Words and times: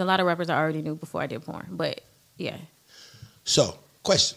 A 0.00 0.04
lot 0.04 0.18
of 0.18 0.26
rappers 0.26 0.50
I 0.50 0.58
already 0.58 0.82
knew 0.82 0.96
before 0.96 1.22
I 1.22 1.28
did 1.28 1.44
porn, 1.44 1.68
but 1.70 2.00
yeah. 2.36 2.56
So, 3.44 3.78
question: 4.02 4.36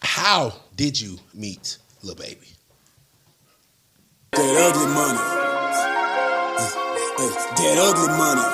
How 0.00 0.54
did 0.76 1.00
you 1.00 1.18
meet 1.34 1.78
Lil 2.04 2.14
Baby? 2.14 2.46
That 4.30 4.38
ugly 4.38 4.86
money. 4.94 5.18
Uh, 5.18 6.62
uh, 6.62 7.26
that 7.58 7.74
ugly 7.74 8.06
money. 8.14 8.46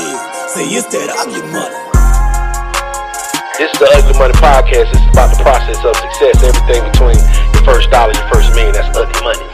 Yeah. 0.00 0.16
Say 0.48 0.64
it's 0.72 0.88
that 0.96 1.12
ugly 1.12 1.44
money. 1.52 1.76
This 3.60 3.68
is 3.72 3.78
the 3.78 3.88
Ugly 4.00 4.18
Money 4.18 4.32
Podcast. 4.40 4.88
It's 4.96 5.12
about 5.12 5.36
the 5.36 5.42
process 5.44 5.76
of 5.84 5.92
success. 5.96 6.40
Everything 6.40 6.88
between 6.88 7.20
your 7.52 7.64
first 7.68 7.90
dollar, 7.90 8.16
your 8.16 8.28
first 8.32 8.48
million. 8.56 8.72
That's 8.72 8.96
ugly 8.96 9.20
money. 9.20 9.44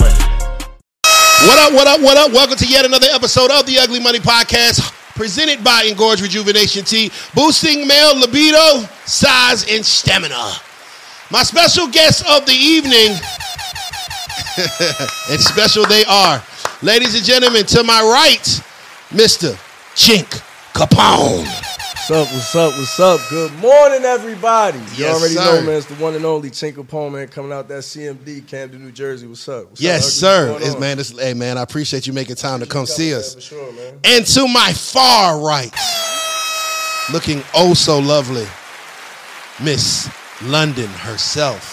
What 1.50 1.58
up, 1.58 1.72
what 1.74 1.86
up, 1.88 2.00
what 2.00 2.16
up? 2.16 2.30
Welcome 2.30 2.58
to 2.58 2.66
yet 2.66 2.84
another 2.84 3.08
episode 3.10 3.50
of 3.50 3.66
the 3.66 3.80
Ugly 3.80 3.98
Money 3.98 4.20
Podcast, 4.20 4.78
presented 5.14 5.62
by 5.62 5.84
Engorge 5.84 6.22
Rejuvenation 6.22 6.84
Tea, 6.84 7.10
boosting 7.34 7.86
male 7.86 8.18
libido, 8.18 8.86
size, 9.04 9.70
and 9.70 9.84
stamina. 9.84 10.52
My 11.30 11.42
special 11.42 11.88
guests 11.88 12.22
of 12.30 12.44
the 12.46 12.52
evening, 12.52 13.16
and 15.30 15.40
special 15.40 15.86
they 15.86 16.04
are. 16.04 16.42
Ladies 16.82 17.14
and 17.14 17.24
gentlemen, 17.24 17.64
to 17.66 17.82
my 17.84 18.02
right, 18.02 18.62
Mr. 19.10 19.54
Chink 19.94 20.42
Capone. 20.74 21.71
What's 22.08 22.10
up, 22.10 22.34
what's 22.34 22.56
up, 22.56 22.72
what's 22.72 22.98
up? 23.00 23.20
Good 23.30 23.52
morning, 23.60 24.04
everybody. 24.04 24.78
You 24.78 24.84
Yes, 25.04 25.16
already 25.20 25.34
sir. 25.34 25.60
know, 25.60 25.62
man, 25.64 25.76
it's 25.76 25.86
the 25.86 25.94
one 25.94 26.14
and 26.16 26.24
only 26.24 26.50
Chink 26.50 26.72
Capone, 26.74 27.12
man, 27.12 27.28
coming 27.28 27.52
out 27.52 27.68
that 27.68 27.84
CMD, 27.84 28.44
Camden, 28.48 28.82
New 28.84 28.90
Jersey. 28.90 29.28
What's 29.28 29.48
up? 29.48 29.70
What's 29.70 29.80
Yes, 29.80 30.06
up, 30.06 30.10
sir. 30.10 30.52
What's 30.52 30.66
It's, 30.66 30.80
man, 30.80 30.96
this, 30.96 31.16
hey, 31.16 31.32
man, 31.32 31.58
I 31.58 31.62
appreciate 31.62 32.08
you 32.08 32.12
making 32.12 32.34
time 32.34 32.58
to 32.58 32.66
come 32.66 32.86
see 32.86 33.14
us. 33.14 33.36
man, 33.36 33.40
For 33.40 33.48
sure, 33.48 33.72
man. 33.72 34.00
And 34.02 34.26
to 34.26 34.48
my 34.48 34.72
far 34.72 35.38
right, 35.40 35.72
looking 37.12 37.44
oh 37.54 37.72
so 37.72 38.00
lovely, 38.00 38.48
Miss 39.62 40.10
London 40.42 40.88
herself. 40.88 41.72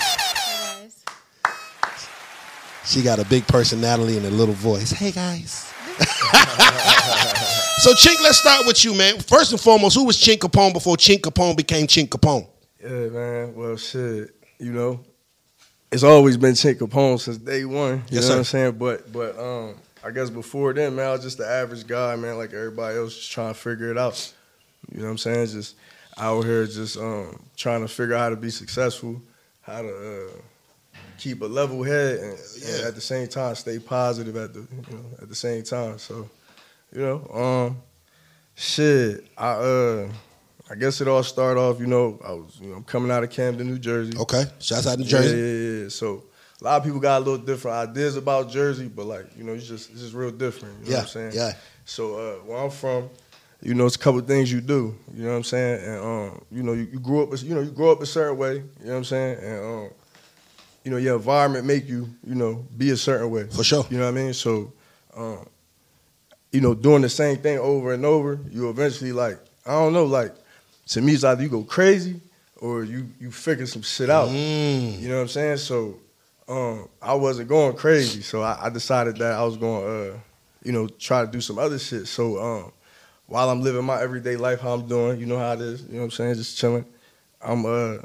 She 2.86 3.02
got 3.02 3.18
a 3.18 3.26
big 3.26 3.48
personality 3.48 4.16
and 4.18 4.28
a 4.28 4.32
little 4.32 4.54
voice. 4.54 4.92
Hey 4.92 5.10
guys. 5.10 5.74
so 7.80 7.94
Chink, 7.94 8.22
let's 8.22 8.38
start 8.40 8.66
with 8.66 8.84
you, 8.84 8.94
man. 8.94 9.20
First 9.20 9.52
and 9.52 9.60
foremost, 9.60 9.96
who 9.96 10.06
was 10.06 10.18
Chink 10.18 10.40
Capone 10.40 10.74
before 10.74 10.96
Chink 10.98 11.22
Capone 11.22 11.56
became 11.56 11.88
Chink 11.88 12.10
Capone? 12.10 12.48
Yeah, 12.82 12.90
man. 13.10 13.56
Well, 13.56 13.78
shit, 13.78 14.36
you 14.60 14.72
know, 14.74 15.00
it's 15.92 16.04
always 16.04 16.38
been 16.38 16.54
Chink 16.54 16.76
Capone 16.76 17.20
since 17.20 17.38
day 17.38 17.66
one. 17.66 17.98
You 17.98 18.04
Yes, 18.10 18.14
know 18.16 18.22
sir. 18.22 18.30
what 18.30 18.38
I'm 18.38 18.44
saying? 18.46 18.72
But, 18.78 19.12
but, 19.12 19.40
um, 19.40 19.76
I 20.04 20.12
guess 20.12 20.30
before 20.30 20.74
then, 20.74 20.96
man, 20.96 21.08
I 21.08 21.12
was 21.12 21.24
just 21.24 21.38
the 21.38 21.48
average 21.48 21.86
guy, 21.86 22.16
man, 22.16 22.38
like 22.38 22.54
everybody 22.54 22.98
else, 22.98 23.16
just 23.16 23.32
trying 23.32 23.54
to 23.54 23.60
figure 23.60 23.92
it 23.92 23.98
out. 23.98 24.34
You 24.92 25.00
know 25.00 25.06
what 25.06 25.12
I'm 25.12 25.18
saying? 25.18 25.48
Just 25.48 25.76
out 26.18 26.46
here, 26.46 26.66
just 26.66 26.98
um, 26.98 27.38
trying 27.58 27.82
to 27.82 27.88
figure 27.88 28.16
out 28.16 28.20
how 28.20 28.30
to 28.30 28.36
be 28.38 28.50
successful, 28.50 29.22
how 29.62 29.82
to 29.82 29.90
uh, 30.30 31.00
keep 31.18 31.42
a 31.42 31.46
level 31.46 31.84
head, 31.84 32.20
and, 32.20 32.38
and 32.66 32.86
at 32.88 32.96
the 32.96 33.02
same 33.02 33.28
time 33.28 33.56
stay 33.56 33.78
positive 33.78 34.36
at 34.38 34.54
the 34.54 34.62
you 34.62 34.96
know 34.96 35.06
at 35.22 35.28
the 35.28 35.36
same 35.36 35.64
time. 35.64 35.98
So, 36.00 36.30
you 36.94 37.02
know, 37.02 37.26
um, 37.34 37.82
shit, 38.56 39.26
I 39.38 39.50
uh, 39.52 40.12
I 40.70 40.76
guess 40.76 41.02
it 41.02 41.08
all 41.08 41.24
started 41.24 41.60
off. 41.60 41.80
You 41.80 41.88
know, 41.88 42.20
I 42.26 42.32
was 42.34 42.58
you 42.62 42.68
know 42.70 42.82
coming 42.82 43.12
out 43.12 43.24
of 43.24 43.30
Camden, 43.30 43.68
New 43.68 43.80
Jersey. 43.80 44.18
Okay. 44.18 44.46
Shouts 44.60 44.88
out 44.88 45.00
Yeah, 45.00 45.06
Jersey. 45.06 45.38
Yeah, 45.38 45.44
yeah, 45.44 45.84
yeah. 45.84 45.90
So 45.90 46.24
a 46.62 46.64
lot 46.64 46.78
of 46.78 46.84
people 46.84 47.00
got 47.00 47.18
a 47.18 47.24
little 47.24 47.38
different 47.44 47.78
ideas 47.90 48.18
about 48.18 48.50
Jersey, 48.50 48.88
but 48.88 49.06
like 49.06 49.26
you 49.38 49.44
know, 49.44 49.54
it's 49.54 49.68
just 49.68 49.92
it's 49.92 50.02
just 50.02 50.14
real 50.14 50.32
different. 50.32 50.80
You 50.80 50.86
know 50.86 50.92
Yeah, 50.92 50.98
what 50.98 51.02
I'm 51.04 51.08
saying? 51.10 51.32
yeah. 51.34 51.54
So 51.86 52.16
uh, 52.16 52.34
where 52.46 52.58
I'm 52.60 52.70
from, 52.70 53.10
you 53.62 53.74
know, 53.74 53.86
it's 53.88 53.96
a 53.96 54.00
couple 54.00 54.22
things 54.22 54.52
you 54.52 54.62
do. 54.62 54.96
You 55.14 55.24
know 55.24 55.32
what 55.32 55.38
I'm 55.38 55.44
saying? 55.44 55.84
And 55.86 56.04
um, 56.04 56.42
you 56.52 56.64
know, 56.64 56.74
you, 56.74 56.88
you 56.92 57.00
grew 57.00 57.24
up, 57.24 57.42
you 57.42 57.56
know, 57.56 57.62
you 57.62 57.72
grow 57.72 57.92
up 57.92 58.02
a 58.02 58.06
certain 58.06 58.38
way. 58.38 58.56
You 58.56 58.64
know 58.86 58.92
what 58.92 58.98
I'm 58.98 59.04
saying? 59.06 59.38
And 59.44 59.66
um, 59.66 59.90
you 60.84 60.92
know, 60.92 60.98
your 60.98 61.16
environment 61.16 61.66
make 61.66 61.88
you, 61.88 62.10
you 62.26 62.36
know, 62.36 62.66
be 62.78 62.92
a 62.92 62.98
certain 62.98 63.30
way. 63.30 63.48
For 63.48 63.64
sure. 63.64 63.86
You 63.90 63.98
know 63.98 64.06
what 64.06 64.18
I 64.20 64.24
mean? 64.24 64.34
So, 64.34 64.72
um, 65.16 65.48
you 66.52 66.62
know, 66.62 66.74
doing 66.74 67.02
the 67.02 67.10
same 67.10 67.38
thing 67.38 67.60
over 67.60 67.94
and 67.94 68.06
over, 68.06 68.40
you 68.50 68.70
eventually 68.70 69.12
like, 69.12 69.40
I 69.66 69.72
don't 69.72 69.94
know, 69.94 70.06
like 70.06 70.34
to 70.88 71.02
me, 71.02 71.14
it's 71.14 71.24
either 71.24 71.44
you 71.44 71.50
go 71.50 71.64
crazy 71.64 72.20
or 72.58 72.84
you 72.84 73.08
you 73.20 73.32
figure 73.32 73.66
some 73.66 73.82
shit 73.82 74.10
out. 74.10 74.30
Mm. 74.30 75.00
You 75.00 75.10
know 75.10 75.16
what 75.16 75.22
I'm 75.22 75.28
saying? 75.28 75.58
So 75.58 76.00
um, 76.48 76.90
I 77.02 77.14
wasn't 77.14 77.50
going 77.50 77.76
crazy, 77.76 78.22
so 78.22 78.42
I, 78.42 78.66
I 78.66 78.70
decided 78.70 79.18
that 79.18 79.34
I 79.34 79.44
was 79.44 79.58
going 79.58 79.84
to, 79.84 80.14
uh, 80.14 80.18
you 80.64 80.72
know, 80.72 80.88
try 80.88 81.24
to 81.24 81.32
do 81.32 81.42
some 81.42 81.60
other 81.60 81.78
shit. 81.78 82.08
So 82.08 82.42
um, 82.42 82.72
while 83.28 83.50
I'm 83.50 83.62
living 83.62 83.86
my 83.86 84.02
everyday 84.02 84.36
life, 84.36 84.60
how 84.60 84.74
I'm 84.74 84.88
doing, 84.88 85.20
you 85.20 85.28
know 85.28 85.38
how 85.38 85.54
it 85.54 85.62
is. 85.62 85.84
You 85.84 85.94
know 85.94 85.98
what 86.00 86.06
I'm 86.06 86.12
saying? 86.12 86.36
Just 86.36 86.58
chilling. 86.58 86.86
I'm 87.42 87.66
uh, 87.66 87.98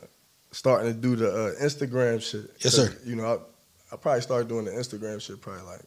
starting 0.53 0.93
to 0.93 0.99
do 0.99 1.17
the 1.17 1.31
uh, 1.31 1.53
Instagram 1.63 2.23
shit. 2.23 2.51
Yes, 2.61 2.75
sir. 2.75 2.95
You 3.07 3.17
know, 3.17 3.27
I, 3.27 3.95
I 3.95 3.97
probably 3.97 4.21
started 4.21 4.49
doing 4.49 4.67
the 4.67 4.73
Instagram 4.73 5.21
shit 5.21 5.41
probably 5.41 5.63
like 5.63 5.81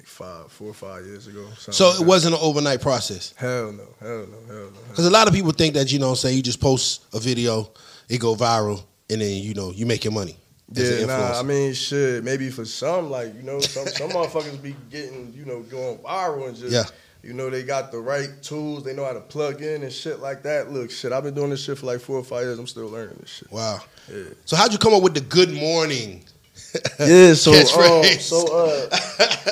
like 0.00 0.06
five, 0.06 0.50
four 0.50 0.68
or 0.68 0.74
five 0.74 1.04
years 1.04 1.26
ago. 1.26 1.46
So 1.58 1.90
it 1.90 2.06
wasn't 2.06 2.34
an 2.34 2.40
overnight 2.42 2.80
process. 2.80 3.34
Hell 3.36 3.70
no, 3.72 3.84
hell 4.00 4.26
no, 4.26 4.38
hell 4.54 4.70
no. 4.70 4.80
Because 4.88 5.06
a 5.06 5.10
lot 5.10 5.28
of 5.28 5.34
people 5.34 5.52
think 5.52 5.74
that, 5.74 5.92
you 5.92 5.98
know 5.98 6.06
what 6.06 6.12
I'm 6.12 6.16
saying, 6.16 6.36
you 6.38 6.42
just 6.42 6.60
post 6.60 7.04
a 7.12 7.20
video, 7.20 7.70
it 8.08 8.18
go 8.18 8.34
viral, 8.34 8.82
and 9.10 9.20
then, 9.20 9.42
you 9.42 9.52
know, 9.52 9.72
you 9.72 9.84
make 9.84 10.02
your 10.04 10.12
money. 10.14 10.36
Yeah, 10.72 11.04
nah, 11.04 11.38
I 11.38 11.42
mean, 11.42 11.74
shit. 11.74 12.22
Maybe 12.24 12.48
for 12.48 12.64
some, 12.64 13.10
like 13.10 13.34
you 13.34 13.42
know, 13.42 13.58
some 13.60 13.88
some 13.88 14.08
motherfuckers 14.16 14.62
be 14.62 14.74
getting, 14.88 15.32
you 15.34 15.44
know, 15.44 15.60
going 15.62 15.98
viral 15.98 16.46
and 16.48 16.56
just, 16.56 16.72
Yeah. 16.72 16.84
you 17.24 17.32
know, 17.34 17.50
they 17.50 17.64
got 17.64 17.90
the 17.90 17.98
right 17.98 18.30
tools. 18.40 18.84
They 18.84 18.94
know 18.94 19.04
how 19.04 19.12
to 19.12 19.20
plug 19.20 19.60
in 19.62 19.82
and 19.82 19.92
shit 19.92 20.20
like 20.20 20.44
that. 20.44 20.70
Look, 20.70 20.92
shit, 20.92 21.12
I've 21.12 21.24
been 21.24 21.34
doing 21.34 21.50
this 21.50 21.64
shit 21.64 21.76
for 21.76 21.86
like 21.86 22.00
four 22.00 22.16
or 22.18 22.24
five 22.24 22.42
years. 22.44 22.58
I'm 22.58 22.68
still 22.68 22.86
learning 22.88 23.16
this 23.20 23.30
shit. 23.30 23.50
Wow. 23.52 23.80
Yeah. 24.08 24.22
So 24.44 24.54
how'd 24.56 24.72
you 24.72 24.78
come 24.78 24.94
up 24.94 25.02
with 25.02 25.14
the 25.14 25.20
good 25.20 25.52
morning? 25.52 26.24
Yeah, 27.00 27.34
so 27.34 27.52
um, 27.52 28.04
so 28.04 28.46
uh, 28.54 28.96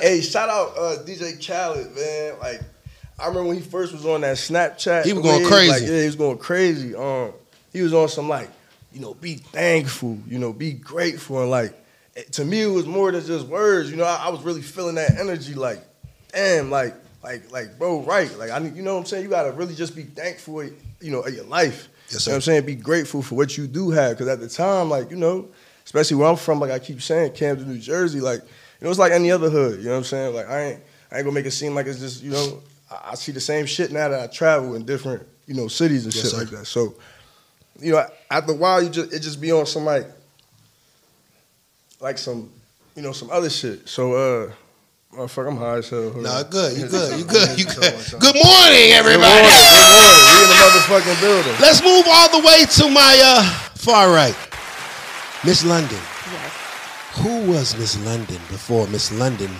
hey, 0.01 0.21
shout 0.21 0.49
out 0.49 0.77
uh, 0.77 1.03
DJ 1.05 1.45
Khaled, 1.45 1.95
man. 1.95 2.39
Like, 2.39 2.61
I 3.19 3.27
remember 3.27 3.49
when 3.49 3.57
he 3.57 3.63
first 3.63 3.93
was 3.93 4.07
on 4.07 4.21
that 4.21 4.37
Snapchat. 4.37 5.05
He 5.05 5.13
was 5.13 5.23
going 5.23 5.45
crazy. 5.47 5.71
Like, 5.71 5.83
yeah, 5.83 6.01
he 6.01 6.07
was 6.07 6.17
going 6.17 6.39
crazy. 6.39 6.95
Um, 6.95 7.33
he 7.73 7.83
was 7.83 7.93
on 7.95 8.09
some 8.09 8.29
like, 8.29 8.51
you 8.93 9.01
know, 9.01 9.15
be 9.15 9.35
thankful, 9.37 10.19
you 10.29 10.39
know, 10.39 10.53
be 10.53 10.73
grateful, 10.73 11.41
and 11.41 11.51
like, 11.51 11.75
to 12.33 12.45
me, 12.45 12.63
it 12.63 12.67
was 12.67 12.87
more 12.87 13.11
than 13.11 13.25
just 13.25 13.47
words. 13.47 13.91
You 13.91 13.97
know, 13.97 14.05
I, 14.05 14.27
I 14.27 14.29
was 14.29 14.43
really 14.43 14.63
feeling 14.63 14.97
that 14.97 15.19
energy. 15.19 15.55
Like, 15.55 15.81
damn, 16.33 16.71
like, 16.71 16.95
like, 17.23 17.51
like, 17.51 17.79
bro, 17.79 18.03
right? 18.03 18.33
Like, 18.39 18.51
I, 18.51 18.59
you 18.59 18.83
know 18.83 18.95
what 18.95 19.01
I'm 19.01 19.07
saying? 19.07 19.25
You 19.25 19.31
gotta 19.31 19.53
really 19.53 19.75
just 19.75 19.97
be 19.97 20.03
thankful, 20.05 20.65
you 20.65 21.11
know, 21.11 21.21
of 21.21 21.35
your 21.35 21.45
life. 21.45 21.89
Yes, 22.11 22.27
You 22.27 22.31
know 22.31 22.35
what 22.35 22.37
I'm 22.37 22.43
saying? 22.43 22.67
Be 22.67 22.75
grateful 22.75 23.23
for 23.23 23.35
what 23.35 23.57
you 23.59 23.67
do 23.67 23.91
have. 23.91 24.13
Because 24.13 24.29
at 24.29 24.41
the 24.41 24.49
time, 24.49 24.89
like, 24.89 25.11
you 25.11 25.17
know, 25.17 25.49
especially 25.89 26.19
where 26.19 26.29
I'm 26.29 26.37
from, 26.37 26.61
like 26.61 26.71
I 26.71 26.79
keep 26.79 27.01
saying, 27.01 27.33
Camden, 27.33 27.67
New 27.67 27.79
Jersey, 27.79 28.21
like, 28.21 28.41
you 28.43 28.85
know, 28.85 28.91
it's 28.91 28.99
like 28.99 29.11
any 29.11 29.31
other 29.31 29.49
hood. 29.49 29.79
You 29.79 29.87
know 29.87 29.93
what 29.93 29.97
I'm 29.97 30.05
saying? 30.05 30.35
Like, 30.35 30.47
I 30.47 30.63
ain't, 30.65 30.81
I 31.11 31.17
ain't 31.17 31.25
gonna 31.25 31.33
make 31.35 31.47
it 31.47 31.53
seem 31.53 31.75
like 31.75 31.87
it's 31.87 31.99
just, 31.99 32.23
you 32.23 32.31
know, 32.31 32.61
I, 32.91 33.13
I 33.13 33.15
see 33.15 33.33
the 33.33 33.41
same 33.41 33.65
shit 33.65 33.91
now 33.91 34.07
that 34.11 34.21
I 34.21 34.27
travel 34.27 34.75
in 34.75 34.85
different, 34.85 35.27
you 35.47 35.55
know, 35.55 35.67
cities 35.67 36.05
and 36.05 36.15
Yes, 36.15 36.25
shit 36.25 36.33
sir. 36.33 36.37
like 36.41 36.51
that. 36.51 36.67
So, 36.67 36.93
you 37.81 37.93
know, 37.93 38.05
after 38.31 38.53
a 38.53 38.55
while, 38.55 38.83
you 38.83 38.91
just, 38.91 39.15
it 39.15 39.21
just 39.21 39.41
be 39.41 39.51
on 39.51 39.65
some 39.65 39.87
like, 39.87 40.07
like 42.01 42.19
some, 42.19 42.53
you 42.95 43.01
know, 43.03 43.13
some 43.13 43.31
other 43.31 43.49
shit. 43.49 43.89
So, 43.89 44.13
uh, 44.13 44.53
motherfucker, 45.17 45.49
I'm 45.49 45.57
high 45.57 45.79
as 45.79 45.89
hell. 45.89 46.11
Hold 46.11 46.23
Nah, 46.25 46.41
on. 46.41 46.51
good, 46.51 46.77
you 46.77 46.87
good, 46.87 47.19
you 47.19 47.25
good, 47.25 47.59
you 47.59 47.65
good. 47.75 47.75
Good 48.21 48.37
morning, 48.37 48.93
Good 48.93 48.93
everybody. 48.93 49.25
morning, 49.25 49.65
good 49.73 49.89
morning. 49.97 50.25
We 50.29 50.43
in 50.45 50.49
the 50.53 50.59
motherfucking 50.61 51.21
building. 51.23 51.57
Let's 51.63 51.83
move 51.83 52.05
all 52.07 52.29
the 52.41 52.47
way 52.47 52.65
to 52.77 52.91
my 52.91 53.19
uh, 53.25 53.43
far 53.75 54.13
right. 54.13 54.35
Miss 55.45 55.65
London. 55.65 56.01
Yes. 56.33 56.53
Who 57.23 57.51
was 57.51 57.79
Miss 57.79 57.97
London 58.05 58.39
before 58.51 58.89
Miss 58.89 59.13
London 59.13 59.51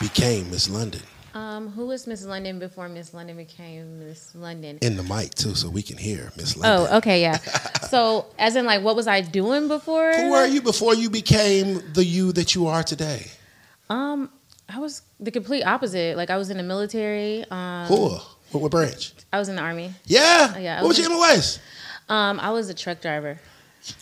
became 0.00 0.50
Miss 0.50 0.68
London? 0.68 1.02
Um, 1.34 1.68
who 1.68 1.86
was 1.86 2.08
Miss 2.08 2.24
London 2.24 2.58
before 2.58 2.88
Miss 2.88 3.14
London 3.14 3.36
became 3.36 4.00
Miss 4.00 4.34
London? 4.34 4.78
In 4.82 4.96
the 4.96 5.04
mic 5.04 5.34
too, 5.34 5.54
so 5.54 5.68
we 5.68 5.82
can 5.82 5.96
hear 5.98 6.32
Miss 6.36 6.56
London. 6.56 6.88
Oh, 6.90 6.96
okay, 6.98 7.20
yeah. 7.20 7.36
so, 7.88 8.26
as 8.40 8.56
in, 8.56 8.66
like, 8.66 8.82
what 8.82 8.96
was 8.96 9.06
I 9.06 9.20
doing 9.20 9.68
before? 9.68 10.12
Who 10.12 10.30
were 10.32 10.46
you 10.46 10.62
before 10.62 10.94
you 10.94 11.08
became 11.08 11.80
the 11.92 12.04
you 12.04 12.32
that 12.32 12.56
you 12.56 12.66
are 12.66 12.82
today? 12.82 13.26
Um, 13.88 14.30
I 14.68 14.80
was 14.80 15.02
the 15.20 15.30
complete 15.30 15.62
opposite. 15.62 16.16
Like, 16.16 16.30
I 16.30 16.38
was 16.38 16.50
in 16.50 16.56
the 16.56 16.64
military. 16.64 17.44
Um, 17.52 17.86
Cool. 17.86 18.20
What, 18.50 18.62
what 18.62 18.70
branch? 18.72 19.12
I 19.32 19.38
was 19.38 19.48
in 19.48 19.54
the 19.54 19.62
army. 19.62 19.94
Yeah. 20.06 20.58
Yeah, 20.58 20.78
I 20.78 20.82
What 20.82 20.88
was 20.88 20.98
was 20.98 21.08
your 21.08 21.16
MOS? 21.16 21.60
Um, 22.08 22.40
I 22.40 22.50
was 22.50 22.68
a 22.68 22.74
truck 22.74 23.00
driver. 23.00 23.38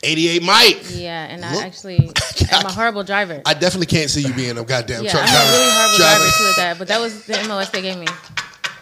88 0.02 0.42
Mike. 0.42 0.82
Yeah, 0.90 1.26
and 1.26 1.40
Look- 1.42 1.62
I 1.62 1.66
actually 1.66 2.10
am 2.52 2.66
a 2.66 2.72
horrible 2.72 3.04
driver. 3.04 3.40
I 3.46 3.54
definitely 3.54 3.86
can't 3.86 4.10
see 4.10 4.22
you 4.22 4.32
being 4.34 4.58
a 4.58 4.64
goddamn 4.64 5.04
yeah, 5.04 5.10
truck 5.10 5.22
I'm 5.24 5.28
driver. 5.28 5.48
a 5.48 5.52
really 5.58 5.70
horrible 5.72 5.96
driving. 5.98 6.18
driver 6.22 6.36
too 6.38 6.44
at 6.50 6.56
that. 6.56 6.78
But 6.78 6.88
that 6.88 7.00
was 7.00 7.26
the 7.26 7.44
MOS 7.48 7.70
they 7.70 7.82
gave 7.82 7.98
me. 7.98 8.06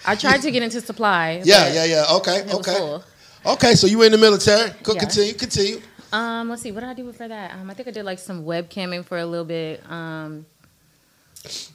I 0.07 0.15
tried 0.17 0.43
to 0.43 0.51
get 0.51 0.63
into 0.63 0.81
supply. 0.81 1.43
Yeah, 1.45 1.73
yeah, 1.73 1.85
yeah. 1.85 2.05
Okay, 2.17 2.45
okay. 2.53 2.77
full. 2.79 3.05
Okay, 3.45 3.75
so 3.75 3.87
you 3.87 3.99
were 3.99 4.07
in 4.07 4.13
the 4.13 4.19
military. 4.19 4.71
Go 4.83 4.95
Yeah. 4.95 5.01
continue, 5.01 5.35
continue. 5.35 5.81
Um, 6.13 6.49
let's 6.49 6.63
see, 6.63 6.73
what 6.73 6.81
did 6.81 6.89
I 6.89 6.95
do 6.95 7.05
before 7.05 7.29
that? 7.29 7.53
Um, 7.55 7.69
I 7.71 7.75
think 7.75 7.89
I 7.89 7.91
did 7.91 8.05
like 8.05 8.19
some 8.19 8.45
webcamming 8.45 9.05
for 9.05 9.19
a 9.19 9.27
little 9.27 9.45
bit. 9.45 9.83
Um, 9.91 10.47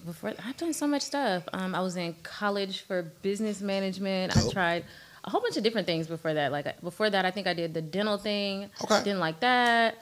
before 0.05 0.33
I've 0.45 0.57
done 0.57 0.73
so 0.73 0.87
much 0.87 1.01
stuff. 1.03 1.43
Um, 1.53 1.75
I 1.75 1.79
was 1.81 1.95
in 1.95 2.13
college 2.23 2.81
for 2.81 3.03
business 3.21 3.61
management. 3.61 4.35
I 4.35 4.49
tried 4.49 4.85
a 5.23 5.29
whole 5.29 5.41
bunch 5.41 5.57
of 5.57 5.63
different 5.63 5.87
things 5.87 6.07
before 6.07 6.33
that. 6.33 6.51
Like 6.51 6.81
before 6.81 7.09
that, 7.09 7.25
I 7.25 7.31
think 7.31 7.47
I 7.47 7.53
did 7.53 7.73
the 7.73 7.81
dental 7.81 8.17
thing. 8.17 8.69
Okay. 8.83 9.03
Didn't 9.03 9.19
like 9.19 9.39
that. 9.41 9.97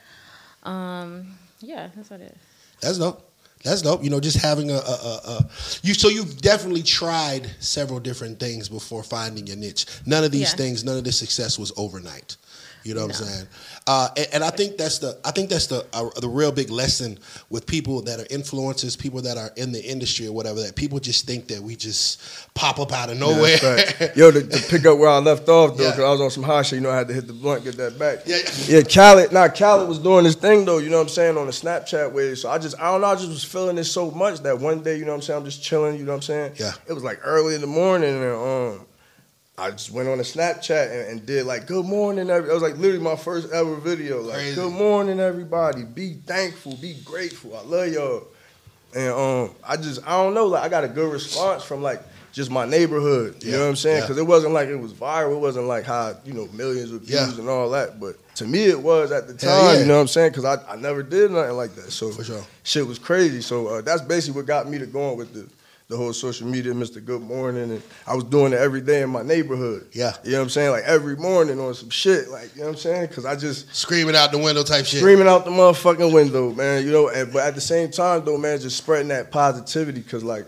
Um, 0.64 1.36
yeah, 1.60 1.90
that's 1.96 2.10
what 2.10 2.22
it 2.22 2.32
is. 2.32 2.38
That's 2.82 2.98
dope. 2.98 3.26
That's 3.64 3.82
dope. 3.82 4.04
You 4.04 4.10
know, 4.10 4.22
just 4.22 4.38
having 4.38 4.72
a, 4.72 4.76
a, 4.76 4.78
a, 4.78 5.22
a 5.28 5.50
you. 5.84 5.94
So 5.94 6.08
you've 6.08 6.42
definitely 6.42 6.84
tried 6.84 7.50
several 7.60 8.00
different 8.00 8.40
things 8.40 8.70
before 8.70 9.04
finding 9.04 9.48
your 9.48 9.58
niche. 9.58 9.86
None 10.06 10.24
of 10.24 10.32
these 10.32 10.52
Yeah. 10.52 10.56
things, 10.56 10.84
none 10.86 10.98
of 10.98 11.04
this 11.04 11.18
success 11.20 11.60
was 11.60 11.74
overnight. 11.76 12.38
You 12.84 12.94
know 12.96 13.02
what 13.08 13.20
I'm 13.20 13.26
saying? 13.26 13.48
Uh, 13.88 14.08
and, 14.16 14.28
and 14.34 14.44
I 14.44 14.50
think 14.52 14.78
that's 14.78 15.00
the 15.00 15.20
I 15.26 15.32
think 15.32 15.50
that's 15.50 15.68
the 15.68 15.86
uh, 15.94 16.10
the 16.20 16.30
real 16.30 16.52
big 16.52 16.70
lesson 16.70 17.20
with 17.50 17.66
people 17.66 18.02
that 18.04 18.20
are 18.20 18.26
influencers, 18.26 18.98
people 18.98 19.22
that 19.24 19.38
are 19.38 19.52
in 19.58 19.72
the 19.72 19.84
industry 19.84 20.28
or 20.28 20.32
whatever. 20.32 20.62
That 20.62 20.76
people 20.76 21.00
just 21.00 21.26
think 21.28 21.48
that 21.48 21.62
we 21.62 21.76
just 21.76 22.22
pop 22.54 22.80
up 22.80 22.92
out 22.94 23.10
of 23.10 23.18
nowhere. 23.18 23.58
That's 23.58 24.00
right. 24.02 24.16
Yo, 24.18 24.32
to, 24.32 24.42
to 24.42 24.70
pick 24.70 24.86
up 24.86 24.98
where 24.98 25.10
I 25.10 25.18
left 25.18 25.50
off 25.50 25.78
though, 25.78 25.84
Yeah. 25.84 25.92
because 25.92 26.04
I 26.06 26.10
was 26.12 26.22
on 26.22 26.32
some 26.32 26.44
hot 26.44 26.66
shit. 26.66 26.78
You 26.78 26.82
know, 26.84 26.92
I 26.92 26.98
had 26.98 27.08
to 27.10 27.14
hit 27.14 27.28
the 27.28 27.34
blunt, 27.34 27.64
get 27.64 27.78
that 27.78 27.98
back. 28.00 28.20
Yeah. 28.26 28.38
yeah. 28.68 28.82
Khaled. 28.82 29.32
Nah, 29.32 29.50
Khaled 29.50 29.90
was 29.90 30.00
doing 30.00 30.24
this 30.24 30.36
thing 30.36 30.66
though. 30.66 30.78
You 30.78 30.90
know 30.90 30.98
what 30.98 31.04
I'm 31.04 31.10
saying 31.10 31.38
on 31.38 31.46
the 31.48 31.52
Snapchat 31.52 32.14
way. 32.14 32.36
So 32.36 32.50
I 32.50 32.58
just, 32.58 32.80
I 32.80 32.92
don't 32.92 33.02
know, 33.02 33.08
I 33.08 33.16
just 33.16 33.30
was 33.30 33.44
feeling 33.44 33.76
this 33.76 33.92
so 33.92 34.12
much 34.12 34.40
that 34.42 34.58
one 34.60 34.82
day, 34.82 34.98
you 34.98 35.06
know 35.06 35.12
what 35.12 35.16
I'm 35.18 35.22
saying, 35.24 35.40
I'm 35.40 35.46
just 35.46 35.62
chilling. 35.64 35.98
You 35.98 36.04
know 36.06 36.12
what 36.12 36.18
I'm 36.18 36.22
saying? 36.22 36.54
Yeah. 36.58 36.72
It 36.88 36.94
was 36.94 37.04
like 37.04 37.20
early 37.24 37.56
in 37.56 37.62
the 37.62 37.68
morning, 37.68 38.10
and 38.10 38.24
um, 38.24 38.86
I 39.60 39.72
just 39.72 39.92
went 39.92 40.08
on 40.08 40.20
a 40.20 40.24
Snapchat 40.24 40.92
and, 40.92 41.10
and 41.20 41.26
did 41.26 41.46
like 41.46 41.68
good 41.68 41.86
morning. 41.86 42.30
Every, 42.30 42.50
it 42.50 42.54
was 42.54 42.62
like 42.64 42.78
literally 42.78 43.04
my 43.04 43.16
first 43.16 43.52
ever 43.52 43.76
video. 43.76 44.22
Like 44.22 44.36
Crazy. 44.36 44.56
good 44.56 44.72
morning, 44.74 45.20
everybody. 45.20 45.84
Be 45.84 46.14
thankful. 46.26 46.76
Be 46.78 46.96
grateful. 47.04 47.56
I 47.58 47.62
love 47.64 47.88
y'all. 47.92 48.24
And 48.96 49.12
um, 49.14 49.56
I 49.64 49.76
just 49.78 50.02
I 50.08 50.12
don't 50.12 50.34
know, 50.34 50.46
like 50.48 50.64
I 50.64 50.70
got 50.70 50.84
a 50.84 50.88
good 50.88 51.12
response 51.12 51.64
from 51.64 51.82
like 51.84 52.02
just 52.32 52.50
my 52.52 52.66
neighborhood. 52.66 53.44
You 53.44 53.52
Yeah, 53.52 53.58
know 53.58 53.64
what 53.64 53.70
I'm 53.70 53.76
saying? 53.76 53.98
yeah. 53.98 54.02
Because 54.04 54.18
it 54.18 54.26
wasn't 54.26 54.54
like 54.54 54.70
it 54.70 54.78
was 54.78 54.94
viral. 54.94 55.34
It 55.36 55.40
wasn't 55.40 55.66
like 55.66 55.84
how 55.84 56.16
you 56.26 56.34
know 56.34 56.48
millions 56.54 56.92
of 56.92 57.02
views 57.02 57.10
Yeah. 57.34 57.40
and 57.40 57.50
all 57.50 57.70
that. 57.72 58.00
But 58.00 58.16
to 58.36 58.46
me, 58.46 58.66
it 58.66 58.80
was 58.82 59.12
at 59.12 59.28
the 59.28 59.34
time. 59.34 59.50
yeah. 59.52 59.80
You 59.80 59.86
know 59.86 59.96
what 59.96 60.02
I'm 60.02 60.08
saying? 60.08 60.32
Because 60.32 60.46
I, 60.46 60.72
I 60.72 60.76
never 60.78 61.04
did 61.04 61.32
nothing 61.32 61.58
like 61.58 61.76
that. 61.76 61.92
So 61.92 62.12
For 62.12 62.24
sure. 62.24 62.44
shit 62.64 62.88
was 62.88 62.98
crazy. 62.98 63.42
So 63.42 63.68
uh, 63.68 63.82
that's 63.82 64.02
basically 64.02 64.40
what 64.40 64.48
got 64.48 64.70
me 64.70 64.78
to 64.80 64.86
going 64.86 65.18
with 65.18 65.34
the. 65.34 65.48
The 65.90 65.98
whole 65.98 66.14
social 66.14 66.46
media, 66.46 66.72
Mr. 66.72 67.04
Good 67.04 67.24
Morning, 67.24 67.72
and 67.72 67.82
I 68.06 68.14
was 68.14 68.24
doing 68.24 68.54
it 68.54 68.60
every 68.60 68.80
day 68.80 69.02
in 69.02 69.10
my 69.10 69.24
neighborhood. 69.24 69.88
Yeah. 69.92 70.14
you 70.24 70.34
know 70.34 70.38
what 70.38 70.44
I'm 70.44 70.50
saying, 70.50 70.70
like 70.70 70.84
every 70.84 71.16
morning 71.16 71.60
on 71.60 71.74
some 71.74 71.90
shit, 71.90 72.30
like 72.30 72.54
you 72.54 72.62
know 72.62 72.68
what 72.68 72.74
I'm 72.74 72.80
saying, 72.80 73.08
because 73.08 73.26
I 73.26 73.36
just 73.36 73.76
Screaming 73.76 74.16
out 74.16 74.32
the 74.32 74.38
window 74.38 74.62
type 74.62 74.86
shit. 74.86 75.00
screaming 75.00 75.28
out 75.28 75.46
the 75.46 75.52
motherfucking 75.52 76.14
window, 76.14 76.54
man. 76.54 76.86
You 76.86 76.92
know, 76.92 77.10
and, 77.10 77.34
but 77.34 77.42
at 77.42 77.56
the 77.56 77.62
same 77.62 77.90
time, 77.90 78.24
though, 78.24 78.38
man, 78.38 78.60
just 78.60 78.78
spreading 78.78 79.08
that 79.08 79.32
positivity, 79.32 80.04
cause 80.04 80.24
like, 80.24 80.46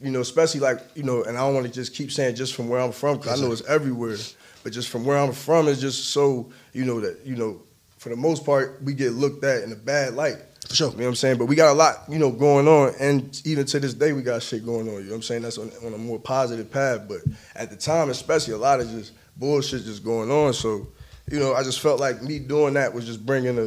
you 0.00 0.12
know, 0.12 0.20
especially 0.20 0.60
like, 0.60 0.78
you 0.94 1.02
know, 1.02 1.24
and 1.24 1.36
I 1.36 1.40
don't 1.40 1.54
want 1.54 1.66
to 1.66 1.72
just 1.72 1.92
keep 1.92 2.12
saying 2.12 2.36
just 2.36 2.54
from 2.54 2.68
where 2.68 2.78
I'm 2.78 2.92
from, 2.92 3.18
cause 3.18 3.36
I 3.36 3.44
know 3.44 3.50
it's 3.50 3.66
everywhere, 3.66 4.16
but 4.62 4.72
just 4.72 4.90
from 4.90 5.04
where 5.04 5.18
I'm 5.18 5.32
from, 5.32 5.66
it's 5.66 5.80
just 5.80 6.10
so, 6.10 6.52
you 6.72 6.84
know, 6.84 7.00
that 7.00 7.18
you 7.24 7.34
know, 7.34 7.60
for 7.98 8.10
the 8.10 8.16
most 8.16 8.46
part, 8.46 8.80
we 8.84 8.94
get 8.94 9.10
looked 9.14 9.42
at 9.42 9.64
in 9.64 9.72
a 9.72 9.76
bad 9.76 10.14
light. 10.14 10.36
For 10.68 10.74
sure. 10.74 10.90
You 10.90 10.96
know 10.96 11.04
what 11.04 11.08
I'm 11.10 11.14
saying? 11.16 11.38
But 11.38 11.46
we 11.46 11.56
got 11.56 11.72
a 11.72 11.74
lot, 11.74 12.04
you 12.08 12.18
know, 12.18 12.30
going 12.30 12.66
on. 12.66 12.94
And 12.98 13.40
even 13.44 13.66
to 13.66 13.80
this 13.80 13.94
day, 13.94 14.12
we 14.12 14.22
got 14.22 14.42
shit 14.42 14.64
going 14.64 14.88
on. 14.88 14.94
You 14.94 15.02
know 15.02 15.10
what 15.10 15.16
I'm 15.16 15.22
saying? 15.22 15.42
That's 15.42 15.58
on, 15.58 15.70
on 15.84 15.92
a 15.92 15.98
more 15.98 16.18
positive 16.18 16.70
path. 16.70 17.02
But 17.06 17.18
at 17.54 17.70
the 17.70 17.76
time, 17.76 18.10
especially, 18.10 18.54
a 18.54 18.58
lot 18.58 18.80
of 18.80 18.88
just 18.88 19.12
bullshit 19.36 19.84
just 19.84 20.04
going 20.04 20.30
on. 20.30 20.54
So, 20.54 20.88
you 21.30 21.38
know, 21.38 21.54
I 21.54 21.62
just 21.62 21.80
felt 21.80 22.00
like 22.00 22.22
me 22.22 22.38
doing 22.38 22.74
that 22.74 22.94
was 22.94 23.04
just 23.04 23.24
bringing 23.24 23.58
a, 23.58 23.62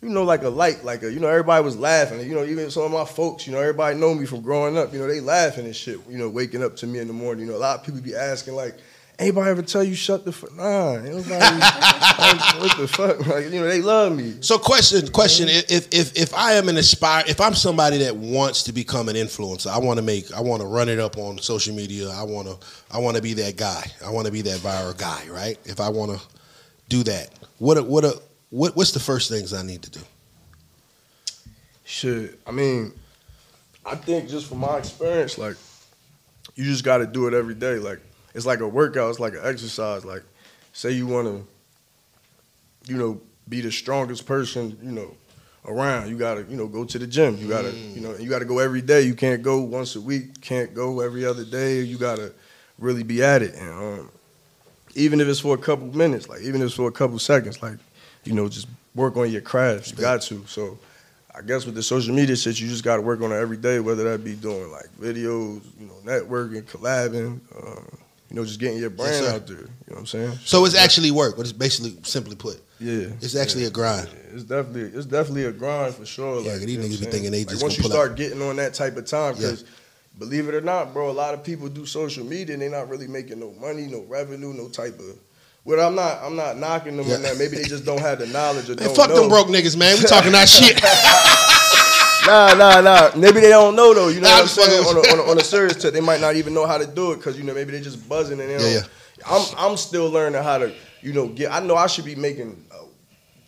you 0.00 0.10
know, 0.10 0.22
like 0.22 0.42
a 0.42 0.48
light, 0.48 0.84
like 0.84 1.02
a, 1.02 1.12
you 1.12 1.20
know, 1.20 1.28
everybody 1.28 1.62
was 1.62 1.76
laughing. 1.76 2.20
You 2.20 2.34
know, 2.34 2.44
even 2.44 2.70
some 2.70 2.84
of 2.84 2.92
my 2.92 3.04
folks, 3.04 3.46
you 3.46 3.52
know, 3.52 3.60
everybody 3.60 3.98
know 3.98 4.14
me 4.14 4.24
from 4.24 4.40
growing 4.40 4.78
up. 4.78 4.92
You 4.92 5.00
know, 5.00 5.06
they 5.06 5.20
laughing 5.20 5.66
and 5.66 5.76
shit. 5.76 5.98
You 6.08 6.18
know, 6.18 6.30
waking 6.30 6.62
up 6.62 6.76
to 6.76 6.86
me 6.86 6.98
in 6.98 7.08
the 7.08 7.12
morning. 7.12 7.44
You 7.46 7.52
know, 7.52 7.58
a 7.58 7.60
lot 7.60 7.78
of 7.78 7.84
people 7.84 8.00
be 8.00 8.14
asking 8.14 8.54
like, 8.54 8.76
anybody 9.18 9.50
ever 9.50 9.62
tell 9.62 9.82
you 9.82 9.94
shut 9.94 10.24
the 10.24 10.32
fuck? 10.32 10.54
Nah, 10.54 10.96
nobody. 10.96 11.30
like, 12.18 12.60
what 12.60 12.76
the 12.76 12.88
fuck? 12.88 13.26
Like, 13.26 13.44
you 13.44 13.50
know, 13.50 13.66
they 13.66 13.80
love 13.80 14.16
me. 14.16 14.36
So 14.40 14.58
question, 14.58 15.08
question: 15.08 15.48
If 15.48 15.88
if 15.92 16.16
if 16.16 16.34
I 16.34 16.54
am 16.54 16.68
an 16.68 16.76
aspire, 16.76 17.24
if 17.26 17.40
I'm 17.40 17.54
somebody 17.54 17.98
that 17.98 18.16
wants 18.16 18.64
to 18.64 18.72
become 18.72 19.08
an 19.08 19.16
influencer, 19.16 19.68
I 19.68 19.78
want 19.78 19.98
to 19.98 20.02
make, 20.02 20.32
I 20.32 20.40
want 20.40 20.62
to 20.62 20.68
run 20.68 20.88
it 20.88 20.98
up 20.98 21.18
on 21.18 21.38
social 21.38 21.74
media. 21.74 22.08
I 22.10 22.22
want 22.22 22.48
to, 22.48 22.56
I 22.90 22.98
want 22.98 23.16
to 23.16 23.22
be 23.22 23.34
that 23.34 23.56
guy. 23.56 23.84
I 24.04 24.10
want 24.10 24.26
to 24.26 24.32
be 24.32 24.42
that 24.42 24.60
viral 24.60 24.96
guy, 24.96 25.26
right? 25.28 25.58
If 25.64 25.80
I 25.80 25.88
want 25.88 26.18
to 26.18 26.26
do 26.88 27.02
that, 27.04 27.30
what 27.58 27.76
a, 27.78 27.82
what 27.82 28.04
a, 28.04 28.20
what 28.50 28.76
what's 28.76 28.92
the 28.92 29.00
first 29.00 29.28
things 29.30 29.52
I 29.52 29.62
need 29.62 29.82
to 29.82 29.90
do? 29.90 30.00
Shit, 31.84 32.38
I 32.46 32.50
mean, 32.50 32.92
I 33.84 33.94
think 33.94 34.28
just 34.28 34.46
from 34.46 34.58
my 34.58 34.76
experience, 34.76 35.38
like, 35.38 35.56
you 36.54 36.64
just 36.64 36.84
got 36.84 36.98
to 36.98 37.06
do 37.06 37.26
it 37.28 37.32
every 37.32 37.54
day. 37.54 37.76
Like, 37.76 38.00
it's 38.38 38.46
like 38.46 38.60
a 38.60 38.68
workout. 38.68 39.10
It's 39.10 39.18
like 39.18 39.32
an 39.32 39.40
exercise. 39.42 40.04
Like, 40.04 40.22
say 40.72 40.92
you 40.92 41.08
want 41.08 41.26
to, 41.26 41.44
you 42.90 42.96
know, 42.96 43.20
be 43.48 43.60
the 43.60 43.72
strongest 43.72 44.26
person, 44.26 44.78
you 44.80 44.92
know, 44.92 45.16
around. 45.66 46.08
You 46.08 46.16
gotta, 46.16 46.44
you 46.48 46.56
know, 46.56 46.68
go 46.68 46.84
to 46.84 46.98
the 47.00 47.06
gym. 47.08 47.36
You 47.38 47.48
gotta, 47.48 47.72
you 47.72 48.00
know, 48.00 48.14
you 48.14 48.30
gotta 48.30 48.44
go 48.44 48.60
every 48.60 48.80
day. 48.80 49.02
You 49.02 49.14
can't 49.14 49.42
go 49.42 49.60
once 49.60 49.96
a 49.96 50.00
week. 50.00 50.40
Can't 50.40 50.72
go 50.72 51.00
every 51.00 51.26
other 51.26 51.44
day. 51.44 51.80
You 51.80 51.98
gotta 51.98 52.32
really 52.78 53.02
be 53.02 53.24
at 53.24 53.42
it. 53.42 53.54
And 53.54 53.72
um, 53.72 54.10
even 54.94 55.20
if 55.20 55.26
it's 55.26 55.40
for 55.40 55.56
a 55.56 55.58
couple 55.58 55.88
minutes, 55.88 56.28
like 56.28 56.42
even 56.42 56.60
if 56.60 56.68
it's 56.68 56.76
for 56.76 56.86
a 56.86 56.92
couple 56.92 57.18
seconds, 57.18 57.60
like, 57.60 57.78
you 58.22 58.34
know, 58.34 58.48
just 58.48 58.68
work 58.94 59.16
on 59.16 59.32
your 59.32 59.42
craft. 59.42 59.90
You 59.90 59.96
got 59.96 60.22
to. 60.22 60.46
So. 60.46 60.78
I 61.36 61.42
guess 61.42 61.64
with 61.66 61.76
the 61.76 61.84
social 61.84 62.12
media 62.12 62.34
shit, 62.34 62.58
you 62.58 62.66
just 62.66 62.82
got 62.82 62.96
to 62.96 63.02
work 63.02 63.20
on 63.20 63.30
it 63.30 63.36
every 63.36 63.58
day, 63.58 63.78
whether 63.78 64.02
that 64.10 64.24
be 64.24 64.34
doing 64.34 64.72
like 64.72 64.88
videos, 64.98 65.62
you 65.78 65.86
know, 65.86 65.94
networking, 66.04 66.62
collabing, 66.64 67.38
um, 67.54 67.98
you 68.30 68.36
know, 68.36 68.44
just 68.44 68.60
getting 68.60 68.78
your 68.78 68.90
brand 68.90 69.24
sir. 69.24 69.34
out 69.34 69.46
there. 69.46 69.56
You 69.56 69.62
know 69.64 69.70
what 69.94 69.98
I'm 70.00 70.06
saying? 70.06 70.32
So 70.44 70.64
it's 70.64 70.74
actually 70.76 71.10
work, 71.10 71.36
but 71.36 71.42
it's 71.42 71.52
basically 71.52 71.96
simply 72.02 72.36
put, 72.36 72.60
Yeah, 72.78 73.06
it's 73.20 73.34
actually 73.36 73.64
a 73.64 73.70
grind. 73.70 74.08
yeah, 74.12 74.34
it's 74.34 74.44
definitely 74.44 74.82
it's 74.98 75.06
definitely 75.06 75.44
a 75.44 75.52
grind 75.52 75.94
for 75.94 76.04
sure. 76.06 76.42
Yeah, 76.42 76.52
like, 76.52 76.62
these 76.62 76.78
niggas 76.78 77.00
be 77.00 77.10
thinking 77.10 77.30
they 77.30 77.38
saying? 77.38 77.48
just 77.48 77.62
once 77.62 77.78
you 77.78 77.84
start 77.84 78.16
getting 78.16 78.42
on 78.42 78.56
that 78.56 78.74
type 78.74 78.96
of 78.96 79.06
time, 79.06 79.34
because 79.34 79.64
believe 80.18 80.48
it 80.48 80.54
or 80.54 80.60
not, 80.60 80.92
bro, 80.92 81.10
a 81.10 81.12
lot 81.12 81.32
of 81.34 81.42
people 81.42 81.68
do 81.68 81.86
social 81.86 82.24
media 82.24 82.52
and 82.54 82.62
they're 82.62 82.70
not 82.70 82.88
really 82.90 83.06
making 83.08 83.40
no 83.40 83.52
money, 83.60 83.86
no 83.86 84.02
revenue, 84.08 84.52
no 84.52 84.68
type 84.68 84.98
of. 84.98 85.16
Well, 85.64 85.86
I'm 85.86 85.94
not 85.94 86.22
I'm 86.22 86.36
not 86.36 86.56
knocking 86.58 86.96
them 86.96 87.06
Yeah. 87.08 87.16
on 87.16 87.22
that. 87.22 87.36
Maybe 87.38 87.56
they 87.56 87.64
just 87.64 87.84
don't 87.84 88.00
have 88.00 88.18
the 88.18 88.26
knowledge 88.26 88.70
or 88.70 88.74
Man, 88.76 88.86
don't 88.86 88.96
fuck 88.96 89.10
know. 89.10 89.20
them 89.20 89.28
broke 89.28 89.48
niggas, 89.48 89.76
man. 89.76 89.96
We 89.98 90.04
talking 90.04 90.32
that 90.32 90.48
shit. 90.48 90.80
Nah, 92.28 92.54
nah, 92.54 92.80
nah. 92.80 93.10
Maybe 93.16 93.40
they 93.40 93.48
don't 93.48 93.74
know 93.74 93.94
though. 93.94 94.08
You 94.08 94.20
know 94.20 94.28
Nah, 94.28 94.34
what 94.36 94.42
I'm 94.42 94.48
saying? 94.48 94.84
On 94.86 94.96
a, 94.96 95.00
on, 95.12 95.18
a, 95.18 95.30
on 95.32 95.38
a 95.38 95.44
serious 95.44 95.76
tip, 95.80 95.94
they 95.94 96.00
might 96.00 96.20
not 96.20 96.36
even 96.36 96.52
know 96.54 96.66
how 96.66 96.76
to 96.78 96.86
do 96.86 97.12
it 97.12 97.16
because 97.16 97.38
you 97.38 97.44
know 97.44 97.54
maybe 97.54 97.72
they're 97.72 97.80
just 97.80 98.08
buzzing 98.08 98.38
and 98.40 98.50
they 98.50 98.58
don't. 98.58 98.70
Yeah, 98.72 98.82
I'm 99.26 99.46
I'm 99.56 99.76
still 99.76 100.08
learning 100.10 100.42
how 100.42 100.58
to 100.58 100.74
you 101.00 101.12
know 101.12 101.28
get. 101.28 101.50
I 101.52 101.60
know 101.60 101.74
I 101.76 101.86
should 101.86 102.04
be 102.04 102.14
making 102.14 102.62
uh, 102.70 102.84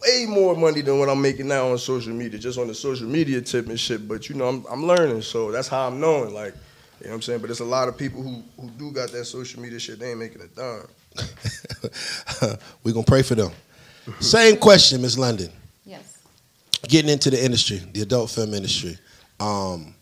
way 0.03 0.27
more 0.27 0.57
money 0.57 0.81
than 0.81 0.99
what 0.99 1.09
I'm 1.11 1.21
making 1.21 1.49
now 1.49 1.69
on 1.69 1.79
social 1.79 2.13
media, 2.15 2.39
just 2.39 2.59
on 2.59 2.69
the 2.69 2.75
social 2.75 3.07
media 3.07 3.41
tip 3.41 3.69
and 3.69 3.79
shit. 3.79 4.09
But 4.09 4.29
you 4.29 4.35
know 4.35 4.49
I'm 4.49 4.65
I'm 4.71 4.87
learning, 4.87 5.23
so 5.23 5.51
that's 5.53 5.69
how 5.69 5.87
I'm 5.87 6.01
knowing. 6.01 6.33
Like 6.33 6.55
you 7.01 7.07
know 7.07 7.11
what 7.11 7.15
I'm 7.17 7.23
saying. 7.23 7.41
But 7.41 7.49
there's 7.49 7.61
a 7.61 7.65
lot 7.65 7.89
of 7.89 7.99
people 7.99 8.23
who 8.23 8.43
who 8.61 8.71
do 8.71 8.93
got 8.93 9.11
that 9.13 9.27
social 9.27 9.61
media 9.61 9.79
shit. 9.79 9.99
They 9.99 10.11
ain't 10.11 10.19
making 10.19 10.41
a 10.43 10.47
dime. 10.49 10.87
we 12.85 12.93
gonna 12.93 13.05
pray 13.05 13.23
for 13.23 13.35
them. 13.35 13.51
Same 14.21 14.57
question, 14.57 15.03
Miss 15.03 15.19
London. 15.19 15.51
Getting 16.89 17.11
into 17.11 17.31
the 17.31 17.43
industry, 17.43 17.81
the 17.93 18.03
adult 18.03 18.31
film 18.31 18.55
industry. 18.55 18.97
Um, 19.39 19.95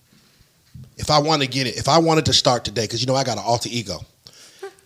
if 0.97 1.11
I 1.11 1.19
want 1.19 1.43
to 1.43 1.49
get 1.49 1.67
it, 1.67 1.77
if 1.77 1.89
I 1.89 1.99
wanted 1.99 2.27
to 2.27 2.33
start 2.33 2.65
today, 2.65 2.85
because 2.85 3.01
you 3.01 3.07
know 3.07 3.15
I 3.15 3.25
got 3.25 3.39
an 3.39 3.45
alter 3.45 3.69
ego 3.71 3.99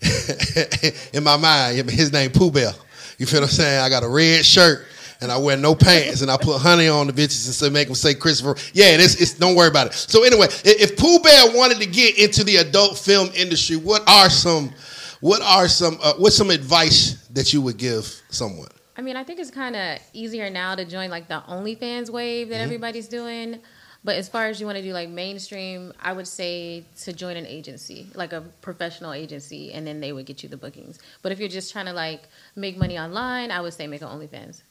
in 1.12 1.22
my 1.22 1.36
mind. 1.36 1.90
His 1.90 2.12
name 2.12 2.30
Pooh 2.30 2.50
Bear. 2.50 2.72
You 3.18 3.26
feel 3.26 3.40
what 3.40 3.50
I'm 3.50 3.52
saying? 3.52 3.80
I 3.80 3.88
got 3.88 4.02
a 4.02 4.08
red 4.08 4.44
shirt 4.44 4.86
and 5.20 5.30
I 5.30 5.38
wear 5.38 5.56
no 5.56 5.74
pants 5.74 6.20
and 6.22 6.30
I 6.30 6.36
put 6.36 6.60
honey 6.60 6.88
on 6.88 7.06
the 7.06 7.12
bitches 7.12 7.46
and 7.46 7.54
so 7.54 7.70
make 7.70 7.86
them 7.86 7.94
say 7.94 8.14
Christopher. 8.14 8.56
Yeah, 8.74 8.86
it's, 8.88 9.20
it's 9.20 9.34
don't 9.34 9.54
worry 9.54 9.68
about 9.68 9.86
it. 9.88 9.94
So 9.94 10.24
anyway, 10.24 10.48
if 10.64 10.96
Pooh 10.96 11.20
Bear 11.20 11.56
wanted 11.56 11.78
to 11.78 11.86
get 11.86 12.18
into 12.18 12.42
the 12.44 12.56
adult 12.56 12.98
film 12.98 13.30
industry, 13.34 13.76
what 13.76 14.02
are 14.08 14.28
some, 14.28 14.72
what 15.20 15.40
are 15.42 15.68
some, 15.68 15.98
uh, 16.02 16.14
what's 16.14 16.36
some 16.36 16.50
advice 16.50 17.26
that 17.28 17.52
you 17.52 17.62
would 17.62 17.76
give 17.76 18.20
someone? 18.30 18.68
I 18.96 19.02
mean, 19.02 19.16
I 19.16 19.24
think 19.24 19.40
it's 19.40 19.50
kind 19.50 19.74
of 19.74 19.98
easier 20.12 20.50
now 20.50 20.74
to 20.74 20.84
join 20.84 21.10
like 21.10 21.28
the 21.28 21.42
OnlyFans 21.48 22.10
wave 22.10 22.48
that 22.48 22.56
mm-hmm. 22.56 22.64
everybody's 22.64 23.08
doing. 23.08 23.60
But 24.04 24.16
as 24.16 24.28
far 24.28 24.46
as 24.46 24.60
you 24.60 24.66
want 24.66 24.78
to 24.78 24.82
do 24.82 24.92
like 24.92 25.08
mainstream, 25.08 25.92
I 26.00 26.12
would 26.12 26.26
say 26.26 26.84
to 27.02 27.12
join 27.12 27.36
an 27.36 27.46
agency, 27.46 28.08
like 28.14 28.32
a 28.32 28.40
professional 28.60 29.12
agency, 29.12 29.72
and 29.72 29.86
then 29.86 30.00
they 30.00 30.12
would 30.12 30.26
get 30.26 30.42
you 30.42 30.48
the 30.48 30.56
bookings. 30.56 30.98
But 31.22 31.30
if 31.30 31.38
you're 31.38 31.48
just 31.48 31.72
trying 31.72 31.86
to 31.86 31.92
like 31.92 32.28
make 32.56 32.76
money 32.76 32.98
online, 32.98 33.50
I 33.50 33.60
would 33.60 33.74
say 33.74 33.86
make 33.86 34.02
an 34.02 34.08
OnlyFans. 34.08 34.62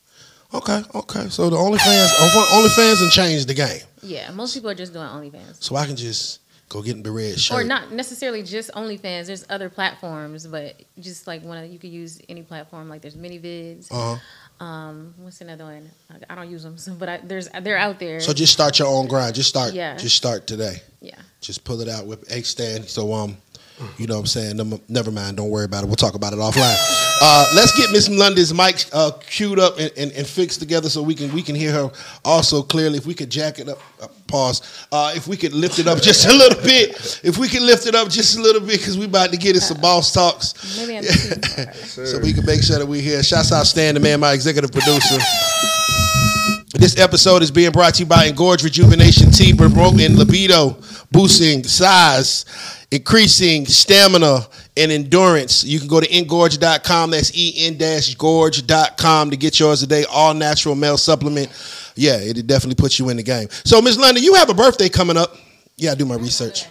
Okay, 0.53 0.83
okay. 0.93 1.29
So 1.29 1.49
the 1.49 1.55
OnlyFans, 1.55 2.09
oh, 2.19 2.67
OnlyFans, 2.77 3.01
and 3.01 3.09
change 3.09 3.45
the 3.45 3.53
game. 3.53 3.81
Yeah, 4.03 4.31
most 4.31 4.53
people 4.53 4.69
are 4.69 4.75
just 4.75 4.91
doing 4.91 5.05
OnlyFans. 5.05 5.63
So 5.63 5.77
I 5.77 5.85
can 5.85 5.95
just 5.95 6.40
go 6.71 6.81
get 6.81 6.95
in 6.95 7.03
the 7.03 7.11
red 7.11 7.39
shirt. 7.39 7.57
Or 7.59 7.63
not 7.63 7.91
necessarily 7.91 8.43
just 8.43 8.71
OnlyFans. 8.71 9.27
There's 9.27 9.45
other 9.49 9.69
platforms, 9.69 10.47
but 10.47 10.81
just 10.99 11.27
like 11.27 11.43
one 11.43 11.57
of 11.57 11.69
you 11.71 11.77
could 11.77 11.89
use 11.91 12.21
any 12.29 12.43
platform. 12.43 12.87
Like 12.89 13.01
there's 13.01 13.15
ManyVids. 13.17 13.91
Uh-huh. 13.91 14.65
Um, 14.65 15.13
what's 15.17 15.41
another 15.41 15.65
one? 15.65 15.89
I- 16.09 16.31
I 16.31 16.35
don't 16.35 16.49
use 16.49 16.63
them, 16.63 16.77
so, 16.77 16.93
but 16.99 17.09
I, 17.09 17.17
there's 17.17 17.49
they're 17.61 17.77
out 17.77 17.99
there. 17.99 18.19
So 18.21 18.31
just 18.33 18.53
start 18.53 18.79
your 18.79 18.87
own 18.87 19.07
grind. 19.07 19.35
Just 19.35 19.49
start. 19.49 19.73
Yeah. 19.73 19.97
Just 19.97 20.15
start 20.15 20.47
today. 20.47 20.81
yeah. 21.01 21.19
Just 21.41 21.63
pull 21.63 21.81
it 21.81 21.89
out 21.89 22.05
with 22.05 22.31
a 22.31 22.43
stand. 22.43 22.85
So 22.85 23.11
um, 23.13 23.35
you 23.97 24.07
know 24.07 24.15
what 24.15 24.21
I'm 24.21 24.25
saying. 24.27 24.81
Never 24.88 25.11
mind. 25.11 25.38
Don't 25.38 25.50
worry 25.50 25.65
about 25.65 25.83
it. 25.83 25.88
We'll 25.88 25.95
talk 25.95 26.15
about 26.15 26.33
it 26.33 26.39
offline. 26.39 26.75
Uh, 27.23 27.45
let's 27.55 27.77
get 27.77 27.91
Miss 27.91 28.09
London's 28.09 28.53
mic 28.53 28.85
uh, 28.93 29.11
queued 29.29 29.59
up 29.59 29.77
and, 29.79 29.91
and, 29.97 30.11
and 30.13 30.25
fixed 30.25 30.59
together 30.59 30.89
so 30.89 31.03
we 31.03 31.13
can 31.13 31.31
we 31.33 31.43
can 31.43 31.55
hear 31.55 31.71
her 31.71 31.91
also 32.25 32.61
clearly. 32.61 32.97
If 32.97 33.05
we 33.05 33.13
could 33.13 33.29
jack 33.29 33.59
it 33.59 33.69
up, 33.69 33.79
uh, 34.01 34.07
pause. 34.27 34.85
Uh, 34.91 35.13
if 35.15 35.27
we 35.27 35.38
could 35.38 35.53
lift 35.53 35.79
it 35.79 35.88
up 35.88 36.01
just 36.01 36.27
a 36.27 36.33
little 36.33 36.61
bit. 36.63 37.21
If 37.23 37.38
we 37.38 37.47
could 37.47 37.61
lift 37.61 37.85
it 37.85 37.95
up 37.95 38.09
just 38.09 38.38
a 38.38 38.41
little 38.41 38.61
bit 38.61 38.79
because 38.79 38.97
we 38.97 39.05
about 39.05 39.31
to 39.31 39.38
get 39.38 39.55
in 39.55 39.61
some 39.61 39.79
boss 39.79 40.11
talks. 40.11 40.77
Maybe 40.77 40.97
I'm 40.97 41.03
so 41.73 42.19
we 42.19 42.33
can 42.33 42.45
make 42.45 42.63
sure 42.63 42.79
that 42.79 42.88
we 42.88 43.01
hear. 43.01 43.21
Shouts 43.23 43.51
out 43.51 43.67
Stan, 43.67 43.93
the 43.93 44.00
man, 44.00 44.19
my 44.19 44.33
executive 44.33 44.71
producer. 44.71 45.19
This 46.81 46.97
episode 46.97 47.43
is 47.43 47.51
being 47.51 47.71
brought 47.71 47.93
to 47.93 48.00
you 48.00 48.05
by 48.07 48.27
Engorge 48.27 48.63
Rejuvenation 48.63 49.29
Tea, 49.29 49.53
promoting 49.53 50.17
libido, 50.17 50.75
boosting 51.11 51.63
size, 51.63 52.43
increasing 52.89 53.67
stamina 53.67 54.47
and 54.75 54.91
endurance. 54.91 55.63
You 55.63 55.77
can 55.77 55.88
go 55.88 56.00
to 56.00 56.07
engorge.com. 56.07 57.11
That's 57.11 57.31
en-gorge.com 57.38 59.29
to 59.29 59.38
get 59.38 59.59
yours 59.59 59.81
today. 59.81 60.05
All 60.11 60.33
natural 60.33 60.73
male 60.73 60.97
supplement. 60.97 61.50
Yeah, 61.95 62.15
it 62.15 62.47
definitely 62.47 62.81
puts 62.81 62.97
you 62.97 63.09
in 63.09 63.17
the 63.17 63.23
game. 63.23 63.47
So, 63.63 63.79
Miss 63.79 64.00
London, 64.00 64.23
you 64.23 64.33
have 64.33 64.50
a 64.50 64.55
birthday 64.55 64.89
coming 64.89 65.17
up. 65.17 65.38
Yeah, 65.77 65.91
I 65.91 65.95
do 65.95 66.05
my 66.05 66.15
research. 66.15 66.65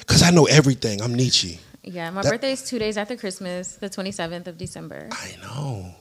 Because 0.00 0.22
I 0.22 0.30
know 0.30 0.46
everything. 0.46 1.02
I'm 1.02 1.14
Nietzsche. 1.14 1.60
Yeah, 1.82 2.08
my 2.08 2.22
That- 2.22 2.30
birthday 2.30 2.52
is 2.52 2.62
two 2.62 2.78
days 2.78 2.96
after 2.96 3.14
Christmas, 3.14 3.76
the 3.78 3.90
27th 3.90 4.46
of 4.46 4.56
December. 4.56 5.10
I 5.12 5.36
know. 5.42 5.94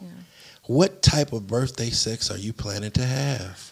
What 0.66 1.02
type 1.02 1.34
of 1.34 1.48
birthday 1.48 1.90
sex 1.90 2.32
are 2.32 2.38
you 2.38 2.54
planning 2.54 2.92
to 2.92 3.04
have? 3.06 3.72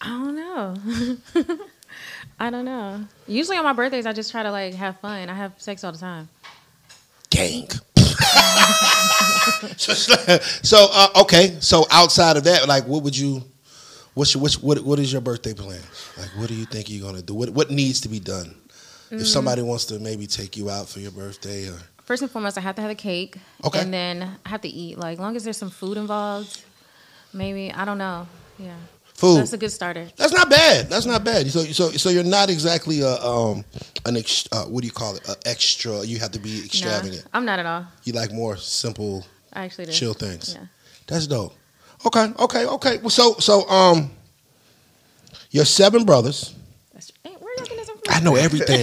I 0.00 0.08
don't 0.08 0.34
know. 0.34 0.76
I 2.40 2.50
don't 2.50 2.64
know. 2.64 3.04
Usually 3.28 3.56
on 3.56 3.62
my 3.62 3.72
birthdays, 3.72 4.06
I 4.06 4.12
just 4.12 4.32
try 4.32 4.42
to 4.42 4.50
like 4.50 4.74
have 4.74 4.98
fun. 4.98 5.28
I 5.28 5.34
have 5.34 5.52
sex 5.58 5.84
all 5.84 5.92
the 5.92 5.98
time. 5.98 6.28
Gang. 7.30 7.68
so, 9.76 9.92
so 9.94 10.88
uh, 10.92 11.08
okay. 11.22 11.56
So 11.60 11.86
outside 11.90 12.36
of 12.36 12.42
that, 12.44 12.66
like, 12.66 12.86
what 12.86 13.04
would 13.04 13.16
you? 13.16 13.44
What's 14.14 14.34
your, 14.34 14.42
what's, 14.42 14.60
what 14.60 14.80
what 14.80 14.98
is 14.98 15.12
your 15.12 15.22
birthday 15.22 15.54
plan? 15.54 15.80
Like, 16.18 16.28
what 16.36 16.48
do 16.48 16.54
you 16.54 16.66
think 16.66 16.90
you're 16.90 17.06
gonna 17.06 17.22
do? 17.22 17.34
What 17.34 17.50
what 17.50 17.70
needs 17.70 18.00
to 18.00 18.08
be 18.08 18.18
done? 18.18 18.54
Mm. 19.10 19.20
If 19.20 19.28
somebody 19.28 19.62
wants 19.62 19.84
to 19.86 20.00
maybe 20.00 20.26
take 20.26 20.56
you 20.56 20.68
out 20.68 20.88
for 20.88 20.98
your 20.98 21.12
birthday, 21.12 21.68
or 21.68 21.78
First 22.04 22.22
and 22.22 22.30
foremost, 22.30 22.58
I 22.58 22.60
have 22.60 22.74
to 22.76 22.82
have 22.82 22.90
a 22.90 22.94
cake. 22.96 23.36
Okay. 23.64 23.80
And 23.80 23.92
then 23.92 24.38
I 24.44 24.48
have 24.48 24.60
to 24.62 24.68
eat. 24.68 24.98
Like, 24.98 25.18
long 25.18 25.36
as 25.36 25.44
there's 25.44 25.56
some 25.56 25.70
food 25.70 25.96
involved, 25.96 26.62
maybe. 27.32 27.72
I 27.72 27.84
don't 27.84 27.98
know. 27.98 28.26
Yeah. 28.58 28.74
food. 29.14 29.38
That's 29.38 29.52
a 29.52 29.58
good 29.58 29.70
starter. 29.70 30.08
That's 30.16 30.32
not 30.32 30.50
bad. 30.50 30.90
That's 30.90 31.06
not 31.06 31.22
bad. 31.24 31.48
So 31.50 31.62
so 31.64 31.90
so 31.90 32.10
you're 32.10 32.24
not 32.24 32.50
exactly 32.50 33.00
a 33.02 33.14
um 33.22 33.64
an 34.04 34.16
ex, 34.16 34.48
uh, 34.52 34.64
what 34.64 34.80
do 34.82 34.86
you 34.86 34.92
call 34.92 35.14
it? 35.16 35.28
A 35.28 35.36
extra. 35.46 36.02
You 36.04 36.18
have 36.18 36.32
to 36.32 36.40
be 36.40 36.58
Nah, 36.58 36.64
extravagant. 36.64 37.24
I'm 37.32 37.44
not 37.44 37.58
at 37.60 37.66
all. 37.66 37.86
You 38.04 38.12
like 38.14 38.32
more 38.32 38.56
simple, 38.56 39.24
I 39.52 39.64
actually 39.64 39.86
do. 39.86 39.92
chill 39.92 40.14
things. 40.14 40.54
Yeah. 40.58 40.66
That's 41.06 41.26
dope. 41.28 41.54
Okay, 42.04 42.32
okay, 42.38 42.66
okay. 42.66 42.98
Well, 42.98 43.10
so 43.10 43.34
so 43.38 43.68
um, 43.70 44.10
your 45.50 45.64
seven 45.64 46.04
brothers. 46.04 46.54
That's, 46.92 47.12
hey, 47.24 47.30
where 47.38 47.54
y'all 47.56 47.64
getting 47.64 47.78
this 47.78 47.90
I 48.08 48.20
know 48.20 48.34
everything. 48.36 48.82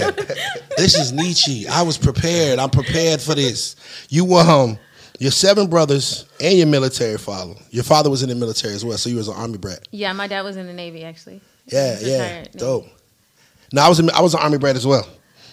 this 0.77 0.95
is 0.95 1.11
Nietzsche. 1.11 1.67
I 1.67 1.81
was 1.81 1.97
prepared. 1.97 2.59
I'm 2.59 2.69
prepared 2.69 3.21
for 3.21 3.35
this. 3.35 3.75
You 4.09 4.25
were 4.25 4.41
um, 4.41 4.77
your 5.19 5.31
seven 5.31 5.67
brothers 5.67 6.25
and 6.39 6.57
your 6.57 6.67
military 6.67 7.17
father. 7.17 7.55
Your 7.69 7.83
father 7.83 8.09
was 8.09 8.23
in 8.23 8.29
the 8.29 8.35
military 8.35 8.73
as 8.73 8.85
well, 8.85 8.97
so 8.97 9.09
you 9.09 9.17
was 9.17 9.27
an 9.27 9.35
army 9.35 9.57
brat. 9.57 9.87
Yeah, 9.91 10.13
my 10.13 10.27
dad 10.27 10.41
was 10.43 10.55
in 10.57 10.67
the 10.67 10.73
Navy, 10.73 11.03
actually. 11.03 11.41
Yeah, 11.65 11.97
yeah, 12.01 12.17
Navy. 12.41 12.49
dope. 12.57 12.87
No, 13.73 13.81
I 13.81 13.89
was 13.89 13.99
in, 13.99 14.09
I 14.11 14.21
was 14.21 14.33
an 14.33 14.39
army 14.39 14.57
brat 14.57 14.75
as 14.75 14.87
well. 14.87 15.07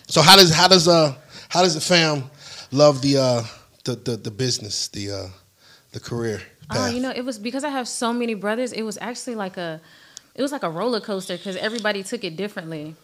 So 0.07 0.23
how 0.23 0.37
does 0.37 0.55
how 0.55 0.69
does 0.69 0.87
uh 0.89 1.15
how 1.49 1.63
does 1.63 1.75
the 1.75 1.81
fam 1.81 2.31
love 2.71 3.03
the 3.03 3.19
uh 3.19 3.43
the 3.85 3.97
the, 3.97 4.17
the 4.17 4.31
business 4.31 4.89
the 4.89 5.11
uh 5.11 5.29
the 5.93 6.01
career 6.01 6.41
path? 6.69 6.91
Oh, 6.91 6.95
you 6.95 7.01
know, 7.01 7.11
it 7.11 7.25
was 7.25 7.39
because 7.39 7.65
I 7.65 7.71
have 7.71 7.89
so 7.89 8.13
many 8.13 8.35
brothers. 8.35 8.73
It 8.73 8.83
was 8.83 8.99
actually 9.01 9.35
like 9.35 9.57
a, 9.57 9.81
it 10.35 10.43
was 10.43 10.53
like 10.53 10.63
a 10.63 10.71
roller 10.71 11.01
coaster 11.01 11.37
because 11.37 11.57
everybody 11.57 12.03
took 12.03 12.25
it 12.25 12.37
differently. 12.37 12.95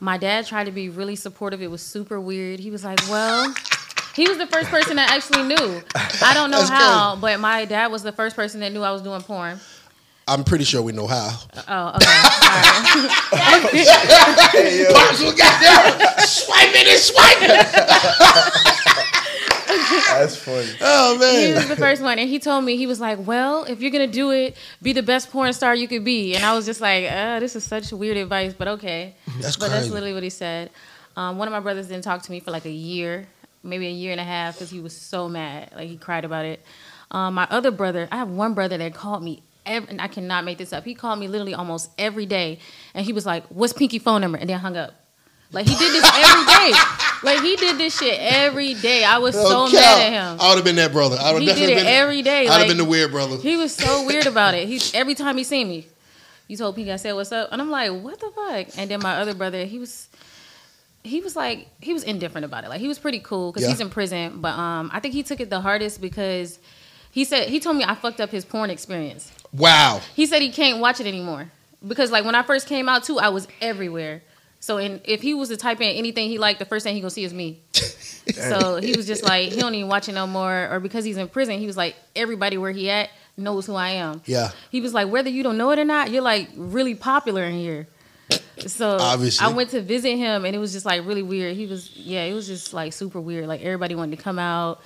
My 0.00 0.16
dad 0.16 0.46
tried 0.46 0.64
to 0.64 0.72
be 0.72 0.88
really 0.88 1.14
supportive. 1.14 1.60
It 1.62 1.70
was 1.70 1.82
super 1.82 2.18
weird. 2.20 2.58
He 2.58 2.70
was 2.70 2.82
like, 2.84 2.98
"Well," 3.08 3.54
he 4.14 4.26
was 4.28 4.38
the 4.38 4.46
first 4.46 4.70
person 4.70 4.96
that 4.96 5.10
actually 5.10 5.42
knew. 5.42 5.82
I 6.22 6.32
don't 6.34 6.50
know 6.50 6.58
That's 6.58 6.70
how, 6.70 7.16
but 7.20 7.38
my 7.38 7.66
dad 7.66 7.92
was 7.92 8.02
the 8.02 8.12
first 8.12 8.34
person 8.34 8.60
that 8.60 8.72
knew 8.72 8.82
I 8.82 8.92
was 8.92 9.02
doing 9.02 9.20
porn. 9.22 9.60
I'm 10.26 10.44
pretty 10.44 10.64
sure 10.64 10.80
we 10.80 10.92
know 10.92 11.06
how. 11.06 11.30
Oh, 11.68 11.88
okay. 11.96 12.06
All 13.32 13.40
right. 13.40 13.62
Pops 14.94 15.20
was 15.22 15.34
goddamn 15.34 16.26
swiping 16.26 16.86
and 16.86 17.00
swiping. 17.00 17.50
That's 20.08 20.36
funny. 20.36 20.68
Oh 20.80 21.18
man, 21.18 21.48
he 21.48 21.54
was 21.54 21.68
the 21.68 21.76
first 21.76 22.02
one, 22.02 22.18
and 22.18 22.28
he 22.28 22.38
told 22.38 22.64
me 22.64 22.76
he 22.76 22.86
was 22.86 23.00
like, 23.00 23.18
"Well, 23.26 23.64
if 23.64 23.80
you're 23.80 23.90
gonna 23.90 24.06
do 24.06 24.30
it, 24.30 24.56
be 24.82 24.92
the 24.92 25.02
best 25.02 25.30
porn 25.30 25.52
star 25.52 25.74
you 25.74 25.88
could 25.88 26.04
be." 26.04 26.34
And 26.34 26.44
I 26.44 26.54
was 26.54 26.66
just 26.66 26.80
like, 26.80 27.10
uh, 27.10 27.40
"This 27.40 27.56
is 27.56 27.64
such 27.64 27.92
weird 27.92 28.16
advice, 28.16 28.54
but 28.54 28.68
okay." 28.68 29.14
That's 29.40 29.56
but 29.56 29.68
crazy. 29.68 29.74
that's 29.74 29.90
literally 29.92 30.14
what 30.14 30.22
he 30.22 30.30
said. 30.30 30.70
Um, 31.16 31.38
one 31.38 31.48
of 31.48 31.52
my 31.52 31.60
brothers 31.60 31.88
didn't 31.88 32.04
talk 32.04 32.22
to 32.22 32.30
me 32.30 32.40
for 32.40 32.50
like 32.50 32.64
a 32.64 32.70
year, 32.70 33.26
maybe 33.62 33.86
a 33.86 33.90
year 33.90 34.12
and 34.12 34.20
a 34.20 34.24
half, 34.24 34.54
because 34.54 34.70
he 34.70 34.80
was 34.80 34.96
so 34.96 35.28
mad. 35.28 35.70
Like 35.74 35.88
he 35.88 35.96
cried 35.96 36.24
about 36.24 36.44
it. 36.44 36.60
Um, 37.10 37.34
my 37.34 37.46
other 37.50 37.70
brother, 37.70 38.08
I 38.12 38.16
have 38.16 38.28
one 38.30 38.54
brother 38.54 38.78
that 38.78 38.94
called 38.94 39.22
me. 39.22 39.42
Every, 39.66 39.90
and 39.90 40.00
I 40.00 40.08
cannot 40.08 40.44
make 40.44 40.58
this 40.58 40.72
up. 40.72 40.84
He 40.84 40.94
called 40.94 41.18
me 41.18 41.28
literally 41.28 41.54
almost 41.54 41.90
every 41.98 42.24
day, 42.26 42.58
and 42.94 43.04
he 43.04 43.12
was 43.12 43.26
like, 43.26 43.44
"What's 43.48 43.72
Pinky 43.72 43.98
phone 43.98 44.20
number?" 44.22 44.38
and 44.38 44.48
then 44.48 44.58
hung 44.58 44.76
up. 44.76 44.94
Like 45.52 45.66
he 45.66 45.74
did 45.74 45.92
this 45.92 46.04
every 46.14 46.46
day. 46.46 46.72
Like 47.22 47.40
he 47.42 47.56
did 47.56 47.76
this 47.76 47.98
shit 47.98 48.18
every 48.20 48.74
day. 48.74 49.04
I 49.04 49.18
was 49.18 49.34
so 49.34 49.66
mad 49.68 49.74
at 50.00 50.12
him. 50.12 50.38
I 50.40 50.48
would 50.48 50.56
have 50.56 50.64
been 50.64 50.76
that 50.76 50.92
brother. 50.92 51.16
I 51.20 51.32
would 51.32 51.42
He 51.42 51.48
have 51.48 51.56
did 51.58 51.68
it 51.70 51.76
been 51.76 51.86
every 51.86 52.22
day, 52.22 52.46
I'd 52.48 52.58
have 52.60 52.68
been 52.68 52.76
the 52.78 52.84
weird 52.84 53.10
brother. 53.10 53.36
He 53.36 53.56
was 53.56 53.74
so 53.74 54.06
weird 54.06 54.26
about 54.26 54.54
it. 54.54 54.68
He 54.68 54.80
every 54.96 55.14
time 55.14 55.36
he 55.36 55.44
seen 55.44 55.68
me, 55.68 55.86
you 56.48 56.56
told 56.56 56.76
Pinky 56.76 56.92
I 56.92 56.96
said 56.96 57.12
what's 57.14 57.32
up, 57.32 57.48
and 57.52 57.60
I'm 57.60 57.70
like, 57.70 57.90
what 57.92 58.18
the 58.20 58.30
fuck? 58.30 58.78
And 58.78 58.90
then 58.90 59.00
my 59.02 59.16
other 59.16 59.34
brother, 59.34 59.64
he 59.64 59.78
was, 59.78 60.08
he 61.04 61.20
was 61.20 61.34
like, 61.36 61.66
he 61.80 61.92
was 61.92 62.04
indifferent 62.04 62.44
about 62.44 62.64
it. 62.64 62.68
Like 62.70 62.80
he 62.80 62.88
was 62.88 62.98
pretty 62.98 63.18
cool 63.20 63.50
because 63.52 63.64
Yeah. 63.64 63.70
he's 63.70 63.80
in 63.80 63.90
prison, 63.90 64.40
but 64.40 64.52
um, 64.56 64.90
I 64.92 65.00
think 65.00 65.14
he 65.14 65.22
took 65.22 65.40
it 65.40 65.50
the 65.50 65.60
hardest 65.60 66.00
because 66.00 66.58
he 67.10 67.24
said 67.24 67.48
he 67.48 67.58
told 67.60 67.76
me 67.76 67.84
I 67.84 67.96
fucked 67.96 68.20
up 68.20 68.30
his 68.30 68.44
porn 68.44 68.70
experience. 68.70 69.32
Wow. 69.52 70.00
He 70.14 70.26
said 70.26 70.42
he 70.42 70.50
can't 70.52 70.78
watch 70.80 71.00
it 71.00 71.06
anymore 71.06 71.50
because 71.86 72.10
like 72.12 72.24
when 72.24 72.34
I 72.36 72.42
first 72.44 72.66
came 72.68 72.88
out 72.88 73.02
too, 73.04 73.18
I 73.18 73.28
was 73.30 73.46
everywhere. 73.60 74.22
So 74.60 74.76
and 74.76 75.00
if 75.04 75.22
he 75.22 75.34
was 75.34 75.48
to 75.48 75.56
type 75.56 75.80
in 75.80 75.90
anything 75.90 76.28
he 76.28 76.38
liked, 76.38 76.58
the 76.58 76.66
first 76.66 76.84
thing 76.84 76.94
he 76.94 77.00
gonna 77.00 77.10
see 77.10 77.24
is 77.24 77.32
me. 77.32 77.60
so 77.72 78.76
he 78.76 78.94
was 78.94 79.06
just 79.06 79.22
like 79.22 79.50
he 79.50 79.58
don't 79.58 79.74
even 79.74 79.88
watch 79.88 80.08
it 80.08 80.12
no 80.12 80.26
more. 80.26 80.68
Or 80.70 80.80
because 80.80 81.04
he's 81.04 81.16
in 81.16 81.28
prison, 81.28 81.58
he 81.58 81.66
was 81.66 81.76
like 81.76 81.96
everybody 82.14 82.58
where 82.58 82.70
he 82.70 82.90
at 82.90 83.08
knows 83.36 83.66
who 83.66 83.74
I 83.74 83.90
am. 83.90 84.20
Yeah. 84.26 84.50
He 84.70 84.80
was 84.80 84.92
like 84.92 85.08
whether 85.08 85.30
you 85.30 85.42
don't 85.42 85.56
know 85.56 85.70
it 85.70 85.78
or 85.78 85.84
not, 85.84 86.10
you're 86.10 86.22
like 86.22 86.50
really 86.56 86.94
popular 86.94 87.42
in 87.44 87.54
here. 87.54 87.88
So 88.66 88.98
Obviously. 89.00 89.46
I 89.46 89.48
went 89.50 89.70
to 89.70 89.80
visit 89.80 90.16
him 90.16 90.44
and 90.44 90.54
it 90.54 90.58
was 90.58 90.72
just 90.72 90.84
like 90.84 91.06
really 91.06 91.22
weird. 91.22 91.56
He 91.56 91.66
was 91.66 91.96
yeah, 91.96 92.24
it 92.24 92.34
was 92.34 92.46
just 92.46 92.74
like 92.74 92.92
super 92.92 93.20
weird. 93.20 93.46
Like 93.46 93.62
everybody 93.62 93.94
wanted 93.94 94.16
to 94.18 94.22
come 94.22 94.38
out. 94.38 94.82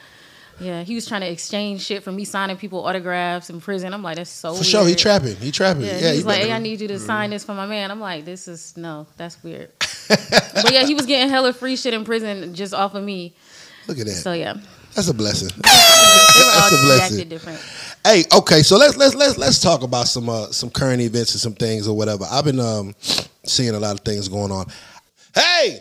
Yeah, 0.61 0.83
he 0.85 0.95
was 0.95 1.07
trying 1.07 1.23
to 1.23 1.31
exchange 1.31 1.83
shit 1.85 2.03
for 2.05 2.13
me 2.13 2.25
signing 2.25 2.57
people 2.57 2.85
autographs 2.87 3.51
in 3.51 3.61
prison. 3.61 3.93
I'm 3.93 4.03
like, 4.03 4.17
that's 4.17 4.31
so 4.31 4.51
For 4.53 4.61
weird. 4.61 4.67
sure, 4.67 4.87
he 4.87 4.95
trapping. 4.95 5.37
He 5.37 5.51
trapping. 5.51 5.83
Yeah, 5.83 5.99
Yeah, 5.99 6.13
he 6.13 6.23
like, 6.23 6.43
"Hey, 6.43 6.53
I 6.53 6.59
need 6.61 6.81
you 6.81 6.89
to 6.89 6.99
sign 6.99 7.31
this 7.31 7.45
for 7.45 7.55
my 7.55 7.67
man." 7.67 7.91
I'm 7.91 8.01
like, 8.01 8.25
"This 8.25 8.47
is 8.47 8.77
no, 8.77 9.07
that's 9.17 9.43
weird." 9.43 9.71
but 10.09 10.71
yeah, 10.73 10.85
he 10.85 10.95
was 10.95 11.07
getting 11.07 11.29
hella 11.29 11.53
free 11.53 11.77
shit 11.77 11.93
in 11.95 12.05
prison 12.05 12.55
just 12.55 12.73
off 12.75 12.95
of 12.95 13.03
me. 13.03 13.35
Look 13.89 13.99
at 13.99 14.07
that. 14.07 14.13
So 14.13 14.33
yeah, 14.33 14.55
That's 14.95 15.09
a 15.09 15.15
blessing. 15.15 15.51
That's 15.63 16.73
a 16.73 16.85
blessing. 16.85 17.29
different. 17.29 17.61
Hey, 18.05 18.25
okay, 18.33 18.63
so 18.63 18.77
let's 18.77 18.97
let's 18.97 19.15
let's 19.15 19.37
let's 19.39 19.59
talk 19.61 19.83
about 19.83 20.07
some 20.07 20.29
uh, 20.29 20.47
some 20.53 20.71
current 20.71 21.01
events 21.03 21.33
and 21.33 21.41
some 21.41 21.55
things 21.55 21.89
or 21.89 21.97
whatever. 21.97 22.27
I've 22.31 22.45
been 22.45 22.61
um 22.61 22.95
seeing 23.45 23.75
a 23.75 23.81
lot 23.81 23.95
of 23.95 24.01
things 24.01 24.29
going 24.29 24.53
on. 24.53 24.67
Hey, 25.35 25.81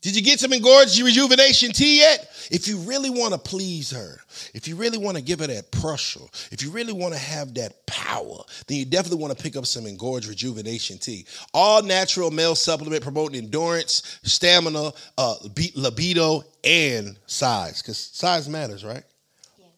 did 0.00 0.16
you 0.16 0.22
get 0.22 0.40
some 0.40 0.52
engorged 0.52 0.98
rejuvenation 1.00 1.72
tea 1.72 1.98
yet? 1.98 2.31
If 2.50 2.68
you 2.68 2.78
really 2.78 3.10
want 3.10 3.32
to 3.32 3.38
please 3.38 3.90
her, 3.90 4.20
if 4.54 4.66
you 4.66 4.76
really 4.76 4.98
want 4.98 5.16
to 5.16 5.22
give 5.22 5.40
her 5.40 5.46
that 5.46 5.70
pressure, 5.70 6.20
if 6.50 6.62
you 6.62 6.70
really 6.70 6.92
want 6.92 7.14
to 7.14 7.20
have 7.20 7.54
that 7.54 7.86
power, 7.86 8.38
then 8.66 8.78
you 8.78 8.84
definitely 8.84 9.18
want 9.18 9.36
to 9.36 9.42
pick 9.42 9.56
up 9.56 9.66
some 9.66 9.86
engorged 9.86 10.28
rejuvenation 10.28 10.98
tea. 10.98 11.26
All 11.54 11.82
natural 11.82 12.30
male 12.30 12.54
supplement 12.54 13.02
promoting 13.02 13.42
endurance, 13.42 14.18
stamina, 14.22 14.92
uh, 15.18 15.34
libido, 15.74 16.42
and 16.64 17.18
size. 17.26 17.82
Because 17.82 17.98
size 17.98 18.48
matters, 18.48 18.84
right? 18.84 19.04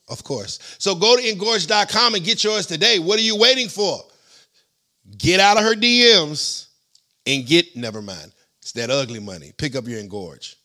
Of 0.09 0.23
course. 0.23 0.59
So 0.79 0.95
go 0.95 1.17
to 1.17 1.23
engorge.com 1.23 2.15
and 2.15 2.25
get 2.25 2.45
yours 2.45 2.67
today. 2.67 2.99
What 2.99 3.19
are 3.19 3.23
you 3.23 3.37
waiting 3.37 3.69
for? 3.69 4.01
Get 5.17 5.41
out 5.41 5.57
of 5.57 5.65
her 5.65 5.75
DMs 5.75 6.67
and 7.27 7.47
get, 7.47 7.77
never 7.77 8.03
mind. 8.03 8.33
It's 8.61 8.73
that 8.73 8.91
ugly 8.91 9.21
money. 9.21 9.53
Pick 9.57 9.77
up 9.77 9.87
your 9.87 10.01
engorge. 10.01 10.57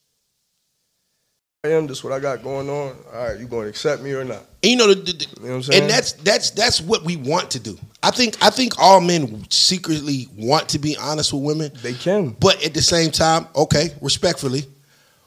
I 1.65 1.71
am. 1.71 1.87
This 1.87 2.05
what 2.05 2.13
I 2.13 2.21
got 2.21 2.41
going 2.41 2.69
on. 2.69 2.95
All 3.13 3.27
right, 3.27 3.37
you 3.37 3.45
going 3.45 3.63
to 3.63 3.69
accept 3.69 4.01
me 4.01 4.13
or 4.13 4.23
not? 4.23 4.45
And 4.63 4.71
you 4.71 4.77
know, 4.77 4.87
the, 4.93 4.95
the- 5.11 5.41
know 5.41 5.49
what 5.49 5.55
I'm 5.55 5.63
saying? 5.63 5.81
and 5.81 5.91
that's 5.91 6.13
that's 6.13 6.51
that's 6.51 6.79
what 6.79 7.03
we 7.03 7.17
want 7.17 7.51
to 7.51 7.59
do. 7.59 7.77
I 8.01 8.11
think 8.11 8.41
I 8.41 8.49
think 8.49 8.79
all 8.79 9.01
men 9.01 9.45
secretly 9.49 10.29
want 10.37 10.69
to 10.69 10.79
be 10.79 10.95
honest 10.95 11.33
with 11.33 11.43
women, 11.43 11.71
They 11.81 11.95
can. 11.95 12.29
but 12.39 12.63
at 12.65 12.73
the 12.73 12.81
same 12.81 13.11
time, 13.11 13.45
okay, 13.57 13.89
respectfully. 14.01 14.67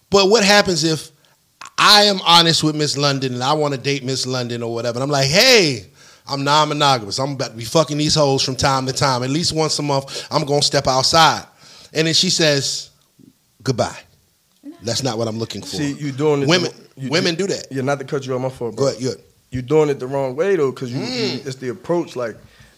But 0.08 0.30
what 0.30 0.42
happens 0.42 0.84
if 0.84 1.10
I 1.76 2.04
am 2.04 2.18
honest 2.24 2.64
with 2.64 2.76
Miss 2.76 2.96
London 2.96 3.34
and 3.34 3.44
I 3.44 3.52
want 3.52 3.74
to 3.74 3.80
date 3.80 4.02
Miss 4.02 4.26
London 4.26 4.62
or 4.62 4.72
whatever? 4.72 4.96
And 4.96 5.02
I'm 5.02 5.10
like, 5.10 5.28
hey, 5.28 5.84
I'm 6.26 6.44
non-monogamous. 6.44 7.18
I'm 7.18 7.32
about 7.32 7.50
to 7.50 7.56
be 7.58 7.64
fucking 7.64 7.98
these 7.98 8.14
hoes 8.14 8.42
from 8.42 8.56
time 8.56 8.86
to 8.86 8.94
time. 8.94 9.22
At 9.22 9.28
least 9.28 9.52
once 9.54 9.78
a 9.78 9.82
month, 9.82 10.26
I'm 10.30 10.46
gonna 10.46 10.62
step 10.62 10.86
outside. 10.86 11.44
And 11.92 12.06
then 12.06 12.14
she 12.14 12.30
says, 12.30 12.88
goodbye. 13.62 13.98
That's 14.82 15.02
not 15.02 15.18
what 15.18 15.28
I'm 15.28 15.38
looking 15.38 15.60
for. 15.62 15.68
See, 15.76 15.92
you 15.92 16.12
doing 16.12 16.42
it. 16.42 16.48
women, 16.48 16.70
you- 16.96 17.10
women 17.10 17.34
do 17.34 17.46
that. 17.48 17.66
Yeah, 17.70 17.82
not 17.82 17.98
to 17.98 18.04
cut 18.04 18.26
you 18.26 18.34
off 18.34 18.40
my 18.42 18.48
fault, 18.48 18.76
Go 18.76 18.84
bro. 18.84 18.88
ahead, 18.90 19.02
you. 19.02 19.12
You're 19.50 19.62
doing 19.62 19.88
it 19.90 19.98
the 19.98 20.06
wrong 20.06 20.34
way 20.36 20.56
though, 20.56 20.70
because 20.70 20.92
you, 20.92 20.98
Mm. 21.00 21.34
you- 21.34 21.40
it's 21.44 21.56
the 21.56 21.68
approach. 21.70 22.16
Like, 22.16 22.36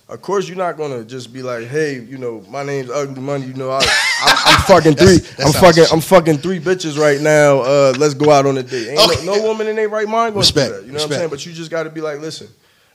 of 0.09 0.21
course, 0.23 0.49
you're 0.49 0.57
not 0.59 0.77
gonna 0.77 1.05
just 1.05 1.33
be 1.33 1.43
like, 1.43 1.67
hey, 1.69 2.01
you 2.01 2.19
know, 2.19 2.43
my 2.51 2.63
name's 2.63 2.91
Ugly 2.91 3.21
Money. 3.23 3.47
You 3.47 3.55
know, 3.55 3.71
I, 3.71 3.81
I'm 4.25 4.61
fucking 4.67 4.95
three. 4.97 5.19
That's- 5.19 5.37
that 5.37 5.47
I'm 5.47 5.53
fucking. 5.53 5.85
I'm 5.93 6.01
fucking 6.01 6.39
three 6.39 6.59
bitches 6.61 6.99
right 6.99 7.21
now. 7.21 7.61
Uh, 7.61 7.95
let's 7.99 8.15
go 8.15 8.31
out 8.31 8.47
on 8.47 8.57
a 8.59 8.63
date. 8.63 8.89
Ain't 8.89 9.01
Okay. 9.01 9.25
no, 9.27 9.37
no 9.37 9.43
woman 9.43 9.67
in 9.69 9.77
their 9.77 9.89
right 9.89 10.09
mind 10.09 10.33
gonna 10.35 10.41
Respect, 10.41 10.71
do 10.73 10.77
that. 10.81 10.87
You 10.87 10.93
know 10.93 10.99
what 10.99 11.05
I'm 11.13 11.19
saying? 11.19 11.31
But 11.31 11.47
you 11.47 11.53
just 11.53 11.71
got 11.71 11.85
to 11.85 11.91
be 11.91 12.01
like, 12.01 12.21
listen. 12.21 12.49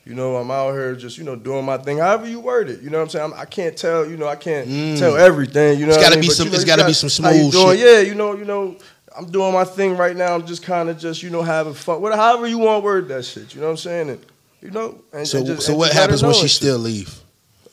You 0.06 0.16
know, 0.16 0.38
I'm 0.38 0.50
out 0.50 0.72
here 0.72 0.96
just, 0.96 1.18
you 1.18 1.24
know, 1.24 1.36
doing 1.36 1.66
my 1.66 1.78
thing. 1.78 1.98
However 2.00 2.28
you 2.28 2.40
word 2.40 2.70
it, 2.70 2.82
you 2.82 2.90
know 2.90 2.98
what 2.98 3.04
I'm 3.04 3.10
saying. 3.10 3.26
I'm, 3.34 3.40
I 3.40 3.46
can't 3.46 3.78
tell, 3.78 4.10
you 4.10 4.18
know, 4.18 4.28
I 4.28 4.36
can't 4.36 4.68
tell 4.98 5.16
everything. 5.18 5.80
You 5.80 5.86
know, 5.86 5.94
Mm. 5.94 5.96
It's 5.96 6.04
gotta 6.04 6.14
I 6.14 6.16
mean? 6.16 6.22
be 6.22 6.28
But, 6.28 6.36
some- 6.36 6.46
you 6.48 6.52
know, 6.52 6.56
it's 6.56 6.66
gotta 6.66 6.86
be 6.86 6.94
some 6.94 7.10
smooth 7.10 7.54
shit. 7.54 7.80
Yeah, 7.80 8.00
you 8.00 8.16
know, 8.16 8.36
you 8.36 8.46
know, 8.46 8.76
I'm 9.16 9.26
doing 9.26 9.54
my 9.54 9.66
thing 9.66 9.98
right 9.98 10.16
now. 10.16 10.34
I'm 10.36 10.46
just 10.48 10.64
kind 10.64 10.90
of 10.90 10.98
just, 10.98 11.22
you 11.22 11.30
know, 11.30 11.42
having 11.42 11.74
fun. 11.74 12.02
Whatever, 12.02 12.22
however 12.22 12.48
you 12.48 12.58
want 12.58 12.82
to 12.82 12.86
word 12.86 13.08
that 13.10 13.26
shit. 13.26 13.54
You 13.54 13.62
know 13.62 13.68
what 13.68 13.72
I'm 13.72 13.78
saying? 13.78 14.10
And, 14.12 14.26
you 14.62 14.72
know, 14.72 15.00
and, 15.14 15.28
So, 15.28 15.40
and 15.40 15.48
just, 15.48 15.68
so 15.68 15.76
what 15.76 15.88
just 15.88 15.94
let 15.94 15.94
her 15.96 16.02
happens 16.02 16.24
when 16.24 16.34
she 16.34 16.48
still 16.48 16.78
leave? 16.80 17.20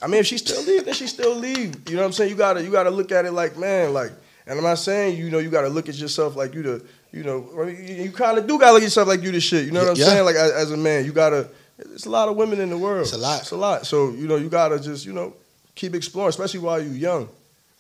I 0.02 0.06
mean, 0.09 0.21
if 0.21 0.26
she 0.26 0.37
still 0.38 0.62
leave, 0.64 0.85
then 0.85 0.95
she 0.95 1.06
still 1.06 1.35
leave. 1.35 1.88
You 1.88 1.95
know 1.97 2.02
what 2.02 2.06
I'm 2.09 2.12
saying? 2.12 2.30
You 2.30 2.37
gotta, 2.37 2.62
you 2.62 2.71
gotta 2.71 2.90
look 2.90 3.12
at 3.12 3.25
it 3.25 3.33
like, 3.33 3.56
man, 3.56 3.95
like. 3.95 4.12
And 4.49 4.56
I'm 4.59 4.64
not 4.64 4.78
saying, 4.78 5.16
you 5.18 5.30
know, 5.30 5.38
you 5.38 5.49
gotta 5.50 5.68
look 5.68 5.88
at 5.88 5.95
yourself 5.97 6.37
like 6.37 6.54
you 6.54 6.62
the, 6.62 6.85
you 7.12 7.25
know, 7.25 7.49
you, 7.64 8.04
you 8.04 8.12
kind 8.12 8.37
of 8.38 8.47
do 8.47 8.59
gotta 8.59 8.73
look 8.75 8.83
at 8.83 8.87
yourself 8.87 9.09
like 9.09 9.23
you 9.23 9.33
the 9.33 9.40
shit. 9.40 9.64
You 9.64 9.73
know 9.73 9.80
what 9.80 9.90
I'm 9.90 9.97
Yeah. 9.97 10.04
saying? 10.04 10.25
Like 10.25 10.37
as, 10.37 10.52
as 10.52 10.71
a 10.71 10.76
man, 10.76 11.04
you 11.04 11.12
gotta. 11.12 11.49
It's 11.78 12.06
a 12.06 12.11
lot 12.11 12.28
of 12.28 12.37
women 12.37 12.61
in 12.61 12.71
the 12.71 12.78
world. 12.78 13.02
It's 13.02 13.12
a 13.12 13.18
lot. 13.18 13.42
It's 13.42 13.50
a 13.50 13.56
lot. 13.56 13.87
So 13.87 14.11
you 14.11 14.26
know, 14.26 14.37
you 14.37 14.49
gotta 14.49 14.80
just, 14.80 15.04
you 15.04 15.12
know, 15.12 15.35
keep 15.75 15.95
exploring, 15.95 16.30
especially 16.30 16.61
while 16.61 16.80
you're 16.80 16.92
young. 16.95 17.28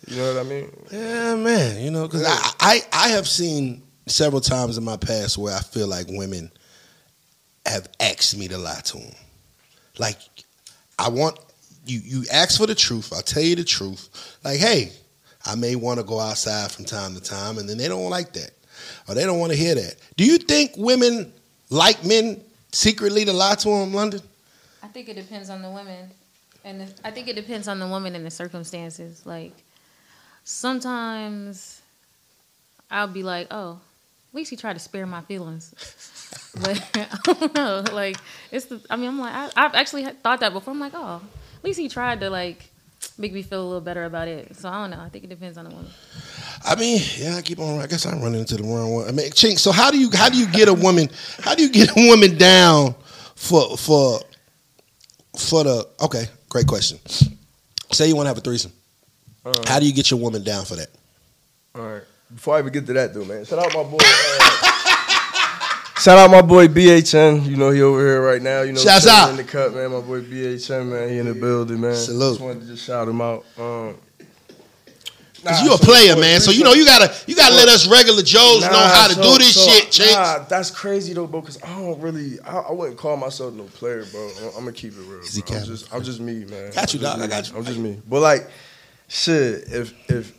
You 0.06 0.16
know 0.16 0.34
what 0.34 0.46
I 0.46 0.48
mean? 0.48 0.70
Yeah, 0.92 1.34
man. 1.36 1.82
You 1.82 1.90
know, 1.90 2.06
because 2.06 2.22
Yeah. 2.22 2.36
I, 2.60 2.82
I 2.92 3.06
I 3.06 3.08
have 3.08 3.26
seen 3.26 3.82
several 4.06 4.40
times 4.40 4.76
in 4.78 4.84
my 4.84 4.96
past 4.96 5.38
where 5.38 5.54
I 5.54 5.60
feel 5.60 5.88
like 5.88 6.06
women 6.08 6.50
have 7.64 7.88
asked 7.98 8.36
me 8.36 8.46
to 8.48 8.58
lie 8.58 8.80
to 8.84 8.98
them. 8.98 9.12
Like, 9.98 10.18
I 10.98 11.08
want 11.08 11.38
you. 11.86 12.00
You 12.04 12.24
ask 12.32 12.58
for 12.58 12.66
the 12.66 12.74
truth. 12.74 13.12
I'll 13.14 13.22
tell 13.22 13.42
you 13.42 13.56
the 13.56 13.64
truth. 13.64 14.38
Like, 14.44 14.58
hey, 14.58 14.92
I 15.46 15.54
may 15.54 15.74
want 15.74 15.98
to 15.98 16.04
go 16.04 16.20
outside 16.20 16.70
from 16.70 16.84
time 16.84 17.14
to 17.14 17.20
time, 17.20 17.58
and 17.58 17.68
then 17.68 17.78
they 17.78 17.88
don't 17.88 18.10
like 18.10 18.34
that, 18.34 18.50
or 19.08 19.14
they 19.14 19.24
don't 19.24 19.38
want 19.38 19.52
to 19.52 19.58
hear 19.58 19.74
that. 19.74 19.96
Do 20.16 20.24
you 20.24 20.36
think 20.38 20.72
women 20.76 21.32
like 21.70 22.04
men 22.04 22.42
secretly 22.76 23.24
to 23.24 23.32
lie 23.32 23.54
to 23.56 23.70
him, 23.70 23.92
London? 23.92 24.20
I 24.82 24.88
think 24.88 25.08
it 25.08 25.14
depends 25.14 25.50
on 25.50 25.62
the 25.62 25.70
women, 25.70 26.10
and 26.64 26.82
the, 26.82 26.88
I 27.04 27.10
think 27.10 27.28
it 27.28 27.34
depends 27.36 27.66
on 27.68 27.78
the 27.78 27.86
woman 27.86 28.14
and 28.14 28.24
the 28.24 28.30
circumstances. 28.30 29.24
Like 29.24 29.52
sometimes 30.44 31.80
I'll 32.90 33.08
be 33.08 33.22
like, 33.22 33.48
"Oh, 33.50 33.80
at 34.30 34.34
least 34.34 34.50
he 34.50 34.56
tried 34.56 34.74
to 34.74 34.78
spare 34.78 35.06
my 35.06 35.22
feelings," 35.22 35.74
but 36.60 36.80
I 36.94 37.08
don't 37.24 37.54
know. 37.54 37.84
Like 37.92 38.16
it's 38.52 38.66
the. 38.66 38.80
I 38.90 38.96
mean, 38.96 39.08
I'm 39.08 39.18
like, 39.18 39.34
I, 39.34 39.64
I've 39.64 39.74
actually 39.74 40.04
thought 40.04 40.40
that 40.40 40.52
before. 40.52 40.72
I'm 40.72 40.80
like, 40.80 40.92
"Oh, 40.94 41.22
at 41.58 41.64
least 41.64 41.80
he 41.80 41.88
tried 41.88 42.20
to 42.20 42.30
like 42.30 42.70
make 43.18 43.32
me 43.32 43.42
feel 43.42 43.62
a 43.62 43.66
little 43.66 43.80
better 43.80 44.04
about 44.04 44.28
it." 44.28 44.56
So 44.56 44.68
I 44.68 44.80
don't 44.80 44.90
know. 44.90 45.00
I 45.00 45.08
think 45.08 45.24
it 45.24 45.30
depends 45.30 45.58
on 45.58 45.64
the 45.64 45.70
woman. 45.70 45.90
I 46.64 46.74
mean, 46.76 47.00
yeah, 47.16 47.36
I 47.36 47.42
keep 47.42 47.58
on. 47.58 47.80
I 47.80 47.86
guess 47.86 48.06
I'm 48.06 48.20
running 48.20 48.40
into 48.40 48.56
the 48.56 48.62
wrong 48.62 48.92
one. 48.94 49.08
I 49.08 49.12
mean, 49.12 49.30
Chink. 49.30 49.58
So 49.58 49.72
how 49.72 49.90
do 49.90 49.98
you 49.98 50.10
how 50.12 50.28
do 50.28 50.38
you 50.38 50.46
get 50.48 50.68
a 50.68 50.74
woman? 50.74 51.08
How 51.40 51.54
do 51.54 51.62
you 51.62 51.70
get 51.70 51.90
a 51.90 52.08
woman 52.08 52.36
down 52.36 52.94
for 53.34 53.76
for 53.76 54.20
for 55.36 55.64
the? 55.64 55.88
Okay, 56.00 56.26
great 56.48 56.66
question. 56.66 56.98
Say 57.92 58.08
you 58.08 58.16
want 58.16 58.26
to 58.26 58.30
have 58.30 58.38
a 58.38 58.40
threesome. 58.40 58.72
Uh, 59.44 59.52
How 59.66 59.78
do 59.78 59.86
you 59.86 59.92
get 59.92 60.10
your 60.10 60.18
woman 60.18 60.42
down 60.42 60.64
for 60.64 60.74
that? 60.74 60.88
All 61.74 61.82
right. 61.82 62.02
Before 62.34 62.56
I 62.56 62.58
even 62.58 62.72
get 62.72 62.84
to 62.86 62.92
that, 62.94 63.14
though, 63.14 63.24
man, 63.24 63.44
shout 63.44 63.60
out 63.60 63.72
my 63.72 63.84
boy. 63.84 63.98
Uh, 64.00 64.95
shout 66.06 66.18
out 66.18 66.30
my 66.30 66.42
boy 66.42 66.68
BHN. 66.68 67.46
You 67.46 67.56
know 67.56 67.70
he 67.70 67.82
over 67.82 67.98
here 67.98 68.22
right 68.22 68.40
now. 68.40 68.62
You 68.62 68.72
know, 68.72 68.80
chilling 68.80 69.08
out. 69.08 69.30
in 69.30 69.36
the 69.36 69.44
cut, 69.44 69.74
man. 69.74 69.90
My 69.90 70.00
boy 70.00 70.20
BHN, 70.20 70.86
man. 70.86 71.08
He 71.08 71.18
in 71.18 71.26
the 71.26 71.34
building, 71.34 71.80
man. 71.80 71.96
Salute. 71.96 72.34
Just 72.34 72.40
wanted 72.40 72.60
to 72.60 72.66
just 72.68 72.84
shout 72.84 73.08
him 73.08 73.20
out. 73.20 73.44
Um, 73.58 73.96
Cause 75.44 75.60
nah, 75.60 75.64
you 75.64 75.74
a 75.74 75.78
so- 75.78 75.84
player, 75.84 76.12
so 76.14 76.20
man. 76.20 76.40
So 76.40 76.50
you 76.52 76.62
know 76.62 76.74
you 76.74 76.84
gotta 76.84 77.12
you 77.26 77.34
gotta 77.34 77.56
let 77.56 77.68
us 77.68 77.88
regular 77.88 78.22
Joes 78.22 78.62
know 78.62 78.68
how 78.70 79.08
to 79.08 79.14
so- 79.14 79.22
do 79.22 79.38
this 79.38 79.54
so, 79.54 79.68
shit, 79.68 79.84
Chink. 79.88 80.12
Nah, 80.12 80.44
that's 80.44 80.70
crazy 80.70 81.12
though, 81.12 81.26
bro. 81.26 81.42
Cause 81.42 81.60
I 81.62 81.68
don't 81.76 82.00
really, 82.00 82.40
I, 82.40 82.58
I 82.58 82.72
wouldn't 82.72 82.98
call 82.98 83.16
myself 83.16 83.54
no 83.54 83.64
player, 83.64 84.04
bro. 84.10 84.30
I'm, 84.38 84.44
I'm 84.48 84.52
gonna 84.60 84.72
keep 84.72 84.92
it 84.92 85.00
real. 85.00 85.20
Easy. 85.22 85.42
I'm 85.48 85.64
just, 85.64 85.92
I'm 85.92 86.02
just 86.02 86.20
me, 86.20 86.44
man. 86.44 86.70
Got 86.72 86.94
you, 86.94 87.00
dog. 87.00 87.20
I 87.20 87.26
got 87.26 87.50
you. 87.50 87.56
I'm 87.56 87.64
just 87.64 87.78
me. 87.78 88.00
But 88.08 88.20
like, 88.20 88.48
shit, 89.08 89.72
if 89.72 89.92
if 90.08 90.36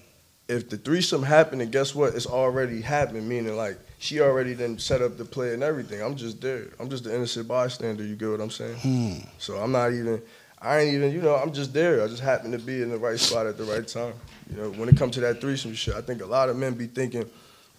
if 0.47 0.69
the 0.69 0.77
threesome 0.77 1.23
happened, 1.23 1.62
and 1.62 1.71
guess 1.71 1.93
what? 1.93 2.15
It's 2.15 2.25
already 2.25 2.82
happened. 2.82 3.27
Meaning 3.27 3.56
like 3.56 3.77
she 3.99 4.21
already 4.21 4.53
then 4.53 4.77
set 4.77 5.01
up 5.01 5.17
the 5.17 5.25
play 5.25 5.53
and 5.53 5.63
everything. 5.63 6.01
I'm 6.01 6.15
just 6.15 6.41
there. 6.41 6.67
I'm 6.79 6.89
just 6.89 7.03
the 7.03 7.15
innocent 7.15 7.47
bystander. 7.47 8.03
You 8.03 8.15
get 8.15 8.29
what 8.29 8.41
I'm 8.41 8.51
saying? 8.51 8.77
Hmm. 8.77 9.27
So 9.39 9.57
I'm 9.57 9.71
not 9.71 9.93
even. 9.93 10.21
I 10.62 10.79
ain't 10.79 10.93
even. 10.93 11.12
You 11.12 11.21
know, 11.21 11.36
I'm 11.36 11.51
just 11.51 11.73
there. 11.73 12.03
I 12.03 12.07
just 12.07 12.21
happen 12.21 12.51
to 12.51 12.60
be 12.60 12.81
in 12.81 12.89
the 12.89 12.97
right 12.97 13.19
spot 13.19 13.47
at 13.47 13.57
the 13.57 13.63
right 13.63 13.88
time. 13.88 14.13
You 14.49 14.57
know, 14.62 14.69
when 14.71 14.89
it 14.89 14.97
comes 14.97 15.15
to 15.15 15.21
that 15.21 15.41
threesome 15.41 15.73
shit, 15.73 15.95
I 15.95 16.01
think 16.01 16.21
a 16.21 16.25
lot 16.25 16.49
of 16.49 16.57
men 16.57 16.73
be 16.73 16.88
thinking, 16.88 17.25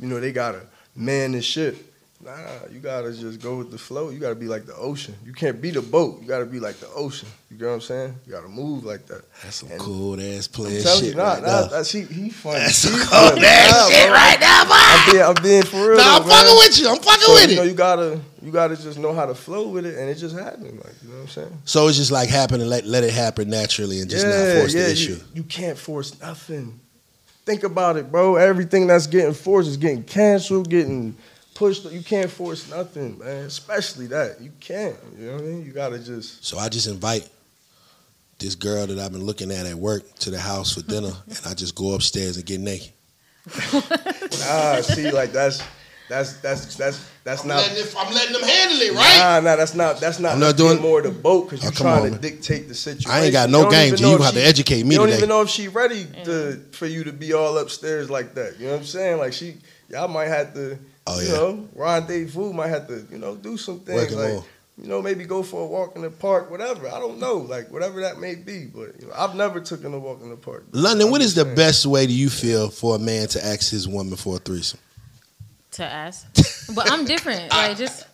you 0.01 0.09
know, 0.09 0.21
they 0.21 0.33
gotta 0.33 0.63
man 0.95 1.33
this 1.33 1.45
shit. 1.45 1.77
Nah, 2.21 2.33
you 2.73 2.81
gotta 2.81 3.13
just 3.13 3.41
go 3.41 3.59
with 3.59 3.71
the 3.71 3.79
flow. 3.79 4.11
You 4.11 4.19
gotta 4.19 4.35
be 4.35 4.49
like 4.49 4.67
the 4.67 4.75
ocean. 4.75 5.15
You 5.25 5.33
can't 5.33 5.63
be 5.63 5.71
the 5.71 5.81
boat. 5.81 6.21
You 6.21 6.27
gotta 6.27 6.47
be 6.47 6.59
like 6.59 6.75
the 6.81 6.89
ocean. 6.89 7.29
You 7.49 7.57
get 7.57 7.67
what 7.67 7.75
I'm 7.75 7.81
saying? 7.81 8.15
You 8.27 8.33
gotta 8.33 8.49
move 8.49 8.83
like 8.85 9.07
that. 9.07 9.23
That's 9.45 9.57
some 9.57 9.71
And 9.71 9.79
cool 9.81 10.21
ass 10.21 10.49
player 10.49 10.81
shit 10.83 11.03
you, 11.05 11.15
nah, 11.15 11.35
right 11.35 11.43
nah, 11.43 11.61
there. 11.61 11.69
that's 11.71 11.93
he, 11.93 12.03
funny. 12.31 12.59
That's 12.59 12.75
some 12.75 12.99
cool 13.09 13.39
ass 13.45 13.71
Nah, 13.71 13.89
shit 13.89 14.07
bro. 14.09 14.15
right 14.17 14.41
now, 14.41 14.65
boy. 14.65 14.71
I'm 14.75 15.13
being, 15.13 15.23
I'm 15.23 15.43
being 15.45 15.63
for 15.63 15.89
real. 15.91 15.97
Nah, 15.97 16.17
I'm 16.17 16.23
fucking 16.25 16.57
with 16.59 16.79
you. 16.81 16.89
I'm 16.89 16.99
fucking 16.99 17.21
So, 17.23 17.33
with 17.35 17.51
you 17.51 17.57
know, 17.57 17.63
it. 17.63 17.69
you 17.69 17.75
gotta, 17.75 18.21
you 18.43 18.51
gotta 18.51 18.77
just 18.77 18.99
know 18.99 19.15
how 19.15 19.25
to 19.27 19.35
flow 19.37 19.69
with 19.69 19.87
it, 19.87 19.97
and 19.97 20.11
it 20.11 20.17
just 20.17 20.35
happened. 20.37 20.77
Like, 20.85 20.95
you 21.05 21.11
know 21.11 21.15
what 21.19 21.23
I'm 21.23 21.29
saying? 21.29 21.59
So 21.67 21.87
it's 21.87 21.97
just 21.99 22.11
like 22.11 22.29
happen 22.29 22.61
and 22.61 22.69
let 22.69 22.85
let 22.85 23.05
it 23.05 23.13
happen 23.15 23.49
naturally 23.49 24.01
and 24.01 24.11
just 24.11 24.27
not 24.27 24.59
force 24.59 24.73
the 24.73 24.91
issue. 24.91 25.13
You, 25.13 25.21
you 25.35 25.43
can't 25.45 25.79
force 25.79 26.21
nothing. 26.21 26.81
Think 27.47 27.63
about 27.63 27.97
it, 27.97 28.11
bro. 28.11 28.35
Everything 28.35 28.89
that's 28.89 29.07
getting 29.07 29.33
forced 29.35 29.69
is 29.69 29.77
getting 29.77 30.03
canceled, 30.03 30.69
getting 30.69 31.17
pushed. 31.59 31.85
You 31.91 32.03
can't 32.03 32.31
force 32.31 32.71
nothing, 32.71 33.19
man. 33.19 33.45
Especially 33.47 34.07
that. 34.07 34.41
You 34.41 34.53
can't. 34.61 34.97
You 35.19 35.27
know 35.27 35.33
what 35.35 35.43
I 35.43 35.45
mean? 35.45 35.65
You 35.67 35.73
gotta 35.73 35.99
just. 35.99 36.45
So 36.45 36.57
I 36.59 36.69
just 36.69 36.87
invite 36.87 37.29
this 38.39 38.55
girl 38.55 38.87
that 38.87 38.99
I've 38.99 39.13
been 39.13 39.25
looking 39.25 39.51
at 39.51 39.67
at 39.67 39.75
work 39.75 40.03
to 40.21 40.31
the 40.31 40.39
house 40.39 40.75
for 40.75 40.83
dinner, 40.83 41.13
and 41.27 41.41
I 41.47 41.55
just 41.55 41.75
go 41.75 41.95
upstairs 41.95 42.37
and 42.37 42.47
get 42.47 42.61
naked. 42.61 42.93
Nah, 44.41 44.81
see, 44.83 45.11
like 45.11 45.33
that's 45.33 45.63
that's 46.09 46.35
that's 46.41 46.77
that's 46.77 47.11
that's 47.25 47.43
I'm 47.43 47.49
not. 47.49 47.57
letting, 47.57 47.77
it, 47.79 47.95
I'm 47.99 48.13
letting 48.15 48.33
them 48.33 48.43
handle 48.43 48.81
it, 48.81 48.95
right? 48.95 49.19
Nah, 49.19 49.41
nah, 49.51 49.57
that's 49.57 49.75
not. 49.75 50.01
That's 50.01 50.19
not. 50.19 50.33
I'm 50.35 50.41
not 50.41 50.57
doing- 50.57 50.81
more 50.81 51.03
the 51.03 51.11
boat 51.11 51.51
because 51.51 51.61
Oh, 51.61 51.65
you're 51.65 51.73
come 51.73 51.85
trying 51.87 52.01
on, 52.01 52.05
to 52.07 52.11
man. 52.13 52.21
dictate 52.21 52.69
the 52.69 52.75
situation. 52.75 53.11
I 53.11 53.25
ain't 53.25 53.33
got 53.33 53.51
no 53.51 53.63
don't 53.63 53.71
game, 53.73 53.87
even 53.89 53.97
G. 53.99 54.03
know 54.05 54.11
You 54.11 54.17
if 54.17 54.23
have 54.23 54.35
to 54.35 54.45
educate 54.45 54.85
me 54.85 54.93
You 54.93 54.99
don't 54.99 55.07
today. 55.09 55.17
even 55.19 55.29
know 55.29 55.43
if 55.43 55.49
she 55.49 55.69
ready 55.69 56.07
to 56.25 56.61
for 56.73 56.87
you 56.87 57.05
to 57.05 57.13
be 57.13 57.33
all 57.33 57.59
upstairs 57.59 58.11
like 58.11 58.35
that. 58.35 58.59
You 58.59 58.67
know 58.67 58.73
what 58.73 58.79
I'm 58.81 58.87
saying? 58.87 59.19
Like 59.19 59.33
she, 59.33 59.57
y'all 59.89 60.09
might 60.09 60.29
have 60.29 60.55
to. 60.55 60.79
Oh, 61.09 61.21
you 61.21 61.27
yeah. 61.29 61.35
know, 61.35 61.69
rendezvous 61.75 62.53
might 62.53 62.69
have 62.69 62.87
to. 62.89 63.07
You 63.11 63.19
know, 63.19 63.35
do 63.37 63.57
some 63.57 63.81
things 63.81 64.01
Working 64.03 64.19
like. 64.19 64.33
more. 64.33 64.45
You 64.81 64.87
know, 64.87 65.03
maybe 65.03 65.25
go 65.25 65.43
for 65.43 65.63
a 65.63 65.67
walk 65.67 65.97
in 65.97 66.03
the 66.03 66.11
park, 66.11 66.53
whatever. 66.53 66.87
I 66.87 67.01
don't 67.01 67.19
know, 67.19 67.39
like 67.39 67.69
whatever 67.73 68.01
that 68.03 68.19
may 68.21 68.37
be. 68.37 68.67
But 68.67 69.01
you 69.01 69.09
know, 69.09 69.13
I've 69.17 69.35
never 69.35 69.61
taken 69.61 69.93
a 69.93 69.99
walk 69.99 70.23
in 70.23 70.31
the 70.31 70.37
park. 70.37 70.67
London, 70.71 71.07
I'm 71.07 71.11
what 71.11 71.21
is 71.21 71.35
just 71.35 71.49
the 71.49 71.55
best 71.57 71.85
way 71.85 72.07
do 72.07 72.13
you 72.13 72.31
feel 72.31 72.69
for 72.71 72.95
a 72.95 72.99
man 72.99 73.27
to 73.29 73.45
ask 73.45 73.71
his 73.71 73.89
woman 73.89 74.15
for 74.17 74.37
a 74.37 74.39
threesome? 74.39 74.79
To 75.73 75.85
ask, 75.85 76.27
but 76.77 76.91
I'm 76.93 77.05
different. 77.05 77.51
Like 77.51 77.77
just 77.77 78.07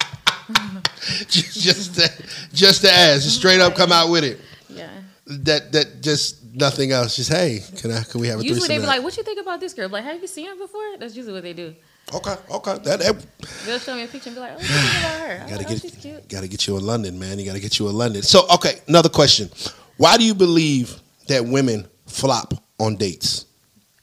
just, 1.28 1.60
just 1.60 1.94
to, 1.96 2.10
just 2.52 2.82
to 2.82 2.90
ask, 2.90 3.22
just 3.24 3.36
straight 3.36 3.60
up 3.60 3.74
come 3.74 3.92
out 3.92 4.10
with 4.10 4.24
it. 4.24 4.40
yeah. 4.68 4.88
That 5.26 5.72
that 5.72 6.02
just 6.02 6.44
nothing 6.54 6.92
else. 6.92 7.16
Just 7.16 7.30
hey, 7.32 7.62
can 7.76 7.90
I? 7.90 8.02
Can 8.02 8.20
we 8.20 8.28
have 8.28 8.40
a 8.40 8.42
Usually 8.42 8.60
threesome? 8.60 8.68
they 8.68 8.74
be 8.76 8.80
tonight? 8.82 8.96
like, 8.96 9.04
"What 9.04 9.16
you 9.16 9.22
think 9.22 9.40
about 9.40 9.58
this 9.60 9.72
girl?" 9.72 9.88
Like, 9.88 10.04
have 10.04 10.20
you 10.20 10.26
seen 10.26 10.48
her 10.48 10.56
before? 10.56 10.98
That's 10.98 11.16
usually 11.16 11.32
what 11.32 11.42
they 11.42 11.54
do. 11.54 11.74
Okay, 12.12 12.34
okay, 12.50 12.78
that, 12.84 13.00
that 13.00 13.26
They'll 13.64 13.78
show 13.78 13.94
me 13.94 14.04
a 14.04 14.08
picture 14.08 14.28
and 14.30 14.36
be 14.36 14.40
like, 14.40 14.52
"Oh, 14.54 14.58
think 14.58 14.70
about 14.70 15.20
her?" 15.20 15.42
Oh, 15.46 15.50
gotta 15.50 15.64
oh, 15.66 15.70
she's 15.70 15.82
get 15.82 16.00
cute. 16.00 16.28
gotta 16.28 16.48
get 16.48 16.66
you 16.66 16.76
in 16.76 16.84
London, 16.84 17.18
man. 17.18 17.38
You 17.38 17.44
gotta 17.46 17.60
get 17.60 17.78
you 17.78 17.88
in 17.88 17.94
London. 17.96 18.22
So 18.22 18.46
okay, 18.54 18.80
another 18.88 19.08
question. 19.08 19.48
Why 19.96 20.16
do 20.16 20.24
you 20.24 20.34
believe 20.34 20.96
that 21.28 21.44
women 21.44 21.86
flop 22.06 22.54
on 22.78 22.96
dates? 22.96 23.46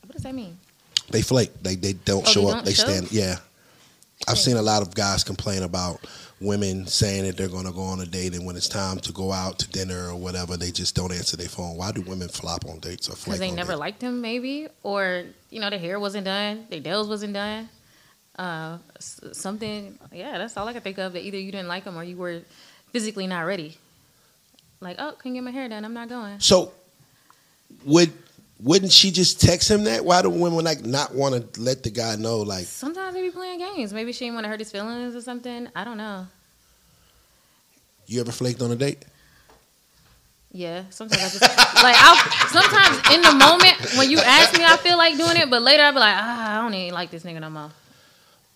What 0.06 0.14
does 0.14 0.24
that 0.24 0.34
mean? 0.36 0.58
They 1.10 1.22
flake. 1.22 1.52
They 1.62 1.76
they 1.76 1.94
don't 1.94 2.26
Oh, 2.28 2.30
show 2.30 2.42
they 2.42 2.48
up. 2.48 2.54
don't 2.56 2.66
They 2.66 2.74
show? 2.74 2.84
stand. 2.88 3.12
Yeah, 3.12 3.36
I've 4.28 4.38
seen 4.40 4.58
a 4.58 4.62
lot 4.62 4.82
of 4.82 4.94
guys 4.94 5.24
complain 5.24 5.64
about 5.64 6.00
women 6.40 6.88
saying 6.88 7.24
that 7.26 7.38
they're 7.38 7.48
going 7.48 7.66
to 7.68 7.72
go 7.72 7.84
on 7.84 8.00
a 8.02 8.06
date, 8.06 8.34
and 8.34 8.46
when 8.48 8.56
it's 8.56 8.68
time 8.68 8.98
to 9.00 9.12
go 9.12 9.32
out 9.32 9.60
to 9.60 9.70
dinner 9.70 10.08
or 10.10 10.16
whatever, 10.16 10.58
they 10.58 10.72
just 10.72 10.96
don't 10.96 11.12
answer 11.12 11.38
their 11.38 11.48
phone. 11.50 11.78
Why 11.78 11.92
do 11.92 12.02
women 12.02 12.30
flop 12.30 12.66
on 12.66 12.80
dates 12.80 13.08
or 13.10 13.12
flake 13.12 13.26
because 13.26 13.40
they 13.40 13.52
never 13.52 13.74
dates? 13.74 13.80
liked 13.80 14.02
him, 14.02 14.22
maybe, 14.22 14.68
or 14.82 15.24
you 15.52 15.60
know, 15.60 15.70
their 15.70 15.78
hair 15.78 16.00
wasn't 16.00 16.26
done, 16.26 16.66
their 16.70 16.80
nails 16.80 17.08
wasn't 17.08 17.34
done. 17.34 17.70
Uh, 18.38 18.78
something, 19.00 19.98
yeah, 20.14 20.38
that's 20.38 20.56
all 20.58 20.68
I 20.68 20.74
can 20.74 20.82
think 20.82 20.98
of. 20.98 21.14
That 21.14 21.24
either 21.24 21.38
you 21.38 21.52
didn't 21.52 21.68
like 21.68 21.84
him 21.84 21.98
or 21.98 22.04
you 22.04 22.18
were 22.18 22.42
physically 22.92 23.28
not 23.28 23.42
ready. 23.42 23.78
Like, 24.80 24.98
oh, 25.00 25.14
can 25.14 25.34
get 25.34 25.44
my 25.44 25.52
hair 25.52 25.70
done. 25.70 25.86
I'm 25.86 25.94
not 25.94 26.10
going. 26.10 26.40
So, 26.40 26.72
would 27.86 28.12
wouldn't 28.62 28.92
she 28.92 29.12
just 29.12 29.42
text 29.42 29.70
him 29.70 29.86
that? 29.86 30.06
Why 30.06 30.22
do 30.22 30.30
women 30.30 30.64
like 30.64 30.86
not 30.86 31.14
want 31.14 31.54
to 31.54 31.62
let 31.62 31.84
the 31.84 31.90
guy 31.90 32.16
know? 32.16 32.40
Like, 32.40 32.66
Sometimes 32.66 33.16
they 33.16 33.22
be 33.22 33.32
playing 33.32 33.60
games. 33.60 33.94
Maybe 33.94 34.12
she 34.14 34.26
didn't 34.26 34.36
want 34.36 34.46
to 34.46 34.50
hurt 34.50 34.60
his 34.60 34.72
feelings 34.72 35.16
or 35.16 35.22
something. 35.22 35.68
I 35.76 35.84
don't 35.84 35.98
know. 35.98 36.28
you 38.08 38.22
ever 38.22 38.32
flaked 38.32 38.62
on 38.62 38.72
a 38.72 38.76
date? 38.76 39.04
Yeah, 40.54 40.84
sometimes 40.90 41.22
I 41.24 41.30
just 41.30 41.42
like 41.84 41.96
I. 41.98 42.48
Sometimes 42.52 43.16
in 43.16 43.22
the 43.22 43.32
moment 43.32 43.98
when 43.98 44.12
you 44.12 44.20
ask 44.20 44.58
me, 44.58 44.66
I 44.66 44.76
feel 44.78 44.98
like 44.98 45.16
doing 45.16 45.38
it, 45.38 45.50
but 45.50 45.62
later 45.62 45.84
I 45.84 45.92
be 45.92 46.00
like, 46.00 46.16
ah, 46.18 46.60
I 46.60 46.62
don't 46.62 46.74
even 46.74 46.94
like 46.94 47.10
this 47.10 47.24
nigga 47.24 47.40
no 47.40 47.50
more. 47.50 47.72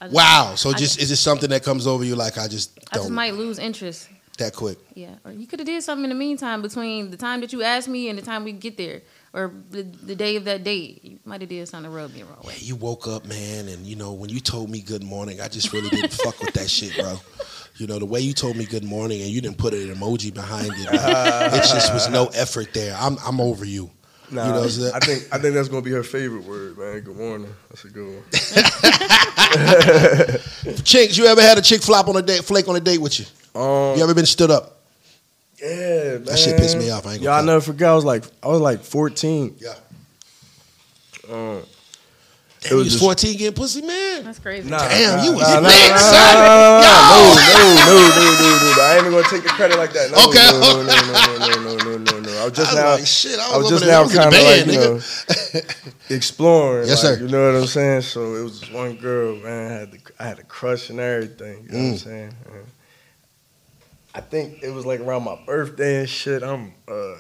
Just, 0.06 0.16
Wow. 0.16 0.56
So 0.56 0.70
I 0.70 0.74
just 0.74 1.00
is 1.02 1.12
it 1.12 1.18
something 1.18 1.50
that 1.50 1.64
comes 1.64 1.88
over 1.88 2.04
you 2.04 2.16
like 2.16 2.38
I 2.38 2.48
just 2.48 2.78
I 2.92 2.98
just 2.98 3.10
might 3.10 3.34
lose 3.36 3.60
interest. 3.60 4.10
that 4.38 4.54
quick? 4.54 4.78
Yeah, 4.94 5.16
or 5.24 5.32
you 5.32 5.48
could 5.48 5.60
have 5.60 5.68
did 5.68 5.82
something 5.84 6.04
in 6.06 6.10
the 6.10 6.16
meantime 6.16 6.62
between 6.62 7.12
the 7.12 7.18
time 7.18 7.42
that 7.42 7.54
you 7.54 7.64
asked 7.64 7.88
me 7.88 8.10
and 8.10 8.18
the 8.18 8.22
time 8.24 8.44
we 8.44 8.52
get 8.52 8.78
there, 8.78 9.02
or 9.34 9.52
the, 9.70 9.84
the 9.84 10.16
day 10.16 10.36
of 10.36 10.46
that 10.46 10.64
date. 10.64 11.04
You 11.04 11.20
might 11.26 11.42
have 11.42 11.50
did 11.50 11.68
something 11.68 11.90
to 11.92 11.96
rub 11.96 12.14
me 12.14 12.24
wrong 12.24 12.42
way. 12.44 12.56
You 12.58 12.76
woke 12.76 13.08
up, 13.08 13.26
man, 13.26 13.68
and 13.68 13.86
you 13.86 13.96
know 13.96 14.14
when 14.14 14.30
you 14.30 14.40
told 14.40 14.70
me 14.70 14.82
good 14.82 15.04
morning, 15.04 15.42
I 15.42 15.48
just 15.48 15.72
really 15.74 15.90
didn't 15.90 16.14
fuck 16.14 16.40
with 16.40 16.54
that 16.54 16.70
shit, 16.70 16.96
bro. 16.98 17.20
You 17.78 17.88
know 17.88 18.00
the 18.00 18.06
way 18.06 18.22
you 18.22 18.34
told 18.34 18.56
me 18.56 18.66
good 18.66 18.86
morning 18.86 19.22
and 19.22 19.30
you 19.30 19.42
didn't 19.42 19.58
put 19.58 19.74
an 19.74 19.94
emoji 19.94 20.34
behind 20.34 20.68
it. 20.68 20.88
it 20.92 21.64
just 21.64 21.94
was 21.94 22.10
no 22.10 22.28
effort 22.28 22.74
there. 22.74 22.96
I'm 22.98 23.18
I'm 23.26 23.42
over 23.42 23.66
you. 23.66 23.92
Nah, 24.32 24.48
you 24.48 24.54
know 24.54 24.62
what 24.62 24.96
i 24.96 25.00
think 25.00 25.28
I 25.32 25.38
think 25.38 25.54
that's 25.54 25.70
gonna 25.70 25.84
be 25.84 25.92
her 25.92 26.04
favorite 26.04 26.44
word, 26.46 26.78
man. 26.78 27.02
Good 27.02 27.16
morning. 27.16 27.54
That's 27.70 27.86
a 27.86 27.90
good 27.90 28.08
one. 28.08 28.24
Chicks, 30.84 31.18
you 31.18 31.26
ever 31.26 31.42
had 31.42 31.58
a 31.58 31.62
chick 31.62 31.82
flop 31.82 32.08
on 32.08 32.16
a 32.16 32.22
date, 32.22 32.44
flake 32.44 32.68
on 32.68 32.76
a 32.76 32.80
date 32.80 33.00
with 33.00 33.20
you? 33.20 33.26
Um, 33.60 33.98
you 33.98 34.04
ever 34.04 34.14
been 34.14 34.26
stood 34.26 34.50
up? 34.52 34.82
Yeah, 35.62 35.68
man. 35.68 36.24
That 36.26 36.40
shit 36.40 36.58
pissed 36.58 36.78
me 36.78 36.90
off. 36.90 37.06
I 37.06 37.14
ain't 37.14 37.24
gonna. 37.24 37.36
Yeah, 37.36 37.42
I 37.42 37.46
never 37.46 37.62
forgot. 37.62 37.92
I 37.92 37.96
was 37.96 38.06
like, 38.06 38.24
I 38.42 38.48
was 38.48 38.62
like 38.62 38.82
14. 38.82 39.56
Yeah. 39.60 39.76
Um, 41.30 41.64
Damn, 42.62 42.72
it 42.72 42.76
was, 42.76 42.86
was 42.86 42.94
just, 42.94 43.04
14 43.04 43.38
getting 43.38 43.54
pussy, 43.54 43.82
man. 43.82 44.24
That's 44.24 44.40
crazy. 44.40 44.70
Nah, 44.70 44.80
Damn, 44.80 45.24
you 45.24 45.34
was 45.34 45.42
nah, 45.42 45.60
nah, 45.60 45.70
big, 45.70 45.92
nah, 45.92 45.98
son. 45.98 46.34
Nah, 46.34 47.14
no, 47.14 47.22
no, 47.30 47.70
no, 47.86 47.94
no, 47.94 48.18
no, 48.18 48.42
no, 48.42 48.74
no. 48.74 48.82
I 48.82 48.96
ain't 48.98 49.06
even 49.06 49.14
gonna 49.14 49.30
take 49.30 49.44
the 49.44 49.50
credit 49.50 49.78
like 49.78 49.94
that. 49.94 50.10
No, 50.12 50.18
okay. 50.30 50.50
No, 50.52 50.82
no, 50.82 50.90
no, 50.90 50.98
no, 51.06 51.62
no, 51.62 51.78
no, 51.78 51.98
no, 51.98 52.12
no. 52.12 52.15
I 52.46 52.50
was 52.50 52.58
just 52.58 52.72
I 52.72 52.74
was 52.76 52.84
now. 52.84 52.92
like, 52.96 53.06
shit, 53.08 53.40
I 53.40 53.54
I 53.54 53.58
was 53.58 53.72
was 53.72 53.80
just 53.82 53.86
now 53.92 54.02
was 54.04 54.14
kind 54.16 54.34
of 54.34 54.42
like 54.42 54.66
you 54.66 54.72
know 54.74 55.00
exploring. 56.16 56.88
Yes, 56.88 57.04
like, 57.04 57.18
sir. 57.18 57.26
You 57.26 57.32
know 57.32 57.54
what 57.54 57.62
I'm 57.62 57.68
saying? 57.68 58.02
So 58.02 58.36
it 58.36 58.44
was 58.44 58.60
this 58.62 58.72
one 58.72 58.96
girl, 58.96 59.36
man. 59.38 59.72
I 59.72 59.76
had 59.80 59.92
the, 59.92 60.00
I 60.20 60.24
had 60.28 60.40
a 60.40 60.44
crush 60.44 60.90
and 60.90 61.00
everything. 61.00 61.64
You 61.66 61.72
know 61.72 61.78
what 61.78 61.86
I'm 61.90 61.94
Mm. 61.96 62.04
saying? 62.04 62.36
Uh, 62.48 62.52
I 64.14 64.22
think 64.22 64.64
it 64.64 64.70
was 64.70 64.86
like 64.86 65.00
around 65.02 65.24
my 65.24 65.38
birthday 65.46 66.00
and 66.02 66.10
shit. 66.10 66.42
I'm, 66.44 66.74
uh, 66.88 67.16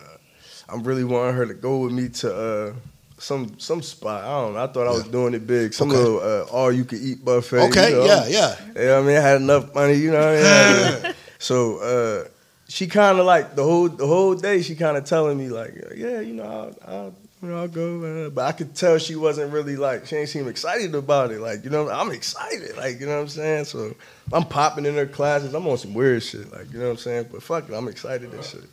I'm 0.69 0.83
really 0.83 1.03
wanting 1.03 1.35
her 1.35 1.45
to 1.45 1.53
go 1.53 1.79
with 1.79 1.91
me 1.93 2.09
to. 2.09 2.35
Uh, 2.35 2.73
some 3.17 3.57
some 3.59 3.81
spot. 3.81 4.25
I 4.25 4.41
don't 4.41 4.53
know. 4.55 4.63
I 4.63 4.67
thought 4.67 4.87
I 4.87 4.91
was 4.91 5.05
Yeah. 5.05 5.11
doing 5.11 5.33
it 5.35 5.47
big. 5.47 5.73
Some 5.73 5.87
Okay. 5.89 5.97
little 5.97 6.19
uh, 6.19 6.43
all 6.51 6.69
you 6.69 6.83
could 6.83 6.99
eat 6.99 7.23
buffet. 7.23 7.59
Okay, 7.69 7.91
you 7.91 7.95
know? 7.95 8.05
yeah, 8.05 8.27
yeah. 8.27 8.55
Yeah, 8.75 8.97
I 8.97 9.01
mean, 9.03 9.15
I 9.15 9.21
had 9.21 9.37
enough 9.41 9.73
money, 9.73 9.93
you 9.93 10.11
know. 10.11 10.19
What 10.19 10.45
I 10.45 11.03
mean? 11.05 11.13
so 11.39 11.77
uh, 11.77 12.27
she 12.67 12.87
kind 12.87 13.19
of 13.19 13.25
like 13.25 13.55
the 13.55 13.63
whole 13.63 13.89
the 13.89 14.07
whole 14.07 14.35
day. 14.35 14.61
She 14.61 14.75
kind 14.75 14.97
of 14.97 15.05
telling 15.05 15.37
me 15.37 15.49
like, 15.49 15.73
yeah, 15.95 16.19
you 16.19 16.33
know, 16.33 16.43
I'll, 16.43 16.93
I'll 16.93 17.15
you 17.41 17.49
know 17.49 17.57
I'll 17.57 17.67
go, 17.67 18.29
but 18.29 18.41
I 18.41 18.51
could 18.53 18.75
tell 18.75 18.97
she 18.97 19.15
wasn't 19.15 19.53
really 19.53 19.75
like 19.75 20.07
she 20.07 20.15
ain't 20.15 20.29
seem 20.29 20.47
excited 20.47 20.95
about 20.95 21.31
it. 21.31 21.39
Like 21.39 21.63
you 21.63 21.69
know, 21.69 21.89
I'm 21.89 22.11
excited, 22.11 22.75
like 22.77 22.99
you 22.99 23.05
know 23.05 23.15
what 23.15 23.21
I'm 23.21 23.27
saying. 23.27 23.65
So 23.65 23.93
I'm 24.31 24.45
popping 24.45 24.85
in 24.85 24.95
her 24.95 25.05
classes. 25.05 25.53
I'm 25.53 25.67
on 25.67 25.77
some 25.77 25.93
weird 25.93 26.23
shit, 26.23 26.51
like 26.51 26.71
you 26.71 26.79
know 26.79 26.85
what 26.85 26.91
I'm 26.91 26.97
saying. 26.97 27.27
But 27.31 27.43
fuck 27.43 27.69
it, 27.69 27.73
I'm 27.73 27.87
excited 27.87 28.33
and 28.33 28.43
shit, 28.43 28.63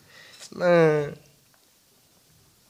man. 0.55 1.16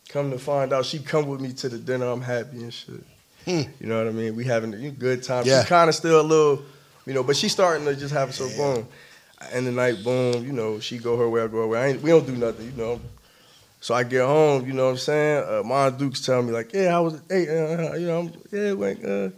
Come 0.09 0.31
to 0.31 0.39
find 0.39 0.73
out, 0.75 0.85
she 0.85 0.99
come 0.99 1.27
with 1.27 1.41
me 1.41 1.53
to 1.55 1.69
the 1.71 1.79
dinner. 1.79 2.07
I'm 2.07 2.21
happy 2.21 2.63
and 2.63 2.75
shit. 2.75 3.03
Hmm. 3.47 3.63
You 3.81 3.87
know 3.87 3.99
what 3.99 4.09
I 4.09 4.11
mean? 4.13 4.37
We 4.37 4.45
having 4.45 4.75
a 4.75 4.91
good 4.91 5.23
time. 5.23 5.45
Yeah. 5.47 5.63
She 5.63 5.69
kind 5.69 5.89
of 5.89 5.95
still 5.95 6.21
a 6.21 6.23
little, 6.23 6.63
you 7.07 7.15
know, 7.15 7.23
but 7.23 7.37
she 7.37 7.49
starting 7.49 7.87
to 7.87 7.97
just 7.97 8.13
have 8.13 8.29
it 8.29 8.35
so 8.35 8.49
boom. 8.49 8.87
End 9.51 9.67
the 9.67 9.73
night, 9.73 10.03
boom. 10.05 10.45
You 10.45 10.53
know, 10.53 10.81
she 10.81 10.99
go 10.99 11.17
her 11.17 11.29
way, 11.29 11.43
I 11.43 11.47
go 11.49 11.63
her 11.63 11.67
way. 11.67 11.97
We 11.97 12.11
don't 12.11 12.27
do 12.27 12.37
nothing, 12.37 12.67
you 12.67 12.77
know. 12.77 13.01
So 13.81 13.95
I 13.95 14.05
get 14.05 14.25
home, 14.25 14.65
you 14.65 14.75
know 14.75 14.85
what 14.85 14.91
I'm 14.93 14.99
saying? 14.99 15.45
Uh, 15.45 15.63
Mon 15.65 15.99
Dukes 15.99 16.25
tell 16.25 16.41
me 16.41 16.53
like, 16.53 16.73
yeah, 16.73 16.97
I 16.97 17.01
was, 17.01 17.21
hey, 17.29 17.49
uh, 17.49 17.95
you 17.95 18.07
know, 18.07 18.21
I'm, 18.21 18.33
yeah, 18.53 19.09
uh, 19.11 19.31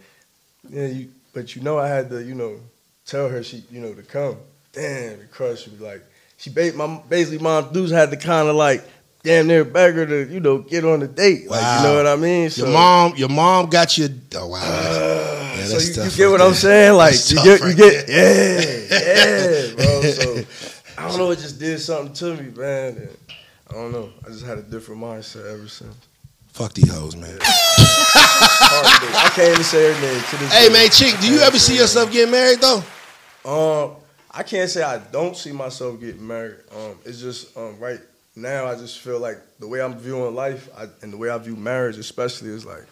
yeah, 0.69 0.85
you, 0.87 1.11
but 1.33 1.55
you 1.55 1.63
know, 1.63 1.79
I 1.79 1.87
had 1.87 2.11
to, 2.11 2.23
you 2.23 2.35
know, 2.35 2.59
tell 3.07 3.27
her 3.27 3.41
she, 3.41 3.63
you 3.71 3.81
know, 3.81 3.93
to 3.93 4.03
come. 4.03 4.37
Damn, 4.71 5.17
the 5.17 5.25
crush 5.25 5.67
was 5.67 5.81
like, 5.81 6.03
she 6.37 6.51
ba- 6.51 6.73
my 6.75 7.01
basically 7.09 7.39
Mom 7.39 7.73
Dukes 7.73 7.91
had 7.91 8.11
to 8.11 8.17
kind 8.17 8.47
of 8.47 8.55
like, 8.55 8.83
damn 9.25 9.47
near 9.47 9.65
beg 9.65 9.95
her 9.95 10.05
to, 10.05 10.31
you 10.31 10.39
know, 10.39 10.59
get 10.59 10.85
on 10.85 10.99
the 11.01 11.07
date. 11.07 11.49
Like, 11.49 11.61
Wow. 11.61 11.77
you 11.77 11.83
know 11.87 11.95
what 11.97 12.07
I 12.07 12.15
mean? 12.15 12.49
Your 12.55 12.67
mom, 12.67 13.15
your 13.17 13.29
mom 13.29 13.69
got 13.69 13.97
you. 13.97 14.07
Oh 14.35 14.47
wow. 14.47 14.59
That's, 14.61 15.71
yeah, 15.73 15.79
so 15.79 16.01
you, 16.03 16.09
you 16.09 16.15
get 16.15 16.23
right 16.25 16.31
what 16.31 16.37
there. 16.39 16.47
I'm 16.47 16.53
saying? 16.53 16.93
Like 16.97 17.11
That's 17.11 17.31
you 17.31 17.43
get, 17.43 17.59
you 17.59 17.65
right 17.67 17.77
get, 17.77 18.09
yeah, 18.09 18.99
yeah, 19.69 19.75
bro. 19.75 20.01
So 20.01 20.43
I 20.97 21.09
don't 21.09 21.17
know, 21.17 21.31
it 21.31 21.39
just 21.39 21.59
did 21.59 21.79
something 21.79 22.13
to 22.13 22.41
me, 22.41 22.49
man. 22.55 22.95
And 22.97 23.17
I 23.69 23.73
don't 23.73 23.91
know. 23.91 24.09
I 24.25 24.29
just 24.29 24.45
had 24.45 24.57
a 24.59 24.61
different 24.63 25.01
mindset 25.01 25.51
ever 25.53 25.67
since. 25.67 25.95
Fuck 26.53 26.73
these 26.73 26.89
hoes, 26.89 27.15
man. 27.17 27.37
I 27.41 29.29
can't 29.35 29.51
even 29.51 29.63
say 29.63 29.93
her 29.93 30.01
name 30.01 30.21
to 30.29 30.37
this 30.37 30.53
Hey 30.53 30.67
day. 30.67 30.73
man, 30.73 30.89
chick, 30.89 31.19
do 31.19 31.27
you 31.33 31.39
ever 31.41 31.57
see 31.59 31.75
yourself 31.77 32.11
getting 32.11 32.31
married 32.31 32.59
though? 32.61 32.83
Um, 33.45 33.95
I 34.31 34.43
can't 34.43 34.69
say 34.69 34.83
I 34.83 34.97
don't 34.99 35.35
see 35.35 35.51
myself 35.51 35.99
getting 35.99 36.25
married. 36.25 36.57
Um, 36.75 36.97
it's 37.05 37.19
just 37.19 37.55
um, 37.57 37.77
right 37.79 37.99
now 38.35 38.65
I 38.65 38.75
just 38.75 38.99
feel 38.99 39.19
like 39.19 39.37
the 39.59 39.67
way 39.67 39.81
I'm 39.81 39.97
viewing 39.97 40.35
life 40.35 40.69
I, 40.77 40.87
and 41.01 41.11
the 41.11 41.17
way 41.17 41.29
I 41.29 41.37
view 41.37 41.55
marriage, 41.55 41.97
especially, 41.97 42.49
is 42.49 42.65
like 42.65 42.85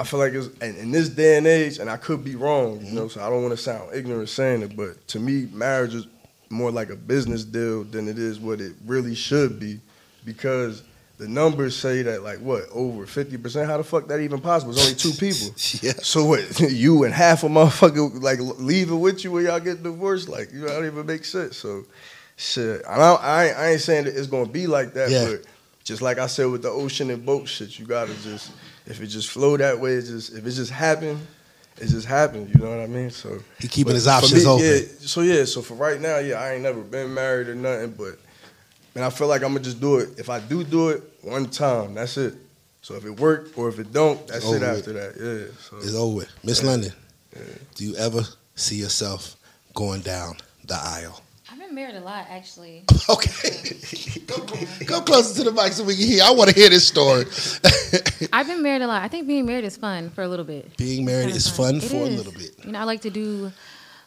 I 0.00 0.04
feel 0.04 0.18
like 0.18 0.32
it's 0.32 0.48
and 0.62 0.76
in 0.78 0.90
this 0.90 1.10
day 1.10 1.36
and 1.36 1.46
age, 1.46 1.78
and 1.78 1.90
I 1.90 1.98
could 1.98 2.24
be 2.24 2.34
wrong, 2.34 2.84
you 2.84 2.92
know. 2.92 3.02
Mm-hmm. 3.02 3.20
So 3.20 3.24
I 3.24 3.28
don't 3.28 3.42
want 3.42 3.52
to 3.52 3.62
sound 3.62 3.94
ignorant 3.94 4.30
saying 4.30 4.62
it, 4.62 4.76
but 4.76 5.06
to 5.08 5.20
me, 5.20 5.46
marriage 5.52 5.94
is 5.94 6.06
more 6.48 6.70
like 6.70 6.90
a 6.90 6.96
business 6.96 7.44
deal 7.44 7.84
than 7.84 8.08
it 8.08 8.18
is 8.18 8.40
what 8.40 8.60
it 8.60 8.72
really 8.86 9.14
should 9.14 9.60
be, 9.60 9.78
because 10.24 10.82
the 11.18 11.28
numbers 11.28 11.76
say 11.76 12.00
that 12.00 12.22
like 12.22 12.38
what 12.38 12.64
over 12.72 13.04
fifty 13.04 13.36
percent. 13.36 13.68
How 13.68 13.76
the 13.76 13.84
fuck 13.84 14.08
that 14.08 14.20
even 14.20 14.40
possible? 14.40 14.72
It's 14.72 14.82
only 14.82 14.94
two 14.94 15.12
people. 15.12 15.54
Yeah. 15.82 15.92
So 16.02 16.24
what? 16.24 16.60
You 16.70 17.04
and 17.04 17.12
half 17.12 17.44
a 17.44 17.48
motherfucker 17.48 18.22
like 18.22 18.38
leave 18.40 18.90
it 18.90 18.96
with 18.96 19.22
you 19.22 19.32
when 19.32 19.44
y'all 19.44 19.60
get 19.60 19.82
divorced? 19.82 20.30
Like 20.30 20.50
you 20.50 20.60
know, 20.60 20.68
that 20.68 20.76
don't 20.76 20.86
even 20.86 21.04
make 21.04 21.26
sense. 21.26 21.58
So 21.58 21.84
shit, 22.40 22.82
I 22.88 22.96
I, 22.96 23.44
ain't, 23.46 23.58
I 23.58 23.66
ain't 23.72 23.80
saying 23.80 24.04
that 24.04 24.16
it's 24.16 24.26
gonna 24.26 24.48
be 24.48 24.66
like 24.66 24.94
that, 24.94 25.10
Yeah. 25.10 25.26
but 25.30 25.42
just 25.84 26.02
like 26.02 26.18
I 26.18 26.26
said 26.26 26.46
with 26.46 26.62
the 26.62 26.70
ocean 26.70 27.10
and 27.10 27.24
boat 27.24 27.46
shit, 27.48 27.78
you 27.78 27.84
gotta 27.86 28.14
just 28.22 28.50
if 28.86 29.00
it 29.00 29.06
just 29.06 29.28
flow 29.28 29.56
that 29.56 29.78
way, 29.78 29.92
it 29.94 30.02
just 30.02 30.32
if 30.34 30.46
it 30.46 30.50
just 30.52 30.70
happen, 30.70 31.20
it 31.78 31.88
just 31.88 32.06
happened. 32.06 32.50
You 32.54 32.60
know 32.60 32.70
what 32.70 32.80
I 32.80 32.86
mean? 32.86 33.10
So 33.10 33.38
He 33.58 33.68
keeping 33.68 33.94
his 33.94 34.08
options 34.08 34.44
me, 34.44 34.50
open. 34.50 34.64
Yeah, 34.64 34.80
so 35.00 35.20
yeah, 35.20 35.44
so 35.44 35.62
for 35.62 35.74
right 35.74 36.00
now, 36.00 36.18
yeah, 36.18 36.40
I 36.40 36.52
ain't 36.54 36.62
never 36.62 36.80
been 36.80 37.12
married 37.12 37.48
or 37.48 37.54
nothing, 37.54 37.92
but 37.92 38.18
and 38.94 39.04
I 39.04 39.10
feel 39.10 39.28
like 39.28 39.42
I'm 39.42 39.52
gonna 39.52 39.64
just 39.64 39.80
do 39.80 39.98
it. 39.98 40.18
If 40.18 40.30
I 40.30 40.40
do 40.40 40.64
do 40.64 40.88
it 40.90 41.02
one 41.22 41.46
time, 41.46 41.94
that's 41.94 42.16
it. 42.16 42.34
So 42.82 42.94
if 42.94 43.04
it 43.04 43.20
work 43.20 43.56
or 43.58 43.68
if 43.68 43.78
it 43.78 43.92
don't, 43.92 44.26
that's 44.26 44.44
it 44.46 44.50
with. 44.50 44.62
after 44.62 44.92
that. 44.94 45.14
Yeah. 45.16 45.54
So 45.60 45.76
It's 45.76 45.94
over. 45.94 46.26
Miss 46.42 46.62
London, 46.64 46.92
do 47.74 47.84
you 47.84 47.94
ever 47.96 48.22
see 48.54 48.76
yourself 48.76 49.36
going 49.74 50.00
down 50.00 50.38
the 50.64 50.74
aisle? 50.74 51.20
I've 51.70 51.76
been 51.76 51.84
married 51.84 52.02
a 52.02 52.04
lot, 52.04 52.26
actually. 52.28 52.84
Okay. 53.08 53.76
go, 54.26 54.36
go 54.86 55.00
closer 55.00 55.42
to 55.42 55.50
the 55.50 55.52
mic 55.52 55.72
so 55.72 55.82
we 55.82 55.96
can 55.96 56.06
hear. 56.06 56.22
I 56.22 56.30
want 56.30 56.50
to 56.50 56.54
hear 56.54 56.68
this 56.68 56.86
story. 56.86 57.24
I've 58.32 58.46
been 58.46 58.62
married 58.62 58.82
a 58.82 58.86
lot. 58.86 59.02
I 59.02 59.08
think 59.08 59.26
being 59.26 59.46
married 59.46 59.64
is 59.64 59.76
fun 59.76 60.10
for 60.10 60.22
a 60.22 60.28
little 60.28 60.44
bit. 60.44 60.76
Being 60.76 61.04
married 61.04 61.30
is 61.34 61.48
fun 61.48 61.76
It 61.76 61.82
for 61.84 61.96
a 61.96 62.04
little 62.04 62.32
bit. 62.32 62.64
You 62.64 62.70
know, 62.72 62.78
I 62.78 62.84
like 62.84 63.00
to 63.00 63.10
do 63.10 63.50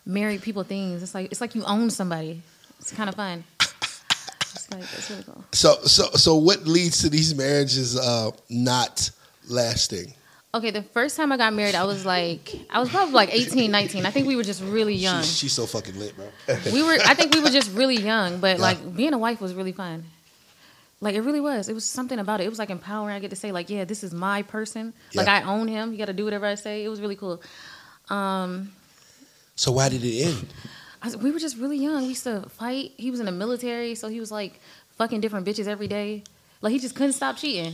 married 0.06 0.42
people 0.42 0.64
things. 0.64 1.04
It's 1.04 1.14
like 1.14 1.32
it's 1.32 1.42
like 1.42 1.54
you 1.54 1.66
own 1.66 1.90
somebody. 1.90 2.42
It's 2.80 2.94
kind 2.94 3.10
of 3.10 3.16
fun. 3.16 3.44
It's 3.60 4.72
like 4.72 4.84
it's 4.84 5.10
really 5.10 5.24
cool. 5.24 5.44
So, 5.52 5.82
so, 5.84 6.04
so, 6.12 6.36
what 6.36 6.66
leads 6.66 7.00
to 7.02 7.10
these 7.10 7.36
marriages 7.36 7.98
uh, 7.98 8.32
not 8.50 9.10
lasting? 9.50 10.14
Okay, 10.56 10.70
the 10.70 10.84
first 10.84 11.18
time 11.18 11.32
I 11.32 11.38
got 11.38 11.52
married, 11.54 11.74
I 11.74 11.84
was 11.86 12.06
like, 12.06 12.54
I 12.70 12.80
was 12.80 12.88
probably 12.90 13.16
like 13.16 13.34
18, 13.34 13.72
19. 13.72 14.06
I 14.06 14.12
think 14.12 14.28
we 14.28 14.36
were 14.36 14.44
just 14.44 14.62
really 14.62 14.94
young. 14.94 15.24
She's, 15.24 15.38
she's 15.38 15.54
so 15.54 15.66
fucking 15.66 15.98
lit, 15.98 16.16
bro. 16.16 16.28
We 16.72 16.84
were, 16.84 16.96
I 17.06 17.16
think 17.16 17.34
we 17.34 17.42
were 17.42 17.50
just 17.50 17.72
really 17.76 17.96
young, 18.12 18.40
but 18.40 18.58
Yeah. 18.58 18.62
like 18.64 18.96
being 18.96 19.14
a 19.14 19.18
wife 19.18 19.42
was 19.42 19.56
really 19.56 19.72
fun. 19.72 20.04
Like 21.02 21.16
it 21.16 21.22
really 21.22 21.42
was. 21.42 21.70
It 21.70 21.74
was 21.74 21.86
something 21.86 22.20
about 22.20 22.40
it. 22.40 22.46
It 22.46 22.50
was 22.50 22.60
like 22.60 22.70
empowering. 22.70 23.16
I 23.16 23.20
get 23.20 23.32
to 23.32 23.36
say 23.36 23.52
like, 23.52 23.70
yeah, 23.72 23.84
this 23.84 24.04
is 24.04 24.14
my 24.14 24.44
person. 24.44 24.94
Like 25.16 25.26
Yeah. 25.26 25.40
I 25.40 25.52
own 25.52 25.68
him. 25.68 25.92
You 25.92 25.98
got 25.98 26.06
to 26.06 26.14
do 26.14 26.24
whatever 26.24 26.46
I 26.46 26.54
say. 26.56 26.84
It 26.86 26.90
was 26.90 27.02
really 27.02 27.16
cool. 27.16 27.42
Um, 28.10 28.72
So 29.56 29.72
why 29.72 29.90
did 29.90 30.04
it 30.04 30.22
end? 30.24 30.54
Was- 31.04 31.18
we 31.18 31.32
were 31.32 31.40
just 31.40 31.58
really 31.58 31.78
young. 31.78 32.04
We 32.04 32.10
used 32.10 32.24
to 32.26 32.42
fight. 32.52 32.92
He 32.98 33.10
was 33.10 33.20
in 33.20 33.26
the 33.26 33.32
military, 33.32 33.96
so 33.96 34.08
he 34.08 34.20
was 34.20 34.32
like 34.32 34.60
fucking 34.98 35.20
different 35.20 35.48
bitches 35.48 35.68
every 35.68 35.88
day. 35.88 36.24
Like 36.62 36.72
he 36.74 36.80
just 36.80 36.96
couldn't 36.96 37.14
stop 37.14 37.38
cheating. 37.38 37.74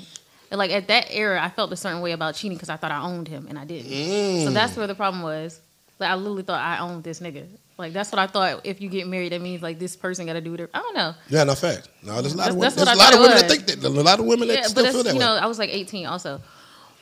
Like 0.51 0.71
at 0.71 0.87
that 0.87 1.07
era, 1.11 1.39
I 1.43 1.49
felt 1.49 1.71
a 1.71 1.75
certain 1.75 2.01
way 2.01 2.11
about 2.11 2.35
cheating 2.35 2.57
because 2.57 2.69
I 2.69 2.75
thought 2.75 2.91
I 2.91 3.01
owned 3.01 3.27
him, 3.27 3.45
and 3.49 3.57
I 3.59 3.65
didn't. 3.65 3.91
Mm. 3.91 4.45
So 4.45 4.51
that's 4.51 4.75
where 4.75 4.87
the 4.87 4.95
problem 4.95 5.21
was. 5.23 5.59
Like 5.99 6.09
I 6.09 6.15
literally 6.15 6.43
thought 6.43 6.61
I 6.61 6.79
owned 6.79 7.03
this 7.03 7.19
nigga. 7.19 7.45
Like 7.77 7.93
that's 7.93 8.11
what 8.11 8.19
I 8.19 8.27
thought. 8.27 8.61
If 8.65 8.81
you 8.81 8.89
get 8.89 9.07
married, 9.07 9.31
that 9.31 9.41
means 9.41 9.61
like 9.61 9.79
this 9.79 9.95
person 9.95 10.25
got 10.25 10.33
to 10.33 10.41
do 10.41 10.53
it. 10.55 10.69
I 10.73 10.79
don't 10.79 10.95
know. 10.95 11.13
Yeah, 11.29 11.43
no 11.43 11.55
fact. 11.55 11.89
No, 12.03 12.19
there's 12.21 12.33
a 12.33 12.37
lot 12.37 12.45
That's- 12.45 12.49
of 12.49 12.55
women. 12.57 12.61
that's 12.61 12.75
There's 12.75 12.87
a 12.89 12.95
lot 12.99 13.13
of 13.13 13.19
women 13.21 13.37
that 13.37 13.49
think 13.49 13.65
that. 13.67 13.83
A 13.83 13.89
lot 13.89 14.19
of 14.19 14.25
women 14.25 14.47
that 14.47 14.57
Yeah, 14.57 14.63
still 14.63 14.91
feel 14.91 15.03
that 15.03 15.13
you 15.13 15.19
know. 15.19 15.35
I 15.35 15.45
was 15.45 15.59
like 15.59 15.69
18 15.69 16.05
also. 16.07 16.41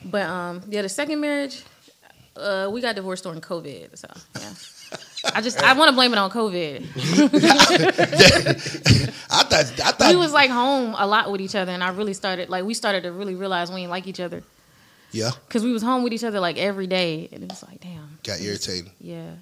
But 0.04 0.22
um 0.22 0.62
yeah, 0.68 0.82
the 0.82 0.88
second 0.88 1.20
marriage, 1.20 1.62
uh, 2.36 2.68
we 2.72 2.80
got 2.80 2.94
divorced 2.96 3.24
during 3.24 3.40
COVID. 3.40 3.96
So 3.98 4.08
yeah. 4.40 4.52
I 5.34 5.40
just 5.40 5.62
I 5.62 5.72
want 5.74 5.90
to 5.90 5.94
blame 5.94 6.12
it 6.12 6.18
on 6.18 6.30
COVID. 6.30 6.82
I 9.30 9.42
thought. 9.44 9.86
I 9.86 9.92
thought. 9.92 10.10
we 10.10 10.16
was 10.16 10.32
like 10.32 10.50
home 10.50 10.94
a 10.98 11.06
lot 11.06 11.30
with 11.30 11.40
each 11.40 11.54
other, 11.54 11.72
and 11.72 11.82
I 11.82 11.90
really 11.90 12.14
started 12.14 12.48
like 12.48 12.64
we 12.64 12.74
started 12.74 13.02
to 13.04 13.12
really 13.12 13.34
realize 13.34 13.70
we 13.70 13.76
didn't 13.80 13.90
like 13.90 14.06
each 14.06 14.20
other 14.20 14.42
yeah, 15.12 15.30
because 15.46 15.64
we 15.64 15.72
was 15.72 15.82
home 15.82 16.02
with 16.02 16.12
each 16.12 16.24
other 16.24 16.40
like 16.40 16.58
every 16.58 16.86
day, 16.86 17.28
and 17.32 17.42
it 17.42 17.50
was 17.50 17.62
like 17.62 17.80
damn, 17.80 18.18
got 18.24 18.40
irritated. 18.40 18.90
yeah. 19.00 19.32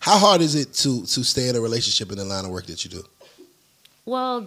How 0.00 0.18
hard 0.18 0.40
is 0.40 0.54
it 0.54 0.72
to 0.74 1.04
to 1.06 1.24
stay 1.24 1.48
in 1.48 1.56
a 1.56 1.60
relationship 1.60 2.10
in 2.12 2.18
the 2.18 2.24
line 2.24 2.44
of 2.44 2.50
work 2.50 2.66
that 2.66 2.84
you 2.84 2.90
do, 2.90 3.04
Well, 4.04 4.46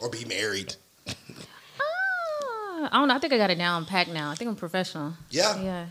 or 0.00 0.10
be 0.10 0.24
married? 0.24 0.74
uh, 1.08 1.12
I 1.80 2.88
don't 2.92 3.08
know. 3.08 3.14
I 3.14 3.18
think 3.18 3.32
I 3.32 3.38
got 3.38 3.50
it 3.50 3.58
down 3.58 3.84
packed 3.86 4.10
now. 4.10 4.30
I 4.30 4.34
think 4.34 4.50
I'm 4.50 4.56
professional. 4.56 5.14
Yeah. 5.30 5.60
Yeah. 5.62 5.86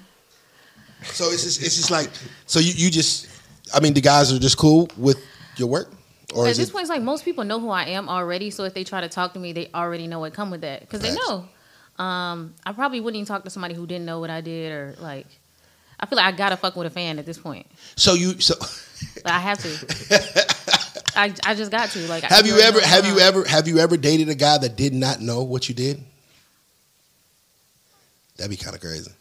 So 1.03 1.25
it's 1.25 1.43
just 1.43 1.61
it's 1.61 1.75
just 1.75 1.91
like 1.91 2.09
so 2.45 2.59
you 2.59 2.73
you 2.75 2.89
just 2.89 3.27
I 3.73 3.79
mean 3.79 3.93
the 3.93 4.01
guys 4.01 4.31
are 4.33 4.39
just 4.39 4.57
cool 4.57 4.89
with 4.97 5.17
your 5.57 5.67
work, 5.67 5.91
or 6.33 6.45
At 6.45 6.51
is 6.51 6.57
this 6.57 6.69
it? 6.69 6.71
point, 6.71 6.83
it's 6.83 6.89
like 6.89 7.01
most 7.01 7.23
people 7.25 7.43
know 7.43 7.59
who 7.59 7.69
I 7.69 7.83
am 7.85 8.09
already. 8.09 8.49
So 8.49 8.63
if 8.63 8.73
they 8.73 8.83
try 8.83 9.01
to 9.01 9.09
talk 9.09 9.33
to 9.33 9.39
me, 9.39 9.53
they 9.53 9.69
already 9.73 10.07
know 10.07 10.19
what 10.19 10.33
come 10.33 10.51
with 10.51 10.61
that 10.61 10.81
because 10.81 11.01
they 11.01 11.13
know. 11.13 11.47
Um, 11.97 12.53
I 12.65 12.73
probably 12.73 12.99
wouldn't 12.99 13.17
even 13.17 13.25
talk 13.27 13.43
to 13.45 13.49
somebody 13.49 13.73
who 13.73 13.87
didn't 13.87 14.05
know 14.05 14.19
what 14.19 14.29
I 14.29 14.41
did 14.41 14.71
or 14.71 14.95
like. 14.99 15.27
I 15.97 16.05
feel 16.07 16.17
like 16.17 16.25
I 16.25 16.35
gotta 16.35 16.57
fuck 16.57 16.75
with 16.75 16.87
a 16.87 16.89
fan 16.89 17.19
at 17.19 17.25
this 17.25 17.37
point. 17.37 17.67
So 17.95 18.15
you 18.15 18.39
so 18.41 18.55
Like, 19.23 19.33
I 19.33 19.39
have 19.39 19.57
to. 19.59 21.15
I, 21.15 21.33
I 21.45 21.55
just 21.55 21.71
got 21.71 21.89
to. 21.91 22.07
Like, 22.07 22.23
I 22.23 22.27
have 22.27 22.45
you 22.45 22.57
ever 22.59 22.81
have 22.81 23.05
you 23.05 23.19
ever 23.19 23.45
have 23.45 23.67
you 23.67 23.79
ever 23.79 23.97
dated 23.97 24.29
a 24.29 24.35
guy 24.35 24.57
that 24.57 24.75
did 24.75 24.93
not 24.93 25.21
know 25.21 25.43
what 25.43 25.69
you 25.69 25.75
did? 25.75 26.03
That'd 28.37 28.49
be 28.49 28.57
kind 28.57 28.75
of 28.75 28.81
crazy. 28.81 29.11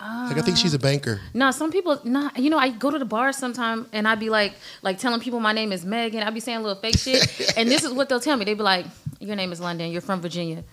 Like 0.00 0.38
I 0.38 0.42
think 0.42 0.56
she's 0.56 0.72
a 0.74 0.78
banker. 0.78 1.20
No, 1.34 1.50
some 1.50 1.70
people 1.70 2.00
not. 2.04 2.38
You 2.38 2.48
know, 2.50 2.58
I 2.58 2.70
go 2.70 2.90
to 2.90 2.98
the 2.98 3.04
bar 3.04 3.32
sometime 3.32 3.86
and 3.92 4.08
I'd 4.08 4.18
be 4.20 4.30
like, 4.30 4.54
like 4.82 4.98
telling 4.98 5.20
people 5.20 5.40
my 5.40 5.52
name 5.52 5.72
is 5.72 5.84
Megan. 5.84 6.22
I'd 6.22 6.32
be 6.34 6.40
saying 6.40 6.62
little 6.62 6.80
fake 6.80 6.98
shit, 6.98 7.52
and 7.56 7.70
this 7.70 7.84
is 7.84 7.92
what 7.92 8.08
they'll 8.08 8.20
tell 8.20 8.36
me. 8.36 8.44
They'd 8.46 8.54
be 8.54 8.62
like, 8.62 8.86
"Your 9.18 9.36
name 9.36 9.52
is 9.52 9.60
London. 9.60 9.90
You're 9.92 10.00
from 10.00 10.20
Virginia," 10.22 10.64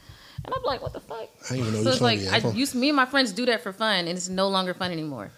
and 0.45 0.53
I'm 0.55 0.63
like, 0.63 0.81
"What 0.81 0.93
the 0.93 1.01
fuck?" 1.01 1.27
I 1.49 1.53
didn't 1.55 1.59
even 1.67 1.73
know 1.73 1.83
so 1.83 1.89
it's 1.91 2.01
like. 2.01 2.19
I 2.31 2.37
used 2.51 2.73
me 2.75 2.87
and 2.89 2.95
my 2.95 3.05
friends 3.05 3.31
do 3.33 3.45
that 3.47 3.61
for 3.63 3.73
fun, 3.73 4.07
and 4.07 4.17
it's 4.17 4.29
no 4.29 4.47
longer 4.47 4.73
fun 4.73 4.91
anymore. 4.91 5.29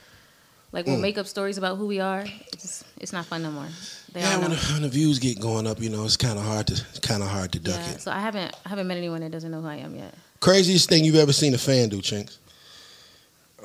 Like 0.72 0.86
Mm. 0.86 0.90
we'll 0.90 1.00
make 1.02 1.18
up 1.18 1.26
stories 1.26 1.58
about 1.58 1.78
who 1.80 1.88
we 1.88 2.00
are. 2.00 2.26
It's 2.54 2.84
it's 3.00 3.12
not 3.12 3.26
fun 3.26 3.42
no 3.42 3.50
more. 3.50 3.66
They 4.14 4.22
Yeah, 4.22 4.38
when 4.38 4.52
the, 4.52 4.56
when 4.74 4.82
the 4.84 4.90
views 4.90 5.18
get 5.18 5.40
going 5.40 5.66
up, 5.66 5.82
you 5.82 5.90
know, 5.90 6.06
it's 6.06 6.16
kind 6.18 6.38
of 6.38 6.46
hard 6.46 6.68
to 6.68 6.76
kind 7.02 7.24
of 7.24 7.30
hard 7.30 7.52
to 7.54 7.60
duck 7.60 7.76
Yeah, 7.80 7.94
it. 7.94 8.02
so 8.02 8.12
I 8.12 8.20
haven't 8.20 8.56
I 8.66 8.70
haven't 8.70 8.86
met 8.88 8.98
anyone 8.98 9.22
that 9.22 9.32
doesn't 9.32 9.50
know 9.50 9.62
who 9.62 9.68
I 9.68 9.78
am 9.78 9.96
yet. 9.96 10.14
Craziest 10.42 10.88
thing 10.88 11.04
you've 11.06 11.16
ever 11.16 11.34
seen 11.34 11.56
a 11.56 11.58
fan 11.58 11.90
do, 11.90 12.02
Chinks? 12.02 12.38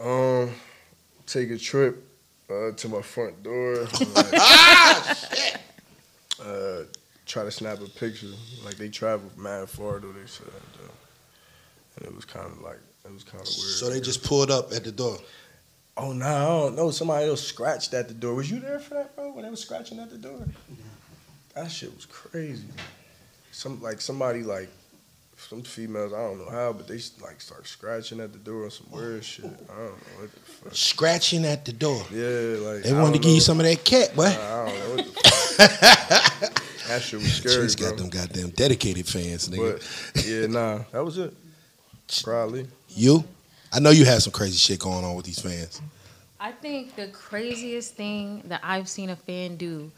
Um, 0.03 0.51
take 1.27 1.51
a 1.51 1.59
trip 1.59 2.07
uh, 2.51 2.73
to 2.73 2.89
my 2.89 3.03
front 3.03 3.43
door. 3.43 3.87
like, 4.15 4.35
uh, 6.45 6.83
try 7.27 7.45
to 7.45 7.51
snap 7.51 7.81
a 7.81 7.89
picture. 7.89 8.29
Like 8.65 8.77
they 8.77 8.89
traveled 8.89 9.37
mad 9.39 9.69
far 9.69 9.99
though. 9.99 10.13
They 10.13 10.27
said, 10.27 10.49
uh, 10.49 10.89
and 11.97 12.07
it 12.07 12.15
was 12.15 12.25
kind 12.25 12.47
of 12.47 12.61
like 12.61 12.79
it 13.05 13.13
was 13.13 13.25
kind 13.25 13.41
of 13.41 13.47
weird. 13.47 13.51
So 13.51 13.91
they 13.91 14.01
just 14.01 14.25
pulled 14.25 14.51
up 14.51 14.73
at 14.73 14.85
the 14.85 14.93
door. 14.93 15.19
Oh 15.97 16.13
no, 16.13 16.27
I 16.27 16.45
don't 16.45 16.77
know. 16.77 16.91
Somebody 16.91 17.29
else 17.29 17.43
scratched 17.43 17.95
at 17.95 18.09
the 18.09 18.15
door. 18.15 18.35
Was 18.35 18.51
you 18.51 18.59
there 18.59 18.81
for 18.81 18.95
that, 18.95 19.15
bro? 19.15 19.33
When 19.33 19.45
they 19.45 19.51
was 19.51 19.61
scratching 19.61 20.01
at 20.01 20.11
the 20.11 20.19
door? 20.19 20.45
That 21.55 21.71
shit 21.71 21.95
was 21.95 22.07
crazy. 22.07 22.67
Some 23.53 23.81
like 23.81 24.01
somebody 24.01 24.43
like 24.43 24.69
some 25.49 25.63
females. 25.63 26.13
I 26.13 26.19
don't 26.19 26.39
know 26.39 26.51
how, 26.51 26.73
but 26.73 26.87
they 26.89 27.01
like 27.23 27.41
start 27.41 27.67
scratching 27.67 28.21
at 28.21 28.33
the 28.33 28.39
door 28.39 28.65
on 28.65 28.71
some 28.71 28.87
weird 28.91 29.25
shit. 29.25 29.45
I 29.45 29.49
don't 29.49 29.69
know 29.69 29.93
what 30.21 30.33
the 30.33 30.41
fuck. 30.41 30.75
Scratching 30.75 31.45
at 31.45 31.65
the 31.65 31.73
door. 31.73 32.03
Yeah, 32.13 32.59
like 32.69 32.83
They 32.83 32.91
I 32.93 33.01
wanted 33.01 33.15
to 33.15 33.19
don't 33.19 33.23
give 33.23 33.33
you 33.35 33.41
some 33.41 33.61
of 33.61 33.67
that 33.67 33.85
cat, 33.85 34.15
boy. 34.17 34.25
I 34.27 34.67
don't 34.67 34.67
know 34.79 34.95
what 34.97 35.07
the 35.07 35.21
fuck. 35.21 36.61
that 36.89 37.03
shit 37.03 37.21
was 37.21 37.33
scary, 37.33 37.63
She's 37.63 37.77
bro. 37.77 37.91
got 37.91 37.99
them 37.99 38.09
goddamn 38.09 38.51
dedicated 38.51 39.07
fans, 39.07 39.49
nigga. 39.49 39.83
But 40.15 40.25
yeah, 40.27 40.47
nah, 40.47 40.85
that 40.93 41.05
was 41.05 41.19
it. 41.19 41.33
Probably. 42.23 42.67
You? 42.91 43.25
I 43.73 43.81
know 43.81 43.91
you 43.91 44.05
had 44.05 44.23
some 44.23 44.33
crazy 44.33 44.57
shit 44.57 44.79
going 44.79 45.05
on 45.05 45.15
with 45.17 45.27
these 45.27 45.41
fans. 45.41 45.81
I 46.39 46.53
think 46.53 46.95
the 46.95 47.09
craziest 47.09 47.95
thing 47.95 48.43
that 48.47 48.61
I've 48.63 48.89
seen 48.89 49.11
a 49.11 49.17
fan 49.17 49.57
do, 49.57 49.91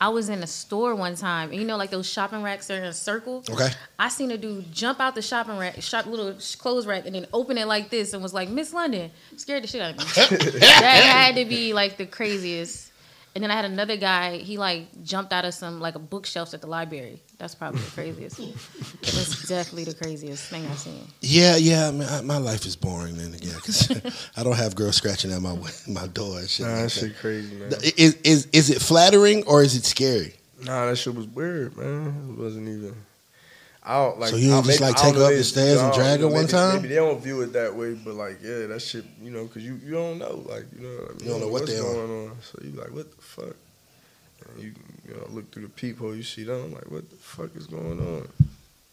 I 0.00 0.08
was 0.10 0.28
in 0.28 0.42
a 0.42 0.46
store 0.46 0.94
one 0.94 1.16
time, 1.16 1.50
and 1.50 1.60
you 1.60 1.66
know, 1.66 1.76
like 1.76 1.90
those 1.90 2.08
shopping 2.08 2.42
racks 2.42 2.70
are 2.70 2.76
in 2.76 2.84
a 2.84 2.92
circle. 2.92 3.42
Okay. 3.50 3.68
I 3.98 4.08
seen 4.08 4.30
a 4.30 4.38
dude 4.38 4.70
jump 4.72 5.00
out 5.00 5.14
the 5.14 5.22
shopping 5.22 5.58
rack, 5.58 5.82
shop 5.82 6.06
little 6.06 6.34
clothes 6.58 6.86
rack, 6.86 7.06
and 7.06 7.14
then 7.14 7.26
open 7.32 7.58
it 7.58 7.66
like 7.66 7.90
this, 7.90 8.12
and 8.12 8.22
was 8.22 8.32
like, 8.32 8.48
"Miss 8.48 8.72
London," 8.72 9.10
scared 9.36 9.64
the 9.64 9.66
shit 9.66 9.82
out 9.82 9.92
of 9.92 9.98
me. 9.98 10.04
that 10.60 11.02
had 11.04 11.34
to 11.36 11.44
be 11.44 11.72
like 11.72 11.96
the 11.96 12.06
craziest. 12.06 12.87
And 13.38 13.44
then 13.44 13.52
I 13.52 13.54
had 13.54 13.66
another 13.66 13.96
guy. 13.96 14.38
He 14.38 14.58
like 14.58 15.04
jumped 15.04 15.32
out 15.32 15.44
of 15.44 15.54
some 15.54 15.78
like 15.78 15.94
a 15.94 16.00
bookshelf 16.00 16.54
at 16.54 16.60
the 16.60 16.66
library. 16.66 17.22
That's 17.38 17.54
probably 17.54 17.80
the 17.82 17.90
craziest. 17.92 18.36
That's 19.02 19.46
definitely 19.46 19.84
the 19.84 19.94
craziest 19.94 20.50
thing 20.50 20.66
I've 20.66 20.76
seen. 20.76 21.06
Yeah, 21.20 21.54
yeah. 21.54 21.86
I 21.86 21.90
mean, 21.92 22.08
I, 22.08 22.20
my 22.22 22.38
life 22.38 22.66
is 22.66 22.74
boring 22.74 23.16
then 23.16 23.34
again 23.34 23.54
because 23.54 23.92
I 24.36 24.42
don't 24.42 24.56
have 24.56 24.74
girls 24.74 24.96
scratching 24.96 25.30
at 25.30 25.40
my 25.40 25.56
my 25.88 26.08
door 26.08 26.40
and 26.40 26.50
shit. 26.50 26.66
Nah, 26.66 26.72
like 26.72 26.82
that 26.82 26.90
shit 26.90 27.16
crazy, 27.16 27.54
man. 27.54 27.68
that. 27.68 27.84
Is, 27.96 28.14
is 28.24 28.48
is 28.52 28.70
it 28.70 28.82
flattering 28.82 29.46
or 29.46 29.62
is 29.62 29.76
it 29.76 29.84
scary? 29.84 30.34
Nah, 30.64 30.86
that 30.86 30.96
shit 30.96 31.14
was 31.14 31.28
weird, 31.28 31.76
man. 31.76 32.34
It 32.36 32.42
wasn't 32.42 32.66
even. 32.66 32.96
Don't 33.88 34.20
like. 34.20 34.30
So 34.30 34.36
you 34.36 34.50
didn't 34.50 34.64
just, 34.66 34.80
like, 34.80 34.96
take 34.96 35.14
her 35.14 35.22
up 35.24 35.30
the 35.30 35.44
stairs 35.44 35.80
and 35.80 35.92
drag 35.94 36.20
her 36.20 36.28
one 36.28 36.46
time? 36.46 36.76
Maybe 36.76 36.88
they 36.88 36.94
don't 36.96 37.20
view 37.22 37.40
it 37.42 37.52
that 37.54 37.74
way, 37.74 37.94
but 37.94 38.14
like, 38.14 38.38
yeah, 38.42 38.66
that 38.66 38.80
shit, 38.82 39.04
you 39.22 39.30
know, 39.30 39.44
because 39.44 39.64
you 39.64 39.80
you 39.84 39.92
don't 39.92 40.18
know, 40.18 40.44
like, 40.48 40.64
you 40.76 40.86
know, 40.86 41.06
like, 41.08 41.22
You 41.22 41.28
don't 41.30 41.40
know 41.40 41.46
what 41.48 41.62
what's 41.62 41.72
they 41.72 41.78
on. 41.80 41.94
going 41.94 42.28
on. 42.28 42.36
So 42.42 42.58
you 42.62 42.70
like, 42.72 42.90
what 42.90 43.10
the 43.16 43.22
fuck? 43.22 43.56
And 44.54 44.62
you 44.62 44.72
you 45.06 45.14
know 45.14 45.26
look 45.30 45.50
through 45.52 45.62
the 45.64 45.68
peephole, 45.70 46.14
you 46.14 46.22
see 46.22 46.44
them, 46.44 46.72
like, 46.72 46.90
what 46.90 47.08
the 47.08 47.16
fuck 47.16 47.54
is 47.56 47.66
going 47.66 47.98
on? 47.98 48.28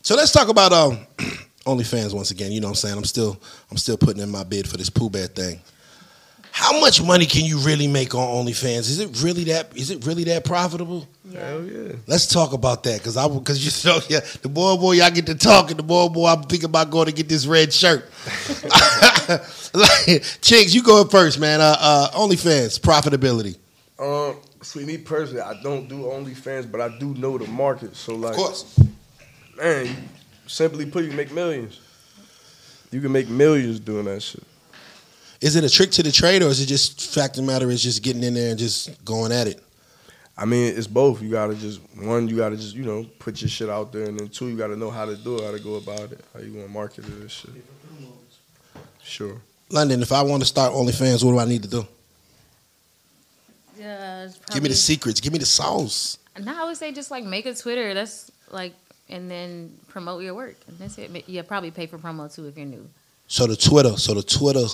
So 0.02 0.16
let's 0.16 0.32
talk 0.32 0.48
about 0.50 0.72
um, 0.72 1.00
OnlyFans 1.66 2.14
once 2.14 2.32
again. 2.32 2.52
You 2.52 2.62
know 2.62 2.68
what 2.68 2.72
I'm 2.72 2.76
saying? 2.76 2.98
I'm 2.98 3.06
still 3.06 3.40
I'm 3.72 3.78
still 3.78 3.98
putting 3.98 4.22
in 4.22 4.30
my 4.30 4.44
bid 4.44 4.68
for 4.68 4.78
this 4.78 4.90
Pooh 4.90 5.10
Bear 5.10 5.28
thing. 5.28 5.60
How 6.58 6.80
much 6.80 7.04
money 7.04 7.26
can 7.26 7.44
you 7.44 7.60
really 7.60 7.86
make 7.86 8.16
on 8.16 8.46
OnlyFans? 8.46 8.88
Is 8.90 9.02
it 9.02 9.22
really 9.22 9.44
that 9.44 9.76
is 9.76 9.92
it 9.92 10.06
really 10.06 10.24
that 10.24 10.46
profitable? 10.46 11.06
Hell 11.34 11.66
yeah. 11.66 11.92
Let's 12.08 12.28
talk 12.28 12.54
about 12.54 12.82
that 12.84 13.00
because 13.00 13.18
I 13.18 13.28
because 13.28 13.60
you 13.62 13.92
know 13.92 14.00
yeah 14.08 14.22
the 14.42 14.48
boy 14.48 14.78
boy 14.78 14.94
y'all 14.94 15.12
get 15.12 15.26
to 15.26 15.36
talking 15.36 15.76
the 15.76 15.84
boy 15.84 16.08
boy 16.08 16.28
I'm 16.28 16.44
thinking 16.44 16.70
about 16.70 16.92
going 16.92 17.08
to 17.08 17.12
get 17.12 17.28
this 17.28 17.46
red 17.46 17.74
shirt. 17.74 18.10
like, 19.74 20.24
Chinks, 20.40 20.74
you 20.74 20.82
go 20.82 21.04
first, 21.04 21.42
man. 21.42 21.60
Uh, 21.60 21.76
uh, 21.78 22.12
OnlyFans 22.12 22.80
profitability, 22.80 23.58
Um, 24.00 24.38
see 24.62 24.86
me 24.86 24.98
personally, 24.98 25.42
I 25.42 25.62
don't 25.62 25.90
do 25.90 26.04
OnlyFans, 26.04 26.72
but 26.72 26.80
I 26.80 26.98
do 26.98 27.14
know 27.16 27.38
the 27.38 27.48
market. 27.48 27.98
So 27.98 28.16
like, 28.16 28.32
of 28.32 28.38
course. 28.38 28.80
man, 29.58 29.88
you 29.88 29.94
simply 30.48 30.86
put, 30.86 31.04
you 31.04 31.10
can 31.10 31.18
make 31.18 31.34
millions. 31.34 31.82
You 32.92 33.02
can 33.02 33.12
make 33.12 33.28
millions 33.28 33.82
doing 33.82 34.06
that 34.06 34.24
shit. 34.24 34.46
Is 35.42 35.56
it 35.56 35.64
a 35.64 35.70
trick 35.70 35.92
to 35.92 36.04
the 36.04 36.12
trade 36.12 36.42
or 36.42 36.48
is 36.48 36.62
it 36.62 36.68
just 36.68 37.14
fact 37.14 37.38
of 37.38 37.46
the 37.46 37.52
matter 37.52 37.70
is 37.70 37.84
just 37.84 38.04
getting 38.04 38.24
in 38.24 38.34
there 38.34 38.50
and 38.52 38.60
just 38.60 39.04
going 39.04 39.32
at 39.32 39.48
it? 39.48 39.62
I 40.38 40.46
mean, 40.46 40.76
it's 40.76 40.88
both. 40.88 41.22
You 41.22 41.30
gotta 41.30 41.56
just 41.56 41.80
one, 41.96 42.28
you 42.28 42.36
gotta 42.36 42.58
just 42.58 42.76
you 42.76 42.84
know 42.84 43.06
put 43.20 43.42
your 43.42 43.50
shit 43.50 43.70
out 43.70 43.94
there, 43.94 44.06
and 44.06 44.20
then 44.20 44.28
two, 44.28 44.48
you 44.48 44.58
gotta 44.58 44.76
know 44.76 44.92
how 44.92 45.06
to 45.06 45.16
do 45.16 45.38
it, 45.38 45.46
how 45.46 45.52
to 45.52 45.60
go 45.60 45.76
about 45.76 46.12
it, 46.12 46.20
how 46.34 46.42
you 46.42 46.52
gonna 46.52 46.68
market 46.68 47.06
it 47.06 47.14
and 47.14 47.32
shit. 47.32 47.52
Sure. 49.02 49.42
London, 49.70 50.02
if 50.02 50.12
I 50.12 50.22
want 50.22 50.42
to 50.42 50.48
start 50.48 50.74
OnlyFans, 50.74 51.24
what 51.24 51.32
do 51.32 51.40
I 51.40 51.46
need 51.46 51.64
to 51.64 51.70
do? 51.70 51.88
Yeah, 53.80 54.26
it's 54.26 54.40
Give 54.54 54.64
me 54.64 54.70
the 54.70 54.76
secrets. 54.76 55.20
Give 55.20 55.32
me 55.32 55.40
the 55.40 55.46
sauce. 55.46 56.18
Now 56.40 56.64
I 56.64 56.68
would 56.68 56.78
say 56.78 56.92
just 56.92 57.12
like 57.12 57.24
make 57.24 57.46
a 57.46 57.54
Twitter. 57.54 57.94
That's 57.94 58.32
like, 58.52 58.74
and 59.10 59.30
then 59.30 59.78
promote 59.88 60.24
your 60.24 60.34
work. 60.34 60.56
And 60.68 60.78
that's 60.78 60.98
it. 60.98 61.28
Yeah, 61.28 61.44
probably 61.44 61.72
pay 61.72 61.88
for 61.88 61.98
promo 61.98 62.34
too 62.34 62.48
if 62.48 62.58
you're 62.58 62.66
new. 62.66 62.90
So 63.28 63.48
the 63.48 63.56
Twitter, 63.56 63.98
so 63.98 64.14
the 64.14 64.24
Twitter 64.24 64.66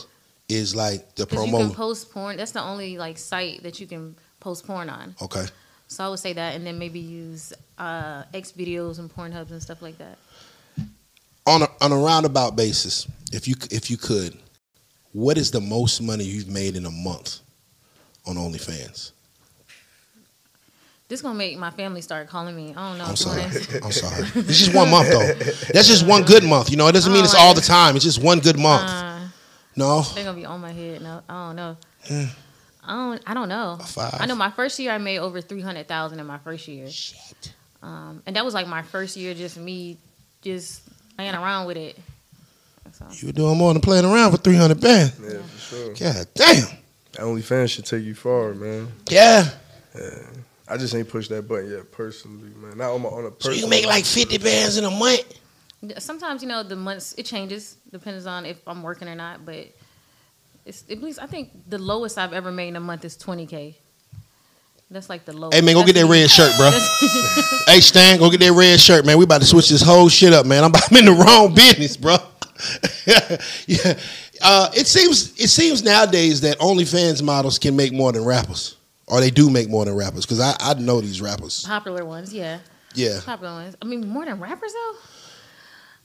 is 0.51 0.75
like 0.75 1.15
the 1.15 1.25
Because 1.25 1.45
you 1.45 1.51
can 1.57 1.71
post 1.71 2.11
porn. 2.11 2.37
That's 2.37 2.51
the 2.51 2.61
only 2.61 2.97
like 2.97 3.17
site 3.17 3.63
that 3.63 3.79
you 3.79 3.87
can 3.87 4.15
post 4.39 4.67
porn 4.67 4.89
on. 4.89 5.15
Okay. 5.21 5.45
So 5.87 6.05
I 6.05 6.09
would 6.09 6.19
say 6.19 6.33
that, 6.33 6.55
and 6.55 6.65
then 6.65 6.77
maybe 6.79 6.99
use 6.99 7.51
uh, 7.77 8.23
X 8.33 8.51
videos 8.51 8.99
and 8.99 9.09
porn 9.09 9.31
hubs 9.31 9.51
and 9.51 9.61
stuff 9.61 9.81
like 9.81 9.97
that. 9.97 10.17
On 11.45 11.61
a 11.63 11.67
on 11.81 11.91
a 11.91 11.97
roundabout 11.97 12.55
basis, 12.55 13.07
if 13.31 13.47
you 13.47 13.55
if 13.71 13.89
you 13.89 13.97
could, 13.97 14.37
what 15.13 15.37
is 15.37 15.51
the 15.51 15.61
most 15.61 16.01
money 16.01 16.23
you've 16.23 16.47
made 16.47 16.75
in 16.75 16.85
a 16.85 16.91
month 16.91 17.39
on 18.25 18.35
OnlyFans? 18.35 19.11
This 21.09 21.21
gonna 21.21 21.35
make 21.35 21.57
my 21.57 21.71
family 21.71 21.99
start 21.99 22.29
calling 22.29 22.55
me. 22.55 22.73
I 22.73 22.89
don't 22.89 22.97
know. 22.97 23.03
I'm 23.03 23.13
if 23.13 23.19
you 23.19 23.27
wanna- 23.27 23.51
sorry. 23.51 23.81
I'm 23.83 23.91
sorry. 23.91 24.27
It's 24.47 24.59
just 24.59 24.73
one 24.73 24.89
month 24.89 25.09
though. 25.09 25.33
That's 25.73 25.87
just 25.89 26.07
one 26.07 26.23
good 26.23 26.45
month. 26.45 26.69
You 26.69 26.77
know, 26.77 26.87
it 26.87 26.93
doesn't 26.93 27.11
mean 27.11 27.23
Oh, 27.23 27.25
it's 27.25 27.35
all 27.35 27.53
the 27.53 27.59
time. 27.59 27.97
It's 27.97 28.05
just 28.05 28.21
one 28.23 28.39
good 28.39 28.57
month. 28.57 28.89
Uh, 28.89 29.10
No. 29.75 30.01
they're 30.01 30.23
gonna 30.23 30.37
be 30.37 30.45
on 30.45 30.61
my 30.61 30.71
head. 30.71 31.01
No, 31.01 31.21
I 31.29 31.47
don't 31.47 31.55
know. 31.55 31.77
I 32.83 32.93
don't. 32.93 33.21
I 33.27 33.33
don't 33.33 33.49
know. 33.49 33.77
five. 33.85 34.17
I 34.19 34.25
know 34.25 34.35
my 34.35 34.51
first 34.51 34.79
year 34.79 34.91
I 34.91 34.97
made 34.97 35.19
over 35.19 35.41
three 35.41 35.61
hundred 35.61 35.87
thousand 35.87 36.19
in 36.19 36.25
my 36.25 36.39
first 36.39 36.67
year. 36.67 36.89
Shit. 36.89 37.53
Um, 37.83 38.21
and 38.25 38.35
that 38.35 38.45
was 38.45 38.53
like 38.53 38.67
my 38.67 38.81
first 38.81 39.17
year, 39.17 39.33
just 39.33 39.57
me, 39.57 39.97
just 40.41 40.83
playing 41.15 41.33
around 41.33 41.65
with 41.67 41.77
it. 41.77 41.97
So, 42.93 43.05
You 43.11 43.27
were 43.27 43.33
doing 43.33 43.57
more 43.57 43.73
than 43.73 43.81
playing 43.81 44.05
around 44.05 44.31
for 44.31 44.37
300 44.37 44.79
bands. 44.79 45.19
Yeah, 45.19 45.41
for 45.41 45.59
sure. 45.59 45.93
God 45.93 46.27
damn. 46.35 46.67
OnlyFans 47.13 47.69
should 47.69 47.85
take 47.85 48.03
you 48.03 48.13
far, 48.13 48.53
man. 48.53 48.91
Yeah. 49.09 49.49
yeah. 49.95 50.09
I 50.67 50.77
just 50.77 50.93
ain't 50.95 51.09
pushed 51.09 51.29
that 51.29 51.47
button 51.47 51.69
yet 51.71 51.91
personally, 51.91 52.49
man. 52.55 52.77
Not 52.77 52.93
on 52.93 53.01
my 53.01 53.09
on 53.09 53.25
a 53.25 53.31
So 53.43 53.51
you 53.51 53.67
make 53.67 53.85
like 53.85 54.05
50 54.05 54.37
bands 54.37 54.77
in 54.77 54.83
a 54.85 54.91
month. 54.91 55.25
Sometimes 55.97 56.41
you 56.41 56.47
know 56.47 56.63
the 56.63 56.75
months 56.75 57.13
it 57.17 57.25
changes, 57.25 57.77
depends 57.91 58.25
on 58.25 58.45
if 58.45 58.65
I'm 58.67 58.83
working 58.83 59.07
or 59.07 59.15
not. 59.15 59.45
But 59.45 59.67
it's 60.65 60.83
at 60.89 61.01
least 61.01 61.19
I 61.21 61.27
think 61.27 61.51
the 61.69 61.77
lowest 61.77 62.17
I've 62.17 62.33
ever 62.33 62.51
made 62.51 62.69
in 62.69 62.75
a 62.75 62.81
month 62.81 63.05
is 63.05 63.17
twenty 63.17 63.45
k. 63.45 63.77
That's 64.89 65.09
like 65.09 65.23
the 65.23 65.33
lowest. 65.33 65.55
Hey 65.55 65.65
man, 65.65 65.75
go 65.75 65.85
get 65.85 65.95
that 65.95 66.05
red 66.05 66.29
shirt, 66.29 66.53
bro. 66.57 66.69
hey 67.73 67.79
Stan, 67.79 68.19
go 68.19 68.29
get 68.29 68.41
that 68.41 68.51
red 68.51 68.79
shirt, 68.79 69.05
man. 69.05 69.17
We 69.17 69.23
about 69.23 69.41
to 69.41 69.47
switch 69.47 69.69
this 69.69 69.81
whole 69.81 70.09
shit 70.09 70.33
up, 70.33 70.45
man. 70.45 70.65
I'm, 70.65 70.71
I'm 70.75 70.97
in 70.97 71.05
the 71.05 71.13
wrong 71.13 71.55
business, 71.55 71.95
bro. 71.95 72.17
yeah. 73.67 73.93
Uh, 74.43 74.69
it 74.73 74.87
seems 74.87 75.39
it 75.39 75.49
seems 75.49 75.81
nowadays 75.83 76.41
that 76.41 76.59
OnlyFans 76.59 77.23
models 77.23 77.57
can 77.57 77.75
make 77.75 77.93
more 77.93 78.11
than 78.11 78.25
rappers, 78.25 78.75
or 79.07 79.21
they 79.21 79.29
do 79.31 79.49
make 79.49 79.69
more 79.69 79.85
than 79.85 79.95
rappers. 79.95 80.25
Because 80.25 80.41
I, 80.41 80.55
I 80.59 80.73
know 80.73 80.99
these 80.99 81.21
rappers. 81.21 81.63
Popular 81.65 82.03
ones, 82.03 82.33
yeah. 82.33 82.59
Yeah, 82.93 83.19
Popular 83.23 83.53
ones. 83.53 83.75
I 83.81 83.85
mean, 83.85 84.07
more 84.07 84.25
than 84.25 84.41
rappers 84.41 84.73
though. 84.73 84.95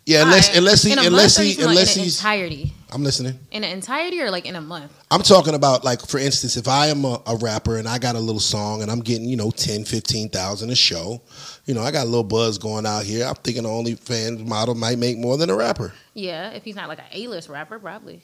Yeah. 0.06 0.22
Unless 0.22 0.46
Alright. 0.48 0.58
unless 0.58 0.82
he 0.82 0.92
In 0.92 0.98
unless 0.98 1.38
month, 1.38 1.48
he 1.56 1.62
unless 1.62 1.96
in 1.96 2.02
he's. 2.04 2.18
entirety. 2.18 2.72
I'm 2.92 3.02
listening. 3.02 3.38
In 3.50 3.64
an 3.64 3.70
entirety 3.72 4.20
or 4.22 4.30
like 4.30 4.46
in 4.46 4.54
a 4.56 4.60
month? 4.60 4.92
I'm 5.10 5.20
talking 5.22 5.54
about 5.54 5.84
like 5.84 6.00
for 6.00 6.18
instance, 6.18 6.56
if 6.56 6.68
I 6.68 6.86
am 6.86 7.04
a, 7.04 7.20
a 7.26 7.36
rapper 7.36 7.76
and 7.76 7.86
I 7.88 7.98
got 7.98 8.14
a 8.14 8.20
little 8.20 8.40
song 8.40 8.80
and 8.82 8.90
I'm 8.90 9.00
getting, 9.00 9.28
you 9.28 9.36
know, 9.36 9.50
10, 9.50 9.84
15,000 9.84 10.70
a 10.70 10.74
show, 10.76 11.20
you 11.66 11.74
know, 11.74 11.82
I 11.82 11.90
got 11.90 12.04
a 12.04 12.08
little 12.08 12.24
buzz 12.24 12.56
going 12.58 12.86
out 12.86 13.02
here. 13.04 13.26
I'm 13.26 13.34
thinking 13.34 13.64
the 13.64 13.68
OnlyFans 13.68 14.46
model 14.46 14.74
might 14.76 14.98
make 14.98 15.18
more 15.18 15.36
than 15.36 15.50
a 15.50 15.54
rapper. 15.56 15.92
Yeah, 16.14 16.50
if 16.52 16.62
he's 16.64 16.76
not 16.76 16.88
like 16.88 16.98
an 17.00 17.04
A-list 17.12 17.48
rapper, 17.48 17.78
probably. 17.78 18.22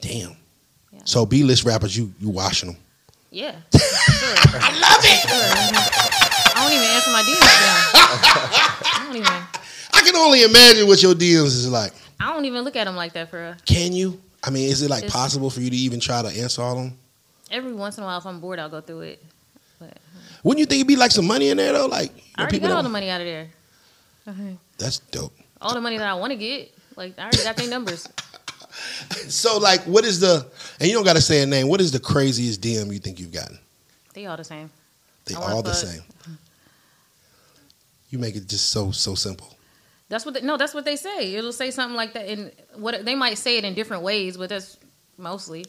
Damn. 0.00 0.36
Yeah. 0.92 1.00
So 1.04 1.24
B 1.24 1.44
list 1.44 1.64
rappers, 1.64 1.96
you 1.96 2.12
you 2.18 2.28
washing 2.28 2.72
them. 2.72 2.80
Yeah. 3.30 3.54
Sure. 4.10 4.60
I 4.60 4.72
love 4.78 5.04
it. 5.04 5.20
I 5.30 6.62
don't 6.62 6.72
even 6.72 6.88
answer 6.92 7.10
my 7.10 7.22
DMs 7.22 7.40
now. 7.40 8.90
I 8.92 9.04
don't 9.06 9.16
even. 9.16 9.59
I 10.00 10.02
can 10.02 10.16
only 10.16 10.42
imagine 10.44 10.86
what 10.86 11.02
your 11.02 11.14
DMs 11.14 11.46
is 11.46 11.68
like. 11.68 11.92
I 12.18 12.32
don't 12.32 12.46
even 12.46 12.62
look 12.62 12.74
at 12.74 12.84
them 12.84 12.96
like 12.96 13.12
that 13.12 13.28
for 13.28 13.42
real. 13.42 13.54
Can 13.66 13.92
you? 13.92 14.18
I 14.42 14.48
mean, 14.48 14.70
is 14.70 14.80
it 14.80 14.88
like 14.88 15.04
It's- 15.04 15.12
possible 15.12 15.50
for 15.50 15.60
you 15.60 15.68
to 15.68 15.76
even 15.76 16.00
try 16.00 16.22
to 16.22 16.28
answer 16.28 16.62
all 16.62 16.72
of 16.78 16.84
them? 16.84 16.98
Every 17.50 17.74
once 17.74 17.98
in 17.98 18.04
a 18.04 18.06
while, 18.06 18.18
if 18.18 18.24
I'm 18.24 18.40
bored, 18.40 18.58
I'll 18.58 18.70
go 18.70 18.80
through 18.80 19.00
it. 19.00 19.22
But 19.78 19.88
hmm. 19.88 20.18
Wouldn't 20.42 20.60
you 20.60 20.66
think 20.66 20.76
it'd 20.80 20.88
be 20.88 20.96
like 20.96 21.10
some 21.10 21.26
money 21.26 21.50
in 21.50 21.58
there 21.58 21.74
though? 21.74 21.86
Like 21.86 22.12
I 22.36 22.42
already 22.42 22.56
people 22.56 22.68
got 22.70 22.76
all 22.76 22.82
the 22.82 22.88
money 22.88 23.10
out 23.10 23.20
of 23.20 23.26
there. 23.26 23.48
That's 24.78 25.00
dope. 25.00 25.36
All 25.60 25.74
the 25.74 25.80
money 25.82 25.98
that 25.98 26.06
I 26.06 26.14
want 26.14 26.30
to 26.32 26.38
get. 26.38 26.72
Like 26.96 27.18
I 27.18 27.22
already 27.22 27.42
got 27.42 27.56
their 27.56 27.68
numbers. 27.68 28.08
So 29.28 29.58
like, 29.58 29.82
what 29.82 30.04
is 30.04 30.20
the? 30.20 30.46
And 30.78 30.88
you 30.88 30.94
don't 30.94 31.04
got 31.04 31.16
to 31.16 31.20
say 31.20 31.42
a 31.42 31.46
name. 31.46 31.66
What 31.68 31.80
is 31.80 31.90
the 31.90 31.98
craziest 31.98 32.62
DM 32.62 32.92
you 32.92 33.00
think 33.00 33.18
you've 33.18 33.32
gotten? 33.32 33.58
They 34.14 34.26
all 34.26 34.36
the 34.36 34.44
same. 34.44 34.70
They 35.26 35.34
all 35.34 35.62
the 35.62 35.70
fuck. 35.70 35.78
same. 35.78 36.02
You 38.10 38.18
make 38.18 38.36
it 38.36 38.46
just 38.46 38.70
so 38.70 38.92
so 38.92 39.14
simple. 39.16 39.54
That's 40.10 40.26
what. 40.26 40.34
They, 40.34 40.42
no, 40.42 40.58
that's 40.58 40.74
what 40.74 40.84
they 40.84 40.96
say. 40.96 41.34
It'll 41.34 41.52
say 41.52 41.70
something 41.70 41.96
like 41.96 42.12
that. 42.12 42.28
And 42.28 42.52
what 42.74 43.02
they 43.06 43.14
might 43.14 43.38
say 43.38 43.56
it 43.56 43.64
in 43.64 43.72
different 43.72 44.02
ways, 44.02 44.36
but 44.36 44.50
that's 44.50 44.76
mostly. 45.16 45.64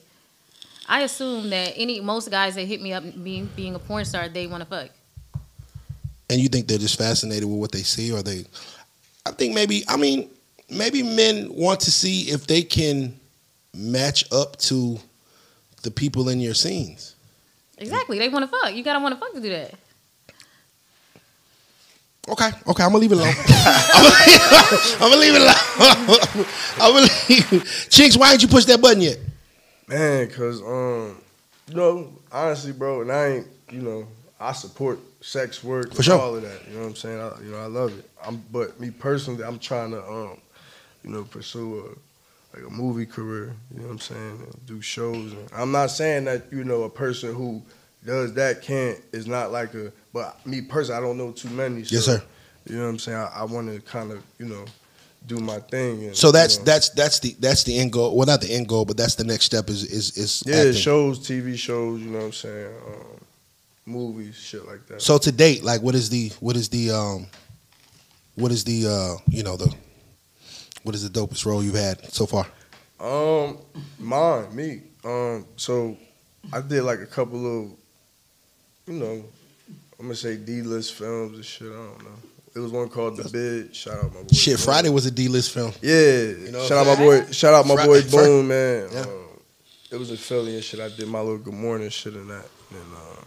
I 0.89 1.03
assume 1.03 1.49
that 1.51 1.73
any 1.77 2.01
most 2.01 2.29
guys 2.29 2.55
that 2.55 2.65
hit 2.65 2.81
me 2.81 2.91
up 2.91 3.03
being 3.23 3.45
being 3.55 3.75
a 3.75 3.79
porn 3.79 4.03
star, 4.03 4.27
they 4.27 4.47
want 4.47 4.63
to 4.63 4.69
fuck. 4.69 4.89
and 6.29 6.41
you 6.41 6.49
think 6.49 6.67
they're 6.67 6.77
just 6.77 6.97
fascinated 6.97 7.47
with 7.47 7.59
what 7.59 7.71
they 7.71 7.83
see 7.83 8.11
or 8.11 8.21
they 8.23 8.45
i 9.25 9.31
think 9.31 9.53
maybe 9.53 9.83
i 9.89 9.97
mean 9.97 10.29
maybe 10.69 11.03
men 11.03 11.47
want 11.53 11.79
to 11.81 11.91
see 11.91 12.31
if 12.31 12.47
they 12.47 12.61
can 12.61 13.13
match 13.75 14.23
up 14.31 14.55
to 14.57 14.97
the 15.83 15.91
people 15.91 16.29
in 16.29 16.39
your 16.39 16.53
scenes 16.53 17.15
Exactly. 17.77 18.19
They 18.19 18.29
want 18.29 18.43
to 18.45 18.51
fuck. 18.55 18.75
You 18.75 18.83
gotta 18.83 18.99
want 18.99 19.15
to 19.15 19.19
fuck 19.19 19.33
to 19.33 19.41
do 19.41 19.49
that. 19.49 19.73
Okay 22.29 22.49
okay 22.67 22.83
i'm 22.83 22.91
gonna 22.91 22.97
leave 22.97 23.11
it 23.11 23.17
alone 23.17 23.33
i'm 23.47 25.09
gonna 25.09 25.15
leave 25.17 25.33
it 25.35 25.41
alone 25.41 26.45
i'm 26.79 26.93
gonna 26.93 27.07
leave 27.29 27.87
chinks 27.89 28.17
why 28.17 28.29
didn't 28.31 28.43
you 28.43 28.47
push 28.47 28.65
that 28.65 28.79
button 28.81 29.01
yet 29.01 29.17
Man, 29.91 30.29
cause 30.29 30.61
um, 30.61 31.21
you 31.67 31.75
know, 31.75 32.13
honestly, 32.31 32.71
bro, 32.71 33.01
and 33.01 33.11
I 33.11 33.27
ain't, 33.27 33.47
you 33.69 33.81
know, 33.81 34.07
I 34.39 34.53
support 34.53 34.99
sex 35.19 35.61
work 35.65 35.93
For 35.93 36.01
sure. 36.01 36.17
all 36.17 36.33
of 36.33 36.43
that. 36.43 36.61
You 36.69 36.75
know 36.75 36.83
what 36.83 36.87
I'm 36.87 36.95
saying? 36.95 37.19
I, 37.19 37.41
you 37.43 37.51
know, 37.51 37.57
I 37.57 37.65
love 37.65 37.99
it. 37.99 38.09
I'm, 38.25 38.41
but 38.53 38.79
me 38.79 38.89
personally, 38.89 39.43
I'm 39.43 39.59
trying 39.59 39.91
to, 39.91 40.01
um, 40.01 40.37
you 41.03 41.09
know, 41.09 41.23
pursue 41.23 41.79
a 41.79 42.57
like 42.57 42.65
a 42.65 42.69
movie 42.71 43.05
career. 43.05 43.53
You 43.73 43.81
know 43.81 43.87
what 43.87 43.91
I'm 43.91 43.99
saying? 43.99 44.39
And 44.39 44.65
do 44.65 44.81
shows. 44.81 45.33
And 45.33 45.49
I'm 45.53 45.73
not 45.73 45.87
saying 45.87 46.23
that 46.23 46.43
you 46.53 46.63
know 46.63 46.83
a 46.83 46.89
person 46.89 47.35
who 47.35 47.61
does 48.05 48.33
that 48.35 48.61
can't 48.61 48.97
is 49.11 49.27
not 49.27 49.51
like 49.51 49.73
a. 49.73 49.91
But 50.13 50.45
me 50.45 50.61
personally, 50.61 50.97
I 50.97 51.07
don't 51.07 51.17
know 51.17 51.31
too 51.31 51.49
many. 51.49 51.81
Yes, 51.81 52.05
sir. 52.05 52.21
You 52.65 52.75
know 52.77 52.83
what 52.83 52.89
I'm 52.89 52.99
saying? 52.99 53.17
I, 53.17 53.31
I 53.37 53.43
want 53.43 53.73
to 53.73 53.81
kind 53.81 54.11
of, 54.11 54.23
you 54.37 54.45
know, 54.45 54.65
do 55.25 55.37
my 55.37 55.59
thing. 55.59 56.05
And, 56.05 56.15
so 56.15 56.31
that's 56.31 56.55
you 56.55 56.59
know, 56.59 56.65
that's 56.65 56.89
that's 56.89 57.19
the 57.19 57.35
that's 57.39 57.63
the 57.63 57.77
end 57.77 57.91
goal 57.91 58.15
well 58.15 58.25
not 58.25 58.41
the 58.41 58.51
end 58.51 58.67
goal 58.67 58.85
but 58.85 58.97
that's 58.97 59.15
the 59.15 59.23
next 59.23 59.45
step 59.45 59.69
is 59.69 59.83
is 59.83 60.17
is 60.17 60.43
Yeah, 60.45 60.55
acting. 60.57 60.73
shows, 60.73 61.19
TV 61.19 61.55
shows, 61.57 62.01
you 62.01 62.09
know 62.09 62.19
what 62.19 62.25
I'm 62.25 62.31
saying? 62.33 62.73
Um, 62.87 63.21
movies, 63.85 64.35
shit 64.35 64.65
like 64.65 64.85
that. 64.87 65.01
so 65.01 65.17
to 65.19 65.31
date 65.31 65.63
like 65.63 65.81
what 65.81 65.95
is 65.95 66.09
the 66.09 66.29
what 66.39 66.55
is 66.55 66.69
the 66.69 66.91
um 66.91 67.27
what 68.35 68.51
is 68.51 68.63
the 68.63 68.87
uh 68.87 69.21
you 69.29 69.43
know 69.43 69.57
the 69.57 69.73
what 70.83 70.95
is 70.95 71.07
the 71.07 71.19
dopest 71.19 71.45
role 71.45 71.63
you've 71.63 71.75
had 71.75 72.11
so 72.11 72.25
far 72.25 72.47
um, 72.99 73.57
mine, 73.97 74.55
me. 74.55 74.81
Um, 75.03 75.45
so 75.55 75.97
I 76.53 76.61
did 76.61 76.83
like 76.83 76.99
a 76.99 77.07
couple 77.07 77.45
of, 77.63 77.71
you 78.85 78.93
know, 78.93 79.25
I'm 80.01 80.07
gonna 80.07 80.15
say 80.15 80.35
D-list 80.35 80.95
films 80.95 81.35
and 81.35 81.45
shit. 81.45 81.67
I 81.67 81.75
don't 81.75 82.03
know. 82.03 82.17
It 82.55 82.59
was 82.59 82.71
one 82.71 82.89
called 82.89 83.17
The 83.17 83.29
Bid. 83.29 83.75
Shout 83.75 84.03
out 84.03 84.11
my 84.11 84.23
boy. 84.23 84.33
Shit. 84.33 84.59
Friday 84.59 84.89
was 84.89 85.05
a 85.05 85.11
D 85.11 85.27
list 85.27 85.51
film. 85.51 85.71
Yeah, 85.79 86.49
know 86.49 86.65
shout 86.65 86.87
out 86.87 86.87
my 86.87 86.95
boy. 86.95 87.31
Shout 87.31 87.53
out 87.53 87.67
my 87.67 87.85
boy 87.85 88.01
Boone, 88.09 88.47
man. 88.47 88.89
Yeah. 88.91 89.01
Um, 89.01 89.27
it 89.91 89.97
was 89.97 90.09
in 90.09 90.17
Philly 90.17 90.55
and 90.55 90.63
shit. 90.63 90.79
I 90.79 90.89
did 90.89 91.07
my 91.07 91.19
little 91.19 91.37
good 91.37 91.53
morning 91.53 91.89
shit 91.89 92.15
and 92.15 92.31
that. 92.31 92.47
And 92.71 92.93
uh, 92.95 93.23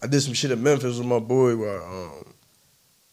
I 0.00 0.06
did 0.06 0.20
some 0.20 0.32
shit 0.32 0.52
in 0.52 0.62
Memphis 0.62 0.96
with 0.96 1.08
my 1.08 1.18
boy. 1.18 1.56
Where 1.56 1.82
um, 1.82 2.24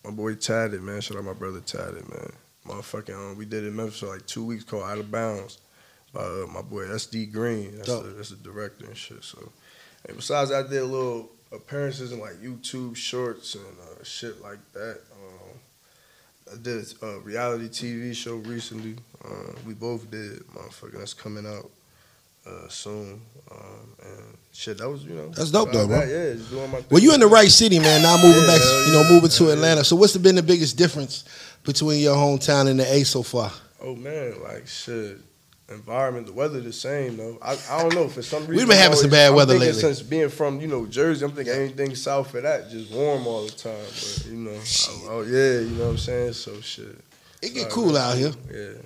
my 0.06 0.12
boy 0.12 0.36
Tatted, 0.36 0.84
man. 0.84 1.02
Shout 1.02 1.18
out 1.18 1.24
my 1.24 1.34
brother 1.34 1.62
Tatted, 1.62 2.08
man. 2.08 2.32
Motherfucking, 2.68 3.32
um, 3.32 3.38
we 3.40 3.46
did 3.46 3.64
it 3.64 3.70
in 3.70 3.76
Memphis 3.76 4.02
for 4.02 4.08
like 4.08 4.28
two 4.28 4.46
weeks 4.46 4.64
called 4.64 4.84
Out 4.84 5.00
of 5.00 5.10
Bounds 5.10 5.58
by 6.14 6.22
uh, 6.22 6.46
my 6.54 6.62
boy 6.62 6.84
SD 6.84 7.32
Green. 7.32 7.76
That's 7.78 7.88
the, 7.88 8.14
that's 8.16 8.30
the 8.30 8.36
director 8.36 8.86
and 8.86 8.96
shit. 8.96 9.24
So, 9.24 9.52
and 10.08 10.16
besides, 10.16 10.52
I 10.52 10.62
did 10.62 10.84
a 10.84 10.86
little 10.86 11.32
appearances 11.52 12.12
in 12.12 12.20
like 12.20 12.36
YouTube 12.42 12.96
shorts 12.96 13.56
and 13.56 13.64
uh, 13.66 14.04
shit 14.04 14.42
like 14.42 14.60
that. 14.74 15.00
Um, 15.14 15.60
I 16.54 16.58
did 16.62 16.94
a 17.02 17.20
reality 17.20 17.68
TV 17.68 18.16
show 18.16 18.36
recently. 18.36 18.96
Uh, 19.24 19.52
we 19.66 19.74
both 19.74 20.10
did, 20.10 20.40
motherfucker. 20.48 20.98
That's 21.00 21.14
coming 21.14 21.46
out 21.46 21.70
uh, 22.46 22.68
soon. 22.70 23.22
Um, 23.52 23.90
and 24.04 24.38
shit, 24.54 24.78
that 24.78 24.90
was 24.90 25.04
you 25.04 25.16
know. 25.16 25.28
That's 25.30 25.52
dope, 25.52 25.72
though, 25.74 25.88
bro. 25.88 26.00
that, 26.00 26.08
Yeah, 26.08 26.34
just 26.36 26.50
doing 26.50 26.72
my. 26.72 26.84
Well, 26.90 27.02
you 27.02 27.14
in 27.14 27.20
the 27.20 27.28
right 27.28 27.50
city, 27.50 27.80
man. 27.80 28.02
Now 28.02 28.16
moving 28.18 28.42
Yeah, 28.44 28.48
back, 28.48 28.62
hell 28.62 28.86
you 28.88 28.94
know, 28.94 29.10
moving 29.10 29.30
to 29.30 29.44
Hell 29.44 29.54
Atlanta. 29.54 29.80
yeah. 29.80 29.84
So, 29.84 29.96
what's 29.98 30.16
been 30.18 30.36
the 30.36 30.44
biggest 30.44 30.78
difference 30.78 31.26
between 31.64 32.02
your 32.02 32.16
hometown 32.16 32.70
and 32.70 32.80
the 32.80 32.90
A 32.94 33.04
so 33.04 33.24
far? 33.24 33.52
Oh 33.82 33.96
man, 33.96 34.42
like 34.42 34.68
shit. 34.68 35.18
Environment, 35.70 36.26
the 36.26 36.32
weather 36.32 36.62
the 36.62 36.72
same 36.72 37.18
though. 37.18 37.38
I, 37.42 37.58
I 37.70 37.82
don't 37.82 37.94
know 37.94 38.08
for 38.08 38.22
some 38.22 38.42
reason. 38.44 38.56
We've 38.56 38.68
been 38.68 38.78
having 38.78 38.96
some 38.96 39.08
always- 39.08 39.12
bad 39.12 39.30
I'm 39.30 39.36
weather 39.36 39.60
lately. 39.60 39.74
Since 39.82 40.02
being 40.02 40.30
from 40.30 40.62
you 40.62 40.68
know 40.68 40.86
Jersey, 40.86 41.26
I'm 41.26 41.32
thinking 41.34 41.54
anything 41.54 41.94
south 41.94 42.34
of 42.36 42.44
that 42.44 42.70
just 42.70 42.90
warm 42.92 43.28
all 43.28 43.44
the 43.44 43.52
time. 43.52 43.74
But 43.74 44.26
you 44.28 44.38
know, 44.38 44.52
I- 44.52 44.88
oh, 44.90 45.08
oh 45.10 45.22
yeah, 45.24 45.60
you 45.60 45.72
know 45.72 45.86
what 45.86 45.92
I'm 45.92 45.98
saying. 45.98 46.34
So 46.34 46.62
shit. 46.62 46.98
It 47.42 47.54
get 47.54 47.70
cool 47.70 47.94
man. 47.94 47.98
out 47.98 48.18
here. 48.18 48.32
Yeah. 48.52 48.82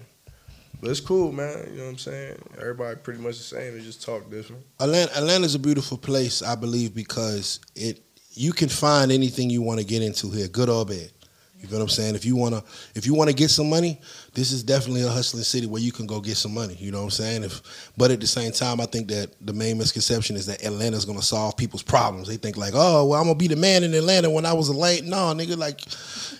But 0.82 0.90
it's 0.90 1.00
cool, 1.00 1.32
man. 1.32 1.68
You 1.72 1.78
know 1.78 1.84
what 1.84 1.90
I'm 1.92 1.98
saying? 2.00 2.38
Everybody 2.60 2.96
pretty 2.98 3.22
much 3.22 3.38
the 3.38 3.44
same. 3.44 3.78
They 3.78 3.84
just 3.84 4.02
talk 4.04 4.30
different. 4.32 4.64
Atlanta, 4.80 5.16
Atlanta's 5.16 5.54
a 5.54 5.60
beautiful 5.60 5.98
place, 5.98 6.42
I 6.42 6.56
believe, 6.56 6.96
because 6.96 7.60
it 7.76 8.02
you 8.34 8.54
can 8.54 8.70
find 8.70 9.12
anything 9.12 9.50
you 9.50 9.62
want 9.62 9.80
to 9.80 9.86
get 9.86 10.02
into 10.02 10.32
here, 10.32 10.48
good 10.48 10.70
or 10.70 10.86
bad. 10.86 11.12
You 11.62 11.68
feel 11.68 11.78
what 11.78 11.84
I'm 11.84 11.89
saying? 11.89 12.16
If 12.16 12.26
you 12.26 12.36
wanna 12.36 12.64
if 12.95 13.05
you 13.05 13.14
wanna 13.14 13.34
get 13.34 13.49
some 13.51 13.70
money, 13.70 13.99
this 14.34 14.51
is 14.51 14.64
definitely 14.64 15.03
a 15.03 15.09
hustling 15.09 15.43
city 15.43 15.68
where 15.68 15.82
you 15.82 15.91
can 15.91 16.07
go 16.07 16.20
get 16.20 16.38
some 16.38 16.53
money. 16.53 16.76
You 16.80 16.91
know 16.91 16.99
what 16.99 17.03
I'm 17.05 17.12
saying? 17.12 17.43
If 17.43 17.62
but 17.97 18.09
at 18.12 18.20
the 18.20 18.28
same 18.28 18.51
time, 18.51 18.82
I 18.82 18.86
think 18.86 19.07
that 19.09 19.30
the 19.41 19.53
main 19.53 19.78
misconception 19.78 20.36
is 20.36 20.45
that 20.47 20.64
Atlanta's 20.66 21.05
gonna 21.05 21.22
solve 21.22 21.55
people's 21.57 21.84
problems. 21.84 22.28
They 22.28 22.38
think 22.38 22.57
like, 22.57 22.74
oh, 22.76 23.05
well, 23.05 23.20
I'm 23.20 23.26
gonna 23.28 23.36
be 23.36 23.47
the 23.47 23.55
man 23.55 23.84
in 23.84 23.93
Atlanta 23.93 24.30
when 24.30 24.45
I 24.45 24.53
was 24.53 24.70
a 24.70 24.74
late. 24.74 25.03
No, 25.03 25.18
nigga, 25.36 25.55
like 25.57 25.82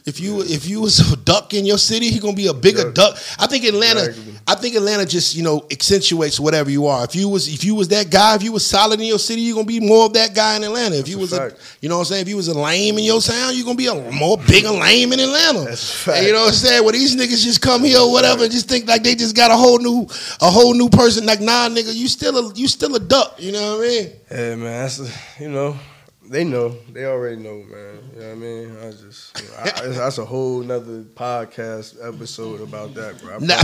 if 0.08 0.20
you 0.20 0.42
if 0.42 0.68
you 0.68 0.82
was 0.82 1.12
a 1.14 1.16
duck 1.18 1.54
in 1.54 1.66
your 1.66 1.78
city, 1.78 2.10
he 2.10 2.20
gonna 2.20 2.34
be 2.34 2.48
a 2.48 2.54
bigger 2.54 2.88
Yeah. 2.88 2.94
duck. 2.94 3.18
I 3.38 3.46
think 3.48 3.66
Atlanta. 3.66 4.06
Exactly. 4.06 4.34
I 4.48 4.56
think 4.56 4.76
Atlanta 4.76 5.06
just 5.06 5.36
you 5.36 5.44
know 5.44 5.66
accentuates 5.72 6.40
whatever 6.40 6.72
you 6.72 6.88
are. 6.88 7.04
If 7.04 7.16
you 7.16 7.30
was 7.30 7.48
if 7.48 7.64
you 7.64 7.76
was 7.76 7.90
that 7.90 8.10
guy, 8.10 8.36
if 8.36 8.44
you 8.44 8.52
was 8.52 8.66
solid 8.66 9.00
in 9.00 9.06
your 9.06 9.20
city, 9.20 9.42
you're 9.42 9.56
gonna 9.56 9.68
be 9.68 9.80
more 9.80 10.06
of 10.08 10.14
that 10.14 10.34
guy 10.34 10.56
in 10.56 10.64
Atlanta. 10.64 10.96
If 10.96 11.08
you 11.08 11.20
was 11.20 11.34
a, 11.34 11.50
fact. 11.50 11.78
you 11.82 11.90
know 11.90 11.98
what 11.98 12.02
I'm 12.08 12.14
saying, 12.14 12.22
if 12.24 12.28
you 12.30 12.38
was 12.38 12.48
a 12.48 12.58
lame 12.58 12.98
in 12.98 13.04
your 13.04 13.22
town, 13.22 13.52
you're 13.56 13.66
gonna 13.66 13.76
be 13.76 13.88
a 13.88 14.12
more 14.12 14.38
bigger 14.38 14.72
lame 14.72 15.11
in 15.14 15.20
Atlanta. 15.20 15.62
That's 15.66 15.94
a 15.94 15.98
fact. 15.98 16.18
And 16.20 16.28
you 16.28 16.34
know 16.34 16.42
what 16.42 16.48
I'm 16.50 16.54
saying? 16.54 16.84
Well, 16.84 16.94
these 16.94 17.16
niggas 17.16 17.44
just 17.44 17.62
come 17.62 17.84
here 17.84 18.00
or 18.00 18.12
whatever, 18.12 18.44
and 18.44 18.52
just 18.52 18.68
think 18.70 18.88
like 18.88 19.04
they 19.04 19.16
just 19.16 19.36
got 19.36 19.52
a 19.52 19.56
whole 19.56 19.80
new 19.80 20.08
a 20.42 20.50
whole 20.50 20.74
new 20.74 20.90
person. 20.90 21.26
Like 21.26 21.42
nah, 21.42 21.70
nigga, 21.70 21.94
you 21.94 22.08
still 22.08 22.38
a 22.50 22.54
you 22.54 22.68
still 22.68 22.96
a 22.96 23.00
duck. 23.00 23.36
You 23.40 23.52
know 23.52 23.78
what 23.78 23.86
I 23.86 23.90
mean? 23.90 24.12
Yeah, 24.32 24.56
man. 24.56 24.82
That's 24.82 25.00
a, 25.00 25.10
you 25.44 25.50
know, 25.50 25.78
they 26.24 26.44
know. 26.44 26.70
They 26.92 27.06
already 27.06 27.38
know, 27.42 27.64
man. 27.64 27.98
You 28.14 28.20
know 28.22 28.28
what 28.28 28.32
I 28.32 28.36
mean? 28.36 28.78
I 28.82 28.92
just, 28.92 29.42
you 29.42 29.48
know, 29.50 29.56
I, 29.58 29.72
I- 29.84 29.88
that's 29.88 30.18
a 30.18 30.26
whole 30.26 30.62
nother 30.62 31.02
podcast 31.04 31.96
episode 32.08 32.62
about 32.62 32.94
that, 32.94 33.20
bro. 33.22 33.36
I 33.36 33.40
Now, 33.40 33.62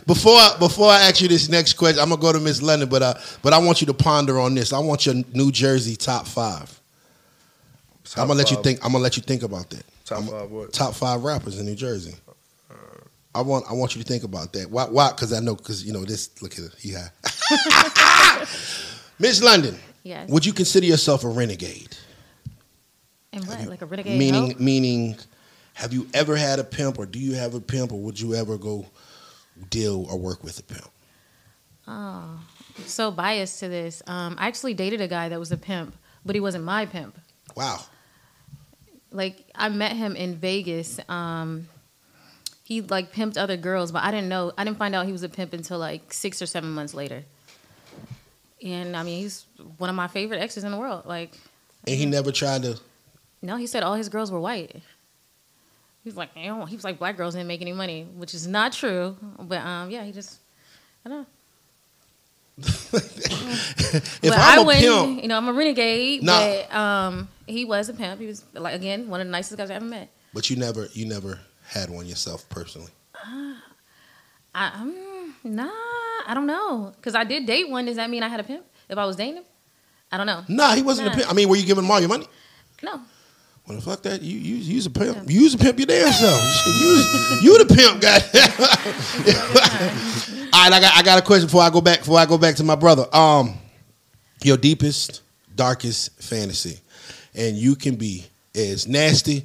before 0.06 0.34
I, 0.36 0.56
before 0.58 0.88
I 0.90 1.00
ask 1.02 1.20
you 1.20 1.28
this 1.28 1.48
next 1.48 1.72
question, 1.74 2.00
I'm 2.00 2.10
gonna 2.10 2.20
go 2.20 2.32
to 2.32 2.40
Miss 2.40 2.62
London, 2.62 2.88
but 2.88 3.02
uh, 3.02 3.14
but 3.42 3.52
I 3.52 3.58
want 3.58 3.80
you 3.80 3.86
to 3.88 3.94
ponder 3.94 4.38
on 4.38 4.54
this. 4.54 4.72
I 4.72 4.78
want 4.78 5.06
your 5.06 5.16
New 5.32 5.50
Jersey 5.50 5.96
top 5.96 6.26
five. 6.26 6.80
Top 8.04 8.22
I'm 8.22 8.28
gonna 8.28 8.38
let 8.38 8.50
you 8.52 8.62
think. 8.62 8.84
I'm 8.84 8.92
gonna 8.92 9.02
let 9.02 9.16
you 9.16 9.22
think 9.24 9.42
about 9.42 9.68
that. 9.70 9.84
Top 10.06 10.18
I'm- 10.18 10.28
five 10.28 10.50
what? 10.50 10.72
Top 10.72 10.94
five 10.94 11.24
rappers 11.24 11.58
in 11.58 11.66
New 11.66 11.74
Jersey. 11.74 12.14
I 13.34 13.42
want 13.42 13.66
I 13.68 13.74
want 13.74 13.94
you 13.94 14.02
to 14.02 14.08
think 14.08 14.24
about 14.24 14.54
that. 14.54 14.70
Why? 14.70 14.84
Why? 14.86 15.10
Because 15.10 15.34
I 15.34 15.40
know. 15.40 15.54
Because 15.54 15.84
you 15.84 15.92
know 15.92 16.06
this. 16.06 16.30
Look 16.40 16.54
at 16.54 16.60
it. 16.60 16.74
He 16.78 16.94
high. 16.94 17.10
Miss 19.18 19.42
London. 19.42 19.78
Yes. 20.04 20.30
Would 20.30 20.46
you 20.46 20.54
consider 20.54 20.86
yourself 20.86 21.22
a 21.22 21.28
renegade? 21.28 21.94
And 23.34 23.46
what? 23.46 23.66
Like 23.66 23.82
a 23.82 23.86
renegade? 23.86 24.18
meaning 24.18 24.52
hoe? 24.52 24.58
meaning, 24.58 25.16
have 25.74 25.92
you 25.92 26.06
ever 26.14 26.34
had 26.36 26.60
a 26.60 26.64
pimp, 26.64 26.98
or 26.98 27.04
do 27.04 27.18
you 27.18 27.34
have 27.34 27.54
a 27.54 27.60
pimp, 27.60 27.92
or 27.92 28.00
would 28.00 28.18
you 28.18 28.34
ever 28.34 28.56
go 28.56 28.86
deal 29.68 30.06
or 30.08 30.18
work 30.18 30.42
with 30.42 30.58
a 30.58 30.62
pimp? 30.62 30.88
Oh, 31.86 32.40
so 32.86 33.10
biased 33.10 33.60
to 33.60 33.68
this. 33.68 34.02
Um, 34.06 34.36
I 34.38 34.46
actually 34.46 34.72
dated 34.72 35.02
a 35.02 35.08
guy 35.08 35.28
that 35.28 35.38
was 35.38 35.52
a 35.52 35.56
pimp, 35.58 35.94
but 36.24 36.34
he 36.34 36.40
wasn't 36.40 36.64
my 36.64 36.86
pimp. 36.86 37.18
Wow. 37.54 37.80
Like 39.16 39.44
I 39.54 39.68
met 39.70 39.92
him 39.92 40.14
in 40.14 40.36
Vegas. 40.36 41.00
Um, 41.08 41.68
he 42.62 42.82
like 42.82 43.12
pimped 43.12 43.38
other 43.38 43.56
girls, 43.56 43.90
but 43.90 44.02
I 44.04 44.10
didn't 44.10 44.28
know. 44.28 44.52
I 44.58 44.64
didn't 44.64 44.76
find 44.76 44.94
out 44.94 45.06
he 45.06 45.12
was 45.12 45.22
a 45.22 45.28
pimp 45.28 45.52
until 45.52 45.78
like 45.78 46.12
six 46.12 46.42
or 46.42 46.46
seven 46.46 46.70
months 46.70 46.92
later. 46.94 47.24
And 48.62 48.96
I 48.96 49.02
mean, 49.02 49.22
he's 49.22 49.46
one 49.78 49.88
of 49.88 49.96
my 49.96 50.08
favorite 50.08 50.38
exes 50.38 50.64
in 50.64 50.70
the 50.72 50.78
world. 50.78 51.06
Like, 51.06 51.32
And 51.86 51.96
he 51.96 52.06
never 52.06 52.32
tried 52.32 52.62
to. 52.62 52.78
no, 53.40 53.56
he 53.56 53.66
said 53.66 53.82
all 53.82 53.94
his 53.94 54.08
girls 54.08 54.30
were 54.30 54.40
white. 54.40 54.82
He's 56.04 56.16
like, 56.16 56.36
know, 56.36 56.66
he 56.66 56.76
was 56.76 56.84
like, 56.84 56.98
black 56.98 57.16
girls 57.16 57.34
didn't 57.34 57.48
make 57.48 57.62
any 57.62 57.72
money, 57.72 58.06
which 58.16 58.32
is 58.34 58.46
not 58.46 58.72
true. 58.72 59.16
But 59.40 59.58
um, 59.58 59.90
yeah, 59.90 60.04
he 60.04 60.12
just, 60.12 60.38
I 61.04 61.08
don't 61.08 61.18
know. 61.22 61.26
If 62.58 64.20
but 64.22 64.32
I'm 64.32 64.66
I 64.68 64.72
a 64.72 64.80
pimp, 64.80 65.22
you 65.22 65.28
know, 65.28 65.36
I'm 65.36 65.48
a 65.48 65.52
renegade. 65.52 66.22
Nah. 66.22 66.38
But 66.38 66.74
um, 66.74 67.28
he 67.46 67.64
was 67.64 67.88
a 67.88 67.94
pimp. 67.94 68.20
He 68.20 68.26
was 68.26 68.44
like 68.54 68.74
again 68.74 69.08
one 69.08 69.20
of 69.20 69.26
the 69.26 69.30
nicest 69.30 69.58
guys 69.58 69.70
I 69.70 69.74
ever 69.74 69.84
met. 69.84 70.10
but 70.32 70.48
you 70.48 70.56
never 70.56 70.88
you 70.92 71.06
never 71.06 71.40
had 71.68 71.90
one 71.90 72.06
yourself 72.06 72.48
personally. 72.48 72.92
I, 74.54 74.70
um, 74.74 75.34
nah, 75.44 75.68
I 76.26 76.32
don't 76.32 76.46
know. 76.46 76.92
Cause 77.02 77.14
I 77.14 77.24
did 77.24 77.44
date 77.46 77.68
one. 77.68 77.84
Does 77.84 77.96
that 77.96 78.08
mean 78.08 78.22
I 78.22 78.28
had 78.28 78.40
a 78.40 78.44
pimp? 78.44 78.64
If 78.88 78.96
I 78.96 79.04
was 79.04 79.16
dating 79.16 79.36
him, 79.36 79.44
I 80.10 80.16
don't 80.16 80.26
know. 80.26 80.44
Nah, 80.48 80.74
he 80.74 80.82
wasn't 80.82 81.08
a 81.08 81.10
pimp. 81.10 81.30
I 81.30 81.34
mean, 81.34 81.48
were 81.48 81.56
you 81.56 81.66
giving 81.66 81.84
him 81.84 81.90
all 81.90 82.00
your 82.00 82.08
money? 82.08 82.26
No, 82.82 83.00
Well, 83.66 83.76
the 83.76 83.82
fuck 83.82 84.02
that. 84.02 84.22
You 84.22 84.38
you 84.38 84.76
was 84.76 84.86
a 84.86 84.90
pimp. 84.90 85.28
You 85.28 85.42
was 85.42 85.54
a 85.54 85.58
pimp 85.58 85.78
your 85.78 85.86
damn 85.86 86.12
self. 86.12 86.40
Was, 86.40 87.42
you 87.42 87.58
the 87.58 87.74
pimp, 87.74 88.00
guy. 88.00 88.18
all 90.52 90.62
right, 90.62 90.72
I 90.72 90.80
got 90.80 90.96
I 90.96 91.02
got 91.02 91.18
a 91.18 91.22
question 91.22 91.46
before 91.46 91.62
I 91.62 91.70
go 91.70 91.80
back 91.80 92.00
before 92.00 92.18
I 92.18 92.26
go 92.26 92.38
back 92.38 92.54
to 92.56 92.64
my 92.64 92.76
brother. 92.76 93.06
Um, 93.12 93.54
your 94.44 94.56
deepest, 94.56 95.22
darkest 95.56 96.22
fantasy, 96.22 96.78
and 97.34 97.56
you 97.56 97.74
can 97.74 97.96
be 97.96 98.24
as 98.54 98.86
nasty 98.86 99.44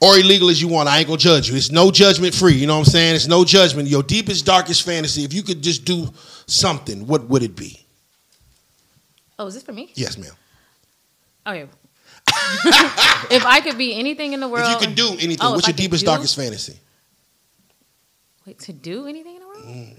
or 0.00 0.18
illegal 0.18 0.50
as 0.50 0.60
you 0.60 0.68
want. 0.68 0.90
I 0.90 0.98
ain't 0.98 1.06
gonna 1.06 1.16
judge 1.16 1.48
you. 1.48 1.56
It's 1.56 1.70
no 1.70 1.90
judgment 1.90 2.34
free. 2.34 2.52
You 2.52 2.66
know 2.66 2.74
what 2.74 2.86
I'm 2.86 2.92
saying? 2.92 3.14
It's 3.14 3.28
no 3.28 3.46
judgment. 3.46 3.88
Your 3.88 4.02
deepest, 4.02 4.44
darkest 4.44 4.82
fantasy. 4.82 5.24
If 5.24 5.32
you 5.32 5.42
could 5.42 5.62
just 5.62 5.86
do 5.86 6.10
something, 6.46 7.06
what 7.06 7.24
would 7.30 7.42
it 7.42 7.56
be? 7.56 7.80
oh, 9.38 9.46
is 9.46 9.54
this 9.54 9.62
for 9.62 9.72
me? 9.72 9.90
Yes, 9.94 10.18
ma'am. 10.18 10.32
Okay. 11.46 11.66
If 13.30 13.44
I 13.44 13.60
could 13.62 13.76
be 13.78 13.94
anything 13.98 14.32
in 14.32 14.40
the 14.40 14.48
world, 14.48 14.66
if 14.70 14.80
you 14.80 14.86
could 14.86 14.96
do 14.96 15.10
anything, 15.12 15.38
Oh, 15.40 15.52
what's 15.52 15.66
your 15.66 15.76
deepest, 15.76 16.02
do- 16.04 16.06
darkest 16.06 16.36
fantasy? 16.36 16.76
Wait, 18.46 18.58
to 18.60 18.72
do 18.72 19.06
anything 19.06 19.34
in 19.36 19.40
the 19.40 19.46
world? 19.46 19.64
Mm. 19.64 19.96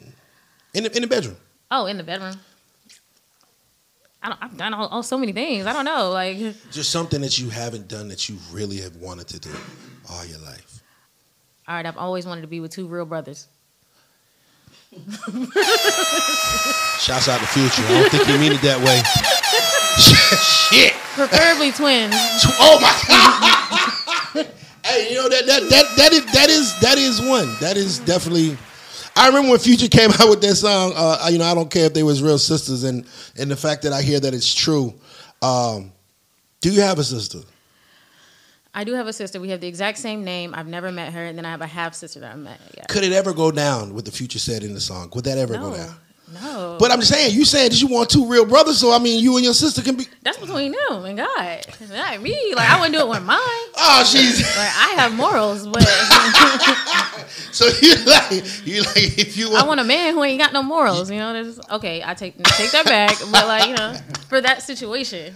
In 0.75 0.83
the, 0.83 0.95
in 0.95 1.01
the 1.01 1.07
bedroom. 1.07 1.37
Oh, 1.71 1.85
in 1.87 1.97
the 1.97 2.03
bedroom. 2.03 2.35
I 4.21 4.29
don't, 4.29 4.43
I've 4.43 4.57
done 4.57 4.73
all, 4.73 4.87
all 4.87 5.03
so 5.03 5.17
many 5.17 5.31
things. 5.33 5.65
I 5.65 5.73
don't 5.73 5.85
know. 5.85 6.11
Like, 6.11 6.37
Just 6.71 6.91
something 6.91 7.21
that 7.21 7.37
you 7.39 7.49
haven't 7.49 7.87
done 7.87 8.07
that 8.09 8.27
you 8.29 8.37
really 8.51 8.77
have 8.77 8.95
wanted 8.97 9.27
to 9.29 9.39
do 9.39 9.51
all 10.11 10.25
your 10.25 10.39
life. 10.39 10.81
all 11.67 11.75
right, 11.75 11.85
I've 11.85 11.97
always 11.97 12.25
wanted 12.25 12.41
to 12.41 12.47
be 12.47 12.59
with 12.59 12.71
two 12.71 12.87
real 12.87 13.05
brothers. 13.05 13.47
Shouts 16.99 17.27
out 17.27 17.39
to 17.39 17.47
Future. 17.47 17.81
I 17.83 17.99
don't 18.01 18.09
think 18.11 18.23
he 18.25 18.37
mean 18.37 18.51
it 18.53 18.61
that 18.61 18.79
way. 18.79 19.01
Shit. 19.97 20.93
Preferably 21.13 21.71
twins. 21.71 22.13
Oh 22.59 22.79
my 22.81 23.01
god. 23.07 24.47
hey, 24.85 25.09
you 25.09 25.15
know 25.15 25.29
that 25.29 25.45
that 25.47 25.69
that 25.69 25.85
that 25.97 26.13
is 26.13 26.25
that 26.33 26.49
is 26.49 26.79
that 26.81 26.97
is 26.97 27.21
one. 27.21 27.55
That 27.59 27.77
is 27.77 27.99
definitely. 27.99 28.57
I 29.15 29.27
remember 29.27 29.51
when 29.51 29.59
Future 29.59 29.87
came 29.87 30.09
out 30.19 30.29
with 30.29 30.41
that 30.41 30.55
song. 30.55 30.93
Uh, 30.95 31.29
you 31.31 31.37
know, 31.37 31.45
I 31.45 31.55
don't 31.55 31.71
care 31.71 31.85
if 31.85 31.93
they 31.93 32.03
was 32.03 32.21
real 32.21 32.37
sisters, 32.37 32.83
and 32.83 33.07
and 33.37 33.49
the 33.49 33.55
fact 33.55 33.83
that 33.83 33.93
I 33.93 34.01
hear 34.01 34.19
that 34.19 34.33
it's 34.33 34.53
true. 34.53 34.93
Um, 35.41 35.91
do 36.61 36.71
you 36.71 36.81
have 36.81 36.99
a 36.99 37.03
sister? 37.03 37.39
I 38.73 38.83
do 38.83 38.93
have 38.93 39.07
a 39.07 39.13
sister. 39.13 39.39
We 39.39 39.49
have 39.49 39.61
the 39.61 39.67
exact 39.67 39.99
same 39.99 40.25
name. 40.25 40.53
I've 40.53 40.67
never 40.67 40.91
met 40.91 41.13
her, 41.13 41.23
and 41.23 41.37
then 41.37 41.45
I 41.45 41.51
have 41.51 41.61
a 41.61 41.67
half 41.67 41.93
sister 41.93 42.19
that 42.19 42.33
I 42.33 42.35
met. 42.35 42.59
Yeah. 42.75 42.83
Could 42.89 43.03
it 43.03 43.13
ever 43.13 43.33
go 43.33 43.51
down? 43.51 43.93
What 43.93 44.03
the 44.03 44.11
Future 44.11 44.39
said 44.39 44.63
in 44.63 44.73
the 44.73 44.81
song? 44.81 45.11
Would 45.15 45.23
that 45.25 45.37
ever 45.37 45.53
go 45.53 45.75
down? 45.75 45.95
No. 46.33 46.77
But 46.79 46.91
I'm 46.91 46.99
just 46.99 47.11
saying, 47.13 47.33
you 47.35 47.45
saying 47.45 47.69
that 47.69 47.81
you 47.81 47.87
want 47.87 48.09
two 48.09 48.27
real 48.27 48.45
brothers, 48.45 48.79
so 48.79 48.91
I 48.91 48.99
mean, 48.99 49.23
you 49.23 49.35
and 49.35 49.45
your 49.45 49.53
sister 49.53 49.81
can 49.81 49.95
be. 49.95 50.07
That's 50.23 50.37
between 50.37 50.73
them 50.89 51.05
and 51.05 51.17
God, 51.17 51.65
not 51.89 52.21
me. 52.21 52.53
Like 52.55 52.69
I 52.69 52.79
wouldn't 52.79 52.95
do 52.95 53.01
it 53.01 53.07
with 53.09 53.23
mine. 53.23 53.39
Oh, 53.77 54.03
she's 54.05 54.39
Like 54.41 54.57
I 54.57 54.93
have 54.97 55.13
morals, 55.13 55.67
but 55.67 55.83
so 57.51 57.65
you 57.81 57.95
like 58.05 58.65
you 58.65 58.81
like 58.83 59.17
if 59.17 59.37
you 59.37 59.49
I 59.49 59.53
want. 59.53 59.67
want 59.67 59.79
a 59.81 59.83
man 59.83 60.13
who 60.13 60.23
ain't 60.23 60.39
got 60.39 60.53
no 60.53 60.63
morals. 60.63 61.11
You 61.11 61.17
know, 61.19 61.33
there's 61.33 61.59
okay. 61.71 62.01
I 62.03 62.13
take 62.13 62.41
take 62.43 62.71
that 62.71 62.85
back, 62.85 63.17
but 63.31 63.45
like 63.47 63.67
you 63.69 63.75
know, 63.75 63.93
for 64.29 64.41
that 64.41 64.61
situation, 64.63 65.35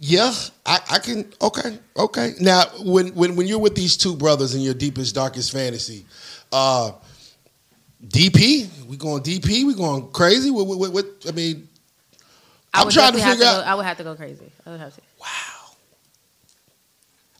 Yeah, 0.00 0.32
I, 0.66 0.80
I 0.90 0.98
can. 0.98 1.32
Okay, 1.40 1.78
okay. 1.96 2.32
Now, 2.40 2.64
when 2.80 3.08
when 3.14 3.36
when 3.36 3.46
you're 3.46 3.58
with 3.60 3.74
these 3.74 3.96
two 3.96 4.16
brothers 4.16 4.54
in 4.54 4.60
your 4.60 4.74
deepest 4.74 5.14
darkest 5.14 5.52
fantasy, 5.52 6.04
uh, 6.52 6.92
DP, 8.06 8.86
we 8.86 8.96
going 8.96 9.22
DP, 9.22 9.64
we 9.66 9.74
going 9.74 10.08
crazy. 10.10 10.50
What, 10.50 10.66
what, 10.66 10.92
what 10.92 11.06
I 11.28 11.32
mean, 11.32 11.68
I 12.72 12.80
I'm 12.80 12.86
would 12.86 12.94
trying 12.94 13.12
to 13.12 13.18
definitely 13.18 13.32
figure 13.32 13.46
have 13.46 13.56
out. 13.58 13.64
Go, 13.64 13.70
I 13.70 13.74
would 13.74 13.84
have 13.84 13.96
to 13.98 14.04
go 14.04 14.14
crazy. 14.14 14.50
I 14.66 14.70
would 14.70 14.80
have 14.80 14.94
to. 14.94 15.00
wow, 15.20 15.26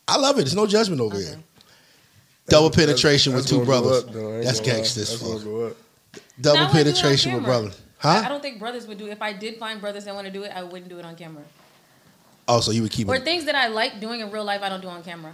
I 0.08 0.16
love 0.18 0.36
it. 0.36 0.42
There's 0.42 0.54
no 0.54 0.66
judgment 0.66 1.00
over 1.00 1.16
Okay. 1.16 1.24
here. 1.26 1.38
Double 2.48 2.70
penetration 2.70 3.32
with 3.32 3.44
That's 3.44 3.52
two 3.52 3.64
brothers. 3.64 4.04
up, 4.04 4.12
though. 4.12 4.32
I 4.32 4.36
ain't 4.36 4.44
That's 4.44 4.60
gonna 4.60 4.72
gangster 4.72 5.04
fuck. 5.04 5.20
go. 5.20 5.30
Double 5.38 5.44
Now 5.44 5.50
I 5.60 5.72
wouldn't 5.72 6.42
do 6.42 6.52
it 6.52 6.58
on 6.58 6.70
penetration 6.72 7.32
with 7.34 7.44
camera. 7.44 7.70
Huh? 7.98 8.22
I 8.24 8.28
don't 8.28 8.40
think 8.42 8.58
brothers 8.58 8.86
would 8.86 8.98
do. 8.98 9.06
it. 9.06 9.10
If 9.12 9.22
I 9.22 9.32
did 9.32 9.56
find 9.58 9.80
brothers 9.80 10.04
that 10.06 10.14
want 10.14 10.26
to 10.26 10.32
do 10.32 10.42
it, 10.42 10.52
I 10.54 10.62
wouldn't 10.64 10.88
do 10.88 10.98
it 10.98 11.04
on 11.04 11.14
camera. 11.16 11.44
Oh, 12.48 12.60
so 12.60 12.72
you 12.72 12.82
would 12.82 12.90
keep 12.90 13.08
Or 13.08 13.16
it. 13.16 13.24
things 13.24 13.44
that 13.44 13.54
I 13.54 13.68
like 13.68 14.00
doing 14.00 14.20
in 14.20 14.30
real 14.32 14.42
life, 14.44 14.62
I 14.62 14.68
don't 14.68 14.80
do 14.80 14.88
on 14.88 15.02
camera. 15.04 15.32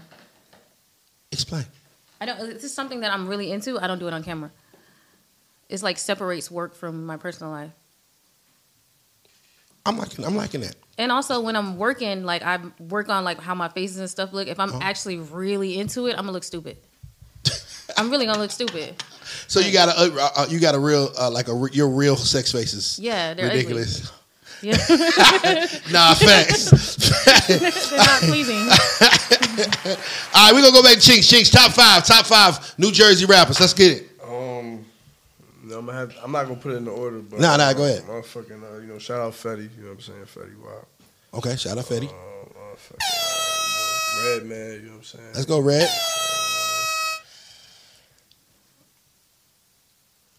Explain. 1.32 1.64
I 2.20 2.26
don't. 2.26 2.38
This 2.38 2.64
is 2.64 2.74
something 2.74 3.00
that 3.00 3.12
I'm 3.12 3.26
really 3.28 3.50
into. 3.52 3.78
I 3.80 3.86
don't 3.86 3.98
do 3.98 4.08
it 4.08 4.12
on 4.14 4.22
camera. 4.22 4.50
It's 5.68 5.82
like 5.82 5.98
separates 5.98 6.50
work 6.50 6.74
from 6.74 7.06
my 7.06 7.16
personal 7.16 7.52
life. 7.52 7.70
I'm 9.84 9.98
liking. 9.98 10.24
I'm 10.24 10.36
liking 10.36 10.60
that. 10.62 10.74
And 10.98 11.12
also 11.12 11.40
when 11.40 11.54
I'm 11.56 11.76
working, 11.76 12.24
like 12.24 12.42
I 12.42 12.58
work 12.88 13.08
on 13.08 13.24
like 13.24 13.40
how 13.40 13.54
my 13.54 13.68
faces 13.68 13.98
and 13.98 14.08
stuff 14.10 14.32
look. 14.32 14.48
If 14.48 14.58
I'm 14.58 14.70
Uh-huh. 14.70 14.78
actually 14.82 15.18
really 15.18 15.78
into 15.78 16.06
it, 16.06 16.12
I'm 16.12 16.18
gonna 16.24 16.32
look 16.32 16.44
stupid. 16.44 16.76
I'm 17.96 18.10
really 18.10 18.26
gonna 18.26 18.38
look 18.40 18.50
stupid. 18.50 19.00
So 19.46 19.60
you 19.60 19.72
got 19.72 19.88
a 19.88 19.92
uh, 20.12 20.28
uh, 20.36 20.46
you 20.48 20.58
got 20.58 20.74
a 20.74 20.78
real 20.78 21.12
uh, 21.18 21.30
like 21.30 21.48
a 21.48 21.54
re- 21.54 21.70
your 21.72 21.88
real 21.88 22.16
sex 22.16 22.50
faces. 22.50 22.98
Yeah, 22.98 23.34
they're 23.34 23.46
ugly. 23.46 23.58
ridiculous. 23.58 24.12
Yeah. 24.62 24.76
Nah, 25.92 26.14
facts. 26.14 26.70
They're 27.46 27.60
not 27.98 28.22
pleasing. 28.22 28.56
All 28.58 28.66
right, 30.34 30.50
we're 30.52 30.62
gonna 30.62 30.72
go 30.72 30.82
back 30.82 30.94
to 30.94 31.00
Chinks. 31.00 31.28
Chinks, 31.28 31.50
top 31.50 31.72
five, 31.72 32.04
top 32.06 32.24
five 32.26 32.74
New 32.78 32.90
Jersey 32.90 33.26
rappers. 33.26 33.60
Let's 33.60 33.74
get 33.74 33.92
it. 33.98 34.05
No, 35.76 35.80
I'm, 35.80 35.86
gonna 35.86 35.98
have, 35.98 36.16
I'm 36.24 36.32
not 36.32 36.44
gonna 36.44 36.56
put 36.58 36.72
it 36.72 36.76
in 36.76 36.86
the 36.86 36.90
order, 36.90 37.18
but 37.18 37.38
Nah, 37.38 37.58
nah, 37.58 37.74
go 37.74 37.84
ahead. 37.84 38.02
Motherfucking, 38.04 38.62
uh, 38.62 38.78
you 38.80 38.86
know, 38.86 38.98
shout 38.98 39.20
out 39.20 39.34
Fetty. 39.34 39.68
You 39.76 39.82
know 39.82 39.88
what 39.90 39.96
I'm 39.96 40.00
saying? 40.00 40.24
Fetty 40.24 40.56
Wap. 40.58 40.88
Okay, 41.34 41.54
shout 41.56 41.76
out 41.76 41.84
Fetty. 41.84 42.08
Uh, 42.08 42.14
uh, 42.14 42.76
Redman. 44.24 44.72
You 44.72 44.80
know 44.86 44.88
what 44.92 44.96
I'm 44.96 45.02
saying? 45.04 45.32
Let's 45.34 45.44
go, 45.44 45.58
Red. 45.58 45.86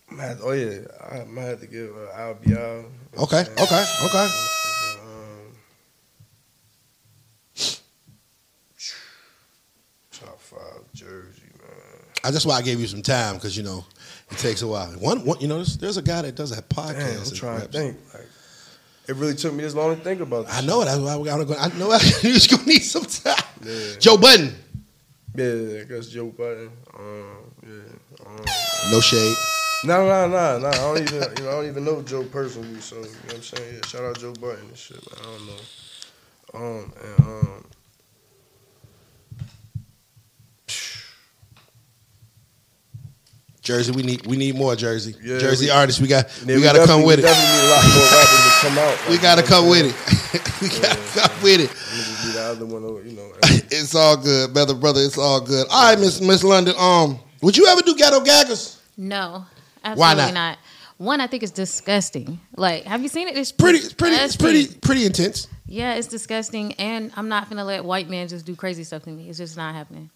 I'm 0.10 0.18
have- 0.18 0.42
oh 0.42 0.54
yeah, 0.54 0.80
I 1.08 1.24
might 1.26 1.44
have 1.44 1.60
to 1.60 1.68
give 1.68 1.96
uh, 1.96 2.10
Al 2.20 2.34
Bial. 2.34 2.56
know 2.56 2.88
Okay, 3.20 3.42
okay, 3.42 3.86
okay. 4.06 4.28
Um, 5.04 5.54
Top 10.12 10.42
five 10.42 10.82
Jersey, 10.96 11.44
man. 11.60 12.02
I 12.24 12.32
that's 12.32 12.46
why 12.48 12.56
I 12.56 12.64
gave 12.64 12.80
you 12.80 12.88
some 12.88 13.04
time 13.04 13.36
because 13.36 13.56
you 13.56 13.62
know 13.62 13.86
it 14.32 14.38
takes 14.38 14.62
a 14.62 14.68
while. 14.68 14.88
One, 14.94 15.26
one 15.26 15.40
you 15.40 15.48
know, 15.48 15.56
there's, 15.58 15.78
there's 15.78 15.98
a 15.98 16.02
guy 16.02 16.22
that 16.22 16.36
does 16.36 16.50
that 16.50 16.70
podcast. 16.70 16.98
Damn, 16.98 17.20
I'm 17.20 17.36
trying 17.36 17.62
to 17.62 17.68
think. 17.68 17.98
Like, 18.14 18.26
it 19.08 19.16
really 19.16 19.36
took 19.36 19.54
me 19.54 19.64
this 19.64 19.74
long 19.74 19.96
to 19.96 20.02
think 20.02 20.20
about. 20.20 20.48
This 20.48 20.58
I 20.58 20.62
know 20.62 20.82
it. 20.82 20.86
That's 20.86 21.00
why 21.00 21.16
we 21.16 21.26
gotta. 21.26 21.44
I 21.58 21.70
know 21.78 21.92
I 21.92 21.98
was 22.24 22.48
gonna 22.48 22.66
need 22.66 22.84
some 22.84 23.06
time. 23.06 23.36
Yeah. 23.64 23.98
Joe 24.00 24.18
Budden. 24.18 24.54
Yeah, 25.36 25.82
I 25.82 25.84
guess 25.86 26.08
Joe 26.08 26.28
Budden. 26.28 26.72
Um, 26.98 27.28
yeah. 27.64 28.26
Um, 28.26 28.46
no 28.92 29.00
shade. 29.00 29.38
no, 29.86 30.06
no, 30.06 30.28
no, 30.28 30.60
no. 30.60 30.68
I 30.68 30.72
don't 30.72 31.02
even, 31.02 31.14
you 31.38 31.44
know, 31.44 31.50
I 31.50 31.52
don't 31.52 31.68
even 31.68 31.86
know 31.86 32.02
Joe 32.02 32.24
personally. 32.24 32.82
So 32.82 32.98
you 32.98 33.04
know 33.04 33.08
what 33.08 33.36
I'm 33.36 33.42
saying? 33.44 33.76
Yeah, 33.76 33.86
shout 33.88 34.04
out 34.04 34.20
Joe 34.20 34.34
Budden 34.34 34.66
and 34.66 34.78
shit. 34.78 35.02
But 35.04 35.20
I 35.20 35.24
don't 35.24 35.48
know. 35.48 35.62
Um, 36.54 36.94
and 37.04 37.28
um. 37.28 37.57
Jersey, 43.68 43.92
we 43.92 44.02
need 44.02 44.26
we 44.26 44.38
need 44.38 44.56
more 44.56 44.78
Jersey. 44.78 45.14
Yeah, 45.22 45.40
Jersey 45.40 45.66
we- 45.66 45.72
artists, 45.72 46.00
we 46.00 46.08
got 46.08 46.26
yeah, 46.46 46.56
we 46.56 46.62
gotta 46.62 46.80
come 46.80 47.02
definitely- 47.02 47.06
with 47.06 47.20
we 47.20 47.24
it. 47.24 47.28
Definitely 47.28 47.58
need 47.58 47.68
a 47.68 47.74
lot 47.76 47.84
more 47.96 48.08
rappers 48.16 48.44
to 48.48 48.62
come 48.64 48.78
out. 48.78 48.98
We 49.10 49.18
gotta 49.18 49.42
you 49.42 49.50
know 49.50 49.56
come 49.56 49.70
with 49.70 49.86
it. 49.92 50.62
we 50.62 50.68
gotta 50.70 51.20
come 51.20 51.44
with 51.44 51.60
it. 51.60 51.70
be 52.26 52.32
the 52.32 52.42
other 52.44 52.66
one, 52.66 52.84
or, 52.86 53.02
you 53.04 53.12
know. 53.12 53.30
It's 53.70 53.94
all 53.94 54.16
good, 54.16 54.54
brother, 54.54 54.74
brother. 54.74 55.02
It's 55.02 55.18
all 55.18 55.42
good. 55.42 55.68
All 55.70 55.90
right, 55.90 56.00
Miss 56.00 56.22
Miss 56.22 56.46
London. 56.46 56.76
Um, 56.80 57.20
would 57.42 57.58
you 57.58 57.66
ever 57.68 57.82
do 57.82 57.94
ghetto 57.94 58.22
gaggers? 58.22 58.82
No, 58.96 59.46
Why 59.96 60.14
not? 60.14 60.34
not? 60.34 60.58
One, 60.98 61.20
I 61.20 61.28
think 61.28 61.44
it's 61.44 61.52
disgusting. 61.52 62.40
Like, 62.56 62.86
have 62.86 63.04
you 63.04 63.10
seen 63.10 63.28
it? 63.28 63.38
It's 63.38 63.52
Pretty, 63.52 63.80
it's 63.80 63.92
pretty, 63.94 64.16
it's 64.16 64.38
pretty, 64.38 64.68
pretty 64.80 65.06
intense. 65.06 65.48
Yeah, 65.68 65.96
it's 65.96 66.08
disgusting, 66.08 66.72
and 66.76 67.12
I'm 67.18 67.28
not 67.28 67.50
gonna 67.50 67.66
let 67.66 67.84
white 67.84 68.10
men 68.10 68.30
just 68.30 68.46
do 68.46 68.56
crazy 68.56 68.86
stuff 68.86 69.04
to 69.04 69.10
me. 69.10 69.28
It's 69.28 69.38
just 69.38 69.58
not 69.58 69.76
happening. 69.76 70.10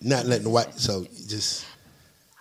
Not 0.00 0.24
letting 0.24 0.44
the 0.44 0.50
white. 0.50 0.72
So 0.80 1.04
just. 1.28 1.66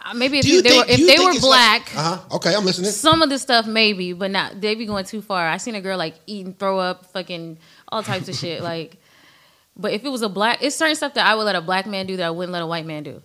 Uh, 0.09 0.13
Maybe 0.13 0.39
if 0.39 0.45
you 0.45 0.61
they 0.61 0.69
think- 0.69 0.87
were 0.87 0.91
if 0.93 0.97
they 1.05 1.23
were 1.23 1.39
black, 1.41 1.93
Uh 1.95 2.17
huh. 2.17 2.35
Okay, 2.37 2.55
I'm 2.55 2.63
listening. 2.65 2.91
some 2.91 3.21
of 3.21 3.29
the 3.29 3.37
stuff 3.37 3.67
maybe, 3.67 4.13
but 4.13 4.31
not. 4.31 4.61
They 4.61 4.75
be 4.75 4.85
going 4.85 5.03
too 5.05 5.21
far. 5.21 5.47
I 5.47 5.57
seen 5.57 5.75
a 5.75 5.81
girl 5.81 5.97
like 5.97 6.15
eating, 6.27 6.53
throw 6.53 6.79
up, 6.79 7.07
fucking 7.07 7.57
all 7.89 8.03
types 8.03 8.29
of 8.29 8.35
shit. 8.41 8.61
Like, 8.61 8.95
but 9.75 9.91
if 9.91 10.05
it 10.05 10.09
was 10.09 10.21
a 10.21 10.29
black, 10.29 10.63
it's 10.63 10.75
certain 10.75 10.95
stuff 10.95 11.13
that 11.15 11.25
I 11.27 11.35
would 11.35 11.43
let 11.43 11.55
a 11.55 11.61
black 11.61 11.85
man 11.87 12.05
do 12.05 12.15
that 12.17 12.25
I 12.25 12.29
wouldn't 12.31 12.53
let 12.53 12.61
a 12.61 12.67
white 12.67 12.85
man 12.85 13.03
do. 13.03 13.21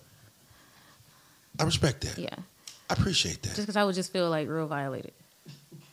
I 1.61 1.65
respect 1.65 2.01
that. 2.03 2.19
Yeah, 2.19 2.35
I 2.91 2.95
appreciate 2.95 3.43
that. 3.43 3.51
just 3.51 3.61
because 3.63 3.77
I 3.77 3.85
would 3.85 3.95
just 3.95 4.13
feel 4.13 4.29
like 4.31 4.49
real 4.49 4.67
violated. 4.67 5.13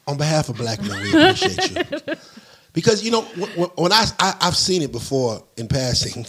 on 0.08 0.18
behalf 0.18 0.50
of 0.50 0.58
black 0.58 0.82
men, 0.82 1.02
we 1.04 1.10
appreciate 1.10 1.72
you. 2.08 2.14
Because 2.72 3.04
you 3.04 3.10
know 3.10 3.22
when, 3.24 3.70
when 3.76 3.92
I, 3.92 4.06
I 4.20 4.36
I've 4.42 4.56
seen 4.56 4.84
it 4.84 4.92
before 4.92 5.44
in 5.58 5.68
passing, 5.68 6.24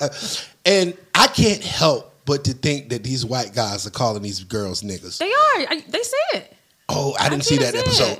and 0.64 0.96
I 1.14 1.26
can't 1.26 1.62
help 1.62 2.13
but 2.24 2.44
to 2.44 2.52
think 2.52 2.90
that 2.90 3.04
these 3.04 3.24
white 3.24 3.54
guys 3.54 3.86
are 3.86 3.90
calling 3.90 4.22
these 4.22 4.42
girls 4.44 4.82
niggas. 4.82 5.18
They 5.18 5.26
are. 5.26 5.72
I, 5.72 5.84
they 5.88 6.02
say 6.02 6.16
it. 6.34 6.56
Oh, 6.86 7.16
I 7.18 7.30
didn't 7.30 7.44
see 7.44 7.56
that 7.56 7.74
episode. 7.74 8.18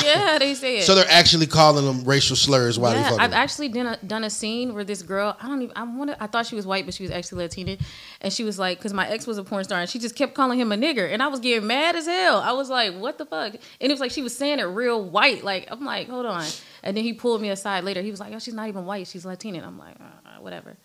yeah, 0.04 0.38
they 0.38 0.54
say 0.54 0.78
it. 0.78 0.84
so 0.84 0.94
they're 0.94 1.10
actually 1.10 1.46
calling 1.46 1.84
them 1.84 2.02
racial 2.04 2.34
slurs 2.34 2.78
while 2.78 2.92
they 2.94 3.00
yeah, 3.00 3.10
fucking. 3.10 3.20
I've 3.20 3.34
actually 3.34 3.68
done 3.68 3.86
a, 3.86 3.98
done 4.06 4.24
a 4.24 4.30
scene 4.30 4.72
where 4.72 4.84
this 4.84 5.02
girl, 5.02 5.36
I 5.38 5.46
don't 5.46 5.60
even, 5.60 5.76
I 5.76 5.82
wanted, 5.82 6.16
I 6.18 6.26
thought 6.26 6.46
she 6.46 6.56
was 6.56 6.66
white, 6.66 6.86
but 6.86 6.94
she 6.94 7.02
was 7.02 7.12
actually 7.12 7.42
Latina, 7.42 7.76
and 8.22 8.32
she 8.32 8.42
was 8.42 8.58
like, 8.58 8.78
because 8.78 8.94
my 8.94 9.06
ex 9.06 9.26
was 9.26 9.36
a 9.36 9.44
porn 9.44 9.64
star, 9.64 9.80
and 9.80 9.90
she 9.90 9.98
just 9.98 10.16
kept 10.16 10.32
calling 10.32 10.58
him 10.58 10.72
a 10.72 10.76
nigger, 10.76 11.12
and 11.12 11.22
I 11.22 11.26
was 11.28 11.40
getting 11.40 11.66
mad 11.66 11.94
as 11.94 12.06
hell. 12.06 12.38
I 12.38 12.52
was 12.52 12.70
like, 12.70 12.94
what 12.94 13.18
the 13.18 13.26
fuck? 13.26 13.52
And 13.52 13.62
it 13.80 13.90
was 13.90 14.00
like 14.00 14.12
she 14.12 14.22
was 14.22 14.34
saying 14.34 14.60
it 14.60 14.64
real 14.64 15.04
white, 15.04 15.44
like 15.44 15.68
I'm 15.70 15.84
like, 15.84 16.08
hold 16.08 16.24
on, 16.24 16.46
and 16.82 16.96
then 16.96 17.04
he 17.04 17.12
pulled 17.12 17.42
me 17.42 17.50
aside 17.50 17.84
later. 17.84 18.00
He 18.00 18.10
was 18.10 18.20
like, 18.20 18.32
oh, 18.32 18.38
she's 18.38 18.54
not 18.54 18.68
even 18.68 18.86
white, 18.86 19.08
she's 19.08 19.26
Latina. 19.26 19.58
And 19.58 19.66
I'm 19.66 19.78
like, 19.78 19.96
uh, 20.00 20.40
whatever. 20.40 20.78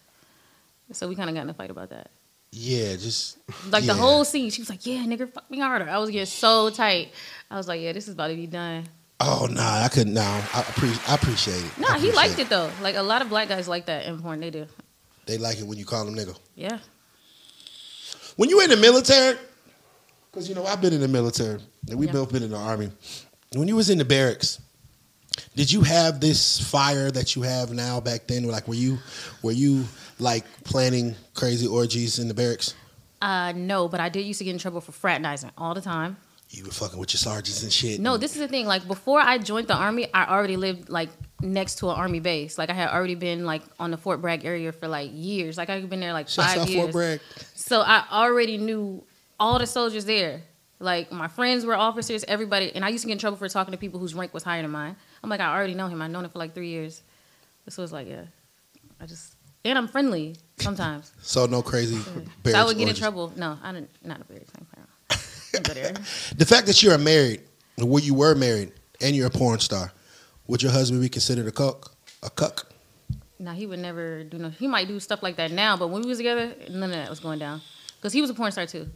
So 0.92 1.08
we 1.08 1.16
kind 1.16 1.30
of 1.30 1.36
got 1.36 1.44
in 1.44 1.50
a 1.50 1.54
fight 1.54 1.72
about 1.72 1.92
that. 1.92 2.12
Yeah, 2.52 2.96
just 2.98 3.38
Like 3.70 3.86
the 3.86 3.94
whole 3.94 4.26
scene, 4.26 4.50
she 4.50 4.62
was 4.62 4.70
like, 4.70 4.86
yeah, 4.86 5.04
nigga, 5.06 5.32
fuck 5.32 5.50
me 5.50 5.60
harder. 5.60 5.90
I 5.90 5.98
was 5.98 6.10
getting 6.10 6.26
so 6.26 6.70
tight. 6.70 7.12
I 7.50 7.58
was 7.58 7.68
like, 7.68 7.82
yeah, 7.82 7.94
this 7.94 8.08
is 8.08 8.14
about 8.14 8.28
to 8.28 8.36
be 8.36 8.48
done. 8.48 8.86
Oh 9.20 9.48
no, 9.50 9.62
I 9.62 9.88
couldn't. 9.92 10.14
No, 10.16 10.22
I, 10.22 10.64
appre- 10.64 11.10
I 11.12 11.16
appreciate 11.16 11.64
it. 11.64 11.78
Nah, 11.80 11.94
he 12.00 12.12
liked 12.12 12.40
it 12.40 12.50
though. 12.50 12.72
Like 12.82 12.96
a 12.96 13.04
lot 13.04 13.22
of 13.22 13.30
black 13.30 13.48
guys 13.50 13.68
like 13.68 13.86
that 13.86 14.06
in 14.08 14.20
porn. 14.20 14.40
They 14.40 14.50
do. 14.50 14.66
They 15.28 15.38
like 15.38 15.60
it 15.60 15.64
when 15.66 15.78
you 15.78 15.86
call 15.86 16.06
them 16.06 16.16
nigga. 16.16 16.36
Yeah. 16.56 16.80
When 18.36 18.50
you 18.50 18.62
in 18.62 18.70
the 18.70 18.78
military, 18.78 19.38
because 20.32 20.50
you 20.50 20.56
know 20.56 20.66
I've 20.66 20.82
been 20.82 20.94
in 20.94 21.02
the 21.02 21.08
military 21.08 21.60
and 21.90 22.00
we've 22.00 22.10
Yeah. 22.10 22.14
both 22.14 22.32
been 22.32 22.44
in 22.44 22.50
the 22.52 22.58
army. 22.58 22.92
When 23.54 23.68
you 23.68 23.76
was 23.76 23.90
in 23.90 23.98
the 24.00 24.06
barracks, 24.06 24.60
did 25.56 25.72
you 25.72 25.82
have 25.82 26.20
this 26.20 26.60
fire 26.60 27.12
that 27.12 27.36
you 27.36 27.44
have 27.44 27.72
now 27.72 28.00
back 28.00 28.28
then? 28.28 28.44
Like, 28.46 28.68
were 28.68 28.74
you 28.74 28.98
were 29.44 29.52
you 29.52 29.86
like 30.22 30.46
planning 30.64 31.16
crazy 31.34 31.68
orgies 31.68 32.20
in 32.20 32.28
the 32.28 32.34
barracks? 32.34 32.76
Uh, 33.22 33.52
no, 33.54 33.88
but 33.88 34.00
I 34.00 34.10
did 34.10 34.22
used 34.22 34.40
to 34.40 34.46
get 34.46 34.52
in 34.52 34.58
trouble 34.58 34.82
for 34.82 34.92
fraternizing 34.92 35.52
all 35.58 35.74
the 35.74 35.82
time. 35.82 36.18
You 36.50 36.66
were 36.66 36.72
fucking 36.72 37.00
with 37.00 37.14
your 37.14 37.20
sergeants 37.20 37.64
and 37.64 37.72
shit. 37.72 38.00
No, 38.02 38.18
this 38.18 38.34
is 38.34 38.40
the 38.40 38.48
thing. 38.48 38.66
Like 38.66 38.86
before 38.86 39.20
I 39.22 39.38
joined 39.38 39.68
the 39.68 39.76
army, 39.76 40.08
I 40.14 40.26
already 40.26 40.58
lived 40.58 40.90
like 40.90 41.10
next 41.42 41.76
to 41.76 41.90
an 41.90 41.96
army 41.96 42.20
base. 42.20 42.58
Like 42.58 42.70
I 42.70 42.74
had 42.74 42.90
already 42.90 43.16
been 43.16 43.46
like 43.46 43.62
on 43.80 43.92
the 43.92 43.98
Fort 43.98 44.22
Bragg 44.22 44.44
area 44.44 44.72
for 44.74 44.88
like 44.88 45.12
years. 45.14 45.58
Like 45.58 45.70
I've 45.70 45.90
been 45.90 46.02
there 46.02 46.14
like 46.14 46.28
Shouts 46.28 46.56
five 46.56 46.70
years. 46.70 46.82
Fort 46.82 46.92
Bragg. 46.92 47.22
So 47.56 47.82
I 47.82 48.04
already 48.12 48.58
knew 48.58 49.04
all 49.40 49.60
the 49.60 49.68
soldiers 49.68 50.04
there. 50.04 50.42
Like 50.80 51.12
my 51.12 51.30
friends 51.30 51.66
were 51.66 51.76
officers, 51.76 52.26
everybody, 52.28 52.76
and 52.76 52.84
I 52.84 52.90
used 52.90 53.04
to 53.04 53.08
get 53.08 53.14
in 53.14 53.20
trouble 53.20 53.38
for 53.38 53.48
talking 53.48 53.72
to 53.72 53.78
people 53.78 54.00
whose 54.00 54.14
rank 54.14 54.34
was 54.34 54.44
higher 54.44 54.62
than 54.62 54.72
mine. 54.72 54.98
I'm 55.24 55.30
like, 55.30 55.40
I 55.40 55.56
already 55.56 55.76
know 55.76 55.88
him. 55.88 56.02
I've 56.02 56.12
known 56.12 56.26
him 56.26 56.32
for 56.32 56.40
like 56.40 56.54
three 56.54 56.70
years. 56.70 57.02
So 57.70 57.84
it's 57.84 57.94
like, 57.94 58.10
yeah, 58.10 58.24
I 59.00 59.06
just 59.06 59.31
and 59.66 59.78
I'm 59.78 59.88
friendly 59.88 60.36
sometimes. 60.60 61.12
So 61.22 61.46
no 61.46 61.62
crazy 61.62 61.98
so 61.98 62.24
I 62.56 62.64
would 62.66 62.78
get 62.78 62.90
in 62.90 62.96
trouble. 62.96 63.32
No, 63.36 63.58
I 63.64 63.72
didn't. 63.72 63.90
Not 64.04 64.22
a. 64.22 64.24
Don't. 64.24 66.00
The 66.38 66.46
fact 66.46 66.66
that 66.68 66.82
you're 66.82 66.98
married, 66.98 67.42
where 67.78 68.02
you 68.02 68.14
were 68.14 68.36
married, 68.36 68.72
and 69.02 69.16
you're 69.16 69.28
a 69.28 69.32
porn 69.32 69.60
star, 69.60 69.92
would 70.48 70.64
your 70.64 70.72
husband 70.72 71.02
be 71.02 71.10
considered 71.10 71.48
a 71.48 71.52
cuck? 71.52 71.94
A 72.24 72.30
cuck? 72.30 72.72
No, 73.40 73.52
he 73.52 73.66
would 73.66 73.80
never 73.80 74.24
do 74.24 74.38
no. 74.38 74.50
He 74.50 74.68
might 74.68 74.88
do 74.88 75.00
stuff 75.00 75.24
like 75.24 75.36
that 75.38 75.52
now, 75.52 75.76
but 75.76 75.88
when 75.88 76.04
we 76.04 76.08
was 76.08 76.20
together, 76.20 76.56
none 76.70 76.92
of 76.92 76.96
that 76.96 77.10
was 77.10 77.20
going 77.20 77.40
down. 77.40 77.62
Because 77.98 78.14
he 78.14 78.22
was 78.22 78.30
a 78.30 78.34
porn 78.34 78.52
star 78.52 78.66
too. 78.66 78.88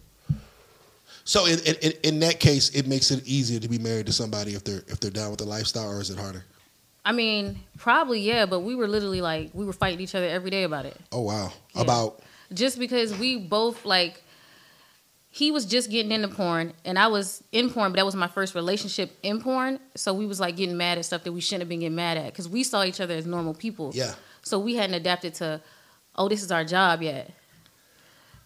So 1.23 1.47
in, 1.47 1.59
in, 1.81 1.93
in 2.03 2.19
that 2.19 2.39
case, 2.39 2.69
it 2.69 2.87
makes 2.87 3.09
it 3.09 3.25
easier 3.25 3.59
to 3.59 3.67
be 3.67 3.79
married 3.79 4.05
to 4.05 4.13
somebody 4.13 4.53
if 4.53 4.63
they're 4.63 4.83
if 4.87 4.99
they're 4.99 5.11
down 5.11 5.31
with 5.31 5.39
the 5.39 5.45
lifestyle, 5.45 5.89
or 5.89 5.99
is 5.99 6.09
it 6.09 6.19
harder? 6.19 6.45
I 7.05 7.11
mean, 7.11 7.59
probably 7.77 8.19
yeah, 8.19 8.47
but 8.47 8.61
we 8.61 8.75
were 8.75 8.87
literally 8.87 9.21
like 9.21 9.51
we 9.53 9.63
were 9.63 9.73
fighting 9.73 10.01
each 10.01 10.15
other 10.15 10.27
every 10.27 10.49
day 10.49 10.63
about 10.63 10.85
it. 10.85 10.99
Oh 11.11 11.21
wow! 11.21 11.53
Yeah. 11.75 11.83
About 11.83 12.19
Just 12.51 12.79
because 12.79 13.15
we 13.17 13.37
both 13.37 13.85
like 13.85 14.23
he 15.29 15.51
was 15.51 15.65
just 15.65 15.91
getting 15.91 16.13
into 16.13 16.29
porn 16.29 16.71
and 16.85 16.97
I 16.97 17.07
was 17.07 17.43
in 17.51 17.69
porn, 17.69 17.91
but 17.91 17.97
that 17.97 18.05
was 18.05 18.15
my 18.15 18.27
first 18.27 18.55
relationship 18.55 19.11
in 19.21 19.41
porn. 19.41 19.79
So 19.93 20.13
we 20.13 20.25
was 20.25 20.39
like 20.39 20.55
getting 20.55 20.77
mad 20.77 20.97
at 20.97 21.03
stuff 21.03 21.25
that 21.25 21.33
we 21.33 21.41
shouldn't 21.41 21.63
have 21.63 21.69
been 21.69 21.81
getting 21.81 21.95
mad 21.95 22.17
at 22.17 22.27
because 22.27 22.47
we 22.47 22.63
saw 22.63 22.85
each 22.85 23.01
other 23.01 23.15
as 23.15 23.25
normal 23.25 23.53
people. 23.53 23.91
yeah, 23.93 24.13
So 24.43 24.57
we 24.57 24.75
hadn't 24.75 24.95
adapted 24.95 25.33
to, 25.35 25.59
oh, 26.15 26.29
this 26.29 26.41
is 26.41 26.53
our 26.53 26.63
job 26.63 27.01
yet. 27.01 27.31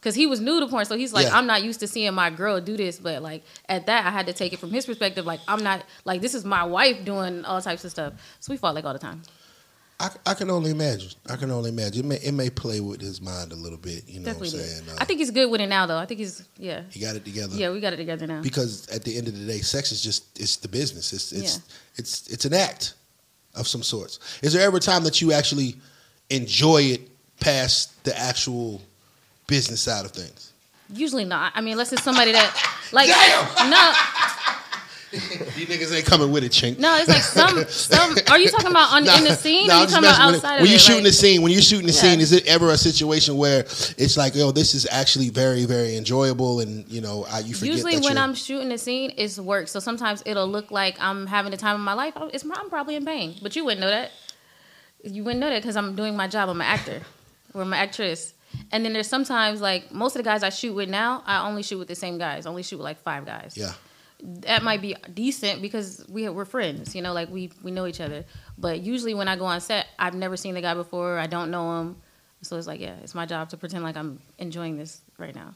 Cause 0.01 0.15
he 0.15 0.25
was 0.27 0.39
new 0.39 0.61
to 0.61 0.67
porn, 0.67 0.85
so 0.85 0.95
he's 0.97 1.11
like, 1.11 1.25
Yeah. 1.27 1.37
I'm 1.37 1.45
not 1.45 1.61
used 1.61 1.81
to 1.81 1.87
seeing 1.87 2.13
my 2.13 2.29
girl 2.29 2.61
do 2.61 2.77
this, 2.77 2.99
but 2.99 3.21
like 3.21 3.43
at 3.67 3.85
that, 3.87 4.05
I 4.05 4.11
had 4.11 4.27
to 4.27 4.33
take 4.33 4.53
it 4.53 4.59
from 4.59 4.71
his 4.71 4.85
perspective. 4.85 5.25
Like 5.25 5.41
I'm 5.47 5.61
not 5.63 5.83
like 6.05 6.21
this 6.21 6.33
is 6.33 6.45
my 6.45 6.63
wife 6.63 7.03
doing 7.03 7.43
all 7.43 7.61
types 7.61 7.83
of 7.83 7.91
stuff. 7.91 8.13
So 8.39 8.53
we 8.53 8.57
fought 8.57 8.75
like 8.75 8.85
all 8.85 8.93
the 8.93 8.99
time. 8.99 9.23
I, 10.01 10.09
I 10.27 10.33
can 10.33 10.49
only 10.49 10.71
imagine. 10.71 11.09
I 11.29 11.35
can 11.35 11.51
only 11.51 11.71
imagine. 11.71 12.05
It 12.05 12.07
may 12.07 12.15
it 12.15 12.31
may 12.31 12.49
play 12.49 12.79
with 12.79 13.01
his 13.01 13.19
mind 13.19 13.51
a 13.51 13.55
little 13.55 13.77
bit. 13.77 14.07
You 14.07 14.21
know 14.21 14.27
Definitely 14.27 14.57
what 14.59 14.63
I'm 14.63 14.69
saying? 14.85 14.89
Uh, 14.91 14.95
I 14.99 15.03
think 15.03 15.19
he's 15.19 15.31
good 15.31 15.51
with 15.51 15.59
it 15.59 15.67
now, 15.67 15.85
though. 15.85 15.97
I 15.97 16.05
think 16.05 16.21
he's 16.21 16.47
yeah, 16.57 16.83
he 16.89 17.01
got 17.01 17.17
it 17.17 17.25
together. 17.25 17.53
yeah. 17.57 17.69
We 17.69 17.81
got 17.81 17.91
it 17.91 17.97
together 17.97 18.25
now. 18.25 18.41
Because 18.41 18.87
at 18.87 19.03
the 19.03 19.17
end 19.17 19.27
of 19.27 19.37
the 19.37 19.45
day, 19.45 19.59
sex 19.59 19.91
is 19.91 20.01
just 20.01 20.39
it's 20.39 20.55
the 20.55 20.69
business. 20.69 21.11
It's 21.11 21.33
it's 21.33 21.55
Yeah. 21.57 21.61
it's 21.97 22.27
it's 22.29 22.45
an 22.45 22.53
act 22.53 22.93
of 23.55 23.67
some 23.67 23.83
sorts. 23.83 24.19
Is 24.41 24.53
there 24.53 24.65
ever 24.65 24.77
a 24.77 24.79
time 24.79 25.03
that 25.03 25.19
you 25.19 25.33
actually 25.33 25.75
enjoy 26.29 26.83
it 26.83 27.01
past 27.41 28.01
the 28.05 28.17
actual 28.17 28.81
business 29.49 29.81
side 29.81 30.05
of 30.05 30.11
things? 30.11 30.53
Usually 30.93 31.25
not. 31.25 31.51
I 31.55 31.61
mean, 31.61 31.73
unless 31.73 31.91
it's 31.93 32.03
somebody 32.03 32.31
that 32.31 32.49
like 32.91 33.07
Damn! 33.07 33.69
no. 33.69 33.93
These 35.55 35.67
niggas 35.67 35.95
ain't 35.95 36.05
coming 36.05 36.31
with 36.31 36.43
it, 36.43 36.51
chink. 36.51 36.77
No, 36.77 36.95
it's 36.97 37.07
like 37.09 37.23
some 37.23 37.65
some. 37.67 38.15
Are 38.29 38.37
you 38.37 38.49
talking 38.49 38.69
about 38.69 38.93
on, 38.93 38.99
in 39.17 39.23
the 39.23 39.33
scene? 39.33 39.65
Nah, 39.67 39.73
or 39.73 39.75
I'm 39.77 39.81
you 39.81 39.87
talking 39.87 40.07
about 40.07 40.19
outside 40.35 40.57
When 40.61 40.67
you're 40.67 40.75
it? 40.75 40.81
shooting 40.81 41.03
the 41.03 41.11
scene, 41.11 41.41
when 41.41 41.51
you're 41.51 41.63
shooting 41.63 41.87
the 41.87 41.93
Yeah. 41.93 41.99
scene, 41.99 42.19
is 42.19 42.31
it 42.31 42.45
ever 42.45 42.69
a 42.69 42.77
situation 42.77 43.35
where 43.37 43.61
it's 43.61 44.17
like, 44.17 44.35
yo, 44.35 44.51
this 44.51 44.75
is 44.75 44.87
actually 44.91 45.29
very, 45.29 45.65
very 45.65 45.97
enjoyable, 45.97 46.59
and 46.59 46.87
you 46.87 47.01
know, 47.01 47.25
I, 47.27 47.39
you 47.39 47.55
forget 47.55 47.73
Usually, 47.75 47.97
when 47.97 48.19
I'm 48.19 48.35
shooting 48.35 48.69
the 48.69 48.77
scene, 48.77 49.11
it's 49.17 49.39
work. 49.39 49.67
So 49.67 49.79
sometimes 49.79 50.21
it'll 50.27 50.47
look 50.47 50.69
like 50.69 50.95
I'm 51.01 51.25
having 51.25 51.49
the 51.51 51.57
time 51.57 51.73
of 51.75 51.81
my 51.81 51.93
life. 51.93 52.13
It's 52.31 52.43
I'm 52.45 52.69
probably 52.69 52.95
in 52.95 53.03
pain, 53.03 53.35
but 53.41 53.55
you 53.55 53.65
wouldn't 53.65 53.81
know 53.81 53.89
that. 53.89 54.11
You 55.03 55.23
wouldn't 55.23 55.39
know 55.39 55.49
that 55.49 55.61
because 55.63 55.75
I'm 55.75 55.95
doing 55.95 56.15
my 56.15 56.27
job. 56.27 56.49
I'm 56.49 56.61
an 56.61 56.67
actor 56.67 57.01
or 57.55 57.63
I'm 57.63 57.73
an 57.73 57.79
actress. 57.79 58.33
And 58.71 58.83
then 58.85 58.93
there's 58.93 59.07
sometimes 59.07 59.61
like 59.61 59.91
most 59.91 60.15
of 60.15 60.19
the 60.23 60.29
guys 60.29 60.43
I 60.43 60.49
shoot 60.49 60.73
with 60.73 60.89
now, 60.89 61.23
I 61.25 61.47
only 61.47 61.63
shoot 61.63 61.77
with 61.77 61.87
the 61.87 61.95
same 61.95 62.17
guys. 62.17 62.45
I 62.45 62.49
only 62.49 62.63
shoot 62.63 62.77
with 62.77 62.85
like 62.85 62.99
five 62.99 63.25
guys. 63.25 63.53
yeah. 63.55 63.73
that 64.21 64.63
might 64.63 64.81
be 64.81 64.95
decent 65.13 65.61
because 65.61 66.05
we 66.09 66.27
we're 66.29 66.45
friends, 66.45 66.95
you 66.95 67.01
know, 67.01 67.13
like 67.13 67.29
we 67.29 67.51
we 67.63 67.71
know 67.71 67.85
each 67.85 68.01
other. 68.01 68.25
But 68.57 68.81
usually 68.81 69.13
when 69.13 69.27
I 69.27 69.35
go 69.35 69.45
on 69.45 69.61
set, 69.61 69.87
I've 69.97 70.15
never 70.15 70.35
seen 70.37 70.55
the 70.55 70.61
guy 70.61 70.73
before. 70.73 71.17
I 71.17 71.27
don't 71.27 71.51
know 71.51 71.79
him, 71.79 71.97
so 72.41 72.57
it's 72.57 72.67
like, 72.67 72.81
yeah, 72.81 72.95
it's 73.03 73.15
my 73.15 73.25
job 73.25 73.49
to 73.49 73.57
pretend 73.57 73.83
like 73.83 73.95
I'm 73.97 74.19
enjoying 74.37 74.77
this 74.77 75.01
right 75.17 75.35
now. 75.35 75.53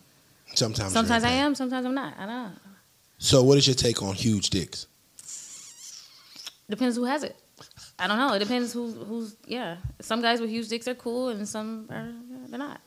Sometimes. 0.55 0.93
Sometimes 0.93 1.23
I 1.23 1.29
you're 1.29 1.35
in 1.35 1.39
pain. 1.39 1.45
am, 1.47 1.55
sometimes 1.55 1.85
I'm 1.85 1.95
not. 1.95 2.13
I 2.17 2.25
don't 2.25 2.43
know. 2.43 2.51
So, 3.17 3.41
what 3.43 3.57
is 3.57 3.67
your 3.67 3.75
take 3.75 4.03
on 4.03 4.13
huge 4.15 4.49
dicks? 4.49 4.87
Depends 6.69 6.95
who 6.95 7.05
has 7.05 7.23
it. 7.23 7.35
I 7.99 8.07
don't 8.07 8.17
know. 8.17 8.33
It 8.33 8.39
depends 8.39 8.73
who's 8.73 8.95
who's. 8.95 9.35
Yeah, 9.45 9.77
some 10.01 10.21
guys 10.21 10.41
with 10.41 10.49
huge 10.49 10.67
dicks 10.67 10.87
are 10.87 10.95
cool, 10.95 11.29
and 11.29 11.47
some 11.47 11.87
are 11.89 12.11
they're 12.53 12.59
not. 12.59 12.79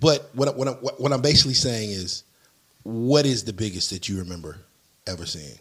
But 0.00 0.30
what 0.34 0.54
what 0.56 0.68
I- 0.68 0.72
what 0.72 1.12
I'm 1.12 1.22
basically 1.22 1.54
saying 1.54 1.90
is, 1.90 2.24
what 2.82 3.24
is 3.24 3.44
the 3.44 3.52
biggest 3.54 3.88
that 3.90 4.06
you 4.08 4.18
remember 4.18 4.58
ever 5.06 5.24
seeing? 5.24 5.58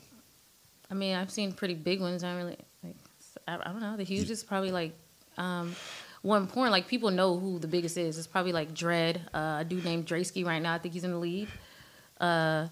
I 0.92 0.94
mean, 0.96 1.16
I've 1.16 1.32
seen 1.32 1.54
pretty 1.54 1.76
big 1.76 2.02
ones. 2.02 2.24
I 2.24 2.36
really 2.36 2.58
like. 2.84 2.96
I, 3.48 3.56
I 3.56 3.72
don't 3.72 3.80
know. 3.80 3.96
The 3.96 4.04
hugest 4.04 4.48
probably 4.48 4.72
like 4.72 4.94
um, 5.38 5.76
one 6.24 6.48
porn. 6.48 6.72
Like 6.72 6.88
people 6.88 7.10
know 7.10 7.40
who 7.40 7.58
the 7.60 7.68
biggest 7.68 7.98
is. 7.98 8.18
It's 8.18 8.28
probably 8.28 8.52
like 8.52 8.74
Dread. 8.74 9.22
Uh, 9.34 9.58
a 9.62 9.66
dude 9.66 9.86
named 9.86 10.06
Draysky 10.08 10.46
right 10.46 10.62
now. 10.62 10.74
I 10.74 10.78
think 10.78 10.94
he's 10.94 11.04
in 11.06 11.12
the 11.12 11.18
lead. 11.18 11.48
Uh, 12.20 12.68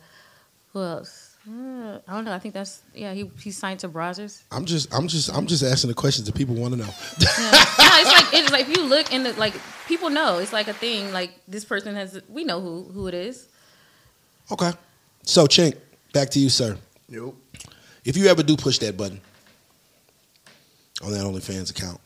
who 0.74 0.82
else? 0.82 1.31
Uh, 1.48 1.98
I 2.08 2.14
don't 2.14 2.26
know. 2.26 2.34
I 2.34 2.40
think 2.40 2.54
that's 2.54 2.84
yeah. 2.94 3.14
He 3.14 3.32
he's 3.42 3.58
signed 3.58 3.80
to 3.80 3.90
Brazzers. 3.90 4.44
I'm 4.52 4.66
just 4.66 4.94
I'm 4.94 5.08
just 5.08 5.36
I'm 5.36 5.48
just 5.48 5.64
asking 5.64 5.88
the 5.88 5.96
questions 5.96 6.28
that 6.28 6.36
people 6.36 6.54
want 6.54 6.74
to 6.74 6.80
know. 6.80 6.90
Yeah. 7.18 7.28
no, 7.40 7.90
it's 8.00 8.12
like 8.12 8.34
it's 8.34 8.52
like 8.52 8.70
if 8.70 8.78
you 8.78 8.84
look 8.84 9.12
in 9.12 9.24
the 9.24 9.34
like 9.34 9.56
people 9.88 10.12
know 10.12 10.38
it's 10.38 10.54
like 10.54 10.68
a 10.68 10.74
thing. 10.74 11.12
Like 11.12 11.32
this 11.48 11.66
person 11.66 11.96
has. 11.96 12.22
We 12.30 12.44
know 12.44 12.62
who 12.62 12.84
who 12.84 13.08
it 13.08 13.16
is. 13.16 13.48
okay. 14.52 14.72
So, 15.24 15.46
Chink, 15.46 15.78
back 16.14 16.30
to 16.32 16.40
you, 16.40 16.50
sir. 16.50 16.78
Yep. 17.10 17.34
If 18.06 18.18
you 18.18 18.28
ever 18.28 18.42
do 18.44 18.56
push 18.58 18.80
that 18.80 18.98
button 18.98 19.22
on 21.04 21.12
that 21.12 21.22
OnlyFans 21.22 21.70
account, 21.70 22.00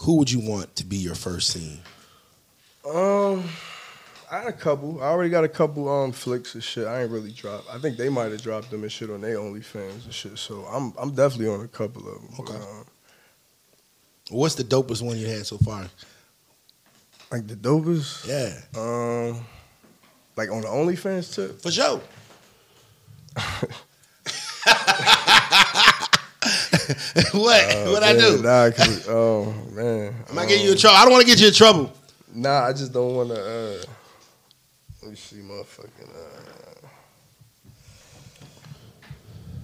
who 0.00 0.16
would 0.16 0.30
you 0.30 0.40
want 0.40 0.74
to 0.76 0.84
be 0.84 0.96
your 0.96 1.14
first 1.14 1.48
scene? 1.50 1.80
Um, 2.88 3.44
I 4.34 4.38
had 4.38 4.48
a 4.48 4.52
couple. 4.52 5.00
I 5.00 5.06
already 5.06 5.30
got 5.30 5.44
a 5.44 5.48
couple 5.48 5.88
um 5.88 6.10
flicks 6.10 6.54
and 6.54 6.64
shit. 6.64 6.88
I 6.88 7.02
ain't 7.02 7.10
really 7.12 7.30
dropped. 7.30 7.68
I 7.72 7.78
think 7.78 7.96
they 7.96 8.08
might 8.08 8.32
have 8.32 8.42
dropped 8.42 8.68
them 8.68 8.82
and 8.82 8.90
shit 8.90 9.08
on 9.08 9.20
their 9.20 9.36
OnlyFans 9.36 10.04
and 10.06 10.12
shit. 10.12 10.36
So 10.38 10.64
I'm 10.64 10.92
I'm 10.98 11.14
definitely 11.14 11.54
on 11.54 11.60
a 11.60 11.68
couple 11.68 12.08
of 12.08 12.14
them. 12.20 12.30
Okay. 12.40 12.54
um, 12.56 12.84
What's 14.30 14.56
the 14.56 14.64
dopest 14.64 15.02
one 15.02 15.16
you 15.18 15.28
had 15.28 15.46
so 15.46 15.56
far? 15.58 15.86
like 17.30 17.46
the 17.46 17.54
dopest. 17.54 18.26
Yeah, 18.26 18.58
Um, 18.80 19.44
like 20.36 20.50
on 20.50 20.62
the 20.62 20.68
OnlyFans 20.68 21.32
tip. 21.32 21.62
for 21.62 21.70
sure. 21.70 22.00
what? 27.32 27.92
what 27.92 28.02
I 28.02 28.14
do? 28.18 28.42
Nah, 28.42 28.70
cause, 28.70 29.08
oh 29.08 29.54
man. 29.72 30.12
I'm 30.28 30.34
not 30.34 30.48
getting 30.48 30.64
you 30.64 30.72
in 30.72 30.78
trouble. 30.78 30.96
I 30.96 31.04
don't 31.04 31.12
want 31.12 31.22
to 31.22 31.26
get 31.28 31.40
you 31.40 31.46
in 31.48 31.54
trouble. 31.54 31.92
Nah, 32.34 32.66
I 32.66 32.72
just 32.72 32.92
don't 32.92 33.14
want 33.14 33.28
to. 33.30 33.40
Uh, 33.40 33.82
let 35.04 35.10
me 35.10 35.16
see, 35.16 35.36
motherfucking. 35.36 36.08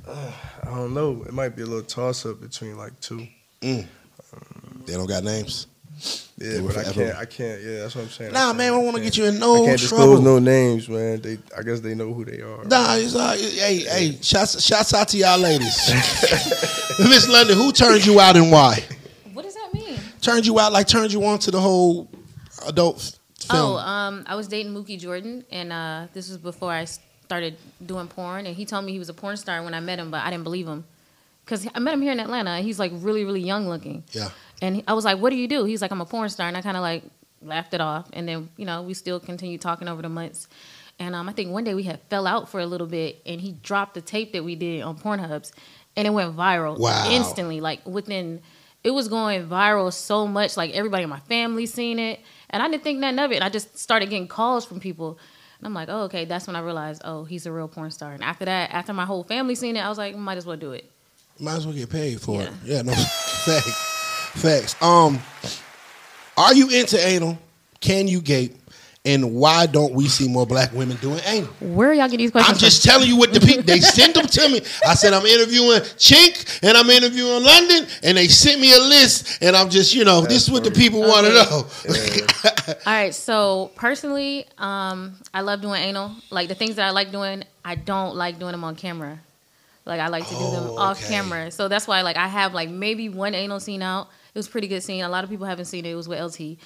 Uh, 0.07 0.11
uh, 0.11 0.32
I 0.62 0.66
don't 0.66 0.95
know. 0.95 1.22
It 1.26 1.32
might 1.32 1.57
be 1.57 1.62
a 1.62 1.66
little 1.66 1.82
toss 1.82 2.26
up 2.26 2.41
between 2.41 2.76
like 2.76 2.99
two. 3.01 3.26
They 3.61 3.86
don't 4.86 5.07
got 5.07 5.24
names. 5.24 5.66
Yeah, 6.38 6.53
They 6.53 6.61
were 6.61 6.68
but 6.72 6.78
I 6.86 6.93
can't. 6.93 7.16
I 7.16 7.24
can't. 7.26 7.61
Yeah, 7.62 7.78
that's 7.80 7.95
what 7.95 8.03
I'm 8.05 8.11
saying. 8.11 8.32
Nah, 8.32 8.47
can't- 8.47 8.57
man, 8.59 8.72
I 8.72 8.76
don't 8.76 8.84
want 8.86 8.97
to 8.97 9.03
get 9.03 9.16
you 9.18 9.24
in 9.26 9.36
I 9.36 9.38
no 9.38 9.55
can't 9.66 9.78
trouble. 9.78 10.07
disclose 10.07 10.20
no 10.20 10.38
names, 10.38 10.88
man. 10.88 11.20
They, 11.20 11.38
I 11.57 11.62
guess 11.62 11.80
they 11.80 11.95
know 11.95 12.12
who 12.14 12.24
they 12.24 12.41
are. 12.41 12.64
Nah, 12.64 12.95
it's 12.97 13.14
all, 13.14 13.32
hey, 13.36 13.78
hey, 13.80 14.18
shouts, 14.22 14.62
shouts 14.62 14.95
out 14.95 15.09
to 15.09 15.18
y'all 15.18 15.38
ladies. 15.38 15.91
Miss 16.99 17.28
London, 17.28 17.57
who 17.59 17.72
turned 17.72 18.05
you 18.07 18.18
out 18.20 18.36
and 18.36 18.51
why? 18.51 18.82
What 19.34 19.43
does 19.45 19.55
that 19.55 19.68
mean? 19.74 19.99
Turned 20.22 20.47
you 20.47 20.59
out, 20.59 20.72
like 20.72 20.86
turned 20.88 21.12
you 21.12 21.22
on 21.26 21.38
to 21.41 21.51
the 21.51 21.61
whole 21.61 22.09
adult 22.66 22.97
f- 22.97 23.20
film. 23.51 23.72
Oh, 23.74 23.76
um, 23.78 24.24
I 24.26 24.34
was 24.36 24.48
dating 24.48 24.72
Mookie 24.74 24.98
Jordan, 24.98 25.44
and 25.51 25.72
uh, 25.72 26.07
this 26.14 26.28
was 26.28 26.38
before 26.38 26.72
I 26.72 26.84
started 26.84 27.57
doing 27.84 28.09
porn. 28.09 28.46
And 28.46 28.57
he 28.57 28.64
told 28.64 28.84
me 28.84 28.92
he 28.92 28.98
was 28.98 29.09
a 29.09 29.14
porn 29.14 29.36
star 29.36 29.62
when 29.62 29.74
I 29.74 29.80
met 29.80 29.98
him, 29.98 30.11
but 30.11 30.22
I 30.24 30.30
didn't 30.30 30.44
believe 30.44 30.66
him 30.66 30.84
because 31.44 31.66
I 31.74 31.78
met 31.78 31.94
him 31.94 32.03
here 32.03 32.12
in 32.12 32.20
Atlanta, 32.20 32.51
and 32.51 32.64
he's 32.64 32.78
like 32.78 32.92
really, 32.94 33.24
really 33.24 33.40
young 33.42 33.68
looking. 33.68 34.05
yeah. 34.12 34.30
And 34.62 34.82
I 34.86 34.92
was 34.92 35.05
like, 35.07 35.18
"What 35.18 35.30
do 35.30 35.36
you 35.36 35.48
do?" 35.48 35.64
He's 35.64 35.80
like, 35.80 35.90
"I'm 35.90 36.01
a 36.03 36.05
porn 36.07 36.28
star," 36.28 36.46
and 36.48 36.57
I 36.57 36.61
kind 36.62 36.76
of 36.76 36.82
like 36.82 37.03
laughed 37.42 37.72
it 37.72 37.80
off. 37.80 38.09
And 38.12 38.28
then 38.28 38.51
you 38.57 38.66
know 38.66 38.82
we 38.82 38.92
still 38.94 39.18
continued 39.20 39.61
talking 39.62 39.88
over 39.88 40.03
the 40.03 40.09
months. 40.11 40.48
And 40.98 41.14
um, 41.14 41.30
I 41.30 41.32
think 41.32 41.51
one 41.51 41.64
day 41.64 41.72
we 41.72 41.84
had 41.84 41.98
fell 42.11 42.26
out 42.26 42.51
for 42.51 42.61
a 42.61 42.66
little 42.66 42.86
bit, 42.86 43.22
and 43.24 43.40
he 43.40 43.53
dropped 43.53 43.94
the 43.94 44.03
tape 44.03 44.32
that 44.34 44.44
we 44.44 44.55
did 44.55 44.82
on 44.82 44.98
Pornhubs, 44.98 45.51
and 45.96 46.07
it 46.07 46.11
went 46.11 46.36
viral 46.36 46.78
Wow. 46.78 47.09
instantly. 47.11 47.62
Like 47.62 47.86
within, 47.86 48.42
it 48.84 48.90
was 48.90 49.09
going 49.09 49.48
viral 49.48 49.90
so 49.94 50.26
much. 50.26 50.59
Like 50.59 50.72
everybody 50.72 51.05
in 51.05 51.09
my 51.09 51.20
family 51.20 51.64
seen 51.64 51.98
it, 51.98 52.20
and 52.51 52.62
I 52.62 52.68
didn't 52.68 52.82
think 52.82 52.98
nothing 52.98 53.18
of 53.18 53.32
it. 53.32 53.42
I 53.42 53.48
just 53.48 53.78
started 53.78 54.11
getting 54.11 54.28
calls 54.28 54.64
from 54.66 54.80
people. 54.80 55.18
And 55.59 55.66
I'm 55.66 55.74
like, 55.74 55.88
oh, 55.90 56.03
okay. 56.05 56.24
That's 56.24 56.46
when 56.46 56.57
I 56.57 56.61
realized, 56.61 57.03
oh, 57.05 57.24
he's 57.24 57.46
a 57.46 57.53
real 57.53 57.68
porn 57.68 57.90
star. 57.90 58.12
And 58.12 58.22
after 58.24 58.44
that, 58.46 58.70
after 58.72 58.92
my 58.92 59.05
whole 59.05 59.24
family 59.24 59.55
seen 59.55 59.76
it, 59.76 59.80
I 59.80 59.88
was 59.88 59.98
like, 59.98 60.16
might 60.16 60.38
as 60.38 60.46
well 60.46 60.57
do 60.57 60.72
it. 60.72 60.90
Might 61.38 61.57
as 61.57 61.66
well 61.66 61.74
get 61.74 61.90
paid 61.90 62.20
for 62.20 62.42
it. 62.42 62.51
Yeah. 62.64 62.76
Yeah, 62.76 62.82
no 62.82 62.92
facts. 63.44 64.32
Facts. 64.34 64.82
Um, 64.82 65.20
are 66.36 66.55
you 66.55 66.68
into 66.70 66.98
anal? 66.98 67.38
Can 67.80 68.09
you 68.09 68.20
gape? 68.20 68.57
And 69.03 69.34
why 69.34 69.64
don't 69.64 69.94
we 69.94 70.09
see 70.09 70.28
more 70.28 70.46
black 70.46 70.74
women 70.74 70.98
doing 70.98 71.20
anal? 71.24 71.48
Where 71.61 71.94
y'all 71.94 72.07
get 72.07 72.18
these 72.18 72.30
questions? 72.30 72.55
I'm 72.55 72.61
just 72.61 72.84
telling 72.84 73.09
you 73.09 73.16
what 73.16 73.32
the 73.32 73.40
people 73.40 73.62
they 73.62 73.80
sent 73.80 74.12
them 74.14 74.26
to 74.26 74.48
me. 74.51 74.61
I 74.86 74.92
said 74.92 75.14
I'm 75.14 75.24
interviewing 75.24 75.80
Chink 75.96 76.61
and 76.62 76.76
I'm 76.76 76.90
interviewing 76.90 77.42
London, 77.42 77.86
and 78.03 78.18
they 78.18 78.28
sent 78.28 78.61
me 78.61 78.74
a 78.74 78.78
list, 78.78 79.38
and 79.42 79.57
I'm 79.57 79.70
just 79.70 79.94
you 79.94 80.05
know 80.05 80.20
this 80.20 80.42
is 80.42 80.51
what 80.51 80.64
the 80.64 80.70
people 80.70 81.01
want 81.01 81.26
to 81.26 81.32
know. 81.32 81.66
All 82.86 82.92
right, 82.92 83.14
so 83.14 83.70
personally, 83.74 84.44
um, 84.59 85.16
I 85.32 85.40
love 85.40 85.62
doing 85.62 85.80
anal. 85.80 86.12
Like 86.28 86.48
the 86.48 86.55
things 86.55 86.76
that 86.76 86.86
I 86.86 86.90
like 86.90 87.11
doing, 87.11 87.44
I 87.64 87.76
don't 87.76 88.16
like 88.16 88.38
doing 88.38 88.53
them 88.53 88.64
on 88.64 88.76
camera. 88.76 89.18
Like 89.86 90.01
I 90.01 90.09
like 90.09 90.24
to 90.28 90.34
do 90.34 90.51
them 90.51 90.64
Oh, 90.68 90.76
off 90.78 91.03
okay. 91.03 91.14
camera. 91.14 91.51
So 91.51 91.68
that's 91.68 91.88
why 91.88 92.03
like 92.03 92.18
I 92.18 92.28
have 92.28 92.53
like 92.53 92.68
maybe 92.68 93.09
one 93.09 93.34
anal 93.34 93.61
scene 93.61 93.80
out. 93.82 94.09
It 94.34 94.38
was 94.38 94.46
a 94.46 94.51
pretty 94.51 94.68
good 94.68 94.82
scene. 94.82 95.03
A 95.03 95.09
lot 95.09 95.24
of 95.24 95.30
people 95.30 95.46
haven't 95.46 95.64
seen 95.64 95.86
it. 95.86 95.90
It 95.92 95.94
was 95.94 96.07
with 96.07 96.20
LT. 96.20 96.59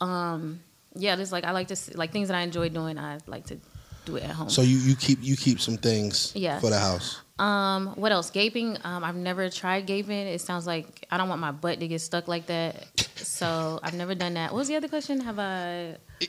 Um, 0.00 0.60
yeah, 0.98 1.16
just 1.16 1.32
like 1.32 1.44
I 1.44 1.52
like 1.52 1.68
to 1.68 1.76
see, 1.76 1.92
like 1.94 2.12
things 2.12 2.28
that 2.28 2.36
I 2.36 2.40
enjoy 2.42 2.68
doing. 2.68 2.98
I 2.98 3.18
like 3.26 3.46
to 3.46 3.58
do 4.04 4.16
it 4.16 4.24
at 4.24 4.30
home. 4.30 4.48
so 4.50 4.62
you 4.62 4.76
you 4.78 4.94
keep 4.96 5.18
you 5.22 5.36
keep 5.36 5.60
some 5.60 5.76
things 5.76 6.32
Yeah. 6.34 6.60
for 6.60 6.70
the 6.70 6.78
house. 6.78 7.20
Um, 7.38 7.88
what 7.96 8.12
else? 8.12 8.30
Gaping. 8.30 8.78
Um, 8.82 9.04
I've 9.04 9.14
never 9.16 9.50
tried 9.50 9.84
gaping. 9.86 10.26
It 10.26 10.40
sounds 10.40 10.66
like 10.66 11.06
I 11.10 11.18
don't 11.18 11.28
want 11.28 11.40
my 11.40 11.50
butt 11.52 11.80
to 11.80 11.88
get 11.88 12.00
stuck 12.00 12.28
like 12.28 12.46
that. 12.46 12.86
So 13.16 13.78
I've 13.82 13.92
never 13.94 14.14
done 14.14 14.34
that. 14.34 14.52
What 14.52 14.58
was 14.60 14.68
the 14.68 14.76
other 14.76 14.88
question? 14.88 15.20
Have 15.20 15.38
I? 15.38 15.96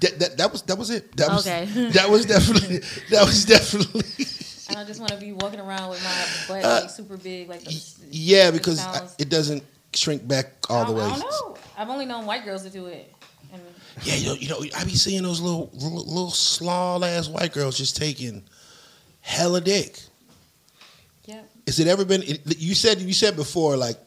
that, 0.00 0.14
that, 0.18 0.34
that 0.38 0.52
was 0.52 0.62
that 0.62 0.78
was 0.78 0.90
it. 0.90 1.14
That 1.16 1.28
was 1.28 1.46
Okay. 1.46 1.64
that 1.90 2.08
was 2.08 2.24
definitely 2.24 2.78
that 3.10 3.26
was 3.26 3.44
definitely 3.44 4.04
I 4.70 4.74
don't 4.74 4.86
just 4.86 5.00
want 5.00 5.12
to 5.12 5.18
be 5.18 5.32
walking 5.32 5.60
around 5.60 5.90
with 5.90 6.02
my 6.04 6.26
butt 6.46 6.64
Uh, 6.64 6.80
like 6.82 6.90
super 6.90 7.16
big, 7.16 7.48
like 7.48 7.64
the, 7.64 7.82
yeah 8.10 8.50
because 8.50 8.80
sounds- 8.80 9.16
it 9.18 9.28
doesn't 9.28 9.62
shrink 9.92 10.26
back 10.28 10.52
I 10.70 10.74
all 10.74 10.84
the 10.86 10.92
way. 10.92 11.02
I 11.04 11.10
don't 11.10 11.20
know. 11.20 11.56
I've 11.76 11.88
only 11.90 12.06
known 12.06 12.24
white 12.26 12.44
girls 12.44 12.62
to 12.62 12.70
do 12.70 12.86
it. 12.86 13.12
And 13.52 13.62
Yeah, 14.02 14.14
you 14.16 14.26
know, 14.26 14.34
you 14.34 14.48
know, 14.48 14.64
I 14.76 14.84
be 14.84 14.94
seeing 14.94 15.22
those 15.22 15.40
little 15.40 15.70
little, 15.72 16.04
little 16.04 16.30
small 16.30 17.04
ass 17.04 17.28
white 17.28 17.52
girls 17.52 17.76
just 17.78 17.96
taking 17.96 18.44
hella 19.20 19.60
dick. 19.60 19.98
yeah, 21.24 21.42
Is 21.66 21.78
it 21.80 21.86
ever 21.86 22.04
been? 22.04 22.22
You 22.46 22.74
said 22.74 23.00
you 23.00 23.12
said 23.12 23.36
before 23.36 23.76
like 23.76 23.98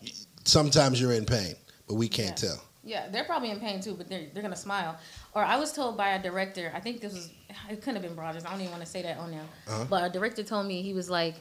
sometimes 0.46 1.00
you're 1.00 1.14
in 1.14 1.26
pain, 1.26 1.56
but 1.88 1.96
we 1.96 2.08
can't 2.08 2.42
Yeah. 2.42 2.50
tell. 2.50 2.64
yeah, 2.84 3.10
they're 3.10 3.24
probably 3.26 3.52
in 3.52 3.60
pain 3.60 3.80
too, 3.82 3.94
but 3.94 4.08
they're 4.10 4.28
they're 4.34 4.42
gonna 4.44 4.56
smile. 4.56 4.98
Or 5.34 5.44
I 5.44 5.58
was 5.58 5.72
told 5.74 5.98
by 5.98 6.10
a 6.10 6.22
director. 6.22 6.72
I 6.76 6.80
think 6.80 7.02
this 7.02 7.14
was 7.14 7.30
it 7.70 7.82
couldn't 7.82 7.96
have 7.96 8.04
been 8.04 8.16
Brothers. 8.16 8.44
I 8.46 8.50
don't 8.52 8.60
even 8.62 8.72
want 8.72 8.84
to 8.84 8.90
say 8.90 9.02
that 9.04 9.18
on 9.18 9.32
there. 9.32 9.42
Uh-huh. 9.68 9.86
But 9.90 10.04
a 10.04 10.10
director 10.10 10.44
told 10.44 10.66
me 10.66 10.82
he 10.82 10.94
was 10.94 11.10
like, 11.10 11.36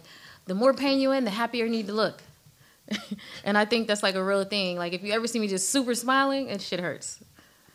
the 0.46 0.55
more 0.55 0.74
pain 0.74 0.98
you 1.01 1.12
in, 1.12 1.24
the 1.24 1.30
happier 1.30 1.64
you 1.64 1.70
need 1.70 1.86
to 1.86 1.92
look. 1.92 2.22
and 3.44 3.57
I 3.57 3.64
think 3.64 3.86
that's 3.88 4.03
like 4.03 4.16
a 4.16 4.22
real 4.24 4.44
thing. 4.44 4.76
Like 4.76 4.92
if 4.92 5.03
you 5.03 5.12
ever 5.12 5.26
see 5.28 5.38
me 5.38 5.46
just 5.48 5.70
super 5.70 5.94
smiling, 5.94 6.48
it 6.48 6.61
shit 6.61 6.80
hurts. 6.80 7.18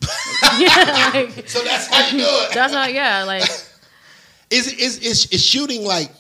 yeah, 0.60 1.12
like, 1.14 1.48
So 1.48 1.64
that's 1.64 1.88
how 1.88 2.06
you 2.08 2.20
do 2.20 2.26
it. 2.28 2.54
that's 2.54 2.74
how. 2.74 2.88
Yeah, 2.88 3.24
like 3.24 3.44
Is 4.52 4.72
is 4.74 5.00
is 5.00 5.26
is 5.32 5.44
shooting 5.44 5.84
like 5.84 6.12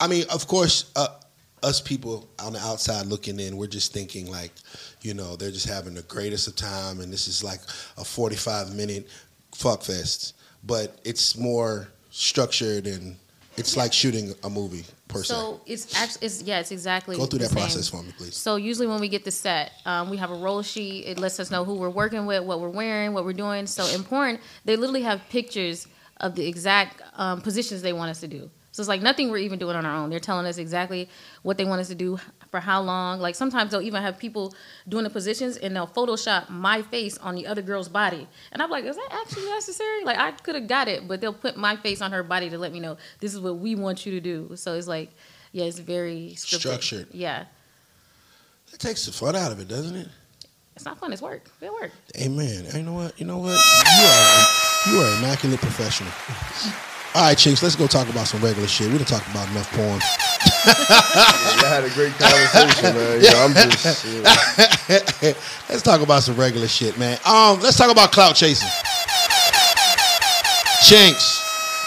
I 0.00 0.08
mean, 0.08 0.24
of 0.32 0.46
course, 0.46 0.90
uh, 0.96 1.08
us 1.62 1.80
people 1.80 2.28
on 2.38 2.52
the 2.52 2.58
outside 2.58 3.06
looking 3.06 3.40
in, 3.40 3.56
we're 3.56 3.66
just 3.66 3.92
thinking 3.92 4.30
like, 4.30 4.52
you 5.00 5.14
know, 5.14 5.36
they're 5.36 5.50
just 5.52 5.68
having 5.68 5.94
the 5.94 6.02
greatest 6.02 6.48
of 6.48 6.56
time, 6.56 7.00
and 7.00 7.12
this 7.12 7.28
is 7.28 7.42
like 7.44 7.60
a 7.96 8.04
forty-five 8.04 8.74
minute 8.74 9.08
fuck 9.54 9.82
fest. 9.82 10.34
But 10.64 10.98
it's 11.04 11.36
more 11.38 11.88
structured 12.10 12.86
and 12.86 13.16
it's 13.56 13.76
like 13.76 13.92
shooting 13.92 14.34
a 14.44 14.50
movie 14.50 14.84
per 15.08 15.22
se. 15.22 15.34
So 15.34 15.60
it's 15.66 15.94
actually 15.96 16.26
it's 16.26 16.42
yeah, 16.42 16.60
it's 16.60 16.70
exactly 16.70 17.16
Go 17.16 17.26
through 17.26 17.40
the 17.40 17.44
that 17.44 17.52
same. 17.52 17.62
process 17.62 17.88
for 17.88 18.02
me, 18.02 18.12
please. 18.16 18.36
So 18.36 18.56
usually 18.56 18.86
when 18.86 19.00
we 19.00 19.08
get 19.08 19.24
the 19.24 19.30
set, 19.30 19.72
um, 19.84 20.10
we 20.10 20.16
have 20.16 20.30
a 20.30 20.34
roll 20.34 20.62
sheet. 20.62 21.06
It 21.06 21.18
lets 21.18 21.38
us 21.40 21.50
know 21.50 21.64
who 21.64 21.74
we're 21.74 21.90
working 21.90 22.26
with, 22.26 22.44
what 22.44 22.60
we're 22.60 22.68
wearing, 22.68 23.12
what 23.12 23.24
we're 23.24 23.32
doing. 23.32 23.66
So 23.66 23.86
in 23.86 24.04
porn, 24.04 24.38
they 24.64 24.76
literally 24.76 25.02
have 25.02 25.20
pictures 25.28 25.86
of 26.18 26.34
the 26.34 26.46
exact 26.46 27.02
um, 27.14 27.40
positions 27.40 27.82
they 27.82 27.92
want 27.92 28.10
us 28.10 28.20
to 28.20 28.28
do. 28.28 28.50
So 28.72 28.82
it's 28.82 28.88
like 28.88 29.00
nothing 29.00 29.30
we're 29.30 29.38
even 29.38 29.58
doing 29.58 29.74
on 29.74 29.86
our 29.86 29.96
own. 29.96 30.10
They're 30.10 30.20
telling 30.20 30.46
us 30.46 30.58
exactly 30.58 31.08
what 31.42 31.56
they 31.56 31.64
want 31.64 31.80
us 31.80 31.88
to 31.88 31.94
do 31.94 32.18
for 32.56 32.60
how 32.60 32.80
long. 32.80 33.20
Like 33.20 33.34
sometimes 33.34 33.70
they'll 33.70 33.82
even 33.82 34.02
have 34.02 34.18
people 34.18 34.54
doing 34.88 35.04
the 35.04 35.10
positions 35.10 35.58
and 35.58 35.76
they'll 35.76 35.86
Photoshop 35.86 36.48
my 36.48 36.80
face 36.80 37.18
on 37.18 37.34
the 37.34 37.46
other 37.46 37.60
girl's 37.60 37.88
body. 37.88 38.26
And 38.50 38.62
I'm 38.62 38.70
like, 38.70 38.84
is 38.84 38.96
that 38.96 39.08
actually 39.12 39.44
necessary? 39.50 40.04
Like 40.04 40.18
I 40.18 40.30
could 40.32 40.54
have 40.54 40.66
got 40.66 40.88
it, 40.88 41.06
but 41.06 41.20
they'll 41.20 41.34
put 41.34 41.58
my 41.58 41.76
face 41.76 42.00
on 42.00 42.12
her 42.12 42.22
body 42.22 42.48
to 42.48 42.56
let 42.56 42.72
me 42.72 42.80
know 42.80 42.96
this 43.20 43.34
is 43.34 43.40
what 43.40 43.58
we 43.58 43.74
want 43.74 44.06
you 44.06 44.12
to 44.12 44.20
do. 44.20 44.56
So 44.56 44.74
it's 44.74 44.88
like, 44.88 45.10
yeah, 45.52 45.64
it's 45.64 45.78
very 45.78 46.32
scripted. 46.34 46.58
Structured. 46.60 47.08
Yeah. 47.12 47.44
It 48.72 48.80
takes 48.80 49.04
the 49.04 49.12
fun 49.12 49.36
out 49.36 49.52
of 49.52 49.60
it, 49.60 49.68
doesn't 49.68 49.96
it? 49.96 50.08
It's 50.74 50.84
not 50.84 50.98
fun. 50.98 51.12
It's 51.12 51.22
work. 51.22 51.50
It 51.60 51.72
work. 51.72 51.90
Amen. 52.18 52.66
You 52.74 52.82
know 52.82 52.92
what? 52.94 53.20
You 53.20 53.26
know 53.26 53.38
what? 53.38 53.58
You 53.98 54.06
are 54.06 54.46
you 54.92 55.00
are 55.02 55.18
immaculate 55.18 55.60
professional. 55.60 56.12
All 57.16 57.22
right, 57.22 57.38
chinks, 57.38 57.62
let's 57.62 57.74
go 57.76 57.86
talk 57.86 58.10
about 58.10 58.26
some 58.26 58.42
regular 58.42 58.68
shit. 58.68 58.92
We 58.92 58.98
done 58.98 59.06
talked 59.06 59.26
about 59.30 59.48
enough 59.48 59.72
porn. 59.72 59.88
Y'all 60.66 61.70
had 61.70 61.82
a 61.82 61.88
great 61.94 62.12
conversation, 62.18 62.94
man. 62.94 63.22
Know, 63.22 63.38
I'm 63.40 63.54
just. 63.54 64.04
yeah. 64.04 65.32
let's 65.70 65.80
talk 65.80 66.02
about 66.02 66.24
some 66.24 66.36
regular 66.36 66.68
shit, 66.68 66.98
man. 66.98 67.18
Um, 67.24 67.58
let's 67.60 67.78
talk 67.78 67.90
about 67.90 68.12
clout 68.12 68.36
chasing. 68.36 68.68
Chinks. 70.82 71.42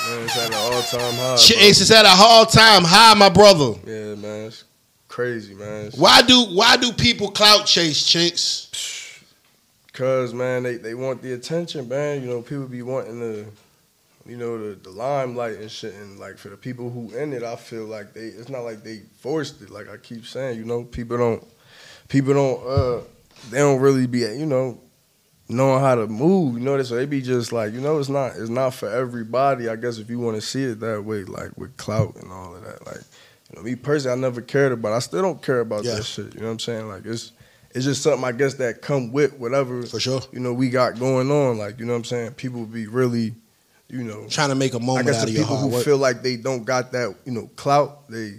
Man, 0.09 0.23
it's 0.23 0.35
at 0.35 0.47
an 0.47 0.53
all 0.55 0.81
time 0.81 1.13
high. 1.13 1.35
Chinks 1.35 1.79
is 1.79 1.91
at 1.91 2.05
a 2.07 2.09
all 2.09 2.47
time 2.47 2.81
high, 2.83 3.13
my 3.13 3.29
brother. 3.29 3.73
Yeah, 3.85 4.15
man. 4.15 4.45
It's 4.47 4.63
crazy, 5.09 5.53
man. 5.53 5.85
It's- 5.85 5.95
Why 5.95 6.23
do 6.23 6.45
why 6.55 6.75
do 6.75 6.91
people 6.91 7.29
clout 7.29 7.67
chase, 7.67 8.03
Chinks? 8.03 9.21
Cause 9.93 10.33
man, 10.33 10.63
they, 10.63 10.77
they 10.77 10.95
want 10.95 11.21
the 11.21 11.33
attention, 11.33 11.87
man. 11.87 12.23
You 12.23 12.29
know, 12.29 12.41
people 12.41 12.65
be 12.65 12.81
wanting 12.81 13.19
the, 13.19 13.45
you 14.29 14.37
know, 14.37 14.57
the, 14.57 14.75
the 14.75 14.89
limelight 14.89 15.55
and 15.57 15.69
shit. 15.71 15.93
And 15.95 16.19
like 16.19 16.37
for 16.37 16.49
the 16.49 16.57
people 16.57 16.89
who 16.89 17.11
in 17.15 17.33
it, 17.33 17.43
I 17.43 17.55
feel 17.55 17.85
like 17.85 18.13
they. 18.13 18.21
It's 18.27 18.49
not 18.49 18.61
like 18.61 18.83
they 18.83 19.01
forced 19.19 19.61
it. 19.61 19.69
Like 19.69 19.89
I 19.89 19.97
keep 19.97 20.25
saying, 20.25 20.57
you 20.57 20.65
know, 20.65 20.83
people 20.83 21.17
don't, 21.17 21.45
people 22.07 22.33
don't, 22.33 22.67
uh, 22.67 23.03
they 23.49 23.59
don't 23.59 23.79
really 23.79 24.07
be, 24.07 24.19
you 24.19 24.45
know, 24.45 24.79
knowing 25.47 25.81
how 25.81 25.95
to 25.95 26.07
move. 26.07 26.55
You 26.55 26.61
know, 26.61 26.81
so 26.83 26.95
they 26.95 27.05
be 27.05 27.21
just 27.21 27.51
like, 27.51 27.73
you 27.73 27.81
know, 27.81 27.97
it's 27.99 28.09
not, 28.09 28.33
it's 28.35 28.49
not 28.49 28.73
for 28.73 28.89
everybody. 28.89 29.67
I 29.69 29.75
guess 29.75 29.97
if 29.97 30.09
you 30.09 30.19
want 30.19 30.35
to 30.35 30.41
see 30.41 30.63
it 30.63 30.79
that 30.81 31.03
way, 31.03 31.23
like 31.23 31.57
with 31.57 31.75
clout 31.77 32.15
and 32.17 32.31
all 32.31 32.55
of 32.55 32.63
that, 32.63 32.85
like. 32.85 33.01
You 33.51 33.55
know, 33.57 33.63
me 33.63 33.75
personally, 33.75 34.15
I 34.15 34.21
never 34.21 34.41
cared 34.41 34.73
about. 34.73 34.93
I 34.93 34.99
still 34.99 35.23
don't 35.23 35.41
care 35.41 35.61
about 35.61 35.83
Yeah. 35.83 35.95
that 35.95 36.03
shit. 36.03 36.35
You 36.35 36.41
know 36.41 36.45
what 36.45 36.51
I'm 36.51 36.59
saying? 36.59 36.87
Like 36.87 37.03
it's, 37.03 37.31
it's 37.73 37.83
just 37.83 38.03
something 38.03 38.23
I 38.23 38.31
guess 38.31 38.53
that 38.55 38.83
come 38.83 39.11
with 39.11 39.33
whatever 39.39 39.81
For 39.87 39.99
sure. 39.99 40.21
you 40.31 40.39
know, 40.39 40.53
we 40.53 40.69
got 40.69 40.99
going 40.99 41.31
on. 41.31 41.57
Like, 41.57 41.79
you 41.79 41.85
know 41.87 41.93
what 41.93 41.97
I'm 41.97 42.03
saying? 42.03 42.33
People 42.33 42.65
be 42.67 42.85
really, 42.85 43.33
you 43.89 44.03
know, 44.03 44.27
Trying 44.29 44.49
to 44.49 44.55
make 44.55 44.73
a 44.73 44.79
moment 44.79 45.07
guess 45.07 45.21
out 45.21 45.25
the 45.25 45.31
of 45.31 45.37
your 45.37 45.43
people 45.45 45.57
who 45.57 45.67
work. 45.67 45.83
feel 45.83 45.97
like 45.97 46.21
they 46.21 46.37
don't 46.37 46.63
got 46.63 46.91
that, 46.91 47.15
you 47.25 47.31
know, 47.31 47.49
clout, 47.55 48.07
they, 48.09 48.35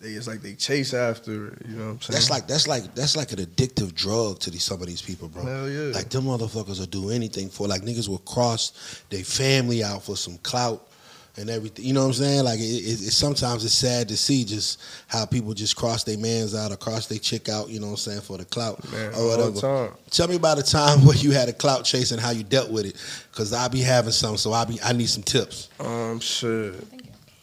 they 0.00 0.08
it's 0.10 0.26
like 0.26 0.42
they 0.42 0.54
chase 0.54 0.92
after. 0.92 1.32
You 1.32 1.76
know 1.76 1.84
what 1.86 1.90
I'm 1.92 2.00
saying? 2.00 2.14
That's 2.14 2.30
like 2.30 2.46
that's 2.46 2.66
like 2.68 2.94
that's 2.94 3.16
like 3.16 3.32
an 3.32 3.38
addictive 3.38 3.94
drug 3.94 4.40
to 4.40 4.50
these 4.50 4.64
some 4.64 4.80
of 4.80 4.86
these 4.86 5.00
people, 5.00 5.28
bro. 5.28 5.44
Hell 5.44 5.70
yeah. 5.70 5.94
Like 5.94 6.08
them 6.10 6.24
motherfuckers 6.24 6.80
will 6.80 6.86
do 6.86 7.10
anything 7.10 7.48
for 7.48 7.68
like 7.68 7.82
niggas 7.82 8.08
will 8.08 8.18
cross 8.18 9.02
their 9.10 9.24
family 9.24 9.82
out 9.84 10.02
for 10.02 10.16
some 10.16 10.36
clout 10.38 10.88
and 11.36 11.50
everything. 11.50 11.84
You 11.84 11.92
know 11.92 12.02
what 12.02 12.08
I'm 12.08 12.12
saying? 12.14 12.44
Like 12.44 12.60
it, 12.60 12.62
it, 12.62 13.00
it 13.00 13.12
sometimes 13.12 13.64
it's 13.64 13.74
sad 13.74 14.08
to 14.08 14.16
see 14.16 14.44
just 14.44 14.80
how 15.06 15.26
people 15.26 15.54
just 15.54 15.76
cross 15.76 16.04
their 16.04 16.18
mans 16.18 16.54
out 16.54 16.72
or 16.72 16.76
cross 16.76 17.06
their 17.06 17.18
chick 17.18 17.48
out. 17.48 17.68
You 17.68 17.80
know 17.80 17.86
what 17.86 17.92
I'm 17.92 17.98
saying 17.98 18.20
for 18.20 18.38
the 18.38 18.44
clout 18.44 18.90
Man, 18.92 19.14
or 19.14 19.28
whatever. 19.28 19.92
Tell 20.10 20.28
me 20.28 20.36
about 20.36 20.58
a 20.58 20.62
time 20.62 21.04
where 21.04 21.16
you 21.16 21.32
had 21.32 21.48
a 21.48 21.52
clout 21.52 21.84
chase 21.84 22.12
and 22.12 22.20
how 22.20 22.30
you 22.30 22.44
dealt 22.44 22.70
with 22.70 22.86
it, 22.86 22.96
cause 23.32 23.52
I 23.52 23.68
be 23.68 23.80
having 23.80 24.12
some, 24.12 24.36
so 24.36 24.52
I 24.52 24.64
be 24.64 24.78
I 24.82 24.92
need 24.92 25.08
some 25.08 25.22
tips. 25.22 25.70
Um, 25.80 26.20
shit. 26.20 26.74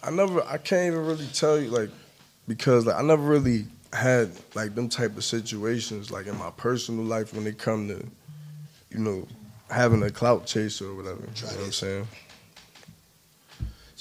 I 0.03 0.09
never, 0.09 0.43
I 0.43 0.57
can't 0.57 0.87
even 0.87 1.05
really 1.05 1.27
tell 1.27 1.59
you, 1.59 1.69
like, 1.69 1.89
because 2.47 2.87
like 2.87 2.95
I 2.95 3.03
never 3.03 3.21
really 3.21 3.65
had 3.93 4.31
like 4.55 4.73
them 4.73 4.89
type 4.89 5.15
of 5.17 5.23
situations, 5.23 6.11
like 6.11 6.27
in 6.27 6.37
my 6.37 6.49
personal 6.51 7.03
life 7.03 7.33
when 7.33 7.45
it 7.45 7.57
come 7.57 7.87
to, 7.87 8.03
you 8.89 8.99
know, 8.99 9.27
having 9.69 10.01
a 10.03 10.09
clout 10.09 10.45
chase 10.45 10.81
or 10.81 10.95
whatever. 10.95 11.21
Try 11.35 11.49
you 11.49 11.55
know 11.55 11.59
what 11.59 11.65
I'm 11.67 11.71
saying? 11.71 12.07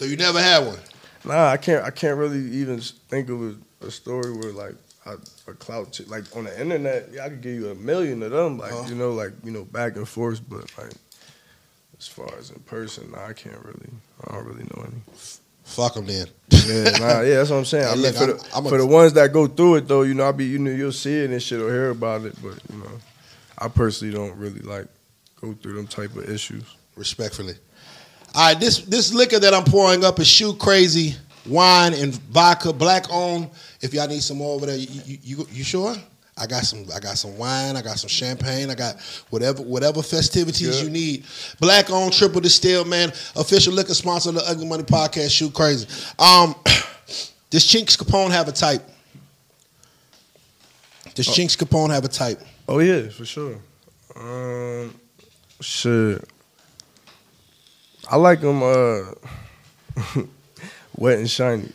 So 0.00 0.06
you 0.06 0.16
never 0.16 0.40
had 0.40 0.66
one. 0.66 0.78
Nah, 1.26 1.50
I 1.50 1.58
can't. 1.58 1.84
I 1.84 1.90
can't 1.90 2.16
really 2.16 2.40
even 2.56 2.80
think 2.80 3.28
of 3.28 3.42
a, 3.42 3.86
a 3.86 3.90
story 3.90 4.32
where 4.32 4.50
like 4.50 4.74
a, 5.04 5.18
a 5.46 5.52
clout 5.52 6.00
like 6.08 6.24
on 6.34 6.44
the 6.44 6.58
internet. 6.58 7.10
Yeah, 7.12 7.26
I 7.26 7.28
could 7.28 7.42
give 7.42 7.52
you 7.52 7.68
a 7.68 7.74
million 7.74 8.22
of 8.22 8.30
them. 8.30 8.56
Like 8.56 8.72
Uh-huh. 8.72 8.88
you 8.88 8.94
know, 8.94 9.10
like 9.12 9.32
you 9.44 9.50
know, 9.50 9.64
back 9.66 9.96
and 9.96 10.08
forth. 10.08 10.40
But 10.48 10.72
like 10.78 10.92
as 11.98 12.08
far 12.08 12.32
as 12.38 12.48
in 12.50 12.60
person, 12.60 13.10
nah, 13.10 13.26
I 13.26 13.34
can't 13.34 13.62
really. 13.62 13.90
I 14.26 14.32
don't 14.32 14.46
really 14.46 14.64
know 14.74 14.86
any. 14.86 15.02
Fuck 15.64 15.96
them 15.96 16.06
then. 16.06 16.28
Yeah, 16.48 16.84
nah, 16.98 17.20
yeah, 17.20 17.34
that's 17.36 17.50
what 17.50 17.56
I'm 17.58 17.64
saying. 17.66 17.84
I 17.86 17.92
mean, 17.92 18.02
look, 18.04 18.14
for, 18.14 18.26
the, 18.26 18.48
I'm 18.56 18.64
for 18.64 18.78
the 18.78 18.86
ones 18.86 19.12
that 19.12 19.34
go 19.34 19.48
through 19.48 19.74
it 19.74 19.86
though, 19.86 20.00
you 20.00 20.14
know, 20.14 20.26
I 20.26 20.32
be 20.32 20.46
you 20.46 20.58
know 20.58 20.70
you'll 20.70 20.92
see 20.92 21.24
it 21.24 21.30
and 21.30 21.42
shit 21.42 21.60
or 21.60 21.68
hear 21.70 21.90
about 21.90 22.22
it, 22.22 22.34
but 22.42 22.58
you 22.72 22.78
know, 22.78 22.90
I 23.58 23.68
personally 23.68 24.14
don't 24.14 24.34
really 24.38 24.60
like 24.60 24.86
go 25.42 25.52
through 25.52 25.74
them 25.74 25.86
type 25.88 26.16
of 26.16 26.30
issues. 26.30 26.64
respectfully. 26.96 27.56
All 28.34 28.48
right, 28.48 28.60
this 28.60 28.78
this 28.78 29.12
liquor 29.12 29.38
that 29.38 29.54
I'm 29.54 29.64
pouring 29.64 30.04
up 30.04 30.20
is 30.20 30.28
Shoe 30.28 30.54
Crazy 30.54 31.16
wine 31.46 31.94
and 31.94 32.14
vodka, 32.14 32.72
black 32.72 33.06
owned. 33.10 33.50
If 33.80 33.94
y'all 33.94 34.08
need 34.08 34.22
some 34.22 34.38
more 34.38 34.54
over 34.54 34.66
there, 34.66 34.76
you, 34.76 35.00
you, 35.04 35.18
you, 35.22 35.46
you 35.50 35.64
sure? 35.64 35.94
I 36.36 36.46
got 36.46 36.62
some. 36.62 36.86
I 36.94 37.00
got 37.00 37.18
some 37.18 37.36
wine. 37.36 37.76
I 37.76 37.82
got 37.82 37.98
some 37.98 38.08
champagne. 38.08 38.70
I 38.70 38.74
got 38.74 38.98
whatever 39.28 39.62
whatever 39.62 40.02
festivities 40.02 40.76
Good. 40.76 40.84
you 40.84 40.90
need. 40.90 41.24
Black 41.58 41.90
owned, 41.90 42.14
triple 42.14 42.40
distilled, 42.40 42.88
man. 42.88 43.10
Official 43.36 43.74
liquor 43.74 43.92
sponsor 43.92 44.30
of 44.30 44.36
the 44.36 44.44
Ugly 44.48 44.66
Money 44.66 44.84
Podcast. 44.84 45.32
Shoe 45.32 45.50
Crazy. 45.50 45.86
Um, 46.18 46.54
does 47.50 47.66
Chinks 47.66 47.96
Capone 47.96 48.30
have 48.30 48.48
a 48.48 48.52
type? 48.52 48.82
Does 51.14 51.26
Chinks 51.26 51.56
Capone 51.56 51.90
have 51.90 52.04
a 52.04 52.08
type? 52.08 52.40
Oh 52.66 52.78
yeah, 52.78 53.08
for 53.10 53.26
sure. 53.26 53.58
Um, 54.16 54.94
shit. 55.60 56.26
I 58.10 58.16
like 58.16 58.40
them 58.40 58.62
uh, 58.62 59.02
wet 60.96 61.18
and 61.18 61.30
shiny. 61.30 61.72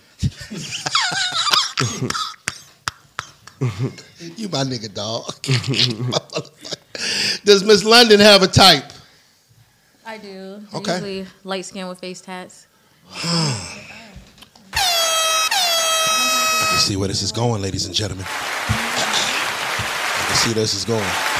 You 4.37 4.49
my 4.49 4.63
nigga, 4.63 4.93
dog. 4.93 5.33
Does 7.45 7.63
Miss 7.63 7.83
London 7.83 8.19
have 8.19 8.43
a 8.43 8.47
type? 8.47 8.85
I 10.05 10.17
do. 10.17 10.61
Okay. 10.73 10.93
Usually 10.93 11.25
light 11.43 11.65
skin 11.65 11.87
with 11.87 11.99
face 11.99 12.21
tats. 12.21 12.67
I 13.11 13.89
can 16.69 16.79
see 16.79 16.95
where 16.97 17.07
this 17.07 17.21
is 17.21 17.31
going, 17.31 17.61
ladies 17.61 17.85
and 17.85 17.95
gentlemen. 17.95 18.25
I 18.27 20.25
can 20.27 20.35
see 20.37 20.49
where 20.49 20.55
this 20.55 20.73
is 20.75 20.85
going. 20.85 21.34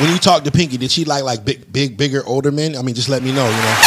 When 0.00 0.10
you 0.10 0.18
talk 0.18 0.44
to 0.44 0.50
Pinky, 0.50 0.76
did 0.76 0.90
she 0.90 1.04
like 1.04 1.24
like 1.24 1.44
big, 1.44 1.72
big, 1.72 1.96
bigger, 1.96 2.22
older 2.26 2.52
men? 2.52 2.76
I 2.76 2.82
mean, 2.82 2.94
just 2.94 3.08
let 3.08 3.22
me 3.22 3.32
know. 3.32 3.44
You 3.44 3.56
know. 3.56 3.78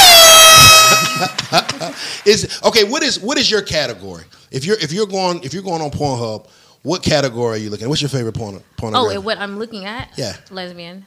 is 2.25 2.59
okay. 2.65 2.83
What 2.83 3.03
is 3.03 3.19
what 3.19 3.37
is 3.37 3.49
your 3.49 3.61
category? 3.61 4.23
If 4.51 4.65
you're 4.65 4.77
if 4.79 4.91
you're 4.91 5.07
going 5.07 5.43
if 5.43 5.53
you're 5.53 5.63
going 5.63 5.81
on 5.81 5.91
Pornhub, 5.91 6.49
what 6.85 7.01
category 7.01 7.55
are 7.55 7.57
you 7.57 7.69
looking? 7.69 7.85
at? 7.85 7.89
What's 7.89 8.01
your 8.01 8.09
favorite 8.09 8.35
porn? 8.35 8.61
Oh, 8.81 9.09
and 9.09 9.25
what 9.25 9.39
I'm 9.39 9.57
looking 9.57 9.85
at? 9.85 10.11
Yeah. 10.17 10.35
Lesbian. 10.51 11.05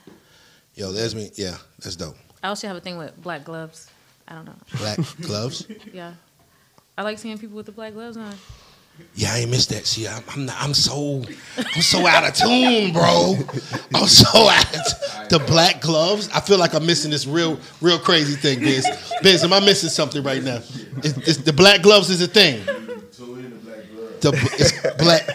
Yo, 0.74 0.93
me. 0.93 1.30
Yeah, 1.34 1.57
that's 1.80 1.97
dope. 1.97 2.16
I 2.43 2.49
also 2.49 2.66
have 2.66 2.76
a 2.76 2.80
thing 2.80 2.99
with 2.99 3.20
black 3.22 3.45
gloves. 3.45 3.89
I 4.26 4.34
don't 4.34 4.45
know. 4.45 4.57
Black 4.78 4.99
gloves. 5.20 5.66
Yeah. 5.93 6.14
I 6.97 7.03
like 7.03 7.18
seeing 7.18 7.39
people 7.39 7.57
with 7.57 7.66
the 7.66 7.72
black 7.72 7.93
gloves 7.95 8.16
on. 8.16 8.34
Yeah, 9.14 9.32
I 9.32 9.38
ain't 9.38 9.51
missed 9.51 9.70
that. 9.70 9.86
See, 9.86 10.07
I'm 10.07 10.22
I'm, 10.30 10.46
not, 10.46 10.57
I'm 10.61 10.74
so 10.74 11.24
I'm 11.57 11.82
so 11.82 12.07
out 12.07 12.24
of 12.24 12.34
tune, 12.34 12.92
bro. 12.92 13.34
I'm 13.94 14.07
so 14.07 14.26
out 14.49 14.76
of 14.76 15.28
the 15.28 15.42
black 15.46 15.80
gloves. 15.80 16.28
I 16.32 16.40
feel 16.40 16.59
like 16.59 16.74
I'm 16.74 16.86
missing 16.86 17.11
this 17.11 17.26
real 17.26 17.59
real 17.80 17.99
crazy 17.99 18.36
thing, 18.36 18.61
Biz. 18.61 18.86
Biz, 19.22 19.44
am 19.44 19.53
I 19.53 19.61
missing 19.61 19.90
something 19.90 20.22
right 20.22 20.42
now? 20.42 20.61
Is 21.03 21.42
the 21.42 21.53
black 21.53 21.82
gloves 21.82 22.11
is 22.11 22.22
a 22.22 22.28
thing. 22.28 22.64
The 24.20 24.32
it's 24.59 24.96
black. 25.03 25.28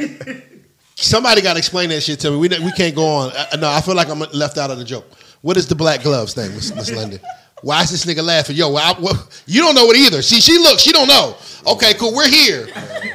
Somebody 0.95 1.41
got 1.41 1.53
to 1.53 1.59
explain 1.59 1.89
that 1.89 2.01
shit 2.01 2.19
to 2.21 2.31
me. 2.31 2.37
We 2.37 2.49
we 2.49 2.71
can't 2.71 2.95
go 2.95 3.05
on. 3.05 3.31
Uh, 3.31 3.57
no, 3.59 3.69
I 3.69 3.81
feel 3.81 3.95
like 3.95 4.09
I'm 4.09 4.19
left 4.19 4.57
out 4.57 4.71
of 4.71 4.77
the 4.77 4.85
joke. 4.85 5.05
What 5.41 5.57
is 5.57 5.67
the 5.67 5.75
black 5.75 6.03
gloves 6.03 6.33
thing, 6.33 6.53
Miss 6.53 6.91
London? 6.91 7.19
Why 7.63 7.81
is 7.81 7.89
this 7.89 8.05
nigga 8.05 8.21
laughing? 8.23 8.55
Yo, 8.57 8.75
I, 8.75 8.93
what, 8.99 9.41
you 9.47 9.61
don't 9.61 9.73
know 9.73 9.89
it 9.89 9.95
either. 9.97 10.21
See, 10.21 10.39
she 10.41 10.57
look, 10.59 10.79
she 10.79 10.91
don't 10.91 11.07
know. 11.07 11.35
Okay, 11.65 11.93
cool. 11.95 12.13
We're 12.13 12.27
here. 12.29 12.67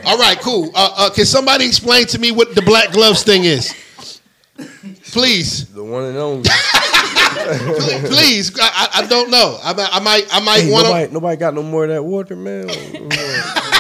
All 0.07 0.17
right, 0.19 0.41
cool. 0.41 0.71
Uh, 0.75 0.91
uh, 0.97 1.11
can 1.11 1.27
somebody 1.27 1.67
explain 1.67 2.07
to 2.07 2.19
me 2.19 2.33
what 2.33 2.55
the 2.55 2.63
black 2.63 2.91
gloves 2.93 3.23
thing 3.23 3.45
is? 3.45 3.75
Please, 5.13 5.67
The 5.69 5.85
one 5.85 6.05
and 6.05 6.17
only. 6.19 6.43
please. 8.09 8.51
I, 8.59 8.89
I- 8.95 9.07
don't 9.07 9.31
know. 9.31 9.59
I, 9.63 9.73
might- 9.75 9.89
I 9.93 10.01
might, 10.01 10.27
I 10.33 10.41
might 10.41 10.61
Hey, 10.63 10.71
want 10.73 10.87
to. 10.87 10.93
nobody, 10.93 11.13
nobody 11.13 11.37
got 11.37 11.55
no 11.55 11.63
more 11.63 11.85
of 11.85 11.91
that 11.91 12.03
water, 12.03 12.35
man. 12.37 12.69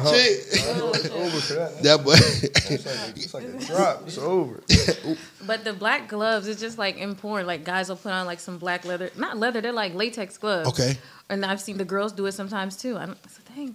Oh, 0.00 0.92
over 1.14 1.40
for 1.40 1.54
that. 1.54 1.82
That 1.82 2.04
boy. 2.04 2.14
It's 2.14 3.34
like 3.34 3.44
a 3.44 3.58
drop. 3.66 4.02
It's 4.06 4.18
over. 4.18 4.60
But 5.46 5.64
the 5.64 5.72
black 5.72 6.08
gloves, 6.08 6.46
it's 6.46 6.60
just 6.60 6.76
like 6.78 6.98
in 6.98 7.14
porn. 7.14 7.46
Like 7.46 7.64
guys 7.64 7.88
will 7.88 7.96
put 7.96 8.12
on 8.12 8.26
like 8.26 8.38
some 8.38 8.58
black 8.58 8.84
leather, 8.84 9.10
not 9.16 9.36
leather, 9.38 9.60
they're 9.60 9.72
like 9.72 9.94
latex 9.94 10.36
gloves. 10.38 10.68
Okay. 10.68 10.98
And 11.30 11.44
I've 11.44 11.60
seen 11.60 11.78
the 11.78 11.84
girls 11.84 12.12
do 12.12 12.26
it 12.26 12.32
sometimes 12.32 12.76
too. 12.76 12.96
I 12.98 13.06
don't, 13.06 13.18
it's 13.24 13.38
a 13.38 13.42
thing. 13.42 13.74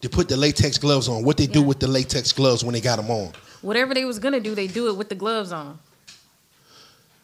They 0.00 0.08
put 0.08 0.28
the 0.28 0.36
latex 0.36 0.76
gloves 0.78 1.08
on. 1.08 1.24
What 1.24 1.38
they 1.38 1.46
do 1.46 1.60
Yeah. 1.60 1.66
with 1.66 1.80
the 1.80 1.88
latex 1.88 2.32
gloves 2.32 2.62
when 2.62 2.74
they 2.74 2.80
got 2.82 2.96
them 2.96 3.10
on? 3.10 3.32
Whatever 3.62 3.94
they 3.94 4.04
was 4.04 4.18
gonna 4.18 4.40
do, 4.40 4.54
they 4.54 4.66
do 4.66 4.88
it 4.88 4.96
with 4.96 5.08
the 5.08 5.14
gloves 5.14 5.50
on. 5.52 5.78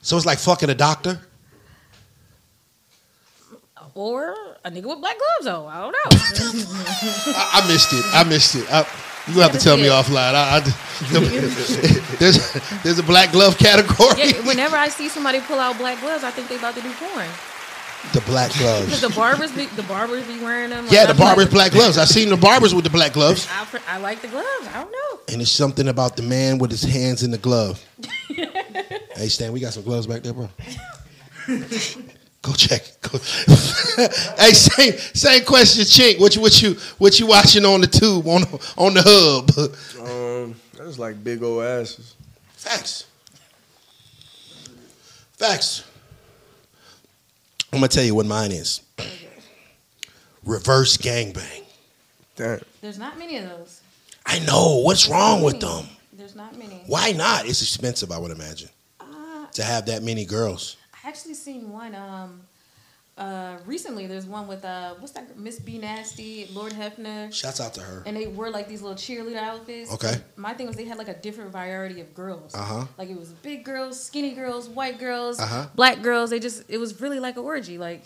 So 0.02 0.16
it's 0.16 0.24
like 0.26 0.38
fucking 0.38 0.70
a 0.70 0.74
doctor. 0.74 1.20
Or 3.94 4.34
a 4.64 4.70
nigga 4.70 4.84
with 4.86 5.00
black 5.00 5.16
gloves 5.18 5.46
on. 5.46 5.66
I 5.72 5.80
don't 5.80 5.92
know. 5.92 7.34
I, 7.36 7.62
I 7.62 7.68
missed 7.68 7.92
it. 7.92 8.04
I 8.12 8.24
missed 8.24 8.54
it. 8.56 8.72
I, 8.72 8.86
you 9.26 9.34
gonna 9.34 9.48
have 9.48 9.52
to 9.52 9.58
tell 9.58 9.76
me 9.76 9.84
offline. 9.88 10.34
I, 10.34 10.56
I, 10.58 10.60
there's 12.18 12.52
there's 12.82 12.98
a 12.98 13.02
black 13.02 13.32
glove 13.32 13.58
category. 13.58 14.08
yeah, 14.18 14.46
whenever 14.46 14.76
I 14.76 14.88
see 14.88 15.08
somebody 15.08 15.40
pull 15.40 15.58
out 15.58 15.78
black 15.78 16.00
gloves, 16.00 16.24
I 16.24 16.30
think 16.30 16.48
they 16.48 16.56
about 16.56 16.74
to 16.74 16.80
do 16.82 16.90
porn. 16.92 17.28
The 18.14 18.22
black 18.22 18.50
Because 18.52 18.86
gloves. 18.86 19.00
the 19.02 19.10
barbers 19.10 19.52
be 19.52 19.66
the 19.66 19.82
barbers 19.82 20.26
be 20.26 20.40
wearing 20.40 20.70
them. 20.70 20.86
Yeah, 20.90 21.04
the 21.04 21.10
I'm 21.12 21.18
like, 21.18 21.18
barbers 21.18 21.50
black 21.50 21.72
gloves. 21.72 21.98
I've 21.98 22.08
seen 22.08 22.30
the 22.30 22.36
barbers 22.36 22.74
with 22.74 22.84
the 22.84 22.90
black 22.90 23.12
gloves. 23.12 23.46
I, 23.50 23.66
I 23.88 23.98
like 23.98 24.22
the 24.22 24.28
gloves. 24.28 24.66
I 24.72 24.82
don't 24.82 24.90
know. 24.90 25.20
And 25.32 25.42
it's 25.42 25.50
something 25.50 25.86
about 25.86 26.16
the 26.16 26.22
man 26.22 26.58
with 26.58 26.70
his 26.70 26.82
hands 26.82 27.22
in 27.22 27.30
the 27.30 27.38
glove. 27.38 27.84
hey 28.28 29.28
Stan, 29.28 29.52
we 29.52 29.60
got 29.60 29.74
some 29.74 29.82
gloves 29.82 30.06
back 30.06 30.22
there, 30.22 30.32
bro. 30.32 30.48
Go 32.42 32.52
check. 32.52 32.82
Go. 33.02 33.18
hey, 34.38 34.52
same 34.52 34.92
same 35.14 35.44
question, 35.44 35.84
Chink. 35.84 36.18
What 36.20 36.34
you 36.34 36.40
what 36.42 36.62
you 36.62 36.74
what 36.98 37.20
you 37.20 37.26
watching 37.26 37.64
on 37.66 37.82
the 37.82 37.86
tube 37.86 38.26
on 38.26 38.42
on 38.78 38.94
the 38.94 39.02
hub? 39.04 40.08
Um, 40.08 40.54
that's 40.76 40.98
like 40.98 41.22
big 41.22 41.42
old 41.42 41.62
asses. 41.62 42.14
Facts. 42.54 43.06
Facts. 45.36 45.84
I'm 47.72 47.78
gonna 47.78 47.88
tell 47.88 48.04
you 48.04 48.14
what 48.14 48.26
mine 48.26 48.52
is. 48.52 48.80
Reverse 50.44 50.96
gangbang. 50.96 51.64
Damn. 52.36 52.60
There's 52.80 52.98
not 52.98 53.18
many 53.18 53.36
of 53.36 53.48
those. 53.48 53.82
I 54.24 54.38
know. 54.40 54.80
What's 54.84 55.08
wrong 55.08 55.42
with 55.42 55.60
them? 55.60 55.86
There's 56.14 56.34
not 56.34 56.56
many. 56.58 56.82
Why 56.86 57.12
not? 57.12 57.46
It's 57.46 57.60
expensive, 57.62 58.10
I 58.10 58.18
would 58.18 58.30
imagine, 58.30 58.70
Uh, 59.00 59.46
to 59.52 59.62
have 59.62 59.86
that 59.86 60.02
many 60.02 60.24
girls. 60.24 60.76
Actually 61.10 61.34
seen 61.34 61.72
one 61.72 61.92
um 61.96 62.40
uh 63.18 63.56
recently. 63.66 64.06
There's 64.06 64.26
one 64.26 64.46
with 64.46 64.64
uh 64.64 64.94
what's 65.00 65.12
that 65.14 65.36
Miss 65.36 65.58
B 65.58 65.76
Nasty, 65.78 66.48
Lord 66.54 66.72
Hefner, 66.72 67.32
Shouts 67.34 67.60
out 67.60 67.74
to 67.74 67.80
her. 67.80 68.04
and 68.06 68.16
they 68.16 68.28
wore 68.28 68.48
like 68.48 68.68
these 68.68 68.80
little 68.80 68.96
cheerleader 68.96 69.42
outfits. 69.42 69.92
Okay. 69.94 70.14
My 70.36 70.54
thing 70.54 70.68
was 70.68 70.76
they 70.76 70.84
had 70.84 70.98
like 70.98 71.08
a 71.08 71.14
different 71.14 71.50
variety 71.50 72.00
of 72.00 72.14
girls. 72.14 72.54
Uh-huh. 72.54 72.86
Like 72.96 73.10
it 73.10 73.18
was 73.18 73.30
big 73.42 73.64
girls, 73.64 74.00
skinny 74.00 74.34
girls, 74.34 74.68
white 74.68 75.00
girls, 75.00 75.40
Uh-huh. 75.40 75.66
black 75.74 76.00
girls. 76.00 76.30
They 76.30 76.38
just 76.38 76.62
it 76.68 76.78
was 76.78 77.00
really 77.00 77.18
like 77.18 77.36
an 77.36 77.42
orgy. 77.42 77.76
Like 77.76 78.04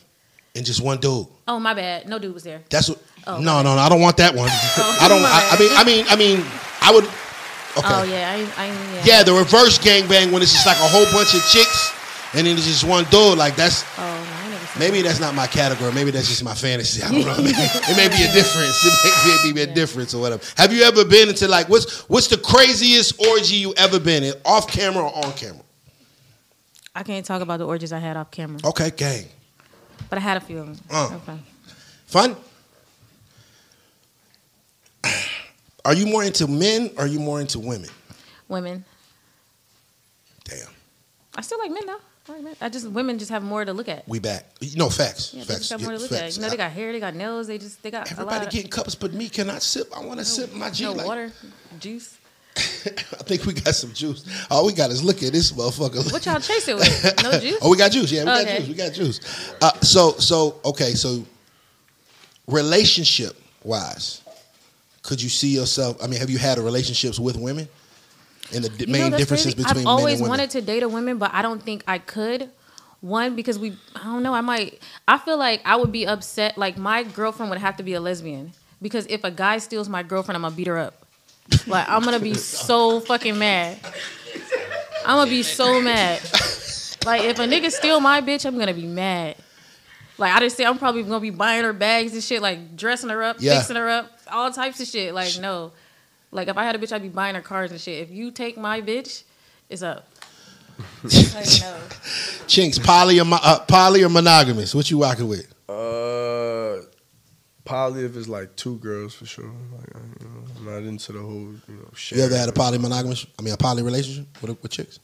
And 0.56 0.64
just 0.64 0.80
one 0.80 0.98
dude. 0.98 1.26
oh 1.46 1.60
my 1.60 1.74
bad, 1.74 2.08
no 2.08 2.18
dude 2.18 2.32
was 2.32 2.42
there. 2.44 2.62
That's 2.70 2.88
what. 2.88 2.98
Oh, 3.26 3.36
no, 3.38 3.60
no, 3.62 3.74
no. 3.76 3.82
I 3.82 3.88
don't 3.90 4.00
want 4.00 4.16
that 4.16 4.34
one. 4.34 4.48
I 5.04 5.06
don't. 5.10 5.20
I, 5.22 5.40
I 5.52 5.56
mean, 5.60 5.72
I 5.76 5.84
mean, 5.84 6.04
I 6.08 6.16
mean, 6.16 6.46
I 6.80 6.90
would. 6.90 7.04
Okay. 7.04 7.94
Oh 8.00 8.02
yeah, 8.04 8.32
I 8.32 8.64
I 8.64 8.66
yeah. 8.68 9.02
Yeah, 9.04 9.22
the 9.28 9.34
reverse 9.34 9.78
gangbang 9.78 10.32
when 10.32 10.40
it's 10.40 10.52
just 10.56 10.66
like 10.66 10.78
a 10.78 10.88
whole 10.88 11.04
bunch 11.12 11.34
of 11.34 11.42
chicks, 11.52 11.92
and 12.34 12.46
then 12.46 12.56
it's 12.56 12.66
just 12.66 12.84
one 12.84 13.04
dude. 13.04 13.38
Like 13.38 13.56
that's 13.56 13.84
Oh 13.98 14.02
no, 14.02 14.06
I 14.06 14.50
never 14.50 14.66
seen 14.66 14.80
maybe 14.80 15.02
that's 15.02 15.20
not 15.20 15.34
my 15.34 15.46
category. 15.46 15.92
Maybe 15.92 16.10
that's 16.10 16.28
just 16.28 16.42
my 16.44 16.54
fantasy. 16.54 17.02
I 17.02 17.10
don't 17.10 17.24
know. 17.24 17.34
it 17.38 17.96
may 17.96 18.08
be 18.08 18.22
a 18.24 18.32
difference. 18.32 18.84
It 18.84 19.44
may 19.46 19.52
be 19.52 19.60
a 19.62 19.74
difference 19.74 20.14
or 20.14 20.20
whatever. 20.20 20.42
Have 20.56 20.72
you 20.72 20.82
ever 20.84 21.04
been 21.04 21.28
into 21.28 21.46
like 21.48 21.68
what's 21.68 22.08
what's 22.08 22.28
the 22.28 22.38
craziest 22.38 23.20
orgy 23.26 23.56
you 23.56 23.72
ever 23.76 23.98
been 24.00 24.22
in, 24.24 24.34
off 24.44 24.66
camera 24.68 25.02
or 25.04 25.24
on 25.24 25.32
camera? 25.32 25.62
I 26.94 27.02
can't 27.02 27.26
talk 27.26 27.42
about 27.42 27.58
the 27.58 27.66
orgies 27.66 27.92
I 27.92 27.98
had 27.98 28.16
off 28.16 28.30
camera, 28.30 28.60
Okay, 28.64 28.90
gang. 28.90 29.24
but 30.08 30.16
I 30.18 30.20
had 30.22 30.36
a 30.36 30.40
few 30.40 30.58
of 30.58 30.66
them. 30.66 30.76
Uh. 30.90 31.18
Okay. 31.28 31.38
Fun. 32.06 32.36
Are 35.84 35.92
you 35.94 36.06
more 36.06 36.24
into 36.24 36.46
men 36.46 36.90
or 36.96 37.04
are 37.04 37.06
you 37.06 37.20
more 37.20 37.40
into 37.40 37.58
women? 37.58 37.90
Women. 38.48 38.84
Damn, 40.44 40.68
I 41.36 41.40
still 41.42 41.58
like 41.58 41.70
men 41.70 41.86
though. 41.86 42.00
I. 42.28 42.66
I 42.66 42.68
just 42.68 42.88
women 42.88 43.18
just 43.18 43.30
have 43.30 43.42
more 43.42 43.64
to 43.64 43.72
look 43.72 43.88
at. 43.88 44.08
we 44.08 44.18
back. 44.18 44.46
No 44.76 44.88
facts. 44.88 45.34
Yeah, 45.34 45.40
they 45.44 45.46
facts. 45.54 45.58
just 45.60 45.70
have 45.72 45.82
more 45.82 45.92
to 45.92 45.98
look 45.98 46.10
facts. 46.10 46.22
at. 46.22 46.36
You 46.36 46.42
know, 46.42 46.50
they 46.50 46.56
got 46.56 46.72
hair, 46.72 46.92
they 46.92 47.00
got 47.00 47.14
nails, 47.14 47.46
they 47.46 47.58
just 47.58 47.82
they 47.82 47.90
got 47.90 48.08
a 48.08 48.12
Everybody 48.12 48.36
lot 48.38 48.46
of, 48.46 48.52
getting 48.52 48.70
cups, 48.70 48.94
but 48.94 49.12
me 49.12 49.28
cannot 49.28 49.62
sip. 49.62 49.88
I 49.94 50.04
want 50.04 50.20
to 50.20 50.24
sip 50.24 50.52
my 50.54 50.68
juice. 50.70 50.80
no 50.80 50.92
like- 50.92 51.06
water, 51.06 51.32
juice. 51.78 52.18
I 52.56 52.60
think 53.24 53.44
we 53.46 53.52
got 53.52 53.74
some 53.74 53.92
juice. 53.92 54.24
All 54.48 54.64
we 54.64 54.72
got 54.72 54.90
is 54.90 55.02
look 55.02 55.22
at 55.24 55.32
this 55.32 55.50
motherfucker. 55.50 56.12
What 56.12 56.24
y'all 56.24 56.38
chasing 56.38 56.76
with? 56.76 57.22
No 57.22 57.32
juice. 57.40 57.58
Oh, 57.60 57.68
we 57.70 57.76
got 57.76 57.90
juice. 57.90 58.12
Yeah, 58.12 58.20
we 58.20 58.26
got 58.26 58.46
juice. 58.46 58.68
We 58.68 58.74
got 58.74 58.92
juice. 58.92 59.54
Uh, 59.60 59.72
so, 59.80 60.12
so 60.12 60.60
okay. 60.64 60.94
So, 60.94 61.24
relationship 62.46 63.36
wise, 63.64 64.22
could 65.02 65.20
you 65.20 65.28
see 65.28 65.48
yourself? 65.48 66.02
I 66.02 66.06
mean, 66.06 66.20
have 66.20 66.30
you 66.30 66.38
had 66.38 66.58
relationships 66.58 67.18
with 67.18 67.36
women? 67.36 67.68
And 68.52 68.64
the 68.64 68.86
You 68.86 68.92
main 68.92 69.10
differences 69.12 69.54
crazy. 69.54 69.66
between 69.66 69.78
I've 69.82 69.86
always 69.86 70.20
wanted 70.20 70.50
to 70.50 70.60
date 70.60 70.82
a 70.82 70.88
woman, 70.88 71.18
but 71.18 71.32
I 71.32 71.42
don't 71.42 71.62
think 71.62 71.82
I 71.86 71.98
could. 71.98 72.50
One 73.00 73.36
because 73.36 73.58
we, 73.58 73.76
I 73.94 74.04
don't 74.04 74.22
know. 74.22 74.32
I 74.34 74.40
might. 74.40 74.80
I 75.06 75.18
feel 75.18 75.36
like 75.36 75.60
I 75.64 75.76
would 75.76 75.92
be 75.92 76.06
upset. 76.06 76.56
Like 76.56 76.78
my 76.78 77.02
girlfriend 77.02 77.50
would 77.50 77.58
have 77.60 77.76
to 77.76 77.82
be 77.82 77.92
a 77.94 78.00
lesbian 78.00 78.52
because 78.80 79.06
if 79.08 79.24
a 79.24 79.30
guy 79.30 79.58
steals 79.58 79.88
my 79.88 80.02
girlfriend, 80.02 80.36
I'm 80.36 80.42
gonna 80.42 80.54
beat 80.56 80.66
her 80.68 80.78
up. 80.78 81.06
Like 81.66 81.86
I'm 81.88 82.02
gonna 82.02 82.18
be 82.20 82.32
so 82.34 83.00
fucking 83.00 83.38
mad. 83.38 83.78
I'm 85.06 85.18
gonna 85.18 85.30
be 85.30 85.42
so 85.42 85.80
mad. 85.82 86.22
Like 87.04 87.24
if 87.24 87.38
a 87.38 87.42
nigga 87.46 87.70
steal 87.70 88.00
my 88.00 88.22
bitch, 88.22 88.46
I'm 88.46 88.58
gonna 88.58 88.72
be 88.72 88.86
mad. 88.86 89.36
Like 90.16 90.34
I 90.34 90.40
just 90.40 90.56
say 90.56 90.64
I'm 90.64 90.78
probably 90.78 91.02
gonna 91.02 91.20
be 91.20 91.28
buying 91.30 91.64
her 91.64 91.74
bags 91.74 92.14
and 92.14 92.22
shit, 92.24 92.40
like 92.40 92.74
dressing 92.76 93.10
her 93.10 93.22
up, 93.22 93.36
Yeah. 93.40 93.58
fixing 93.58 93.76
her 93.76 93.88
up, 93.90 94.10
all 94.32 94.50
types 94.50 94.80
of 94.80 94.86
shit. 94.86 95.12
Like 95.12 95.38
no. 95.38 95.72
Like 96.34 96.48
if 96.48 96.58
I 96.58 96.64
had 96.64 96.74
a 96.74 96.78
bitch, 96.78 96.92
I'd 96.92 97.00
be 97.00 97.08
buying 97.08 97.36
her 97.36 97.40
cars 97.40 97.70
and 97.70 97.80
shit. 97.80 98.02
If 98.02 98.10
you 98.10 98.32
take 98.32 98.58
my 98.58 98.82
bitch, 98.82 99.22
it's 99.70 99.82
up. 99.82 100.08
like 101.04 101.12
no. 101.60 101.78
Chinks, 102.48 102.78
poly 102.78 103.20
or 103.20 103.24
uh, 103.30 103.60
poly 103.60 104.02
or 104.02 104.08
monogamous? 104.08 104.74
What 104.74 104.90
you 104.90 105.00
rocking 105.00 105.28
with? 105.28 105.46
Uh, 105.68 106.84
poly 107.64 108.04
if 108.04 108.16
it's 108.16 108.26
like 108.26 108.56
two 108.56 108.78
girls 108.78 109.14
for 109.14 109.26
sure. 109.26 109.44
Like, 109.44 109.88
you 110.20 110.28
know, 110.28 110.44
I'm 110.58 110.64
not 110.64 110.82
into 110.88 111.12
the 111.12 111.20
whole 111.20 111.54
you 111.68 111.74
know. 111.76 111.88
Shit. 111.94 112.18
You 112.18 112.24
ever 112.24 112.36
had 112.36 112.48
a 112.48 112.52
poly 112.52 112.78
monogamous? 112.78 113.24
I 113.38 113.42
mean, 113.42 113.54
a 113.54 113.56
poly 113.56 113.84
relationship 113.84 114.26
with, 114.42 114.60
with 114.60 114.72
chicks? 114.72 114.98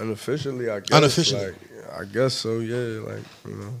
Unofficially, 0.00 0.70
I 0.70 0.80
guess. 0.80 0.98
Unofficially. 0.98 1.46
Like, 1.46 2.00
I 2.00 2.04
guess 2.04 2.34
so. 2.34 2.58
Yeah. 2.58 3.00
Like 3.12 3.22
you 3.46 3.54
know, 3.54 3.74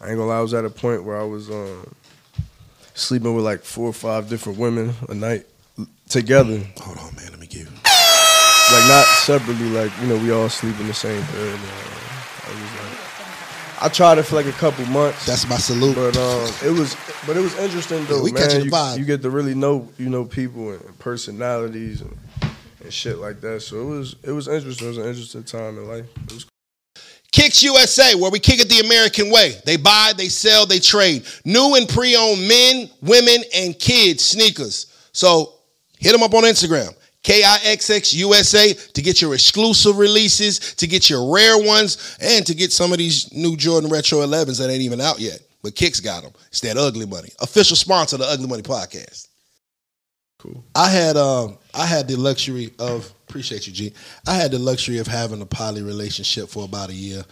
I 0.00 0.08
ain't 0.08 0.16
gonna 0.16 0.26
lie. 0.26 0.38
I 0.38 0.40
was 0.40 0.52
at 0.52 0.64
a 0.64 0.70
point 0.70 1.04
where 1.04 1.20
I 1.20 1.24
was 1.24 1.48
um, 1.48 1.94
sleeping 2.94 3.34
with 3.34 3.44
like 3.44 3.60
four 3.62 3.88
or 3.88 3.92
five 3.92 4.28
different 4.28 4.58
women 4.58 4.94
a 5.08 5.14
night 5.14 5.46
together. 6.08 6.60
Hold 6.80 6.98
on, 6.98 7.14
man. 7.16 7.30
Let 7.30 7.40
me 7.40 7.46
give 7.46 7.62
you. 7.62 7.66
Like 8.72 8.88
not 8.88 9.06
separately. 9.06 9.68
Like 9.70 9.90
you 10.00 10.06
know, 10.08 10.16
we 10.18 10.30
all 10.30 10.48
sleep 10.48 10.78
in 10.80 10.86
the 10.86 10.94
same 10.94 11.20
bed. 11.20 11.58
Uh, 11.58 12.48
I 12.48 12.50
like, 12.54 13.82
I 13.82 13.88
tried 13.88 14.18
it 14.18 14.22
for 14.22 14.36
like 14.36 14.46
a 14.46 14.52
couple 14.52 14.84
months. 14.86 15.26
That's 15.26 15.48
my 15.48 15.56
salute. 15.56 15.96
But 15.96 16.16
um, 16.16 16.48
it 16.64 16.70
was, 16.78 16.96
but 17.26 17.36
it 17.36 17.40
was 17.40 17.56
interesting 17.58 18.04
though, 18.06 18.18
Yeah, 18.18 18.22
we 18.22 18.32
man. 18.32 18.42
catching 18.42 18.58
the 18.60 18.64
you, 18.66 18.70
vibe. 18.70 18.98
you 18.98 19.04
get 19.04 19.22
to 19.22 19.30
really 19.30 19.54
know, 19.54 19.88
you 19.98 20.08
know, 20.08 20.24
people 20.24 20.70
and 20.70 20.98
personalities 21.00 22.00
and, 22.00 22.16
and 22.80 22.92
shit 22.92 23.18
like 23.18 23.40
that. 23.40 23.60
So 23.62 23.80
it 23.80 23.84
was, 23.86 24.16
it 24.22 24.30
was 24.32 24.46
interesting. 24.46 24.86
It 24.86 24.90
was 24.90 24.98
an 24.98 25.06
interesting 25.06 25.42
time 25.42 25.78
in 25.78 25.88
life. 25.88 26.06
It 26.28 26.32
was 26.32 26.46
Kicks 27.32 27.62
USA, 27.62 28.14
where 28.14 28.30
we 28.30 28.38
kick 28.38 28.60
it 28.60 28.68
the 28.68 28.80
American 28.80 29.30
way. 29.30 29.54
They 29.64 29.76
buy, 29.76 30.12
they 30.16 30.28
sell, 30.28 30.66
they 30.66 30.78
trade. 30.78 31.26
New 31.46 31.74
and 31.76 31.88
pre-owned 31.88 32.46
men, 32.46 32.90
women, 33.00 33.42
and 33.56 33.76
kids 33.78 34.22
sneakers. 34.22 34.86
So 35.12 35.54
hit 35.98 36.12
them 36.12 36.22
up 36.22 36.34
on 36.34 36.44
Instagram. 36.44 36.94
KIXX 37.24 38.14
USA 38.14 38.74
to 38.74 39.02
get 39.02 39.22
your 39.22 39.32
exclusive 39.32 39.96
releases, 39.96 40.74
to 40.74 40.86
get 40.86 41.08
your 41.08 41.32
rare 41.32 41.56
ones, 41.56 42.18
and 42.20 42.44
to 42.46 42.54
get 42.54 42.72
some 42.72 42.92
of 42.92 42.98
these 42.98 43.32
new 43.32 43.56
Jordan 43.56 43.88
Retro 43.88 44.18
11s 44.18 44.58
that 44.58 44.70
ain't 44.70 44.82
even 44.82 45.00
out 45.00 45.18
yet. 45.18 45.40
But 45.62 45.74
Kicks 45.74 46.00
got 46.00 46.24
them. 46.24 46.32
It's 46.48 46.60
that 46.60 46.76
Ugly 46.76 47.06
Money. 47.06 47.30
Official 47.40 47.76
sponsor 47.76 48.16
of 48.16 48.20
the 48.20 48.26
Ugly 48.26 48.48
Money 48.48 48.62
podcast. 48.62 49.28
Cool. 50.42 50.64
I 50.74 50.90
had 50.90 51.16
um 51.16 51.56
I 51.72 51.86
had 51.86 52.08
the 52.08 52.16
luxury 52.16 52.72
of 52.78 53.12
appreciate 53.28 53.66
you, 53.66 53.72
G. 53.72 53.92
I 54.26 54.34
had 54.34 54.50
the 54.50 54.58
luxury 54.58 54.98
of 54.98 55.06
having 55.06 55.40
a 55.40 55.46
poly 55.46 55.82
relationship 55.82 56.48
for 56.48 56.64
about 56.64 56.90
a 56.90 56.94
year. 56.94 57.24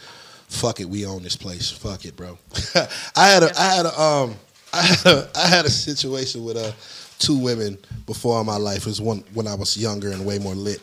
Fuck 0.48 0.80
it, 0.80 0.86
we 0.86 1.06
own 1.06 1.22
this 1.22 1.36
place. 1.36 1.70
Fuck 1.70 2.04
it, 2.04 2.16
bro. 2.16 2.38
I 3.16 3.28
had 3.28 3.42
a, 3.42 3.60
I 3.60 3.74
had 3.74 3.86
a, 3.86 4.00
um, 4.00 4.34
I 4.72 4.82
had 4.82 5.06
a, 5.06 5.30
I 5.36 5.46
had 5.46 5.64
a 5.64 5.70
situation 5.70 6.44
with 6.44 6.56
uh, 6.56 6.72
two 7.18 7.36
women 7.36 7.78
before 8.06 8.40
in 8.40 8.46
my 8.46 8.56
life. 8.56 8.78
It 8.78 8.86
was 8.86 9.00
one 9.00 9.24
when 9.34 9.46
I 9.46 9.54
was 9.54 9.76
younger 9.76 10.10
and 10.10 10.24
way 10.24 10.38
more 10.38 10.54
lit. 10.54 10.80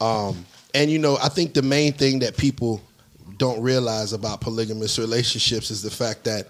Um, 0.00 0.44
and 0.74 0.90
you 0.90 0.98
know, 0.98 1.16
I 1.22 1.28
think 1.28 1.54
the 1.54 1.62
main 1.62 1.92
thing 1.92 2.18
that 2.20 2.36
people 2.36 2.80
don't 3.38 3.62
realize 3.62 4.12
about 4.12 4.40
polygamous 4.40 4.98
relationships 4.98 5.70
is 5.70 5.82
the 5.82 5.90
fact 5.90 6.24
that 6.24 6.48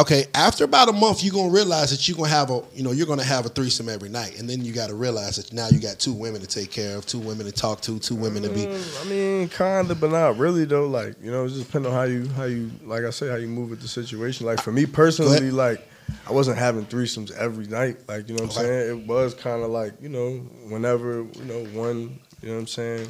okay, 0.00 0.26
after 0.34 0.64
about 0.64 0.88
a 0.88 0.92
month, 0.92 1.22
you're 1.22 1.32
gonna 1.34 1.52
realize 1.52 1.90
that 1.90 2.06
you're 2.08 2.16
gonna 2.16 2.28
have 2.28 2.50
a, 2.50 2.62
you 2.74 2.82
know, 2.82 2.92
you're 2.92 3.06
gonna 3.06 3.22
have 3.24 3.46
a 3.46 3.48
threesome 3.48 3.88
every 3.88 4.08
night, 4.08 4.38
and 4.38 4.48
then 4.48 4.64
you 4.64 4.72
got 4.72 4.88
to 4.88 4.94
realize 4.94 5.36
that 5.36 5.52
now 5.52 5.68
you 5.68 5.78
got 5.80 5.98
two 5.98 6.12
women 6.12 6.40
to 6.40 6.46
take 6.46 6.70
care 6.70 6.96
of, 6.96 7.06
two 7.06 7.18
women 7.18 7.46
to 7.46 7.52
talk 7.52 7.80
to, 7.82 7.98
two 7.98 8.14
women 8.14 8.42
to 8.42 8.48
be. 8.50 8.66
Mm, 8.66 9.06
I 9.06 9.08
mean, 9.08 9.48
kinda, 9.48 9.94
but 9.94 10.10
not 10.10 10.38
really 10.38 10.64
though. 10.64 10.86
Like 10.86 11.14
you 11.22 11.30
know, 11.30 11.44
it 11.44 11.48
just 11.50 11.66
depends 11.66 11.86
on 11.88 11.92
how 11.94 12.02
you 12.04 12.28
how 12.30 12.44
you 12.44 12.70
like 12.84 13.04
I 13.04 13.10
say 13.10 13.28
how 13.28 13.36
you 13.36 13.48
move 13.48 13.70
with 13.70 13.80
the 13.80 13.88
situation. 13.88 14.46
Like 14.46 14.60
for 14.62 14.72
me 14.72 14.86
personally, 14.86 15.50
like 15.50 15.86
I 16.26 16.32
wasn't 16.32 16.58
having 16.58 16.86
threesomes 16.86 17.30
every 17.32 17.66
night. 17.66 17.98
Like 18.08 18.28
you 18.28 18.36
know 18.36 18.44
what 18.44 18.56
I'm 18.56 18.62
saying. 18.64 19.00
It 19.00 19.06
was 19.06 19.34
kind 19.34 19.62
of 19.62 19.70
like 19.70 19.94
you 20.00 20.08
know 20.08 20.36
whenever 20.68 21.22
you 21.22 21.44
know 21.44 21.64
one. 21.78 22.18
You 22.42 22.48
know 22.50 22.54
what 22.54 22.60
I'm 22.60 22.66
saying. 22.68 23.08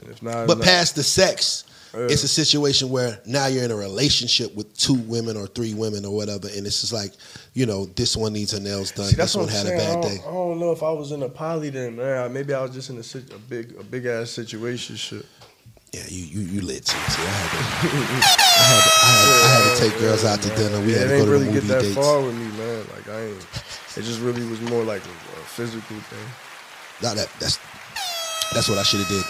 And 0.00 0.10
if 0.10 0.22
not, 0.22 0.46
But 0.46 0.58
not- 0.58 0.66
past 0.66 0.94
the 0.94 1.02
sex, 1.02 1.64
Yeah. 1.94 2.06
it's 2.06 2.22
a 2.24 2.28
situation 2.28 2.88
where 2.90 3.20
now 3.26 3.46
you're 3.46 3.64
in 3.64 3.70
a 3.70 3.76
relationship 3.76 4.54
with 4.54 4.74
two 4.76 4.94
women 4.94 5.36
or 5.36 5.46
three 5.46 5.74
women 5.74 6.04
or 6.06 6.14
whatever, 6.16 6.48
and 6.48 6.66
it's 6.66 6.80
just 6.80 6.92
like, 6.92 7.12
you 7.52 7.66
know, 7.66 7.84
this 7.86 8.16
one 8.16 8.32
needs 8.32 8.52
her 8.52 8.60
nails 8.60 8.92
done, 8.92 9.06
See, 9.06 9.16
this 9.16 9.36
one 9.36 9.48
had 9.48 9.66
a 9.66 9.68
saying. 9.68 9.78
bad 9.78 10.04
I 10.04 10.08
day. 10.08 10.18
I 10.26 10.30
don't 10.30 10.58
know 10.58 10.72
if 10.72 10.82
I 10.82 10.90
was 10.90 11.12
in 11.12 11.22
a 11.22 11.28
poly 11.28 11.68
then, 11.70 11.96
man. 11.96 12.32
Maybe 12.32 12.54
I 12.54 12.62
was 12.62 12.70
just 12.72 12.88
in 12.90 12.96
a, 12.96 13.34
a 13.34 13.38
big, 13.38 13.76
a 13.78 13.84
big 13.84 14.06
ass 14.06 14.30
situation. 14.30 14.96
Shit. 14.96 15.26
Yeah, 15.92 16.00
you 16.08 16.24
you 16.24 16.40
you 16.40 16.60
lit 16.62 16.86
too. 16.86 16.96
See, 16.96 17.20
I 17.20 17.26
had 17.26 17.50
to, 17.50 17.58
I 17.92 18.64
had 18.64 18.82
to, 18.82 18.90
I 18.96 19.12
had, 19.12 19.44
I 19.44 19.48
had 19.52 19.76
to 19.76 19.82
take 19.90 20.00
girls 20.00 20.24
out 20.24 20.40
to 20.40 20.48
dinner. 20.56 20.80
We 20.80 20.92
yeah, 20.92 21.00
had 21.00 21.06
it 21.08 21.10
to 21.10 21.18
go 21.18 21.24
to 21.26 21.30
really 21.32 21.46
the 21.46 21.52
get 21.52 21.62
movie 21.64 21.74
that 21.74 21.82
dates. 21.82 21.94
far 21.94 22.22
with 22.22 22.34
me, 22.34 22.46
man. 22.56 22.78
Like 22.96 23.08
I 23.10 23.20
ain't. 23.26 23.46
It 23.98 24.02
just 24.08 24.20
really 24.20 24.42
was 24.46 24.58
more 24.62 24.84
like 24.84 25.02
a, 25.04 25.10
a 25.10 25.44
physical 25.44 25.96
thing. 26.08 26.26
Nah, 27.02 27.12
that 27.12 27.28
that's 27.38 27.58
that's 28.54 28.70
what 28.70 28.78
I 28.78 28.84
should 28.84 29.00
have 29.00 29.08
did. 29.10 29.24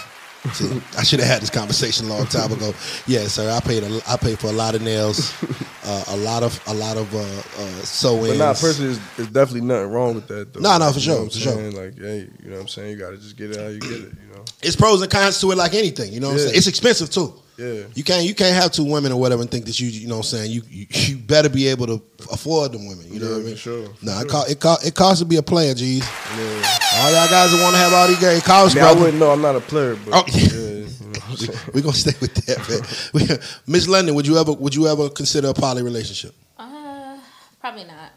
See, 0.51 0.81
I 0.97 1.03
should 1.03 1.19
have 1.21 1.29
had 1.29 1.41
this 1.41 1.49
conversation 1.49 2.07
a 2.07 2.09
long 2.09 2.25
time 2.25 2.51
ago. 2.51 2.73
Yeah, 3.07 3.27
sir. 3.27 3.49
I 3.49 3.61
paid 3.61 3.83
a, 3.83 4.01
I 4.07 4.17
paid 4.17 4.39
for 4.39 4.47
a 4.47 4.51
lot 4.51 4.75
of 4.75 4.81
nails, 4.81 5.33
uh, 5.85 6.03
a 6.09 6.17
lot 6.17 6.43
of 6.43 6.59
a 6.67 6.73
lot 6.73 6.97
of 6.97 7.13
uh, 7.15 7.19
uh, 7.19 7.81
sew-ins. 7.83 8.37
But 8.37 8.37
not 8.37 8.57
personally, 8.57 8.99
there's, 9.15 9.29
definitely 9.29 9.61
nothing 9.61 9.91
wrong 9.91 10.15
with 10.15 10.27
that. 10.27 10.53
Though. 10.53 10.59
No, 10.59 10.77
no, 10.77 10.91
for 10.91 10.99
You 10.99 11.07
know 11.07 11.15
sure, 11.15 11.29
for 11.29 11.37
sure. 11.37 11.71
Like, 11.71 11.97
hey, 11.97 12.27
you 12.43 12.49
know 12.49 12.55
what 12.55 12.61
I'm 12.63 12.67
saying? 12.67 12.91
You 12.91 12.97
got 12.97 13.11
to 13.11 13.17
just 13.17 13.37
get 13.37 13.51
it 13.51 13.57
how 13.57 13.67
you 13.67 13.79
get 13.79 13.91
it. 13.91 13.97
You 13.99 14.32
know. 14.32 14.32
It's 14.61 14.75
pros 14.75 15.01
and 15.01 15.11
cons 15.11 15.39
to 15.41 15.51
it, 15.51 15.57
like 15.57 15.73
anything. 15.73 16.13
You 16.13 16.19
know 16.19 16.27
what 16.27 16.33
I'm 16.33 16.39
saying? 16.39 16.55
It's 16.55 16.67
expensive 16.67 17.09
too. 17.09 17.33
Yeah. 17.57 17.83
You 17.93 18.03
can't 18.03 18.25
you 18.25 18.33
can't 18.33 18.55
have 18.55 18.71
two 18.71 18.83
women 18.83 19.11
or 19.11 19.19
whatever 19.19 19.41
and 19.43 19.51
think 19.51 19.65
that 19.65 19.79
you 19.79 19.87
you 19.87 20.07
know 20.07 20.15
what 20.17 20.33
I'm 20.33 20.39
saying 20.39 20.51
you 20.51 20.63
you, 20.69 20.87
you 20.89 21.17
better 21.17 21.49
be 21.49 21.67
able 21.67 21.85
to 21.85 22.01
afford 22.31 22.71
them 22.71 22.87
women. 22.87 23.05
You 23.13 23.19
know 23.19 23.25
Yeah, 23.27 23.31
what 23.33 23.37
I 23.37 23.41
for 23.41 23.47
mean? 23.47 23.55
sure, 23.57 23.85
for 23.89 24.05
Nah, 24.05 24.17
it 24.17 24.21
sure. 24.21 24.29
cost 24.29 24.51
it 24.51 24.59
cost 24.59 24.87
it 24.87 24.95
costs 24.95 25.19
to 25.19 25.25
be 25.25 25.35
a 25.35 25.43
player, 25.43 25.73
G's. 25.75 25.99
Yeah. 25.99 26.77
All 26.95 27.11
y'all 27.11 27.29
guys 27.29 27.51
that 27.51 27.61
want 27.61 27.75
to 27.75 27.77
have 27.77 27.93
all 27.93 28.07
these 28.07 28.19
girls, 28.19 28.37
it 28.39 28.43
I 28.43 28.47
costs, 28.47 28.75
mean, 28.75 28.83
I 28.85 28.93
wouldn't 28.93 29.19
know. 29.19 29.29
I'm 29.31 29.41
not 29.41 29.55
a 29.55 29.59
player, 29.59 29.95
but 30.03 30.13
Oh, 30.15 30.23
yeah. 30.29 30.39
yeah. 30.41 30.47
you 30.49 30.81
know 30.81 31.09
what 31.11 31.29
I'm 31.29 31.37
saying? 31.37 31.59
We're 31.75 31.81
gonna 31.81 31.93
stay 31.93 32.13
with 32.19 32.33
that, 32.45 33.49
Miss 33.67 33.87
London, 33.87 34.15
would 34.15 34.25
you 34.25 34.37
ever 34.39 34.53
would 34.53 34.73
you 34.73 34.87
ever 34.87 35.09
consider 35.11 35.49
a 35.49 35.53
poly 35.53 35.83
relationship? 35.83 36.33
Uh, 36.57 37.17
probably 37.61 37.83
not. 37.83 38.13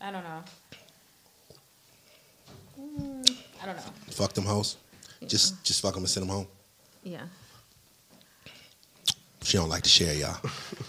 I 0.00 0.10
don't 0.10 0.24
know. 0.24 0.42
Mm, 2.80 3.36
I 3.62 3.66
don't 3.66 3.76
know. 3.76 3.82
Fuck 4.10 4.32
them 4.32 4.44
hoes. 4.44 4.76
Just 5.28 5.64
just 5.64 5.80
fuck 5.82 5.94
them 5.94 6.02
and 6.02 6.10
send 6.10 6.26
them 6.26 6.34
home. 6.34 6.46
Yeah. 7.02 7.22
She 9.42 9.56
don't 9.56 9.68
like 9.68 9.82
to 9.82 9.88
share, 9.88 10.14
y'all. 10.14 10.36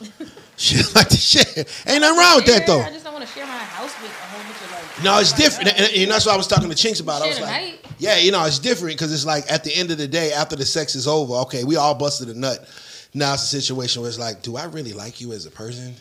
she 0.57 0.75
don't 0.81 0.95
like 0.95 1.09
to 1.09 1.17
share. 1.17 1.65
Ain't 1.87 2.01
nothing 2.01 2.17
wrong 2.19 2.35
with 2.37 2.45
that 2.47 2.63
though. 2.67 2.81
I 2.81 2.89
just 2.89 3.05
don't 3.05 3.13
want 3.13 3.25
to 3.25 3.31
share 3.31 3.45
my 3.45 3.57
house 3.57 4.01
with 4.01 4.11
a 4.11 4.13
whole 4.13 4.43
bunch 4.43 4.61
of 4.61 4.71
like. 4.71 5.03
No, 5.03 5.19
it's 5.19 5.31
different, 5.31 5.69
and, 5.79 5.93
and 5.95 6.11
that's 6.11 6.25
what 6.25 6.33
I 6.33 6.37
was 6.37 6.47
talking 6.47 6.69
to 6.69 6.75
Chinks 6.75 6.99
about. 6.99 7.21
I 7.21 7.27
was 7.27 7.39
like, 7.39 7.79
yeah, 7.99 8.17
you 8.17 8.31
know, 8.31 8.43
it's 8.45 8.59
different 8.59 8.97
because 8.97 9.13
it's 9.13 9.25
like 9.25 9.49
at 9.51 9.63
the 9.63 9.73
end 9.73 9.91
of 9.91 9.97
the 9.97 10.07
day, 10.07 10.33
after 10.33 10.55
the 10.55 10.65
sex 10.65 10.95
is 10.95 11.07
over, 11.07 11.35
okay, 11.35 11.63
we 11.63 11.77
all 11.77 11.95
busted 11.95 12.29
a 12.29 12.37
nut. 12.37 12.67
Now 13.13 13.33
it's 13.33 13.43
a 13.43 13.61
situation 13.61 14.01
where 14.01 14.09
it's 14.09 14.19
like, 14.19 14.41
do 14.41 14.57
I 14.57 14.65
really 14.65 14.93
like 14.93 15.21
you 15.21 15.31
as 15.33 15.45
a 15.45 15.51
person? 15.51 15.95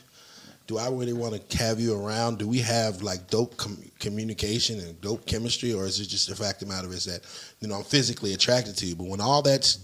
Do 0.68 0.76
I 0.76 0.88
really 0.90 1.14
want 1.14 1.48
to 1.48 1.58
have 1.58 1.80
you 1.80 1.98
around? 1.98 2.38
Do 2.38 2.46
we 2.46 2.58
have 2.58 3.02
like 3.02 3.28
dope 3.28 3.56
com- 3.56 3.82
communication 3.98 4.78
and 4.78 5.00
dope 5.00 5.24
chemistry, 5.24 5.72
or 5.72 5.86
is 5.86 5.98
it 5.98 6.08
just 6.08 6.28
the 6.28 6.36
fact 6.36 6.60
of 6.60 6.68
the 6.68 6.74
matter 6.74 6.90
is 6.90 7.06
that 7.06 7.22
you 7.60 7.68
know 7.68 7.76
I'm 7.76 7.84
physically 7.84 8.34
attracted 8.34 8.76
to 8.76 8.86
you? 8.86 8.94
But 8.94 9.06
when 9.06 9.20
all 9.20 9.40
that's 9.40 9.78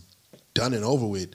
done 0.53 0.75
and 0.75 0.85
over 0.85 1.07
with, 1.07 1.33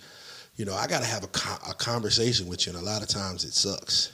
you 0.56 0.66
know, 0.66 0.76
I 0.76 0.86
got 0.86 1.02
to 1.02 1.08
have 1.08 1.24
a, 1.24 1.28
co- 1.28 1.58
a 1.68 1.74
conversation 1.74 2.48
with 2.48 2.68
you, 2.68 2.74
and 2.74 2.82
a 2.82 2.86
lot 2.86 3.02
of 3.02 3.08
times 3.08 3.44
it 3.44 3.54
sucks. 3.54 4.12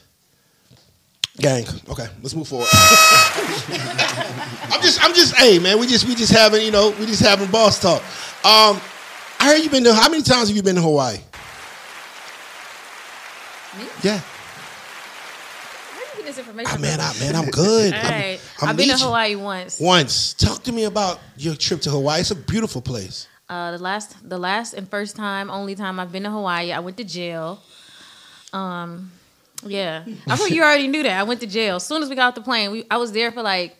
Gang, 1.38 1.66
okay, 1.90 2.08
let's 2.22 2.34
move 2.34 2.48
forward. 2.48 2.70
I'm 2.72 2.80
just, 4.82 5.04
I'm 5.04 5.14
just, 5.14 5.36
hey 5.36 5.60
man, 5.60 5.80
we 5.80 5.88
just, 5.88 6.08
we 6.08 6.16
just 6.16 6.32
having, 6.32 6.62
you 6.62 6.72
know, 6.72 6.92
we 6.98 7.06
just 7.06 7.22
having 7.22 7.52
boss 7.52 7.82
talk. 7.82 8.02
Um, 8.46 8.80
I 9.42 9.48
heard 9.48 9.62
you 9.62 9.70
been 9.70 9.84
to. 9.84 9.94
How 9.94 10.08
many 10.08 10.24
times 10.24 10.48
have 10.48 10.56
you 10.56 10.64
been 10.64 10.76
to 10.76 10.82
Hawaii? 10.82 11.18
Me? 13.78 13.84
Yeah, 14.02 14.14
Where 14.14 14.14
you 14.14 14.22
get 14.22 14.35
this 16.36 16.46
information? 16.46 16.72
I, 16.74 16.78
man. 16.78 17.00
I, 17.00 17.14
man, 17.20 17.36
I'm 17.36 17.50
good. 17.50 17.94
All 17.94 18.00
I'm, 18.04 18.40
I'm 18.62 18.70
I've 18.70 18.78
been 18.78 18.90
to. 18.90 18.98
Hawaii 18.98 19.36
once. 19.36 19.80
Once, 19.80 20.34
talk 20.34 20.64
to 20.64 20.72
me 20.72 20.84
about 20.86 21.20
your 21.38 21.56
trip 21.56 21.82
to 21.82 21.90
Hawaii. 21.90 22.22
It's 22.22 22.32
a 22.32 22.36
beautiful 22.36 22.82
place. 22.82 23.28
Uh, 23.48 23.72
the 23.72 23.78
last, 23.78 24.28
the 24.28 24.38
last 24.38 24.74
and 24.74 24.90
first 24.90 25.16
time, 25.16 25.50
only 25.50 25.76
time 25.76 26.00
I've 26.00 26.12
been 26.12 26.24
to 26.24 26.32
Hawaii, 26.32 26.72
I 26.72 26.80
went 26.80 26.98
to 26.98 27.04
jail. 27.04 27.62
Um, 28.54 29.12
yeah, 29.64 30.04
I 30.28 30.36
thought 30.36 30.52
you 30.52 30.64
already 30.64 30.88
knew 30.88 31.04
that. 31.04 31.20
I 31.20 31.24
went 31.24 31.42
to 31.42 31.48
jail. 31.48 31.78
As 31.78 31.86
soon 31.86 32.02
as 32.02 32.10
we 32.10 32.16
got 32.16 32.30
off 32.30 32.36
the 32.36 32.42
plane, 32.42 32.72
we 32.72 32.86
I 32.90 32.98
was 32.98 33.12
there 33.12 33.32
for 33.32 33.42
like 33.42 33.78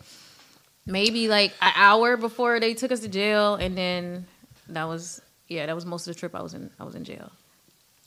maybe 0.84 1.28
like 1.28 1.52
an 1.60 1.72
hour 1.76 2.16
before 2.16 2.60
they 2.60 2.74
took 2.74 2.92
us 2.92 3.00
to 3.00 3.08
jail, 3.08 3.54
and 3.54 3.76
then 3.76 4.26
that 4.68 4.84
was 4.84 5.20
yeah, 5.48 5.66
that 5.66 5.74
was 5.74 5.86
most 5.86 6.06
of 6.06 6.14
the 6.14 6.18
trip. 6.18 6.34
I 6.34 6.42
was 6.42 6.54
in 6.54 6.70
I 6.80 6.84
was 6.84 6.94
in 6.94 7.04
jail. 7.04 7.30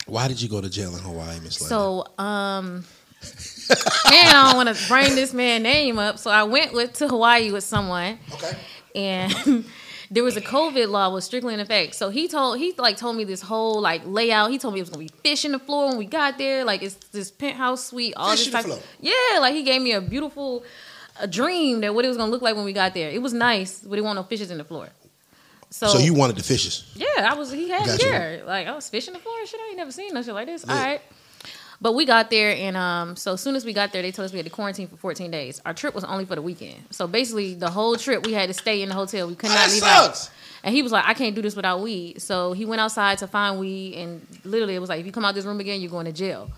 Why 0.05 0.27
did 0.27 0.41
you 0.41 0.49
go 0.49 0.59
to 0.59 0.69
jail 0.69 0.95
in 0.95 1.03
Hawaii, 1.03 1.39
Miss 1.41 1.57
So, 1.57 2.05
um, 2.17 2.83
man, 4.09 4.27
I 4.35 4.51
don't 4.51 4.55
want 4.65 4.75
to 4.75 4.87
bring 4.87 5.15
this 5.15 5.33
man 5.33 5.63
name 5.63 5.99
up. 5.99 6.17
So 6.17 6.31
I 6.31 6.43
went 6.43 6.73
with 6.73 6.93
to 6.93 7.07
Hawaii 7.07 7.51
with 7.51 7.63
someone, 7.63 8.19
okay, 8.33 8.57
and 8.95 9.65
there 10.11 10.23
was 10.23 10.37
a 10.37 10.41
COVID 10.41 10.89
law 10.89 11.09
was 11.09 11.25
strictly 11.25 11.53
in 11.53 11.59
effect. 11.59 11.95
So 11.95 12.09
he 12.09 12.27
told 12.27 12.57
he 12.57 12.73
like 12.77 12.97
told 12.97 13.15
me 13.15 13.23
this 13.23 13.41
whole 13.41 13.79
like 13.81 14.01
layout. 14.05 14.51
He 14.51 14.57
told 14.57 14.73
me 14.73 14.79
it 14.79 14.83
was 14.83 14.89
gonna 14.89 15.03
be 15.03 15.11
fish 15.23 15.45
in 15.45 15.51
the 15.51 15.59
floor 15.59 15.89
when 15.89 15.97
we 15.97 16.05
got 16.05 16.37
there. 16.37 16.63
Like 16.65 16.81
it's 16.81 16.95
this 17.11 17.29
penthouse 17.31 17.85
suite, 17.85 18.13
all 18.17 18.31
Fish 18.31 18.45
this 18.45 18.47
in 18.47 18.51
the 18.53 18.57
type. 18.57 18.65
floor? 18.65 18.79
Yeah, 18.99 19.39
like 19.39 19.53
he 19.53 19.63
gave 19.63 19.81
me 19.81 19.91
a 19.93 20.01
beautiful 20.01 20.63
a 21.19 21.27
dream 21.27 21.81
that 21.81 21.93
what 21.93 22.05
it 22.05 22.07
was 22.07 22.17
gonna 22.17 22.31
look 22.31 22.41
like 22.41 22.55
when 22.55 22.65
we 22.65 22.73
got 22.73 22.93
there. 22.93 23.09
It 23.09 23.21
was 23.21 23.33
nice, 23.33 23.79
but 23.81 23.95
he 23.95 24.01
wanted 24.01 24.21
no 24.21 24.23
fishes 24.23 24.51
in 24.51 24.57
the 24.57 24.63
floor. 24.63 24.89
So, 25.71 25.87
so 25.87 25.99
you 25.99 26.15
wanted 26.15 26.35
the 26.35 26.43
fishes? 26.43 26.91
yeah, 26.95 27.29
I 27.29 27.35
was. 27.35 27.51
He 27.51 27.69
had 27.69 27.85
Gotcha. 27.85 28.39
me. 28.39 28.41
Like 28.43 28.65
I 28.65 28.73
was 28.73 28.89
fishing 28.89 29.13
the 29.13 29.19
floor. 29.19 29.35
Shit, 29.45 29.59
I 29.59 29.67
ain't 29.67 29.77
never 29.77 29.91
seen 29.91 30.13
no 30.13 30.23
shit 30.23 30.33
like 30.33 30.47
this. 30.47 30.65
Yeah. 30.65 30.73
All 30.73 30.79
right. 30.81 31.01
But 31.81 31.93
we 31.93 32.05
got 32.05 32.29
there, 32.29 32.53
and 32.53 32.75
um, 32.75 33.15
so 33.15 33.33
as 33.33 33.41
soon 33.41 33.55
as 33.55 33.63
we 33.63 33.71
got 33.71 33.93
there, 33.93 34.01
they 34.01 34.11
told 34.11 34.25
us 34.25 34.33
we 34.33 34.37
had 34.39 34.45
to 34.45 34.51
quarantine 34.51 34.87
for 34.89 34.97
14 34.97 35.31
days. 35.31 35.61
Our 35.65 35.73
trip 35.73 35.95
was 35.95 36.03
only 36.03 36.25
for 36.25 36.35
the 36.35 36.41
weekend, 36.41 36.75
so 36.89 37.07
basically 37.07 37.53
the 37.53 37.69
whole 37.69 37.95
trip 37.95 38.25
we 38.25 38.33
had 38.33 38.47
to 38.47 38.53
stay 38.53 38.81
in 38.81 38.89
the 38.89 38.95
hotel. 38.95 39.27
We 39.27 39.35
could 39.35 39.49
Oh, 39.49 39.53
not 39.53 39.67
that 39.67 39.71
leave 39.71 39.79
sucks. 39.83 40.25
out. 40.27 40.31
And 40.63 40.75
he 40.75 40.81
was 40.81 40.91
like, 40.91 41.05
"I 41.05 41.13
can't 41.13 41.35
do 41.35 41.41
this 41.41 41.55
without 41.55 41.79
weed." 41.79 42.21
So 42.21 42.51
he 42.51 42.65
went 42.65 42.81
outside 42.81 43.17
to 43.19 43.27
find 43.27 43.59
weed, 43.61 43.95
and 43.95 44.27
literally 44.43 44.75
it 44.75 44.79
was 44.79 44.89
like, 44.89 44.99
"If 44.99 45.05
you 45.05 45.13
come 45.13 45.23
out 45.23 45.35
this 45.35 45.45
room 45.45 45.61
again, 45.61 45.79
you're 45.79 45.89
going 45.89 46.05
to 46.05 46.11
jail." 46.11 46.51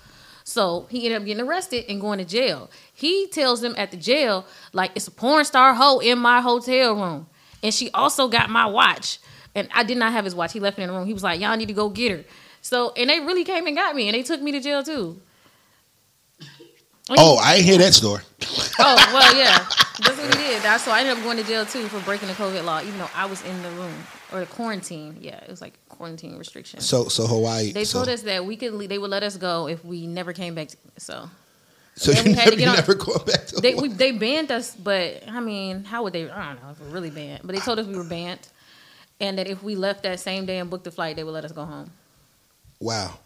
So 0.44 0.88
he 0.90 1.06
ended 1.06 1.22
up 1.22 1.26
getting 1.28 1.46
arrested 1.46 1.86
and 1.88 2.02
going 2.02 2.18
to 2.18 2.26
jail. 2.26 2.72
He 2.92 3.28
tells 3.28 3.62
them 3.62 3.76
at 3.78 3.92
the 3.92 3.98
jail, 3.98 4.48
like, 4.74 4.90
it's 4.96 5.08
a 5.08 5.12
porn 5.12 5.46
star 5.46 5.76
hoe 5.76 6.00
in 6.00 6.18
my 6.18 6.42
hotel 6.42 6.96
room. 6.96 7.28
And 7.62 7.72
she 7.72 7.92
also 7.92 8.28
got 8.28 8.50
my 8.50 8.66
watch. 8.66 9.20
And 9.54 9.70
I 9.72 9.84
did 9.84 9.98
not 10.00 10.14
have 10.14 10.26
his 10.26 10.34
watch. 10.34 10.52
He 10.52 10.60
left 10.60 10.80
it 10.80 10.82
in 10.82 10.90
the 10.90 10.96
room. 10.98 11.06
He 11.06 11.14
was 11.14 11.22
like, 11.24 11.40
y'all 11.40 11.56
need 11.56 11.68
to 11.68 11.74
go 11.74 11.90
get 11.90 12.12
her. 12.12 12.24
So, 12.62 12.92
and 12.96 13.10
they 13.10 13.20
really 13.20 13.44
came 13.44 13.68
and 13.68 13.76
got 13.76 13.96
me. 13.96 14.08
And 14.08 14.16
they 14.16 14.24
took 14.24 14.42
me 14.42 14.52
to 14.54 14.60
jail 14.60 14.84
too. 14.84 15.20
Oh, 17.18 17.38
I 17.44 17.56
ain't 17.56 17.66
hear 17.66 17.78
that 17.80 17.94
story. 17.94 18.22
Oh, 18.80 18.96
well, 19.14 19.36
yeah. 19.38 19.58
That's 19.58 20.18
what 20.18 20.34
he 20.38 20.44
did. 20.44 20.62
That's- 20.62 20.86
So 20.86 20.92
I 20.92 21.02
ended 21.02 21.18
up 21.18 21.24
going 21.24 21.36
to 21.38 21.44
jail 21.44 21.66
too 21.66 21.88
for 21.88 22.00
breaking 22.06 22.30
the 22.30 22.36
COVID 22.36 22.64
law, 22.64 22.80
even 22.80 22.98
though 23.00 23.10
I 23.14 23.26
was 23.26 23.42
in 23.44 23.62
the 23.64 23.70
room. 23.72 23.94
Or 24.32 24.40
the 24.40 24.46
quarantine. 24.46 25.18
Yeah, 25.20 25.36
it 25.44 25.50
was 25.50 25.60
like 25.60 25.74
quarantine 25.90 26.38
restriction. 26.38 26.80
So, 26.80 27.10
so 27.10 27.28
Hawaii. 27.28 27.74
They 27.74 27.84
so, 27.84 27.98
told 28.00 28.08
us 28.10 28.22
that 28.22 28.46
we 28.46 28.56
could, 28.56 28.80
they 28.88 28.98
would 28.98 29.10
let 29.10 29.24
us 29.24 29.36
go 29.36 29.68
if 29.68 29.84
we 29.84 30.08
never 30.08 30.32
came 30.32 30.56
back. 30.56 30.70
To, 30.70 30.78
so 31.00 31.30
So 31.96 32.12
you 32.14 32.34
never, 32.34 32.54
you 32.54 32.66
never 32.68 32.94
going 32.94 33.26
back 33.26 33.48
to 33.48 33.56
They 33.60 33.72
Hawaii. 33.72 33.90
we, 33.90 33.94
they 33.96 34.12
banned 34.14 34.52
us, 34.52 34.74
but 34.74 35.28
I 35.28 35.42
mean, 35.42 35.84
how 35.84 36.04
would 36.04 36.14
they? 36.14 36.30
I 36.30 36.54
don't 36.54 36.64
know 36.64 36.70
if 36.70 36.80
we're 36.80 36.88
really 36.94 37.10
banned, 37.10 37.42
but 37.44 37.54
they 37.56 37.62
told 37.62 37.78
us 37.80 37.88
we 37.88 37.98
were 37.98 38.06
banned, 38.06 38.48
and 39.20 39.38
that 39.38 39.48
if 39.48 39.62
we 39.64 39.76
left 39.76 40.04
that 40.04 40.22
same 40.22 40.46
day 40.46 40.60
and 40.60 40.70
booked 40.70 40.86
the 40.86 40.92
flight, 40.92 41.18
they 41.18 41.26
would 41.26 41.34
let 41.34 41.44
us 41.44 41.52
go 41.52 41.66
home. 41.66 41.92
Wow, 42.82 43.20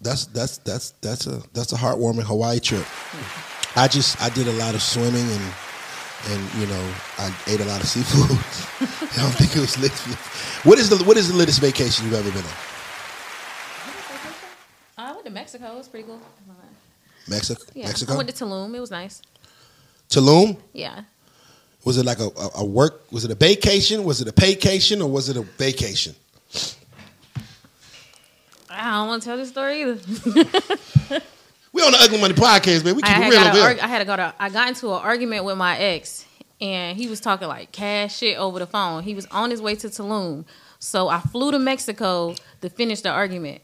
that's 0.00 0.26
that's 0.26 0.58
that's 0.58 0.90
that's 1.02 1.26
a 1.26 1.42
that's 1.52 1.72
a 1.72 1.76
heartwarming 1.76 2.22
Hawaii 2.22 2.60
trip. 2.60 2.86
I 3.74 3.88
just 3.88 4.22
I 4.22 4.28
did 4.30 4.46
a 4.46 4.52
lot 4.52 4.76
of 4.76 4.82
swimming 4.82 5.28
and 5.28 5.52
and 6.30 6.54
you 6.54 6.66
know 6.66 6.94
I 7.18 7.34
ate 7.48 7.60
a 7.60 7.64
lot 7.64 7.80
of 7.80 7.88
seafood. 7.88 8.30
I 9.18 9.22
don't 9.22 9.34
think 9.34 9.56
it 9.56 9.60
was 9.60 9.76
lit. 9.78 9.92
What 10.64 10.78
is 10.78 10.88
the 10.88 11.02
what 11.04 11.16
is 11.16 11.28
the 11.28 11.36
latest 11.36 11.60
vacation 11.60 12.04
you've 12.04 12.14
ever 12.14 12.30
been 12.30 12.44
on? 12.44 12.52
Uh, 14.96 15.10
I 15.10 15.12
went 15.12 15.24
to 15.24 15.32
Mexico. 15.32 15.72
It 15.72 15.78
was 15.78 15.88
pretty 15.88 16.06
cool. 16.06 16.20
Mexico. 17.28 17.62
Yeah, 17.74 17.86
Mexico. 17.86 18.14
I 18.14 18.16
went 18.18 18.28
to 18.28 18.44
Tulum. 18.44 18.74
It 18.76 18.80
was 18.80 18.92
nice. 18.92 19.20
Tulum. 20.08 20.56
Yeah. 20.72 21.02
Was 21.84 21.98
it 21.98 22.06
like 22.06 22.20
a, 22.20 22.28
a, 22.36 22.50
a 22.58 22.64
work? 22.64 23.10
Was 23.10 23.24
it 23.24 23.32
a 23.32 23.34
vacation? 23.34 24.04
Was 24.04 24.20
it 24.20 24.28
a 24.28 24.32
paycation 24.32 25.00
or 25.00 25.06
was 25.10 25.28
it 25.28 25.36
a 25.36 25.42
vacation? 25.42 26.14
I 28.72 28.90
don't 28.98 29.08
want 29.08 29.22
to 29.22 29.28
tell 29.28 29.36
this 29.36 29.48
story 29.50 29.82
either. 29.82 31.20
We 31.74 31.80
on 31.80 31.90
the 31.92 31.98
Ugly 32.02 32.20
Money 32.20 32.34
podcast, 32.34 32.84
man. 32.84 32.96
We 32.96 33.02
I 33.02 33.06
keep 33.06 33.16
it 33.16 33.22
had, 33.22 33.30
real 33.30 33.40
got 33.40 33.46
over 33.46 33.56
a, 33.56 33.60
here. 33.60 33.68
arg- 33.70 33.78
I 33.78 33.86
had 33.86 33.98
to 34.00 34.04
go 34.04 34.14
to. 34.14 34.34
I 34.38 34.50
got 34.50 34.68
into 34.68 34.88
an 34.88 35.00
argument 35.00 35.46
with 35.46 35.56
my 35.56 35.78
ex, 35.78 36.26
and 36.60 36.98
he 36.98 37.08
was 37.08 37.18
talking 37.18 37.48
like 37.48 37.72
cash 37.72 38.18
shit 38.18 38.36
over 38.36 38.58
the 38.58 38.66
phone. 38.66 39.02
He 39.04 39.14
was 39.14 39.24
on 39.30 39.50
his 39.50 39.62
way 39.62 39.74
to 39.76 39.86
Tulum, 39.88 40.44
so 40.78 41.08
I 41.08 41.20
flew 41.20 41.50
to 41.50 41.58
Mexico 41.58 42.34
to 42.60 42.68
finish 42.68 43.00
the 43.00 43.08
argument. 43.08 43.62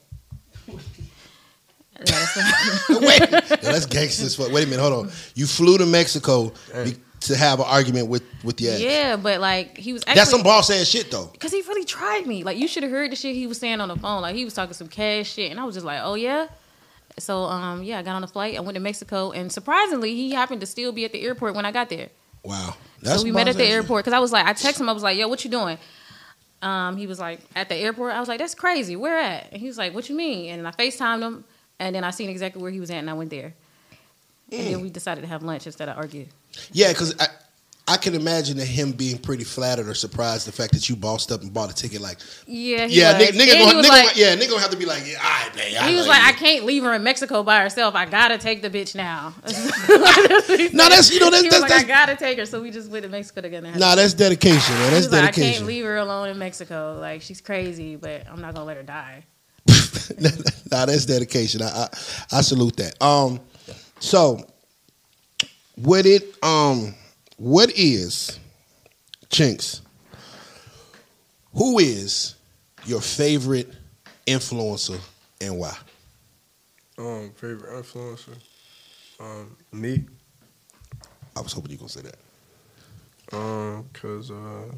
That's- 1.98 2.88
Wait, 2.88 3.30
no, 3.30 3.40
that's 3.40 3.84
gangster. 3.84 4.50
Wait 4.50 4.64
a 4.64 4.66
minute, 4.66 4.80
hold 4.80 5.06
on. 5.06 5.12
You 5.34 5.46
flew 5.46 5.76
to 5.78 5.84
Mexico 5.84 6.52
be, 6.84 6.96
to 7.20 7.36
have 7.36 7.58
an 7.60 7.66
argument 7.68 8.08
with 8.08 8.22
with 8.44 8.60
your 8.60 8.72
ex. 8.72 8.80
yeah, 8.82 9.16
but 9.16 9.40
like 9.40 9.76
he 9.76 9.92
was 9.92 10.02
actually 10.02 10.14
That's 10.16 10.30
some 10.30 10.42
boss 10.42 10.70
ass 10.70 10.86
shit 10.86 11.10
though. 11.10 11.26
because 11.32 11.52
he 11.52 11.60
really 11.62 11.84
tried 11.84 12.26
me. 12.26 12.44
Like 12.44 12.58
you 12.58 12.68
should 12.68 12.82
have 12.84 12.92
heard 12.92 13.10
the 13.12 13.16
shit 13.16 13.34
he 13.34 13.46
was 13.46 13.58
saying 13.58 13.80
on 13.80 13.88
the 13.88 13.96
phone. 13.96 14.22
Like 14.22 14.36
he 14.36 14.44
was 14.44 14.54
talking 14.54 14.74
some 14.74 14.88
cash 14.88 15.32
shit, 15.32 15.50
and 15.50 15.58
I 15.58 15.64
was 15.64 15.74
just 15.74 15.86
like, 15.86 16.00
oh 16.02 16.14
yeah. 16.14 16.46
So 17.18 17.42
um 17.44 17.82
yeah, 17.82 17.98
I 17.98 18.02
got 18.02 18.14
on 18.14 18.22
the 18.22 18.28
flight. 18.28 18.56
I 18.56 18.60
went 18.60 18.74
to 18.76 18.80
Mexico, 18.80 19.32
and 19.32 19.50
surprisingly, 19.52 20.14
he 20.14 20.30
happened 20.32 20.60
to 20.60 20.66
still 20.66 20.92
be 20.92 21.04
at 21.04 21.12
the 21.12 21.20
airport 21.22 21.54
when 21.54 21.64
I 21.66 21.72
got 21.72 21.88
there. 21.88 22.08
Wow. 22.44 22.76
so 23.02 23.22
we 23.24 23.32
met 23.32 23.48
at 23.48 23.56
the 23.56 23.64
airport 23.66 24.04
because 24.04 24.14
I 24.16 24.20
was 24.20 24.30
like, 24.32 24.46
I 24.46 24.52
texted 24.54 24.80
him. 24.80 24.88
I 24.88 24.92
was 24.92 25.02
like, 25.02 25.18
yo, 25.18 25.26
what 25.28 25.44
you 25.44 25.50
doing? 25.50 25.76
Um, 26.62 26.96
he 26.96 27.06
was 27.06 27.18
like, 27.20 27.40
at 27.54 27.68
the 27.68 27.74
airport. 27.76 28.12
I 28.14 28.20
was 28.20 28.28
like, 28.28 28.38
that's 28.38 28.54
crazy. 28.54 28.96
Where 28.96 29.18
at? 29.18 29.48
And 29.52 29.60
he 29.60 29.66
was 29.66 29.76
like, 29.78 29.94
what 29.94 30.08
you 30.08 30.16
mean? 30.16 30.50
And 30.58 30.66
I 30.66 30.70
Facetimed 30.72 31.22
him, 31.22 31.44
and 31.78 31.94
then 31.94 32.04
I 32.04 32.10
seen 32.10 32.30
exactly 32.30 32.62
where 32.62 32.70
he 32.70 32.80
was 32.80 32.90
at, 32.90 32.96
and 32.98 33.10
I 33.10 33.14
went 33.14 33.30
there. 33.30 33.54
And 34.50 34.62
Mm. 34.62 34.70
then 34.70 34.80
we 34.80 34.88
decided 34.90 35.20
to 35.22 35.26
have 35.26 35.42
lunch 35.42 35.66
instead 35.66 35.88
of 35.88 35.96
argue. 35.98 36.26
Yeah, 36.72 36.88
because 36.88 37.18
I 37.18 37.28
I 37.88 37.96
can 37.96 38.14
imagine 38.14 38.58
him 38.58 38.92
being 38.92 39.16
pretty 39.16 39.44
flattered 39.44 39.88
or 39.88 39.94
surprised 39.94 40.46
the 40.46 40.52
fact 40.52 40.74
that 40.74 40.90
you 40.90 40.96
bossed 40.96 41.32
up 41.32 41.40
and 41.40 41.52
bought 41.54 41.70
a 41.70 41.74
ticket. 41.74 42.02
Like, 42.02 42.18
Yeah, 42.46 42.86
he 42.86 43.00
yeah, 43.00 43.16
was. 43.16 43.28
nigga, 43.28 43.30
nigga, 43.32 43.58
gonna, 43.58 43.82
nigga 43.82 43.88
like, 43.88 44.16
yeah, 44.16 44.36
nigga 44.36 44.50
gonna 44.50 44.60
have 44.60 44.70
to 44.72 44.76
be 44.76 44.84
like, 44.84 45.04
yeah, 45.06 45.16
all 45.16 45.46
right, 45.46 45.56
man. 45.56 45.88
he 45.88 45.94
was 45.94 46.06
like, 46.06 46.20
you. 46.20 46.28
I 46.28 46.32
can't 46.32 46.64
leave 46.66 46.82
her 46.82 46.92
in 46.92 47.02
Mexico 47.02 47.42
by 47.42 47.62
herself. 47.62 47.94
I 47.94 48.04
gotta 48.04 48.36
take 48.36 48.60
the 48.60 48.68
bitch 48.68 48.94
now. 48.94 49.34
No, 50.74 50.88
that's 50.88 51.10
you 51.10 51.18
know 51.20 51.30
that's 51.30 51.44
that's, 51.44 51.60
like, 51.60 51.70
that's 51.70 51.84
I 51.84 51.86
gotta 51.86 52.16
take 52.16 52.38
her. 52.38 52.44
So 52.44 52.60
we 52.60 52.70
just 52.70 52.90
went 52.90 53.04
to 53.04 53.08
Mexico 53.08 53.40
together. 53.40 53.72
nah, 53.76 53.94
that's 53.94 54.12
dedication, 54.12 54.74
man. 54.74 54.92
That's 54.92 55.06
was 55.06 55.12
like, 55.12 55.24
I 55.24 55.32
can't 55.32 55.64
leave 55.64 55.84
her 55.84 55.96
alone 55.96 56.28
in 56.28 56.38
Mexico. 56.38 56.98
Like 57.00 57.22
she's 57.22 57.40
crazy, 57.40 57.96
but 57.96 58.28
I'm 58.28 58.40
not 58.40 58.54
gonna 58.54 58.66
let 58.66 58.76
her 58.76 58.82
die. 58.82 59.24
nah, 60.70 60.86
that's 60.86 61.06
dedication. 61.06 61.62
I, 61.62 61.66
I 61.66 61.88
I 62.32 62.40
salute 62.42 62.76
that. 62.76 63.00
Um, 63.02 63.40
so 63.98 64.46
what 65.82 66.06
it 66.06 66.34
um 66.42 66.94
what 67.36 67.70
is 67.76 68.38
Chinks? 69.30 69.82
Who 71.54 71.78
is 71.78 72.34
your 72.86 73.00
favorite 73.00 73.72
influencer 74.26 74.98
and 75.40 75.58
why? 75.58 75.76
Um, 76.96 77.30
favorite 77.36 77.84
influencer. 77.84 78.36
Um, 79.20 79.56
me. 79.72 80.04
I 81.36 81.40
was 81.40 81.52
hoping 81.52 81.72
you 81.72 81.76
gonna 81.76 81.88
say 81.88 82.02
that. 82.02 83.36
Um, 83.36 83.88
cause 83.92 84.30
uh, 84.30 84.72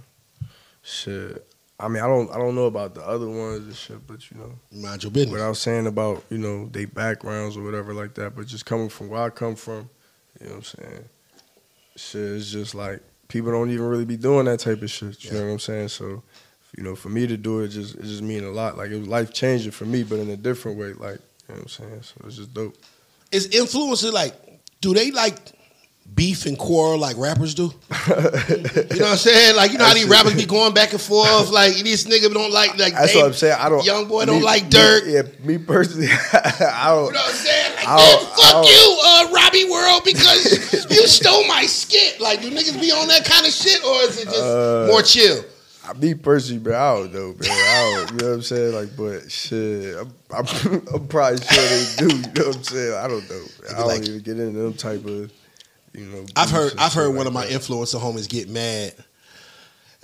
shit. 0.82 1.46
I 1.78 1.88
mean, 1.88 2.03
I 2.03 2.07
don't, 2.07 2.30
I 2.30 2.36
don't 2.36 2.55
know 2.55 2.66
about 2.66 2.94
the 2.94 3.01
other 3.07 3.26
ones 3.28 3.66
and 3.66 3.74
shit, 3.74 4.07
but 4.07 4.30
you 4.30 4.36
know, 4.38 4.53
Mind 4.70 5.03
your 5.03 5.12
business. 5.12 5.32
what 5.32 5.40
I 5.40 5.48
was 5.48 5.61
saying 5.61 5.86
about 5.86 6.22
you 6.28 6.38
know 6.38 6.68
they 6.72 6.84
backgrounds 6.84 7.57
or 7.57 7.62
whatever 7.62 7.94
like 7.94 8.14
that, 8.14 8.34
but 8.36 8.46
just 8.46 8.66
coming 8.66 8.88
from 8.88 9.09
where 9.09 9.22
I 9.22 9.30
come 9.30 9.55
from, 9.57 9.88
you 10.41 10.47
know 10.47 10.57
what 10.57 10.74
I'm 10.76 10.82
saying? 10.82 11.05
Shit, 11.97 12.36
it's 12.36 12.51
just 12.51 12.74
like 12.74 13.01
people 13.28 13.51
don't 13.53 13.70
even 13.70 13.86
really 13.86 14.05
be 14.05 14.16
doing 14.16 14.47
that 14.47 14.61
type 14.61 14.82
of 14.82 14.91
shit. 14.91 15.24
You 15.24 15.32
know 15.32 15.47
what 15.47 15.53
I'm 15.53 15.59
saying? 15.59 15.88
So, 15.88 16.22
you 16.76 16.82
know, 16.82 16.95
for 16.95 17.09
me 17.09 17.26
to 17.26 17.36
do 17.36 17.61
it, 17.61 17.68
just 17.68 17.95
it 17.95 18.03
just 18.03 18.22
mean 18.22 18.45
a 18.45 18.51
lot. 18.51 18.76
Like 18.76 18.91
it 18.91 18.99
was 18.99 19.09
life 19.09 19.32
changing 19.32 19.72
for 19.72 19.84
me, 19.84 20.03
but 20.03 20.18
in 20.18 20.30
a 20.30 20.36
different 20.36 20.78
way. 20.78 20.93
Like 20.93 21.20
you 21.49 21.55
know 21.55 21.55
what 21.55 21.61
I'm 21.61 21.68
saying? 21.68 22.03
So 22.03 22.14
it's 22.26 22.36
just 22.36 22.55
dope. 22.55 22.76
Is 23.32 23.49
influencer 23.49 24.12
like? 24.12 24.34
Do 24.80 24.95
they 24.95 25.11
like 25.11 25.36
beef 26.14 26.44
and 26.46 26.58
quarrel 26.58 26.98
like 26.98 27.16
rappers 27.16 27.54
do? 27.54 27.62
you 27.64 27.70
know 27.70 28.22
what 28.22 29.00
I'm 29.02 29.16
saying? 29.16 29.56
Like 29.56 29.72
you 29.72 29.78
know 29.78 29.84
how 29.84 29.94
these 29.94 30.06
rappers 30.08 30.34
be 30.34 30.44
going 30.46 30.74
back 30.74 30.92
and 30.92 31.00
forth. 31.00 31.50
Like 31.61 31.74
this 31.76 32.04
nigga 32.04 32.32
don't 32.32 32.52
like 32.52 32.78
like. 32.78 32.92
That's 32.94 33.12
they- 33.12 33.18
what 33.20 33.26
I'm 33.26 33.32
saying. 33.34 33.56
I 33.58 33.68
don't. 33.68 33.84
Young 33.84 34.06
boy 34.08 34.20
me- 34.20 34.26
don't 34.26 34.42
like 34.42 34.64
me- 34.64 34.70
dirt. 34.70 35.06
yeah, 35.06 35.22
me 35.46 35.58
personally, 35.58 36.08
I 36.32 36.86
don't. 36.88 37.06
You 37.06 37.12
know 37.12 37.20
what 37.20 37.30
I'm 37.30 37.34
saying? 37.34 37.74
Like, 37.76 37.86
man, 37.86 38.26
fuck 38.36 38.66
you, 38.66 39.00
uh, 39.04 39.30
Robbie 39.32 39.64
World, 39.70 40.02
because 40.04 40.90
you 40.90 41.06
stole 41.06 41.46
my 41.48 41.62
skit. 41.66 42.20
Like, 42.20 42.40
do 42.42 42.50
niggas 42.50 42.80
be 42.80 42.90
on 42.92 43.08
that 43.08 43.24
kind 43.24 43.46
of 43.46 43.52
shit, 43.52 43.82
or 43.84 44.02
is 44.02 44.18
it 44.20 44.24
just 44.26 44.42
Uh, 44.42 44.86
more 44.88 45.02
chill? 45.02 45.44
I 45.86 45.92
me 45.94 46.14
personally, 46.14 46.61
bro, 46.62 46.76
I 46.78 46.94
don't 47.00 47.12
know, 47.14 47.32
bro. 47.32 47.48
I 47.50 47.94
don't, 48.06 48.12
you 48.12 48.16
know 48.18 48.28
what 48.28 48.34
I'm 48.36 48.42
saying? 48.42 48.74
Like, 48.74 48.96
but 48.96 49.32
shit, 49.32 49.96
I'm, 49.96 50.12
I'm, 50.30 50.86
I'm 50.94 51.08
probably 51.08 51.38
sure 51.40 51.64
they 51.64 51.86
do. 51.96 52.16
You 52.16 52.22
know 52.22 52.46
what 52.48 52.56
I'm 52.56 52.62
saying? 52.62 52.94
I 52.94 53.08
don't 53.08 53.28
know. 53.30 53.42
I 53.70 53.72
don't 53.78 53.86
like- 53.88 54.02
even 54.08 54.20
get 54.20 54.38
into 54.38 54.58
them 54.61 54.74
type 54.74 55.04
of, 55.04 55.32
you 55.93 56.07
know. 56.07 56.26
I've 56.36 56.51
heard 56.51 56.72
I've 56.78 56.93
heard 56.93 57.09
like 57.09 57.16
one 57.18 57.26
of 57.26 57.32
my 57.32 57.47
that. 57.47 57.61
influencer 57.61 58.01
homies 58.01 58.28
get 58.28 58.49
mad. 58.49 58.95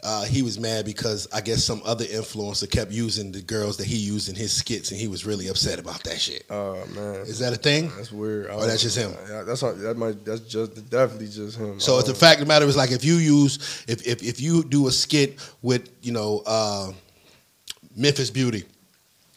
Uh, 0.02 0.24
he 0.24 0.42
was 0.42 0.60
mad 0.60 0.84
because 0.84 1.26
I 1.32 1.40
guess 1.40 1.64
some 1.64 1.80
other 1.84 2.04
influencer 2.04 2.70
kept 2.70 2.92
using 2.92 3.32
the 3.32 3.40
girls 3.40 3.78
that 3.78 3.86
he 3.86 3.96
used 3.96 4.28
in 4.28 4.34
his 4.36 4.52
skits, 4.52 4.90
and 4.92 5.00
he 5.00 5.08
was 5.08 5.24
really 5.24 5.48
upset 5.48 5.78
about 5.80 6.04
that 6.04 6.20
shit. 6.20 6.44
Oh 6.50 6.76
man, 6.94 7.14
Is 7.26 7.38
that 7.40 7.52
a 7.54 7.56
thing? 7.56 7.90
that's 7.96 8.12
weird. 8.12 8.50
Or 8.50 8.66
that's 8.66 8.82
just 8.82 8.96
him? 8.96 9.12
Yeah, 9.28 9.42
that's 9.42 9.62
not, 9.62 9.78
that 9.78 9.96
might 9.96 10.24
that's 10.24 10.42
just 10.42 10.88
definitely 10.90 11.28
just 11.28 11.56
him. 11.58 11.80
So 11.80 12.00
the 12.02 12.14
fact 12.14 12.40
of 12.40 12.46
the 12.46 12.48
matter 12.48 12.66
is, 12.66 12.76
like, 12.76 12.92
if 12.92 13.04
you 13.04 13.14
use 13.14 13.84
if 13.88 14.06
if, 14.06 14.22
if 14.22 14.40
you 14.40 14.62
do 14.64 14.86
a 14.86 14.92
skit 14.92 15.40
with 15.62 15.90
you 16.02 16.12
know 16.12 16.42
uh, 16.46 16.92
Memphis 17.96 18.30
Beauty, 18.30 18.64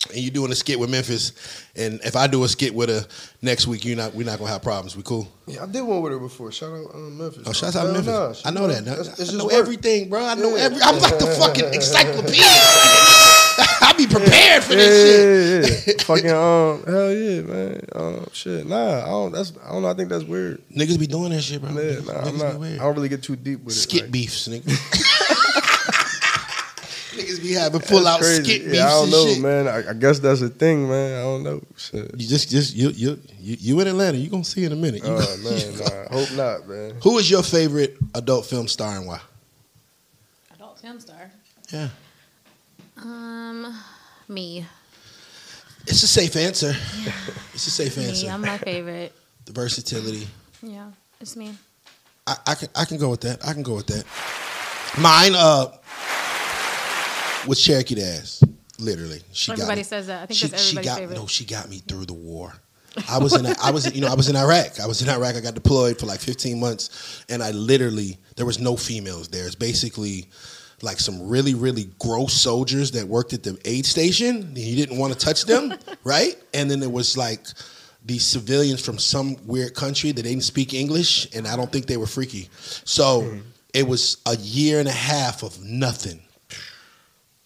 and 0.07 0.17
you 0.17 0.31
doing 0.31 0.49
a 0.51 0.55
skit 0.55 0.79
with 0.79 0.89
Memphis, 0.89 1.33
and 1.75 1.99
if 2.05 2.15
I 2.15 2.27
do 2.27 2.43
a 2.45 2.47
skit 2.47 2.73
with 2.73 2.87
her 2.89 3.05
next 3.41 3.67
week, 3.67 3.83
you 3.83 3.95
not 3.97 4.13
we're 4.15 4.25
not 4.25 4.39
gonna 4.39 4.49
have 4.51 4.61
problems. 4.61 4.95
We 4.95 5.03
cool? 5.03 5.27
yeah, 5.45 5.63
I 5.63 5.65
did 5.65 5.81
one 5.81 6.01
with 6.01 6.13
her 6.13 6.19
before. 6.19 6.51
Shout 6.53 6.71
out 6.71 6.95
um, 6.95 7.17
Memphis. 7.17 7.43
Oh, 7.45 7.51
shout 7.51 7.75
out 7.75 7.85
to 7.87 7.91
Memphis. 7.93 8.43
nah, 8.45 8.49
I 8.49 8.53
know 8.53 8.67
know- 8.67 8.73
that. 8.73 8.87
I, 8.87 9.01
it's 9.01 9.33
I 9.33 9.37
know 9.37 9.45
work. 9.45 9.53
everything, 9.53 10.09
bro. 10.09 10.23
I 10.25 10.35
know 10.35 10.55
Yeah. 10.55 10.63
every. 10.63 10.81
I'm 10.81 10.99
like 10.99 11.19
the 11.19 11.27
fucking 11.39 11.73
encyclopedia. 11.73 12.43
I 13.81 13.93
be 13.97 14.07
prepared 14.07 14.63
for 14.63 14.73
this 14.75 15.67
shit. 15.67 15.85
Yeah, 15.87 15.93
yeah, 15.93 15.93
yeah. 15.97 16.03
Fucking 16.05 16.29
um, 16.31 16.83
hell 16.85 17.11
yeah, 17.13 17.41
man. 17.41 17.81
Um, 17.93 18.27
shit, 18.31 18.65
nah, 18.65 19.03
I 19.03 19.07
don't. 19.09 19.31
That's 19.33 19.51
I 19.65 19.71
don't 19.73 19.81
know. 19.81 19.89
I 19.89 19.93
think 19.95 20.07
that's 20.07 20.23
weird. 20.23 20.61
Niggas 20.69 20.97
be 20.97 21.07
doing 21.07 21.31
that 21.31 21.41
shit, 21.41 21.59
bro. 21.61 21.71
Niggas, 21.71 22.05
nah, 22.07 22.13
niggas 22.13 22.27
I'm 22.29 22.37
not. 22.61 22.63
I 22.63 22.77
don't 22.77 22.95
really 22.95 23.09
get 23.09 23.21
too 23.21 23.35
deep 23.35 23.63
with 23.65 23.75
skit 23.75 23.99
it. 23.99 24.03
like- 24.03 24.11
beefs, 24.11 24.47
nigga. 24.47 25.35
Niggas 27.19 27.41
be 27.41 27.53
having 27.53 27.81
full 27.81 28.07
out 28.07 28.19
Crazy. 28.21 28.43
skit 28.43 28.73
yeah, 28.73 28.85
I 28.87 28.89
don't 28.89 29.03
and 29.03 29.11
know, 29.11 29.27
shit. 29.27 29.41
man. 29.41 29.67
I, 29.67 29.89
I 29.89 29.93
guess 29.93 30.19
that's 30.19 30.41
a 30.41 30.49
thing, 30.49 30.87
man. 30.89 31.19
I 31.19 31.21
don't 31.23 31.43
know. 31.43 31.61
Shit. 31.77 32.11
You 32.19 32.27
just, 32.27 32.49
just 32.49 32.75
you, 32.75 32.89
you, 32.89 33.19
you, 33.39 33.57
you 33.59 33.79
in 33.81 33.87
Atlanta. 33.87 34.17
You 34.17 34.29
gonna 34.29 34.43
see 34.43 34.63
in 34.65 34.71
a 34.71 34.75
minute. 34.75 35.03
You 35.03 35.09
Oh 35.09 35.19
gonna- 35.19 35.49
man, 35.49 35.77
nah. 36.09 36.17
Hope 36.17 36.31
not, 36.35 36.67
man. 36.67 36.95
Who 37.03 37.17
is 37.17 37.29
your 37.29 37.43
favorite 37.43 37.97
adult 38.15 38.45
film 38.45 38.67
star 38.67 38.95
and 38.97 39.05
why? 39.07 39.19
Adult 40.55 40.79
film 40.79 40.99
star. 40.99 41.31
Yeah, 41.71 41.89
Um, 42.97 43.75
me. 44.27 44.65
it's 45.85 46.03
a 46.03 46.07
safe 46.07 46.35
answer. 46.35 46.73
It's 47.53 47.67
a 47.67 47.71
safe 47.71 47.97
answer. 47.97 48.25
Me. 48.25 48.31
I'm 48.31 48.41
my 48.41 48.57
favorite. 48.57 49.13
the 49.45 49.51
versatility. 49.51 50.27
Yeah, 50.63 50.87
it's 51.21 51.35
me. 51.35 51.53
I, 52.27 52.35
I 52.47 52.55
can, 52.55 52.69
I 52.75 52.85
can 52.85 52.97
go 52.97 53.09
with 53.09 53.21
that. 53.21 53.45
I 53.47 53.53
can 53.53 53.63
go 53.63 53.75
with 53.75 53.87
that. 53.87 54.03
Mine, 54.99 55.33
uh, 55.35 55.67
was 57.47 57.61
Cherokee 57.61 57.95
D'Ass. 57.95 58.43
Literally, 58.79 59.21
she 59.33 59.51
got 59.51 59.59
Everybody 59.59 59.79
me. 59.81 59.83
says 59.83 60.07
that. 60.07 60.23
I 60.23 60.25
think 60.25 60.37
she, 60.37 60.47
that's 60.47 60.63
she 60.63 60.75
got 60.77 60.97
favorite. 60.97 61.15
no. 61.15 61.27
She 61.27 61.45
got 61.45 61.69
me 61.69 61.79
through 61.79 62.05
the 62.05 62.13
war. 62.13 62.53
I 63.09 63.17
was 63.19 63.33
in. 63.33 63.45
I 63.61 63.71
was. 63.71 63.93
You 63.93 64.01
know. 64.01 64.07
I 64.07 64.15
was 64.15 64.29
in 64.29 64.35
Iraq. 64.35 64.79
I 64.79 64.87
was 64.87 65.01
in 65.01 65.09
Iraq. 65.09 65.35
I 65.35 65.41
got 65.41 65.53
deployed 65.53 65.99
for 65.99 66.05
like 66.05 66.19
15 66.19 66.59
months, 66.59 67.25
and 67.29 67.43
I 67.43 67.51
literally 67.51 68.17
there 68.35 68.45
was 68.45 68.59
no 68.59 68.77
females 68.77 69.27
there. 69.27 69.45
It's 69.45 69.55
basically 69.55 70.27
like 70.81 70.99
some 70.99 71.27
really 71.27 71.55
really 71.55 71.89
gross 71.99 72.33
soldiers 72.33 72.91
that 72.91 73.05
worked 73.05 73.33
at 73.33 73.43
the 73.43 73.59
aid 73.65 73.85
station. 73.85 74.37
And 74.37 74.57
you 74.57 74.75
didn't 74.75 74.97
want 74.97 75.13
to 75.13 75.19
touch 75.19 75.45
them, 75.45 75.73
right? 76.03 76.35
And 76.53 76.71
then 76.71 76.79
there 76.79 76.89
was 76.89 77.17
like 77.17 77.45
these 78.05 78.25
civilians 78.25 78.83
from 78.83 78.97
some 78.97 79.35
weird 79.45 79.75
country 79.75 80.11
that 80.11 80.23
didn't 80.23 80.43
speak 80.43 80.73
English, 80.73 81.33
and 81.35 81.47
I 81.47 81.55
don't 81.55 81.71
think 81.71 81.85
they 81.85 81.97
were 81.97 82.07
freaky. 82.07 82.49
So 82.85 83.21
hmm. 83.21 83.39
it 83.73 83.87
was 83.87 84.17
a 84.25 84.35
year 84.37 84.79
and 84.79 84.87
a 84.87 84.93
half 84.93 85.43
of 85.43 85.61
nothing. 85.63 86.21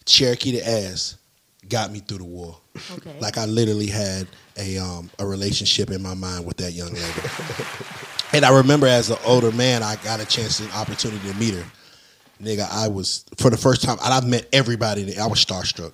Cherokee 0.06 0.52
the 0.52 0.68
ass 0.68 1.16
got 1.68 1.90
me 1.90 2.00
through 2.00 2.18
the 2.18 2.24
war. 2.24 2.58
Okay. 2.96 3.18
Like 3.20 3.38
I 3.38 3.46
literally 3.46 3.86
had 3.86 4.26
a 4.56 4.78
um, 4.78 5.10
a 5.18 5.26
relationship 5.26 5.90
in 5.90 6.02
my 6.02 6.14
mind 6.14 6.44
with 6.44 6.56
that 6.58 6.72
young 6.72 6.92
lady. 6.92 7.20
And 8.32 8.44
I 8.44 8.50
remember 8.50 8.88
as 8.88 9.10
an 9.10 9.18
older 9.24 9.52
man, 9.52 9.84
I 9.84 9.94
got 9.96 10.20
a 10.20 10.26
chance 10.26 10.58
and 10.58 10.70
opportunity 10.72 11.30
to 11.30 11.34
meet 11.38 11.54
her. 11.54 11.64
Nigga, 12.42 12.68
I 12.68 12.88
was 12.88 13.24
for 13.38 13.48
the 13.48 13.56
first 13.56 13.82
time, 13.82 13.96
and 14.04 14.12
I've 14.12 14.26
met 14.26 14.48
everybody. 14.52 15.16
I 15.16 15.26
was 15.28 15.44
starstruck. 15.44 15.92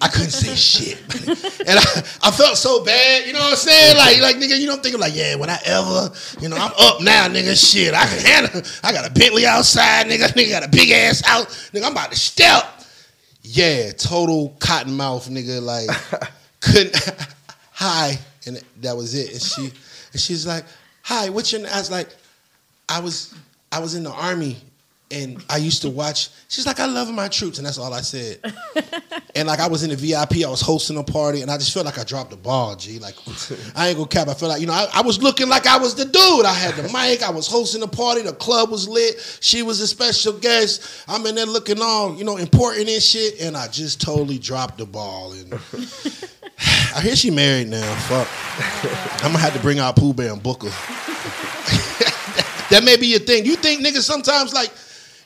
I 0.00 0.08
couldn't 0.08 0.30
say 0.30 0.52
shit, 0.56 0.98
and 1.60 1.78
I, 1.78 1.82
I 2.24 2.30
felt 2.32 2.56
so 2.56 2.84
bad. 2.84 3.24
You 3.24 3.32
know 3.32 3.38
what 3.38 3.50
I'm 3.50 3.56
saying? 3.56 3.96
Like, 3.96 4.20
like 4.20 4.34
nigga, 4.34 4.58
you 4.58 4.66
don't 4.66 4.82
think 4.82 4.96
I'm 4.96 5.00
like, 5.00 5.14
yeah, 5.14 5.36
when 5.36 5.48
I 5.48 5.60
ever, 5.64 6.10
you 6.40 6.48
know, 6.48 6.56
I'm 6.56 6.72
up 6.76 7.00
now, 7.02 7.28
nigga. 7.28 7.54
Shit, 7.54 7.94
I 7.94 8.04
can 8.04 8.18
handle. 8.18 8.62
I 8.82 8.92
got 8.92 9.08
a 9.08 9.12
Bentley 9.12 9.46
outside, 9.46 10.06
nigga. 10.08 10.26
Nigga 10.34 10.50
got 10.50 10.64
a 10.64 10.68
big 10.68 10.90
ass 10.90 11.22
out, 11.24 11.46
nigga. 11.72 11.84
I'm 11.84 11.92
about 11.92 12.10
to 12.10 12.18
step. 12.18 12.75
Yeah, 13.48 13.92
total 13.92 14.56
cotton 14.58 14.96
mouth, 14.96 15.28
nigga. 15.28 15.62
Like, 15.62 15.88
couldn't. 16.60 16.96
hi, 17.72 18.18
and 18.44 18.60
that 18.80 18.96
was 18.96 19.14
it. 19.14 19.32
And 19.32 19.40
she, 19.40 19.62
and 20.12 20.20
she's 20.20 20.44
like, 20.44 20.64
hi, 21.02 21.28
what's 21.28 21.52
your? 21.52 21.60
I 21.68 21.78
was 21.78 21.90
like, 21.90 22.08
I 22.88 22.98
was, 22.98 23.32
I 23.70 23.78
was 23.78 23.94
in 23.94 24.02
the 24.02 24.10
army, 24.10 24.56
and 25.10 25.42
I 25.48 25.58
used 25.58 25.82
to 25.82 25.90
watch. 25.90 26.30
She's 26.48 26.66
like, 26.66 26.80
I 26.80 26.86
love 26.86 27.12
my 27.12 27.28
troops, 27.28 27.58
and 27.58 27.66
that's 27.66 27.78
all 27.78 27.94
I 27.94 28.00
said. 28.00 28.40
and 29.36 29.46
like, 29.46 29.60
I 29.60 29.68
was 29.68 29.84
in 29.84 29.90
the 29.90 29.96
VIP, 29.96 30.44
I 30.44 30.50
was 30.50 30.60
hosting 30.60 30.96
a 30.96 31.04
party, 31.04 31.42
and 31.42 31.50
I 31.50 31.58
just 31.58 31.72
felt 31.72 31.86
like 31.86 31.98
I 31.98 32.04
dropped 32.04 32.30
the 32.30 32.36
ball. 32.36 32.74
G, 32.74 32.98
like, 32.98 33.14
I 33.76 33.88
ain't 33.88 33.98
gonna 33.98 34.08
cap. 34.08 34.28
I 34.28 34.34
felt 34.34 34.50
like, 34.50 34.60
you 34.60 34.66
know, 34.66 34.72
I, 34.72 34.88
I 34.94 35.02
was 35.02 35.22
looking 35.22 35.48
like 35.48 35.66
I 35.66 35.78
was 35.78 35.94
the 35.94 36.04
dude. 36.04 36.44
I 36.44 36.52
had 36.52 36.74
the 36.74 36.82
mic, 36.84 37.22
I 37.22 37.30
was 37.30 37.46
hosting 37.46 37.82
a 37.84 37.86
party, 37.86 38.22
the 38.22 38.32
club 38.32 38.70
was 38.70 38.88
lit. 38.88 39.38
She 39.40 39.62
was 39.62 39.80
a 39.80 39.86
special 39.86 40.32
guest. 40.32 41.04
I'm 41.06 41.24
in 41.26 41.36
there 41.36 41.46
looking 41.46 41.80
all, 41.80 42.16
you 42.16 42.24
know, 42.24 42.36
important 42.36 42.88
and 42.88 43.02
shit, 43.02 43.40
and 43.40 43.56
I 43.56 43.68
just 43.68 44.00
totally 44.00 44.38
dropped 44.38 44.78
the 44.78 44.86
ball. 44.86 45.32
And 45.32 45.54
I 46.96 47.00
hear 47.00 47.14
she 47.14 47.30
married 47.30 47.68
now. 47.68 47.94
Fuck. 48.08 48.26
I'm 49.24 49.32
gonna 49.32 49.38
have 49.38 49.54
to 49.54 49.60
bring 49.60 49.78
out 49.78 49.94
Pooh 49.94 50.14
Bear 50.14 50.32
and 50.32 50.42
Booker. 50.42 50.68
that 52.70 52.82
may 52.82 52.96
be 52.96 53.06
your 53.06 53.20
thing. 53.20 53.46
You 53.46 53.54
think 53.54 53.86
niggas 53.86 54.02
sometimes 54.02 54.52
like 54.52 54.72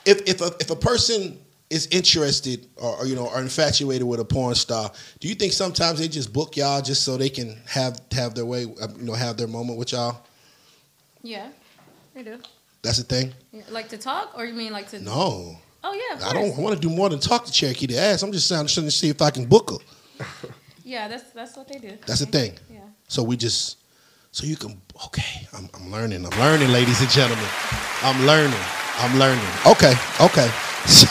if 0.05 0.23
if 0.29 0.41
a, 0.41 0.53
if 0.61 0.71
a 0.71 0.77
person 0.77 1.39
is 1.69 1.87
interested 1.93 2.67
or, 2.77 2.97
or, 2.99 3.07
you 3.07 3.15
know 3.15 3.29
are 3.29 3.41
infatuated 3.41 4.07
with 4.07 4.21
a 4.21 4.25
porn 4.25 4.55
star, 4.55 4.91
do 5.21 5.29
you 5.29 5.35
think 5.35 5.53
sometimes 5.53 5.99
they 5.99 6.09
just 6.09 6.33
book 6.33 6.57
y'all 6.57 6.83
just 6.83 7.05
so 7.05 7.17
they 7.17 7.29
can 7.29 7.57
have 7.67 8.01
have 8.13 8.35
their 8.35 8.47
way, 8.47 8.65
uh, 8.81 8.89
you 8.99 9.05
know, 9.05 9.15
have 9.15 9.37
their 9.37 9.49
moment 9.49 9.79
with 9.79 9.93
y'all? 9.93 10.27
Yeah, 11.23 11.49
I 12.17 12.23
do. 12.23 12.39
That's 12.83 12.97
the 12.97 13.05
thing. 13.05 13.35
Yeah, 13.53 13.63
Like 13.71 13.91
to 13.91 13.99
talk, 13.99 14.33
or 14.37 14.47
you 14.47 14.55
mean 14.55 14.73
like 14.73 14.89
to? 14.89 15.01
No, 15.01 15.59
Oh 15.83 15.95
yeah. 15.95 16.27
I 16.27 16.33
don't 16.33 16.57
want 16.59 16.75
to 16.75 16.81
do 16.81 16.95
more 16.95 17.09
than 17.09 17.21
talk 17.21 17.47
to 17.47 17.53
Cherokee 17.53 17.87
to 17.87 17.97
ass. 17.97 18.23
I'm 18.23 18.33
just 18.33 18.49
trying 18.49 18.67
to 18.67 18.91
see 18.91 19.09
if 19.09 19.23
I 19.23 19.31
can 19.31 19.47
book 19.47 19.71
her. 19.71 20.25
Yeah, 20.83 21.07
that's 21.07 21.31
that's 21.31 21.57
what 21.57 21.69
they 21.69 21.79
do. 21.79 21.97
That's 22.05 22.19
the 22.19 22.27
thing. 22.27 22.59
Yeah. 22.69 22.81
So 23.07 23.23
we 23.23 23.37
just, 23.37 23.77
so 24.33 24.45
you 24.45 24.57
can, 24.57 24.81
okay, 25.07 25.47
I'm, 25.57 25.69
I'm 25.73 25.93
learning. 25.93 26.27
I'm 26.27 26.37
learning, 26.41 26.71
ladies 26.71 27.01
and 27.01 27.09
gentlemen. 27.11 27.47
I'm 28.03 28.27
learning. 28.27 28.59
I'm 29.01 29.19
learning. 29.19 29.45
Okay, 29.67 29.95
okay. 30.21 30.51
So 30.87 31.07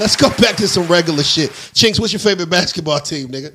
let's 0.00 0.16
go 0.16 0.30
back 0.30 0.56
to 0.56 0.66
some 0.66 0.88
regular 0.88 1.22
shit. 1.22 1.52
Chinks, 1.72 2.00
what's 2.00 2.12
your 2.12 2.18
favorite 2.18 2.50
basketball 2.50 2.98
team, 2.98 3.28
nigga? 3.28 3.52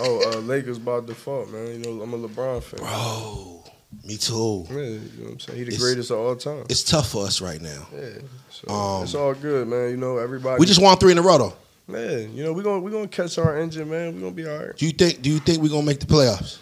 Oh, 0.00 0.30
uh, 0.32 0.36
Lakers 0.42 0.78
by 0.78 1.00
default, 1.00 1.50
man. 1.50 1.66
You 1.66 1.78
know, 1.78 2.02
I'm 2.02 2.14
a 2.14 2.18
LeBron 2.28 2.62
fan. 2.62 2.78
Bro, 2.80 3.64
me 4.04 4.16
too. 4.16 4.64
Yeah, 4.70 4.76
you 4.76 4.84
know 4.86 5.24
what 5.24 5.32
I'm 5.32 5.40
saying? 5.40 5.58
He 5.58 5.64
the 5.64 5.68
It's- 5.72 5.80
greatest 5.82 6.10
of 6.12 6.18
all 6.18 6.36
time. 6.36 6.64
It's 6.70 6.84
tough 6.84 7.08
for 7.10 7.26
us 7.26 7.40
right 7.40 7.60
now. 7.60 7.88
Yeah. 7.92 8.08
So 8.48 8.72
Um, 8.72 9.02
it's 9.02 9.14
all 9.16 9.34
good, 9.34 9.66
man. 9.66 9.90
You 9.90 9.96
know, 9.96 10.18
everybody. 10.18 10.60
We 10.60 10.66
just 10.66 10.80
won 10.80 10.96
three 10.98 11.10
in 11.12 11.18
a 11.18 11.22
row, 11.22 11.36
though. 11.38 11.54
man. 11.88 12.32
You 12.32 12.44
know, 12.44 12.52
we're 12.52 12.62
gonna 12.62 12.80
we 12.80 12.92
gonna 12.92 13.08
catch 13.08 13.36
our 13.36 13.58
engine, 13.58 13.90
man. 13.90 14.14
We're 14.14 14.20
gonna 14.20 14.32
be 14.34 14.46
all 14.48 14.56
right. 14.58 14.76
Do 14.76 14.86
you 14.86 14.92
think? 14.92 15.20
Do 15.20 15.30
you 15.30 15.40
think 15.40 15.60
we're 15.60 15.68
gonna 15.68 15.82
make 15.84 15.98
the 15.98 16.06
playoffs? 16.06 16.58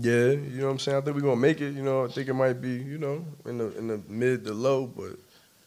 Yeah, 0.00 0.30
you 0.30 0.60
know 0.60 0.66
what 0.66 0.72
I'm 0.72 0.78
saying. 0.78 0.96
I 0.96 1.00
think 1.02 1.16
we're 1.16 1.22
gonna 1.22 1.36
make 1.36 1.60
it. 1.60 1.74
You 1.74 1.82
know, 1.82 2.04
I 2.06 2.08
think 2.08 2.28
it 2.28 2.34
might 2.34 2.62
be, 2.62 2.70
you 2.70 2.96
know, 2.98 3.24
in 3.44 3.58
the 3.58 3.76
in 3.78 3.88
the 3.88 4.00
mid 4.08 4.44
to 4.46 4.54
low, 4.54 4.86
but 4.86 5.16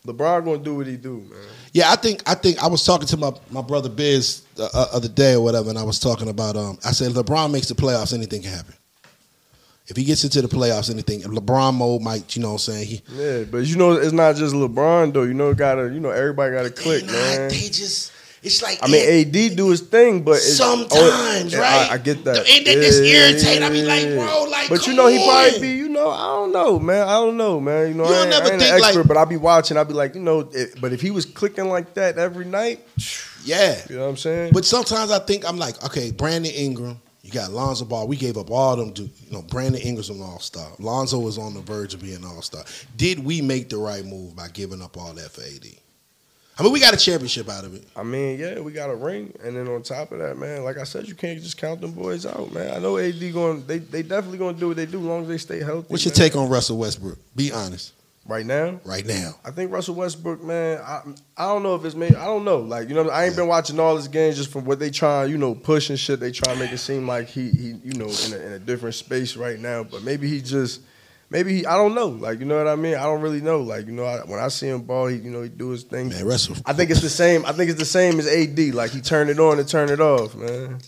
LeBron 0.05 0.45
gonna 0.45 0.57
do 0.59 0.75
what 0.75 0.87
he 0.87 0.95
do, 0.95 1.17
man. 1.29 1.39
Yeah, 1.73 1.91
I 1.91 1.95
think 1.95 2.23
I 2.25 2.33
think 2.33 2.61
I 2.63 2.67
was 2.67 2.85
talking 2.85 3.07
to 3.07 3.17
my, 3.17 3.31
my 3.51 3.61
brother 3.61 3.89
Biz 3.89 4.41
the 4.55 4.65
uh, 4.73 4.87
other 4.93 5.09
day 5.09 5.33
or 5.33 5.41
whatever, 5.41 5.69
and 5.69 5.77
I 5.77 5.83
was 5.83 5.99
talking 5.99 6.29
about 6.29 6.55
um. 6.55 6.79
I 6.85 6.91
said 6.91 7.11
LeBron 7.11 7.51
makes 7.51 7.67
the 7.67 7.75
playoffs, 7.75 8.13
anything 8.13 8.41
can 8.41 8.51
happen. 8.51 8.73
If 9.87 9.97
he 9.97 10.03
gets 10.03 10.23
into 10.23 10.41
the 10.43 10.47
playoffs, 10.47 10.91
anything. 10.91 11.21
LeBron 11.21 11.73
mode 11.73 12.03
might, 12.03 12.35
you 12.35 12.43
know, 12.43 12.49
what 12.49 12.67
I'm 12.67 12.73
saying 12.73 12.87
he. 12.87 13.01
Yeah, 13.11 13.43
but 13.43 13.65
you 13.65 13.75
know, 13.75 13.93
it's 13.93 14.13
not 14.13 14.35
just 14.35 14.53
LeBron 14.53 15.13
though. 15.13 15.23
You 15.23 15.33
know, 15.33 15.53
gotta, 15.53 15.91
you 15.91 15.99
know, 15.99 16.11
everybody 16.11 16.53
gotta 16.53 16.69
click, 16.69 17.03
they 17.05 17.11
man. 17.11 17.49
They 17.49 17.57
just. 17.69 18.13
It's 18.41 18.61
like 18.61 18.79
I 18.81 18.87
mean, 18.87 19.27
AD 19.27 19.55
do 19.57 19.69
his 19.69 19.81
thing, 19.81 20.21
but 20.23 20.37
it's, 20.37 20.59
oh, 20.61 20.87
sometimes, 20.87 21.53
oh, 21.53 21.59
right? 21.59 21.89
I, 21.91 21.95
I 21.95 21.97
get 21.97 22.23
that. 22.23 22.37
And 22.37 22.65
just 22.65 23.03
Yeah, 23.03 23.27
irritate. 23.29 23.61
I 23.61 23.69
be 23.69 23.81
like, 23.83 24.05
bro, 24.15 24.43
like, 24.49 24.69
but 24.69 24.87
you 24.87 24.93
know, 24.93 25.07
he 25.07 25.17
probably 25.27 25.59
be, 25.59 25.69
you 25.73 25.89
know, 25.89 26.09
I 26.09 26.27
don't 26.27 26.51
know, 26.53 26.79
man. 26.79 27.07
I 27.07 27.13
don't 27.13 27.35
know, 27.35 27.59
man. 27.59 27.89
You 27.89 27.93
know, 27.95 28.05
You 28.07 28.09
I 28.09 28.13
don't 28.13 28.21
ain't, 28.21 28.29
never 28.31 28.45
I 28.45 28.51
ain't 28.53 28.61
think, 28.61 28.73
an 28.75 28.79
like- 28.99 29.07
but 29.07 29.17
I 29.17 29.25
be 29.25 29.35
watching. 29.37 29.75
I 29.77 29.83
be 29.83 29.93
like, 29.93 30.15
you 30.15 30.21
know, 30.21 30.49
it, 30.53 30.79
but 30.79 30.93
if 30.93 31.01
he 31.01 31.11
was 31.11 31.25
clicking 31.25 31.67
like 31.67 31.93
that 31.95 32.17
every 32.17 32.45
night, 32.45 32.79
Yeah. 33.43 33.81
you 33.89 33.95
know 33.97 34.03
what 34.03 34.09
I'm 34.11 34.17
saying? 34.17 34.53
But 34.53 34.63
sometimes 34.63 35.11
I 35.11 35.19
think 35.19 35.47
I'm 35.47 35.57
like, 35.57 35.83
okay, 35.83 36.11
Brandon 36.11 36.51
Ingram, 36.53 37.01
you 37.23 37.31
got 37.31 37.51
Lonzo 37.51 37.83
Ball. 37.83 38.07
We 38.07 38.15
gave 38.15 38.37
up 38.37 38.49
all 38.49 38.75
them. 38.77 38.93
To, 38.93 39.03
you 39.03 39.31
know, 39.31 39.41
Brandon 39.41 39.81
Ingram's 39.81 40.09
an 40.09 40.21
all 40.21 40.39
star. 40.39 40.67
Lonzo 40.79 41.19
was 41.19 41.37
on 41.37 41.53
the 41.53 41.61
verge 41.61 41.93
of 41.93 42.01
being 42.01 42.15
an 42.15 42.25
all 42.25 42.41
star. 42.41 42.63
Did 42.95 43.19
we 43.23 43.41
make 43.41 43.67
the 43.69 43.77
right 43.77 44.05
move 44.05 44.35
by 44.35 44.47
giving 44.47 44.81
up 44.81 44.95
all 44.97 45.11
that 45.13 45.31
for 45.31 45.41
AD? 45.41 45.65
I 46.59 46.63
mean, 46.63 46.73
we 46.73 46.81
got 46.81 46.93
a 46.93 46.97
championship 46.97 47.47
out 47.47 47.63
of 47.63 47.73
it. 47.73 47.87
I 47.95 48.03
mean, 48.03 48.37
yeah, 48.37 48.59
we 48.59 48.73
got 48.73 48.89
a 48.89 48.95
ring, 48.95 49.33
and 49.41 49.55
then 49.55 49.69
on 49.69 49.81
top 49.81 50.11
of 50.11 50.19
that, 50.19 50.37
man, 50.37 50.65
like 50.65 50.77
I 50.77 50.83
said, 50.83 51.07
you 51.07 51.15
can't 51.15 51.41
just 51.41 51.57
count 51.57 51.79
them 51.79 51.93
boys 51.93 52.25
out, 52.25 52.51
man. 52.51 52.75
I 52.75 52.79
know 52.79 52.97
AD 52.97 53.19
going, 53.33 53.65
they 53.65 53.77
they 53.77 54.03
definitely 54.03 54.39
going 54.39 54.55
to 54.55 54.59
do 54.59 54.67
what 54.67 54.75
they 54.75 54.85
do, 54.85 54.99
as 54.99 55.05
long 55.05 55.21
as 55.21 55.29
they 55.29 55.37
stay 55.37 55.63
healthy. 55.63 55.87
What's 55.87 56.03
your 56.03 56.11
man. 56.11 56.17
take 56.17 56.35
on 56.35 56.49
Russell 56.49 56.77
Westbrook? 56.77 57.17
Be 57.33 57.53
honest, 57.53 57.93
right 58.25 58.45
now? 58.45 58.81
right 58.83 59.05
now. 59.05 59.35
I 59.45 59.51
think 59.51 59.71
Russell 59.71 59.95
Westbrook, 59.95 60.43
man. 60.43 60.79
I 60.79 61.03
I 61.37 61.45
don't 61.45 61.63
know 61.63 61.75
if 61.75 61.85
it's 61.85 61.95
made. 61.95 62.15
I 62.15 62.25
don't 62.25 62.43
know. 62.43 62.57
Like 62.57 62.89
you 62.89 62.95
know, 62.95 63.09
I 63.09 63.27
ain't 63.27 63.37
been 63.37 63.47
watching 63.47 63.79
all 63.79 63.95
his 63.95 64.09
games 64.09 64.35
just 64.35 64.51
from 64.51 64.65
what 64.65 64.79
they 64.79 64.89
try, 64.89 65.23
you 65.23 65.37
know, 65.37 65.55
push 65.55 65.89
and 65.89 65.97
shit. 65.97 66.19
They 66.19 66.31
try 66.31 66.53
to 66.53 66.59
make 66.59 66.73
it 66.73 66.79
seem 66.79 67.07
like 67.07 67.29
he 67.29 67.51
he 67.51 67.67
you 67.85 67.93
know 67.93 68.09
in 68.25 68.33
a, 68.33 68.37
in 68.37 68.51
a 68.51 68.59
different 68.59 68.95
space 68.95 69.37
right 69.37 69.57
now. 69.57 69.85
But 69.85 70.03
maybe 70.03 70.27
he 70.27 70.41
just 70.41 70.81
maybe 71.29 71.53
he 71.53 71.65
I 71.65 71.75
don't 71.77 71.95
know. 71.95 72.07
Like 72.07 72.39
you 72.39 72.45
know 72.45 72.57
what 72.57 72.67
I 72.67 72.75
mean. 72.75 72.95
I 72.95 73.03
don't 73.03 73.21
really 73.21 73.41
know. 73.41 73.61
Like 73.61 73.85
you 73.87 73.91
know 73.93 74.05
I, 74.05 74.19
when 74.25 74.39
I 74.39 74.47
see 74.49 74.67
him 74.67 74.81
ball, 74.81 75.07
he 75.07 75.17
you 75.17 75.29
know 75.31 75.41
he 75.41 75.49
do 75.49 75.69
his 75.69 75.83
thing. 75.83 76.09
Man, 76.09 76.25
Russell. 76.25 76.55
I 76.65 76.73
think 76.73 76.89
it's 76.91 77.01
the 77.01 77.09
same. 77.09 77.45
I 77.45 77.51
think 77.53 77.69
it's 77.69 77.79
the 77.79 77.85
same 77.85 78.19
as 78.19 78.27
AD. 78.27 78.59
Like 78.73 78.91
he 78.91 79.01
turned 79.01 79.29
it 79.29 79.39
on 79.39 79.59
and 79.59 79.67
turned 79.67 79.91
it 79.91 79.99
off, 80.01 80.35
man. 80.35 80.79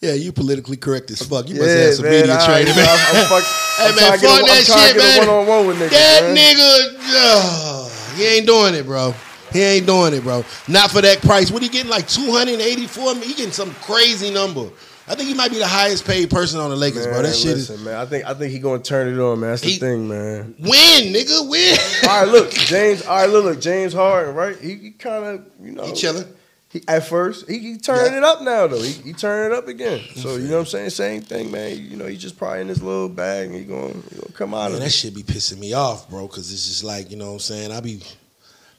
Yeah, 0.00 0.14
you 0.14 0.32
politically 0.32 0.78
correct 0.78 1.10
as 1.10 1.20
fuck. 1.22 1.46
You 1.48 1.56
must 1.56 1.76
have 1.76 1.94
some 1.94 2.04
man, 2.06 2.20
media 2.22 2.36
I, 2.40 2.46
training, 2.46 2.74
man. 2.74 2.86
I'm, 2.88 3.16
I'm, 3.16 3.26
fuck, 3.26 3.44
Hey, 3.76 3.88
I'm 3.90 3.94
man, 3.96 4.18
trying 4.18 4.18
to 4.18 4.20
get 4.20 4.30
fuck 4.30 4.40
a- 4.40 4.46
that 4.46 4.64
shit, 4.88 4.96
man. 4.96 5.16
a 5.16 5.26
one-on-one 5.26 5.66
with 5.66 5.76
niggas, 5.76 5.90
That 5.90 6.22
man. 6.22 6.36
nigga, 6.36 7.84
ugh, 7.84 8.16
he 8.16 8.24
ain't 8.26 8.46
doing 8.46 8.74
it, 8.74 8.86
bro. 8.86 9.14
He 9.52 9.62
ain't 9.62 9.86
doing 9.86 10.14
it, 10.14 10.22
bro. 10.22 10.44
Not 10.68 10.90
for 10.90 11.02
that 11.02 11.20
price. 11.20 11.50
What 11.50 11.60
he 11.62 11.68
getting 11.68 11.90
like 11.90 12.08
two 12.08 12.30
hundred 12.32 12.60
eighty-four? 12.60 13.16
He 13.16 13.34
getting 13.34 13.52
some 13.52 13.72
crazy 13.82 14.30
number. 14.30 14.70
I 15.10 15.16
think 15.16 15.28
he 15.28 15.34
might 15.34 15.50
be 15.50 15.58
the 15.58 15.66
highest 15.66 16.04
paid 16.04 16.30
person 16.30 16.60
on 16.60 16.70
the 16.70 16.76
Lakers, 16.76 17.04
bro. 17.06 17.16
That 17.16 17.22
Man, 17.24 17.32
shit 17.32 17.56
listen, 17.56 17.74
is 17.76 17.84
man. 17.84 17.96
I 17.96 18.06
think 18.06 18.24
I 18.26 18.34
think 18.34 18.52
he 18.52 18.60
gonna 18.60 18.80
turn 18.82 19.08
it 19.12 19.18
on, 19.20 19.40
man. 19.40 19.50
That's 19.50 19.62
He- 19.62 19.72
the 19.78 19.86
thing, 19.86 20.08
man. 20.08 20.54
win, 20.60 21.12
nigga, 21.12 21.48
win. 21.48 21.76
all 22.08 22.22
right, 22.24 22.28
look, 22.32 22.50
James. 22.52 23.02
All 23.04 23.16
right, 23.16 23.28
look, 23.28 23.44
look, 23.44 23.60
James 23.60 23.92
Harden, 23.92 24.34
right? 24.36 24.56
He, 24.56 24.74
he 24.76 24.90
kind 24.92 25.24
of, 25.24 25.44
you 25.60 25.72
know, 25.72 25.84
He 25.84 25.92
chilling. 25.94 26.24
He 26.68 26.84
at 26.86 27.04
first, 27.08 27.48
he, 27.50 27.58
he 27.58 27.78
turning 27.78 28.12
Yeah. 28.12 28.18
it 28.18 28.24
up 28.24 28.42
now 28.42 28.68
though. 28.68 28.80
He, 28.80 28.92
he 28.92 29.12
turning 29.12 29.50
it 29.50 29.58
up 29.58 29.66
again. 29.66 30.00
So 30.14 30.36
you 30.36 30.46
know 30.46 30.54
what 30.54 30.60
I'm 30.60 30.66
saying? 30.66 30.90
Same 30.90 31.22
thing, 31.22 31.50
man. 31.50 31.76
You 31.76 31.96
know, 31.96 32.06
he 32.06 32.16
just 32.16 32.38
probably 32.38 32.60
in 32.60 32.68
his 32.68 32.80
little 32.80 33.08
bag 33.08 33.46
and 33.48 33.56
he 33.56 33.64
gonna, 33.64 33.88
he 33.88 34.14
gonna 34.20 34.32
come 34.34 34.54
out 34.54 34.66
Man, 34.70 34.74
of 34.74 34.78
that 34.78 34.86
it. 34.86 34.90
shit 34.92 35.12
be 35.12 35.24
pissing 35.24 35.58
me 35.58 35.72
off, 35.72 36.08
bro. 36.08 36.28
Because 36.28 36.52
it's 36.52 36.68
just 36.68 36.84
like 36.84 37.10
you 37.10 37.16
know 37.16 37.26
what 37.26 37.32
I'm 37.32 37.38
saying. 37.40 37.72
I 37.72 37.80
be. 37.80 38.00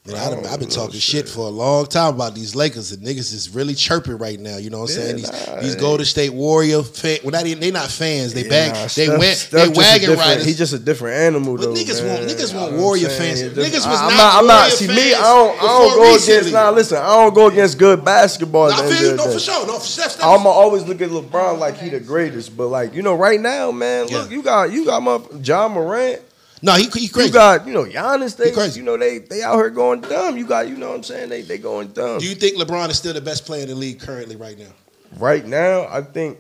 Man, 0.03 0.15
I 0.15 0.52
I've 0.52 0.60
been 0.60 0.68
oh, 0.72 0.72
talking 0.72 0.94
shit. 0.99 1.28
shit 1.28 1.30
for 1.30 1.41
a 1.45 1.49
long 1.52 1.86
time 1.86 2.15
about 2.15 2.34
these 2.34 2.56
Lakers 2.56 2.91
and 2.91 3.06
niggas 3.06 3.32
is 3.36 3.52
really 3.53 3.76
chirping 3.76 4.18
right 4.18 4.40
now. 4.40 4.57
You 4.57 4.72
know 4.72 4.80
what 4.80 4.90
I'm 4.90 4.98
Yeah, 4.98 5.03
saying? 5.03 5.15
These 5.18 5.48
nah, 5.48 5.61
these 5.61 5.76
Golden 5.76 6.06
State 6.07 6.34
Warrior 6.34 6.82
fan, 6.82 7.19
well, 7.23 7.30
not 7.30 7.45
even, 7.45 7.60
they 7.60 7.69
not 7.69 7.88
fans. 7.91 8.34
They 8.34 8.49
bag, 8.49 8.73
Nah, 8.73 8.82
they 8.82 8.88
Steph- 8.88 9.19
went, 9.19 9.38
Steph 9.38 9.68
they 9.73 9.78
wagon 9.78 10.15
riders. 10.18 10.44
He 10.45 10.56
just 10.56 10.73
a 10.73 10.80
different 10.80 11.18
animal 11.18 11.56
But 11.56 11.61
though. 11.65 11.73
niggas 11.76 12.02
man. 12.03 12.18
want- 12.26 12.32
niggas 12.32 12.56
want 12.56 12.73
Warrior 12.78 13.10
fans. 13.10 13.44
Niggas 13.44 13.73
was 13.73 13.86
I- 13.86 14.07
I'm 14.07 14.18
not 14.18 14.18
not. 14.18 14.40
I'm 14.40 14.48
not. 14.48 14.72
See 14.72 14.88
me. 14.88 15.14
I 15.14 15.19
don't. 15.22 15.57
I 15.61 15.68
don't 15.68 15.95
go 15.95 16.14
recently. 16.14 16.34
against. 16.40 16.53
Nah, 16.53 16.69
listen. 16.72 16.98
I 16.98 17.07
don't 17.23 17.34
go 17.36 17.48
against 17.49 17.78
good 17.78 18.03
basketball. 18.03 18.72
at 18.72 18.80
I 18.80 18.90
feel 18.90 19.11
you, 19.11 19.15
no, 19.15 19.28
for 19.32 19.40
sure. 19.40 19.68
No, 19.68 19.78
for 19.78 19.86
Steph. 19.86 20.18
I'ma 20.23 20.49
always 20.49 20.82
look 20.82 20.99
at 21.02 21.11
LeBron 21.11 21.60
like 21.60 21.78
he 21.78 21.90
the 21.90 21.99
greatest, 21.99 22.57
but 22.57 22.69
like 22.69 22.95
you 22.95 23.03
know, 23.03 23.14
right 23.14 23.40
now, 23.40 23.69
man, 23.72 24.07
look, 24.07 24.32
you 24.32 24.41
got 24.41 24.72
you 24.72 24.84
got 24.84 25.03
my 25.03 25.19
Ja 25.44 25.68
Morant, 25.68 26.22
no, 26.62 26.74
he, 26.76 26.84
he 26.84 27.08
crazy. 27.08 27.28
you 27.30 27.34
got 27.34 27.66
you 27.68 27.74
know 27.74 27.86
Giannis. 27.86 28.36
They 28.38 28.52
you 28.80 28.84
know 28.84 28.98
they 28.98 29.20
they 29.20 29.42
out 29.42 29.56
here 29.56 29.70
going 29.70 30.02
dumb. 30.02 30.38
You 30.38 30.46
got 30.46 30.68
you 30.68 30.78
know 30.78 30.90
what 30.90 30.98
I'm 30.98 31.04
saying 31.04 31.30
they 31.30 31.42
they 31.42 31.58
going 31.58 31.90
dumb. 31.90 32.20
Do 32.20 32.26
you 32.28 32.36
think 32.36 32.58
LeBron 32.58 32.90
is 32.90 32.98
still 32.98 33.14
the 33.14 33.22
best 33.22 33.46
player 33.46 33.64
in 33.64 33.70
the 33.70 33.76
league 33.76 34.00
currently 34.00 34.36
right 34.36 34.58
now? 34.58 34.72
right 35.18 35.46
now, 35.46 35.88
I 35.90 36.02
think 36.02 36.38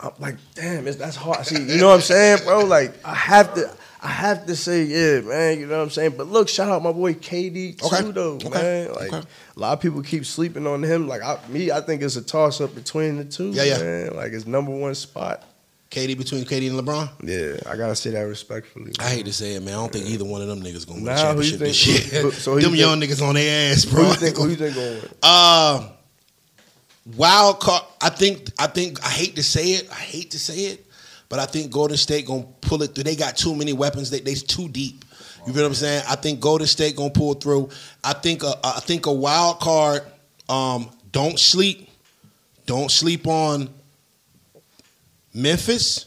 I'm 0.00 0.10
like 0.18 0.36
damn, 0.54 0.86
it's, 0.86 0.96
that's 0.96 1.16
hard. 1.16 1.46
See, 1.46 1.60
you 1.62 1.78
know 1.80 1.88
what 1.88 1.94
I'm 1.96 2.00
saying, 2.00 2.44
bro? 2.44 2.64
Like 2.64 2.94
I 3.04 3.14
have 3.14 3.54
to. 3.54 3.70
I 4.02 4.08
have 4.10 4.46
to 4.46 4.54
say, 4.54 4.84
yeah, 4.84 5.20
man, 5.22 5.58
you 5.58 5.66
know 5.66 5.78
what 5.78 5.84
I'm 5.84 5.90
saying? 5.90 6.14
But 6.16 6.28
look, 6.28 6.48
shout 6.48 6.68
out 6.68 6.80
my 6.80 6.92
boy 6.92 7.14
KD 7.14 7.78
too, 7.78 7.86
Okay. 7.86 8.10
though, 8.12 8.34
Okay. 8.34 8.48
man. 8.50 8.92
Like 8.92 9.12
Okay. 9.12 9.26
a 9.56 9.58
lot 9.58 9.72
of 9.72 9.80
people 9.80 10.00
keep 10.02 10.24
sleeping 10.26 10.64
on 10.66 10.82
him. 10.84 11.08
Like 11.08 11.22
I, 11.22 11.38
me, 11.48 11.72
I 11.72 11.80
think 11.80 12.02
it's 12.02 12.14
a 12.14 12.22
toss 12.22 12.60
up 12.60 12.72
between 12.74 13.16
the 13.16 13.24
two. 13.24 13.50
Yeah, 13.50 13.64
yeah. 13.64 13.78
Man. 13.78 14.14
Like 14.14 14.32
it's 14.32 14.46
number 14.46 14.70
one 14.70 14.94
spot. 14.94 15.42
KD 15.90 16.18
between 16.18 16.44
KD 16.44 16.68
and 16.70 16.78
LeBron. 16.80 17.08
Yeah, 17.22 17.70
I 17.70 17.76
gotta 17.76 17.94
say 17.94 18.10
that 18.10 18.20
respectfully. 18.22 18.92
I 18.98 19.08
hate 19.10 19.26
to 19.26 19.32
say 19.32 19.54
it, 19.54 19.60
man. 19.62 19.74
I 19.74 19.76
don't 19.76 19.92
think 19.92 20.06
either 20.06 20.24
one 20.24 20.42
of 20.42 20.48
them 20.48 20.60
niggas 20.62 20.86
gonna 20.86 20.98
win 20.98 21.04
Nah, 21.04 21.32
who 21.34 21.40
you 21.42 21.50
championship 21.52 21.58
this 21.60 21.84
think- 21.84 22.12
year. 22.12 22.22
who- 22.22 22.30
so 22.32 22.54
who 22.54 22.60
them 22.60 22.70
think- 22.72 22.80
young 22.80 23.00
niggas 23.00 23.22
on 23.26 23.34
their 23.36 23.72
ass, 23.72 23.84
Who 23.84 23.90
bro. 23.90 24.08
you 24.08 24.14
think? 24.14 24.36
Who 24.36 24.48
you 24.48 24.56
think 24.56 24.74
going? 24.74 25.00
to 25.00 25.06
win? 25.06 25.14
Uh, 25.22 25.88
wild 27.16 27.60
card. 27.60 27.82
I 28.00 28.08
think. 28.10 28.50
I 28.58 28.66
think. 28.66 29.04
I 29.04 29.10
hate 29.10 29.36
to 29.36 29.42
say 29.42 29.72
it. 29.72 29.88
I 29.90 29.94
hate 29.94 30.32
to 30.32 30.38
say 30.38 30.56
it, 30.66 30.86
but 31.28 31.38
I 31.38 31.46
think 31.46 31.70
Golden 31.70 31.96
State 31.96 32.26
gonna 32.26 32.44
pull 32.60 32.82
it 32.82 32.94
through. 32.94 33.04
They 33.04 33.16
got 33.16 33.36
too 33.36 33.54
many 33.54 33.72
weapons. 33.72 34.10
They 34.10 34.20
they's 34.20 34.42
too 34.42 34.68
deep. 34.68 35.04
You 35.46 35.52
feel 35.52 35.62
what 35.62 35.68
I'm 35.68 35.74
saying? 35.74 36.02
I 36.08 36.16
think 36.16 36.40
Golden 36.40 36.66
State 36.66 36.96
gonna 36.96 37.10
pull 37.10 37.34
through. 37.34 37.68
I 38.02 38.12
think. 38.14 38.42
A, 38.42 38.54
I 38.64 38.80
think 38.80 39.06
a 39.06 39.12
wild 39.12 39.60
card. 39.60 40.02
Um, 40.48 40.90
don't 41.12 41.38
sleep. 41.38 41.88
Don't 42.66 42.90
sleep 42.90 43.28
on 43.28 43.70
Memphis, 45.36 46.06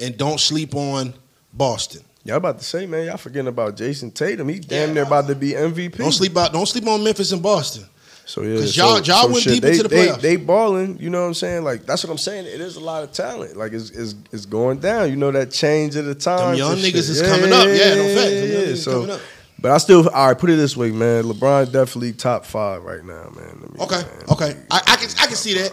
and 0.00 0.16
don't 0.16 0.40
sleep 0.40 0.74
on 0.74 1.14
Boston. 1.52 2.02
Y'all 2.24 2.36
about 2.36 2.58
to 2.58 2.64
say, 2.64 2.86
man, 2.86 3.06
y'all 3.06 3.16
forgetting 3.18 3.48
about 3.48 3.76
Jayson 3.76 4.10
Tatum. 4.14 4.48
He 4.48 4.58
damn 4.58 4.88
Yeah. 4.88 4.94
near 4.94 5.02
about 5.02 5.26
to 5.26 5.34
be 5.34 5.54
MVP. 5.54 5.98
Don't 5.98 6.12
sleep 6.12 6.36
out. 6.36 6.52
Don't 6.52 6.66
sleep 6.66 6.86
on 6.86 7.04
Memphis 7.04 7.32
and 7.32 7.42
Boston. 7.42 7.84
So 8.26 8.40
yeah, 8.40 8.58
'Cause 8.60 8.74
y'all- 8.74 8.96
so- 8.96 9.02
y'all 9.12 9.22
so 9.24 9.28
went 9.28 9.42
shit, 9.42 9.52
deep 9.54 9.62
they, 9.62 9.70
into 9.72 9.82
the 9.88 9.94
playoffs. 9.94 10.20
they 10.22 10.36
balling. 10.36 10.96
You 10.98 11.10
know 11.10 11.20
what 11.20 11.26
I'm 11.26 11.34
saying? 11.34 11.62
Like 11.64 11.84
that's 11.84 12.02
what 12.02 12.10
I'm 12.10 12.16
saying. 12.18 12.46
It 12.46 12.58
is 12.62 12.76
a 12.76 12.80
lot 12.80 13.02
of 13.02 13.12
talent. 13.12 13.58
Like 13.58 13.72
it's 13.74 13.90
it's, 13.90 14.14
it's 14.32 14.46
going 14.46 14.78
down. 14.78 15.10
You 15.10 15.16
know 15.16 15.30
that 15.32 15.50
change 15.50 15.94
of 15.96 16.06
the 16.06 16.14
time. 16.14 16.54
young 16.56 16.76
niggas 16.76 17.10
is 17.10 17.20
coming 17.20 17.52
up. 17.52 17.66
Yeah, 17.68 17.94
no 17.96 18.02
young 18.06 18.16
niggas 18.16 18.76
So, 18.78 18.92
coming 18.92 19.10
up. 19.10 19.20
but 19.60 19.72
I 19.72 19.76
still 19.78 20.08
all 20.08 20.28
right. 20.28 20.38
Put 20.38 20.48
it 20.48 20.56
this 20.56 20.74
way, 20.74 20.90
man. 20.90 21.24
LeBron 21.24 21.70
definitely 21.70 22.14
top 22.14 22.46
five 22.46 22.82
right 22.82 23.04
now, 23.04 23.30
man. 23.36 23.60
Me- 23.60 23.80
Okay, 23.84 23.96
man. 23.96 24.24
okay. 24.30 24.56
I, 24.70 24.78
I 24.86 24.96
can 24.96 25.10
I 25.20 25.26
can 25.26 25.36
see 25.36 25.54
that. 25.58 25.72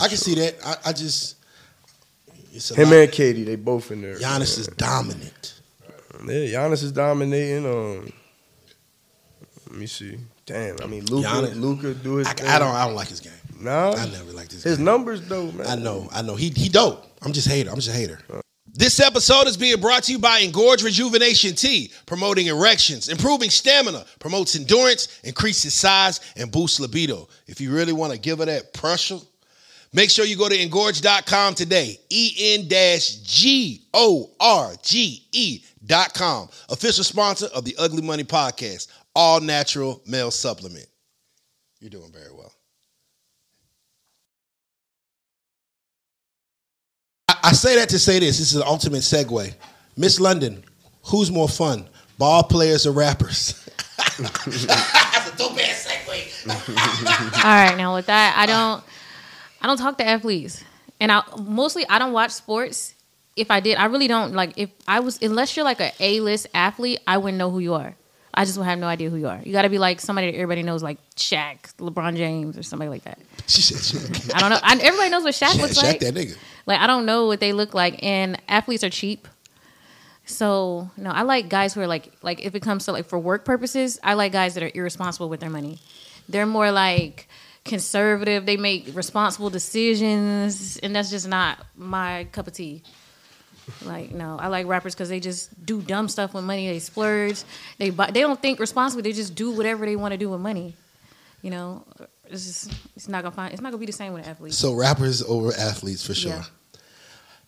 I 0.00 0.08
can 0.08 0.16
see 0.16 0.34
that. 0.34 0.56
I, 0.66 0.76
I 0.86 0.92
just 0.92 1.36
it's 2.52 2.70
Him 2.70 2.90
lot. 2.90 2.96
and 2.98 3.10
KD, 3.10 3.44
they 3.46 3.56
both 3.56 3.90
in 3.90 4.02
there. 4.02 4.16
Giannis 4.16 4.58
is 4.58 4.66
dominant. 4.68 5.60
Yeah, 6.24 6.60
Giannis 6.60 6.82
is 6.84 6.92
dominating. 6.92 7.66
Um, 7.66 8.12
let 9.70 9.78
me 9.78 9.86
see. 9.86 10.18
Damn, 10.44 10.76
I 10.82 10.86
mean, 10.86 11.04
Luka, 11.06 11.52
Luka 11.54 11.94
do 11.94 12.16
his 12.16 12.26
I, 12.28 12.32
thing. 12.34 12.48
I 12.48 12.58
don't 12.58 12.74
I 12.74 12.86
don't 12.86 12.94
like 12.96 13.08
his 13.08 13.20
game. 13.20 13.32
No, 13.60 13.92
I 13.92 14.06
never 14.06 14.32
liked 14.32 14.52
his 14.52 14.62
his 14.64 14.76
game. 14.76 14.84
numbers 14.84 15.26
though, 15.28 15.50
man. 15.52 15.66
I 15.66 15.76
know, 15.76 16.08
I 16.12 16.22
know. 16.22 16.34
He 16.36 16.50
he 16.50 16.68
dope. 16.68 17.04
I'm 17.22 17.32
just 17.32 17.46
a 17.46 17.50
hater. 17.50 17.70
I'm 17.70 17.76
just 17.76 17.88
a 17.88 17.92
hater. 17.92 18.18
This 18.74 19.00
episode 19.00 19.46
is 19.48 19.56
being 19.56 19.80
brought 19.80 20.04
to 20.04 20.12
you 20.12 20.18
by 20.18 20.40
Engorge 20.40 20.82
Rejuvenation 20.82 21.54
Tea, 21.54 21.92
promoting 22.06 22.46
erections, 22.46 23.08
improving 23.08 23.50
stamina, 23.50 24.04
promotes 24.18 24.56
endurance, 24.56 25.20
increases 25.24 25.74
size, 25.74 26.20
and 26.36 26.50
boosts 26.50 26.80
libido. 26.80 27.28
If 27.46 27.60
you 27.60 27.70
really 27.72 27.92
want 27.92 28.12
to 28.14 28.18
give 28.18 28.38
her 28.38 28.46
that 28.46 28.72
pressure, 28.72 29.18
make 29.92 30.10
sure 30.10 30.24
you 30.24 30.36
go 30.36 30.48
to 30.48 30.56
engorge.com 30.56 31.54
today. 31.54 31.98
E 32.10 32.56
N 32.58 32.68
G 32.68 33.82
O 33.94 34.30
R 34.40 34.72
G 34.82 35.26
E 35.32 35.64
dot 35.86 36.14
com. 36.14 36.48
Official 36.68 37.04
sponsor 37.04 37.46
of 37.54 37.64
the 37.64 37.74
Ugly 37.78 38.02
Money 38.02 38.24
Podcast, 38.24 38.88
all 39.14 39.40
natural 39.40 40.00
male 40.06 40.30
supplement. 40.30 40.86
You're 41.80 41.90
doing 41.90 42.12
very 42.12 42.32
well. 42.32 42.52
I, 47.28 47.36
I 47.44 47.52
say 47.52 47.76
that 47.76 47.88
to 47.88 47.98
say 47.98 48.20
this. 48.20 48.38
This 48.38 48.52
is 48.52 48.58
the 48.58 48.66
ultimate 48.66 49.00
segue. 49.00 49.54
Miss 49.96 50.20
London, 50.20 50.62
who's 51.04 51.30
more 51.30 51.48
fun, 51.48 51.88
ball 52.18 52.44
players 52.44 52.86
or 52.86 52.92
rappers? 52.92 53.58
That's 54.18 54.64
a 55.32 55.36
dope 55.36 55.58
ass 55.58 55.88
segue. 55.88 56.14
All 57.44 57.50
right, 57.50 57.76
now 57.76 57.94
with 57.94 58.06
that, 58.06 58.34
I 58.36 58.46
don't, 58.46 58.82
I 59.62 59.66
don't 59.68 59.78
talk 59.78 59.96
to 59.98 60.06
athletes, 60.06 60.62
and 61.00 61.10
I 61.10 61.22
mostly 61.40 61.86
I 61.88 61.98
don't 61.98 62.12
watch 62.12 62.32
sports. 62.32 62.94
If 63.36 63.50
I 63.50 63.60
did, 63.60 63.78
I 63.78 63.86
really 63.86 64.08
don't 64.08 64.34
like. 64.34 64.52
If 64.56 64.70
I 64.86 65.00
was, 65.00 65.18
unless 65.22 65.56
you're 65.56 65.64
like 65.64 65.80
a 65.80 65.92
A 66.00 66.20
list 66.20 66.48
athlete, 66.52 67.00
I 67.06 67.16
wouldn't 67.16 67.38
know 67.38 67.50
who 67.50 67.60
you 67.60 67.72
are. 67.74 67.94
I 68.34 68.44
just 68.44 68.58
would 68.58 68.64
have 68.64 68.78
no 68.78 68.86
idea 68.86 69.08
who 69.10 69.16
you 69.16 69.28
are. 69.28 69.40
You 69.44 69.52
got 69.52 69.62
to 69.62 69.68
be 69.68 69.78
like 69.78 70.00
somebody 70.00 70.30
that 70.30 70.36
everybody 70.36 70.62
knows, 70.62 70.82
like 70.82 70.98
Shaq, 71.16 71.74
LeBron 71.76 72.16
James, 72.16 72.58
or 72.58 72.62
somebody 72.62 72.88
like 72.88 73.04
that. 73.04 73.18
She 73.46 73.60
said, 73.62 74.00
Shaq. 74.00 74.34
I 74.34 74.40
don't 74.40 74.50
know. 74.50 74.58
I, 74.62 74.72
everybody 74.82 75.10
knows 75.10 75.22
what 75.22 75.34
Shaq 75.34 75.52
Shaq, 75.52 75.60
looks 75.60 75.78
Shaq 75.78 75.82
like. 75.84 76.00
that 76.00 76.14
nigga. 76.14 76.36
Like 76.66 76.80
I 76.80 76.86
don't 76.86 77.06
know 77.06 77.26
what 77.26 77.40
they 77.40 77.52
look 77.52 77.72
like, 77.72 78.02
and 78.02 78.40
athletes 78.48 78.82
are 78.84 78.90
cheap. 78.90 79.28
So 80.24 80.90
no, 80.96 81.10
I 81.10 81.22
like 81.22 81.48
guys 81.48 81.74
who 81.74 81.80
are 81.80 81.86
like 81.86 82.12
like 82.22 82.44
if 82.44 82.54
it 82.54 82.60
comes 82.60 82.84
to 82.86 82.92
like 82.92 83.06
for 83.06 83.18
work 83.18 83.44
purposes, 83.44 83.98
I 84.02 84.14
like 84.14 84.32
guys 84.32 84.54
that 84.54 84.62
are 84.62 84.70
irresponsible 84.74 85.28
with 85.28 85.40
their 85.40 85.50
money. 85.50 85.78
They're 86.28 86.46
more 86.46 86.70
like 86.70 87.28
conservative. 87.64 88.46
They 88.46 88.56
make 88.56 88.90
responsible 88.94 89.50
decisions, 89.50 90.78
and 90.78 90.94
that's 90.94 91.10
just 91.10 91.28
not 91.28 91.64
my 91.76 92.26
cup 92.32 92.46
of 92.46 92.52
tea. 92.54 92.82
Like 93.84 94.10
no, 94.10 94.38
I 94.40 94.48
like 94.48 94.66
rappers 94.66 94.94
because 94.94 95.08
they 95.08 95.20
just 95.20 95.64
do 95.64 95.80
dumb 95.80 96.08
stuff 96.08 96.34
with 96.34 96.44
money. 96.44 96.68
They 96.68 96.80
splurge. 96.80 97.42
They 97.78 97.90
buy, 97.90 98.10
they 98.10 98.20
don't 98.20 98.40
think 98.40 98.58
responsibly. 98.58 99.02
They 99.02 99.12
just 99.12 99.34
do 99.34 99.52
whatever 99.52 99.86
they 99.86 99.96
want 99.96 100.12
to 100.12 100.18
do 100.18 100.28
with 100.30 100.40
money. 100.40 100.74
You 101.42 101.50
know, 101.50 101.84
it's 102.26 102.44
just 102.46 102.72
it's 102.96 103.08
not 103.08 103.22
gonna 103.22 103.34
find. 103.34 103.52
It's 103.52 103.62
not 103.62 103.70
gonna 103.70 103.78
be 103.80 103.86
the 103.86 103.92
same 103.92 104.12
with 104.12 104.26
athletes. 104.26 104.58
So 104.58 104.74
rappers 104.74 105.22
over 105.22 105.52
athletes 105.54 106.04
for 106.04 106.14
sure. 106.14 106.32
Yeah. 106.32 106.44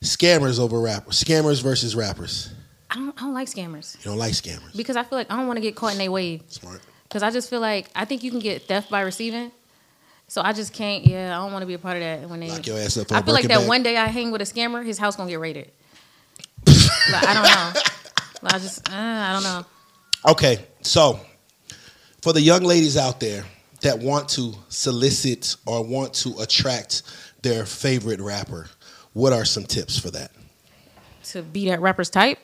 Scammers 0.03 0.61
over 0.61 0.81
rappers. 0.81 1.23
Scammers 1.23 1.63
versus 1.63 1.97
rappers. 1.97 2.53
I 2.91 2.97
don't 2.97 3.15
I 3.21 3.23
don't 3.23 3.35
like 3.35 3.49
scammers. 3.49 3.97
You 3.97 4.11
don't 4.11 4.19
like 4.19 4.33
scammers. 4.33 4.77
because 4.77 4.97
I 4.97 5.03
feel 5.03 5.19
like 5.19 5.31
I 5.33 5.37
don't 5.37 5.47
want 5.49 5.57
to 5.57 5.63
get 5.63 5.75
caught 5.75 5.93
in 5.93 5.99
their 5.99 6.13
wave. 6.13 6.43
Smart. 6.49 6.81
Because 7.05 7.23
I 7.23 7.31
just 7.31 7.51
feel 7.51 7.61
like 7.61 7.91
I 7.95 8.05
think 8.05 8.23
you 8.23 8.31
can 8.31 8.41
get 8.41 8.63
theft 8.69 8.91
by 8.91 9.01
receiving. 9.01 9.51
So 10.35 10.43
I 10.43 10.53
just 10.53 10.73
can't. 10.73 11.07
Yeah, 11.07 11.39
I 11.39 11.41
don't 11.41 11.53
want 11.53 11.63
to 11.63 11.67
be 11.67 11.75
a 11.75 11.79
part 11.79 11.97
of 11.97 12.03
that. 12.03 12.29
When 12.29 12.41
they 12.41 12.49
Lock 12.49 12.67
your 12.67 12.77
ass 12.81 12.97
up 12.97 13.13
I 13.13 13.23
feel 13.23 13.35
like 13.35 13.47
that 13.47 13.69
one 13.69 13.85
day 13.85 13.97
I 13.97 14.09
hang 14.09 14.33
with 14.33 14.41
a 14.41 14.45
scammer, 14.45 14.85
his 14.85 14.99
house 14.99 15.15
gonna 15.15 15.31
get 15.31 15.39
raided. 15.39 15.71
like, 16.67 17.25
I 17.25 17.35
don't 17.35 17.45
know. 17.45 17.81
Like, 18.43 18.55
I 18.55 18.59
just 18.59 18.91
uh, 18.91 18.97
I 18.97 19.33
don't 19.33 19.45
know. 19.45 19.65
Okay, 20.33 20.59
so 20.83 21.21
for 22.21 22.33
the 22.33 22.41
young 22.41 22.65
ladies 22.65 22.97
out 22.97 23.21
there 23.21 23.45
that 23.83 24.01
want 24.01 24.29
to 24.31 24.53
solicit 24.71 25.55
or 25.67 25.85
want 25.85 26.15
to 26.15 26.35
attract 26.41 27.05
their 27.43 27.65
favorite 27.65 28.21
rapper, 28.21 28.67
what 29.13 29.33
are 29.33 29.45
some 29.45 29.63
tips 29.63 30.01
for 30.01 30.11
that? 30.11 30.33
To 31.27 31.43
be 31.43 31.69
that 31.69 31.81
rapper's 31.81 32.11
type, 32.11 32.41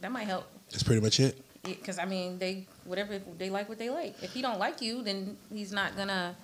that 0.00 0.10
might 0.10 0.26
help. 0.26 0.48
That's 0.72 0.82
pretty 0.82 1.00
much 1.00 1.20
it. 1.20 1.40
Because 1.62 2.00
I 2.00 2.06
mean, 2.06 2.40
they 2.40 2.66
whatever 2.84 3.20
they 3.38 3.50
like, 3.50 3.68
what 3.68 3.78
they 3.78 3.88
like. 3.88 4.20
If 4.20 4.32
he 4.32 4.42
don't 4.42 4.58
like 4.58 4.82
you, 4.82 5.02
then 5.02 5.36
he's 5.54 5.70
not 5.70 5.96
gonna. 5.96 6.34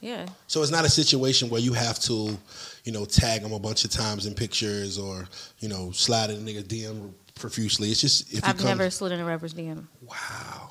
Yeah, 0.00 0.26
So 0.46 0.62
it's 0.62 0.70
not 0.70 0.84
a 0.84 0.88
situation 0.88 1.50
where 1.50 1.60
you 1.60 1.72
have 1.72 1.98
to, 2.00 2.38
you 2.84 2.92
know, 2.92 3.04
tag 3.04 3.42
them 3.42 3.52
a 3.52 3.58
bunch 3.58 3.84
of 3.84 3.90
times 3.90 4.26
in 4.26 4.34
pictures 4.34 4.96
or, 4.96 5.26
you 5.58 5.68
know, 5.68 5.90
slide 5.90 6.30
in 6.30 6.36
a 6.36 6.40
nigga 6.40 6.62
DM 6.62 7.10
profusely. 7.34 7.90
It's 7.90 8.00
just 8.00 8.32
if 8.32 8.44
I've 8.44 8.56
comes, 8.56 8.64
never 8.64 8.90
slid 8.90 9.10
in 9.12 9.18
a 9.20 9.24
rapper's 9.24 9.54
DM. 9.54 9.84
Wow. 10.02 10.70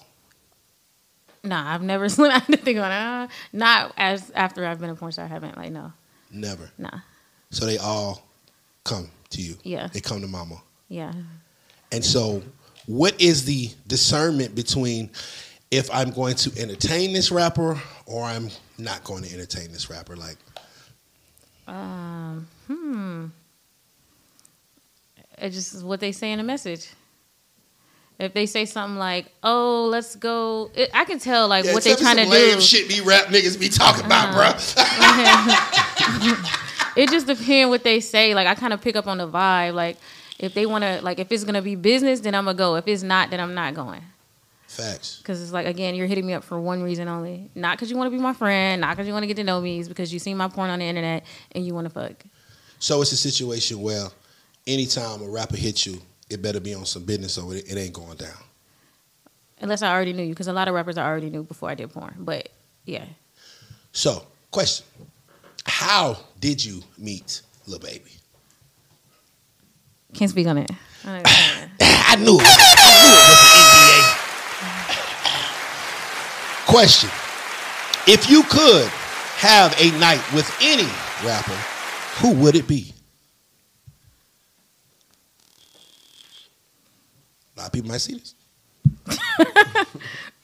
Nah, 1.43 1.73
I've 1.73 1.81
never 1.81 2.07
slid. 2.15 2.31
I 2.31 2.39
didn't 2.39 2.63
think 2.63 2.77
about 2.77 2.91
it. 2.91 3.29
Uh, 3.29 3.33
Not 3.53 3.93
as 3.97 4.31
after 4.31 4.65
I've 4.65 4.79
been 4.79 4.89
a 4.89 4.95
porn 4.95 5.11
star. 5.11 5.25
I 5.25 5.27
haven't. 5.27 5.57
Like 5.57 5.71
no, 5.71 5.91
Never. 6.31 6.71
nah. 6.77 6.99
So 7.51 7.65
they 7.65 7.77
all 7.77 8.25
come 8.83 9.09
to 9.31 9.41
you. 9.41 9.55
Yeah. 9.63 9.87
They 9.87 9.99
come 9.99 10.21
to 10.21 10.27
mama. 10.27 10.61
Yeah. 10.89 11.13
And 11.91 12.03
so, 12.03 12.41
what 12.85 13.19
is 13.21 13.45
the 13.45 13.69
discernment 13.87 14.55
between 14.55 15.09
if 15.69 15.89
I'm 15.93 16.11
going 16.11 16.35
to 16.35 16.51
entertain 16.61 17.11
this 17.13 17.29
rapper 17.31 17.81
or 18.05 18.23
I'm 18.23 18.49
not 18.77 19.03
going 19.03 19.23
to 19.23 19.33
entertain 19.33 19.71
this 19.71 19.89
rapper? 19.89 20.15
Like, 20.15 20.37
Um, 21.67 22.47
hmm. 22.67 23.25
It 25.39 25.51
just 25.51 25.73
is 25.75 25.83
what 25.83 25.99
they 25.99 26.11
say 26.11 26.31
in 26.31 26.39
a 26.39 26.43
message. 26.43 26.87
If 28.19 28.33
they 28.33 28.47
say 28.47 28.65
something 28.65 28.97
like, 28.97 29.27
"Oh, 29.43 29.85
let's 29.91 30.15
go," 30.15 30.71
it, 30.73 30.89
I 30.91 31.05
can 31.05 31.19
tell 31.19 31.47
like 31.47 31.65
yeah, 31.65 31.73
what 31.75 31.83
they 31.83 31.91
tell 31.93 31.99
trying 31.99 32.25
to 32.25 32.31
lame 32.31 32.55
do. 32.55 32.61
shit 32.61 32.87
me 32.89 32.99
rap 33.01 33.25
niggas 33.25 33.59
be 33.59 33.69
talking 33.69 34.05
about, 34.05 34.29
Uh-huh. 34.35 34.53
bro. 36.35 36.53
It 36.95 37.11
just 37.11 37.27
depends 37.27 37.69
what 37.69 37.83
they 37.83 37.99
say. 37.99 38.33
Like 38.33 38.47
I 38.47 38.55
kind 38.55 38.73
of 38.73 38.81
pick 38.81 38.95
up 38.95 39.05
on 39.05 39.19
the 39.19 39.27
vibe. 39.27 39.75
Like 39.75 39.97
if 40.39 40.55
they 40.55 40.65
want 40.65 40.83
to, 40.83 40.99
like 41.03 41.19
if 41.19 41.31
it's 41.31 41.43
gonna 41.43 41.61
be 41.61 41.75
business, 41.75 42.21
then 42.21 42.33
I'm 42.33 42.45
gonna 42.45 42.57
go. 42.57 42.75
If 42.75 42.87
it's 42.87 43.03
not, 43.03 43.29
then 43.29 43.39
I'm 43.39 43.53
not 43.53 43.75
going. 43.75 44.01
Facts. 44.77 45.17
Because 45.17 45.41
it's 45.41 45.51
like 45.51 45.65
again, 45.65 45.95
you're 45.95 46.05
hitting 46.05 46.27
me 46.27 46.33
up 46.33 46.43
for 46.43 46.59
one 46.59 46.83
reason 46.83 47.07
only. 47.07 47.49
Not 47.55 47.77
because 47.77 47.89
you 47.89 47.97
want 47.97 48.11
to 48.11 48.15
be 48.15 48.21
my 48.21 48.33
friend. 48.33 48.79
Not 48.81 48.95
because 48.95 49.07
you 49.07 49.13
want 49.13 49.23
to 49.23 49.27
get 49.27 49.37
to 49.37 49.43
know 49.43 49.59
me. 49.59 49.79
It's 49.79 49.87
because 49.87 50.13
you 50.13 50.19
seen 50.19 50.37
my 50.37 50.47
porn 50.47 50.69
on 50.69 50.77
the 50.77 50.85
internet 50.85 51.25
and 51.53 51.65
you 51.65 51.73
want 51.73 51.85
to 51.85 51.89
fuck. 51.89 52.23
So 52.77 53.01
it's 53.01 53.11
a 53.11 53.17
situation 53.17 53.81
where 53.81 54.05
anytime 54.67 55.23
a 55.23 55.27
rapper 55.27 55.57
hits 55.57 55.87
you, 55.87 55.99
it 56.29 56.43
better 56.43 56.59
be 56.59 56.75
on 56.75 56.85
some 56.85 57.05
business 57.05 57.39
or 57.39 57.55
it, 57.55 57.71
it 57.71 57.75
ain't 57.75 57.93
going 57.93 58.17
down. 58.17 58.37
Unless 59.61 59.81
I 59.81 59.91
already 59.91 60.13
knew 60.13 60.21
you, 60.21 60.29
because 60.29 60.47
a 60.47 60.53
lot 60.53 60.67
of 60.67 60.75
rappers 60.75 60.99
I 60.99 61.07
already 61.07 61.31
knew 61.31 61.41
before 61.41 61.71
I 61.71 61.73
did 61.73 61.91
porn. 61.91 62.13
But 62.19 62.49
yeah, 62.85 63.05
So, 63.93 64.27
question: 64.51 64.85
How 65.65 66.17
did 66.39 66.63
you 66.63 66.83
meet 66.99 67.41
Lil 67.65 67.79
Baby? 67.79 68.11
can't 70.13 70.29
speak 70.29 70.45
on 70.45 70.59
it. 70.59 70.69
I. 71.03 71.67
I 72.09 72.15
knew 72.15 72.37
it. 72.39 72.45
I 72.47 73.03
knew 73.03 73.17
it 73.17 73.46
question. 76.77 77.09
If 78.05 78.29
you 78.29 78.43
could 78.43 78.87
have 79.37 79.73
a 79.81 79.89
night 79.97 80.21
with 80.31 80.47
any 80.61 80.85
rapper, 81.25 81.57
who 82.21 82.33
would 82.35 82.53
it 82.53 82.67
be? 82.67 82.93
A 87.55 87.61
lot 87.61 87.65
of 87.65 87.73
people 87.73 87.89
might 87.89 87.97
see 87.97 88.13
this. 88.13 88.35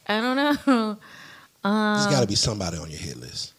I 0.08 0.20
don't 0.20 0.34
know. 0.34 0.98
Um, 1.62 1.94
There's 1.94 2.08
got 2.08 2.22
to 2.22 2.26
be 2.26 2.34
somebody 2.34 2.78
on 2.78 2.90
your 2.90 2.98
hit 2.98 3.16
list. 3.16 3.52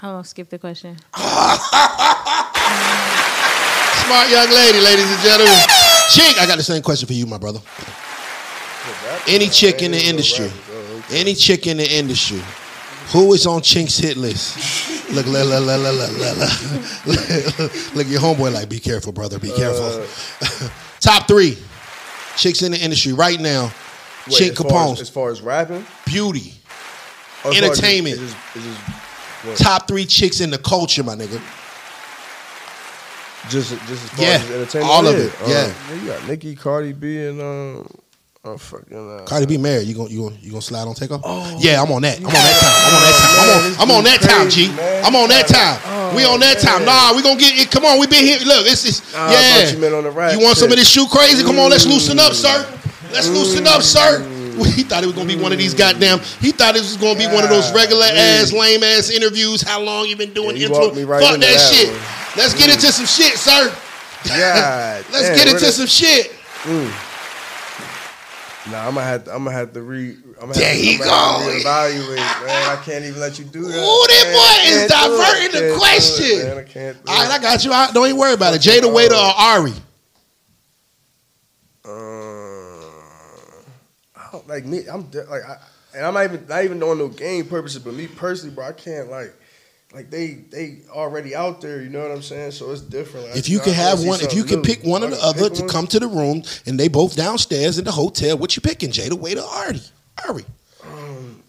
I'm 0.00 0.14
gonna 0.14 0.24
skip 0.24 0.48
the 0.48 0.58
question. 0.58 0.96
Smart 1.14 1.30
young 4.30 4.50
lady, 4.50 4.80
ladies 4.80 5.08
and 5.08 5.20
gentlemen. 5.22 5.54
Chink, 6.10 6.38
I 6.40 6.46
got 6.48 6.56
the 6.56 6.64
same 6.64 6.82
question 6.82 7.06
for 7.06 7.12
you, 7.12 7.26
my 7.26 7.38
brother. 7.38 7.60
Any 9.28 9.48
chick 9.48 9.82
in 9.82 9.92
the 9.92 9.98
industry, 10.02 10.50
any 11.10 11.34
chick 11.34 11.66
in 11.66 11.76
the 11.76 11.90
industry, 11.90 12.40
who 13.12 13.32
is 13.32 13.46
on 13.46 13.60
Chink's 13.60 13.98
hit 13.98 14.16
list? 14.16 14.88
Look, 15.10 15.26
look, 15.26 15.44
look, 15.44 15.66
look, 15.66 15.80
look, 15.82 15.98
look, 15.98 16.38
look, 16.38 17.58
look. 17.58 17.94
Look, 17.96 18.06
your 18.06 18.20
homeboy 18.20 18.54
like, 18.54 18.68
be 18.68 18.78
careful, 18.78 19.10
brother, 19.10 19.40
be 19.40 19.50
careful. 19.50 20.06
Top 21.00 21.26
three 21.26 21.58
chicks 22.36 22.62
in 22.62 22.70
the 22.70 22.78
industry 22.78 23.12
right 23.12 23.40
now. 23.40 23.72
Wait, 24.28 24.34
Chink 24.34 24.50
as 24.50 24.58
far 24.58 24.70
Capone, 24.70 24.92
as, 24.92 25.00
as 25.00 25.10
far 25.10 25.30
as 25.30 25.42
rapping, 25.42 25.84
beauty, 26.06 26.54
as 27.44 27.56
as 27.56 27.56
Entertainment. 27.56 28.20
It's 28.20 28.32
just, 28.32 28.56
it's 28.56 29.44
just, 29.44 29.62
top 29.64 29.88
three 29.88 30.04
chicks 30.04 30.40
in 30.40 30.50
the 30.50 30.58
culture, 30.58 31.02
my 31.02 31.16
nigga. 31.16 31.40
Just, 33.48 33.70
just 33.70 33.90
as 33.90 34.10
far 34.10 34.24
Yeah, 34.24 34.34
as 34.34 34.50
entertainment. 34.50 34.92
all 34.92 35.06
of 35.08 35.18
yeah. 35.18 35.24
it, 35.24 35.42
Uh, 35.42 35.46
yeah. 35.48 35.94
You 36.00 36.06
got 36.06 36.28
Nicki, 36.28 36.54
Cardi 36.54 36.92
B, 36.92 37.18
and 37.26 37.40
um, 37.40 37.88
oh 38.44 38.56
fucking. 38.56 38.96
Uh, 38.96 39.24
Cardi 39.24 39.46
B 39.46 39.58
married. 39.58 39.86
You 39.86 39.94
gonna 39.94 40.08
you 40.08 40.22
gonna 40.22 40.36
you 40.40 40.50
gonna 40.50 40.62
slide 40.62 40.86
on 40.88 40.94
takeoff? 40.94 41.22
Oh. 41.24 41.58
yeah, 41.60 41.82
I'm 41.82 41.90
on 41.92 42.02
that. 42.02 42.18
I'm 42.18 42.26
on 42.26 42.32
that 42.32 42.58
time. 42.60 42.76
I'm 42.80 42.94
on 42.94 43.02
that 43.04 43.16
time. 43.20 43.32
man, 43.36 43.40
I'm 43.40 43.50
on, 43.50 43.80
I'm 43.80 43.90
on 43.90 44.04
that 44.04 44.20
time, 44.20 44.42
crazy, 44.48 44.66
G. 44.68 44.76
man. 44.76 45.04
I'm 45.04 45.16
on 45.16 45.28
that 45.28 45.46
time. 45.46 45.78
Oh, 45.84 46.16
we 46.16 46.24
on 46.24 46.40
that 46.40 46.58
time. 46.58 46.84
Nah, 46.84 47.14
we 47.14 47.22
gonna 47.22 47.38
get 47.38 47.54
it. 47.54 47.70
Come 47.70 47.84
on, 47.84 47.98
we 48.00 48.06
been 48.06 48.24
here. 48.24 48.38
Look, 48.40 48.66
it's 48.66 48.84
it's 48.84 49.12
Nah, 49.12 49.30
yeah. 49.30 49.70
you 49.70 49.78
meant 49.78 49.94
on 49.94 50.04
the 50.04 50.10
rap 50.10 50.32
You 50.32 50.40
want 50.40 50.56
some 50.56 50.70
of 50.70 50.76
this 50.76 50.88
shoe 50.88 51.06
crazy? 51.06 51.42
Come 51.44 51.58
on, 51.58 51.70
let's 51.70 51.86
loosen 51.86 52.18
up, 52.18 52.32
sir. 52.32 52.48
Mm. 52.48 53.12
Let's 53.12 53.28
loosen 53.28 53.66
up, 53.66 53.82
sir. 53.82 54.20
Mm. 54.22 54.40
He 54.76 54.82
thought 54.82 55.02
it 55.02 55.06
was 55.06 55.16
gonna 55.16 55.28
be 55.28 55.40
one 55.40 55.52
of 55.52 55.58
these 55.58 55.72
goddamn. 55.72 56.18
He 56.40 56.52
thought 56.52 56.76
it 56.76 56.80
was 56.80 56.98
gonna 56.98 57.18
be 57.18 57.26
one 57.26 57.44
of 57.44 57.50
those 57.50 57.72
regular 57.72 58.04
mm. 58.04 58.42
ass, 58.42 58.52
lame 58.52 58.82
ass 58.82 59.08
interviews. 59.08 59.62
How 59.62 59.80
long 59.80 60.06
you 60.06 60.16
been 60.16 60.34
doing 60.34 60.56
Yeah, 60.56 60.68
right 60.68 61.22
Fuck 61.22 61.40
that, 61.40 61.40
that 61.40 61.72
shit. 61.72 61.88
one. 61.88 62.20
Let's 62.36 62.54
get 62.54 62.68
into 62.68 62.92
some 62.92 63.06
shit, 63.06 63.38
sir. 63.38 63.72
God, 64.28 65.04
Let's 65.12 65.30
get 65.30 65.48
into 65.48 65.72
some 65.72 65.86
shit. 65.86 66.32
Nah, 68.68 68.86
I'm 68.86 68.94
gonna 68.94 69.06
have 69.06 69.24
to, 69.24 69.34
I'm 69.34 69.44
gonna 69.44 69.56
have 69.56 69.72
to 69.72 69.80
re. 69.82 70.16
I'm 70.38 70.48
gonna 70.48 70.52
There 70.52 70.68
have, 70.68 70.76
he 70.76 70.94
I'm 70.94 70.98
gonna 70.98 71.10
have 71.10 71.38
to 71.40 71.62
go. 71.62 71.70
reevaluate, 71.70 72.46
man. 72.46 72.78
I 72.78 72.82
can't 72.84 73.04
even 73.06 73.18
let 73.20 73.38
you 73.38 73.46
do 73.46 73.62
that. 73.62 73.68
Ooh, 73.68 74.06
that 74.08 74.24
boy 74.34 74.70
is 74.70 74.82
it. 74.82 74.90
diverting 74.90 75.52
the 75.60 75.72
it, 75.72 75.78
question. 75.78 76.38
man. 76.46 76.58
I 76.58 76.62
can't. 76.62 77.04
Do 77.04 77.10
All 77.10 77.18
right, 77.18 77.30
it. 77.30 77.32
I 77.32 77.38
got 77.42 77.64
you. 77.64 77.72
I, 77.72 77.90
don't 77.90 78.06
even 78.06 78.18
worry 78.18 78.34
about 78.34 78.52
it. 78.54 78.60
Jayda 78.60 78.82
Wayda 78.82 79.12
or 79.12 79.34
Ari? 79.40 79.72
Uh, 81.86 81.90
I 84.14 84.28
don't, 84.32 84.46
like 84.46 84.66
me, 84.66 84.86
I'm 84.92 85.04
de- 85.04 85.24
like, 85.24 85.42
I, 85.42 85.56
and 85.96 86.04
I'm 86.04 86.12
not 86.14 86.24
even 86.24 86.46
not 86.46 86.62
even 86.64 86.78
doing 86.78 86.98
no 86.98 87.08
game 87.08 87.46
purposes, 87.46 87.82
but 87.82 87.94
me 87.94 88.06
personally, 88.08 88.54
bro, 88.54 88.66
I 88.66 88.72
can't 88.72 89.10
like, 89.10 89.34
like 89.92 90.10
they 90.10 90.34
they 90.50 90.78
already 90.90 91.34
out 91.34 91.60
there. 91.60 91.82
You 91.82 91.88
know 91.90 92.00
what 92.00 92.10
I'm 92.10 92.22
saying? 92.22 92.52
So 92.52 92.70
it's 92.70 92.80
different. 92.80 93.28
Like, 93.28 93.36
If 93.36 93.48
you 93.48 93.58
can 93.60 93.72
have 93.74 94.04
one, 94.04 94.20
if 94.20 94.34
you 94.34 94.44
can 94.44 94.62
pick 94.62 94.82
one 94.84 95.02
or 95.02 95.10
the 95.10 95.22
other 95.22 95.50
to 95.50 95.62
one. 95.62 95.68
come 95.70 95.86
to 95.88 95.98
the 96.00 96.06
room 96.06 96.42
and 96.66 96.78
they 96.78 96.88
both 96.88 97.16
downstairs 97.16 97.78
in 97.78 97.84
the 97.84 97.92
hotel, 97.92 98.38
what 98.38 98.54
you 98.56 98.62
picking? 98.62 98.90
Jayda 98.90 99.10
Wayda 99.12 99.42
or 99.42 99.48
Ari? 99.66 99.80
Ari. 100.28 100.44
Um, 100.84 101.42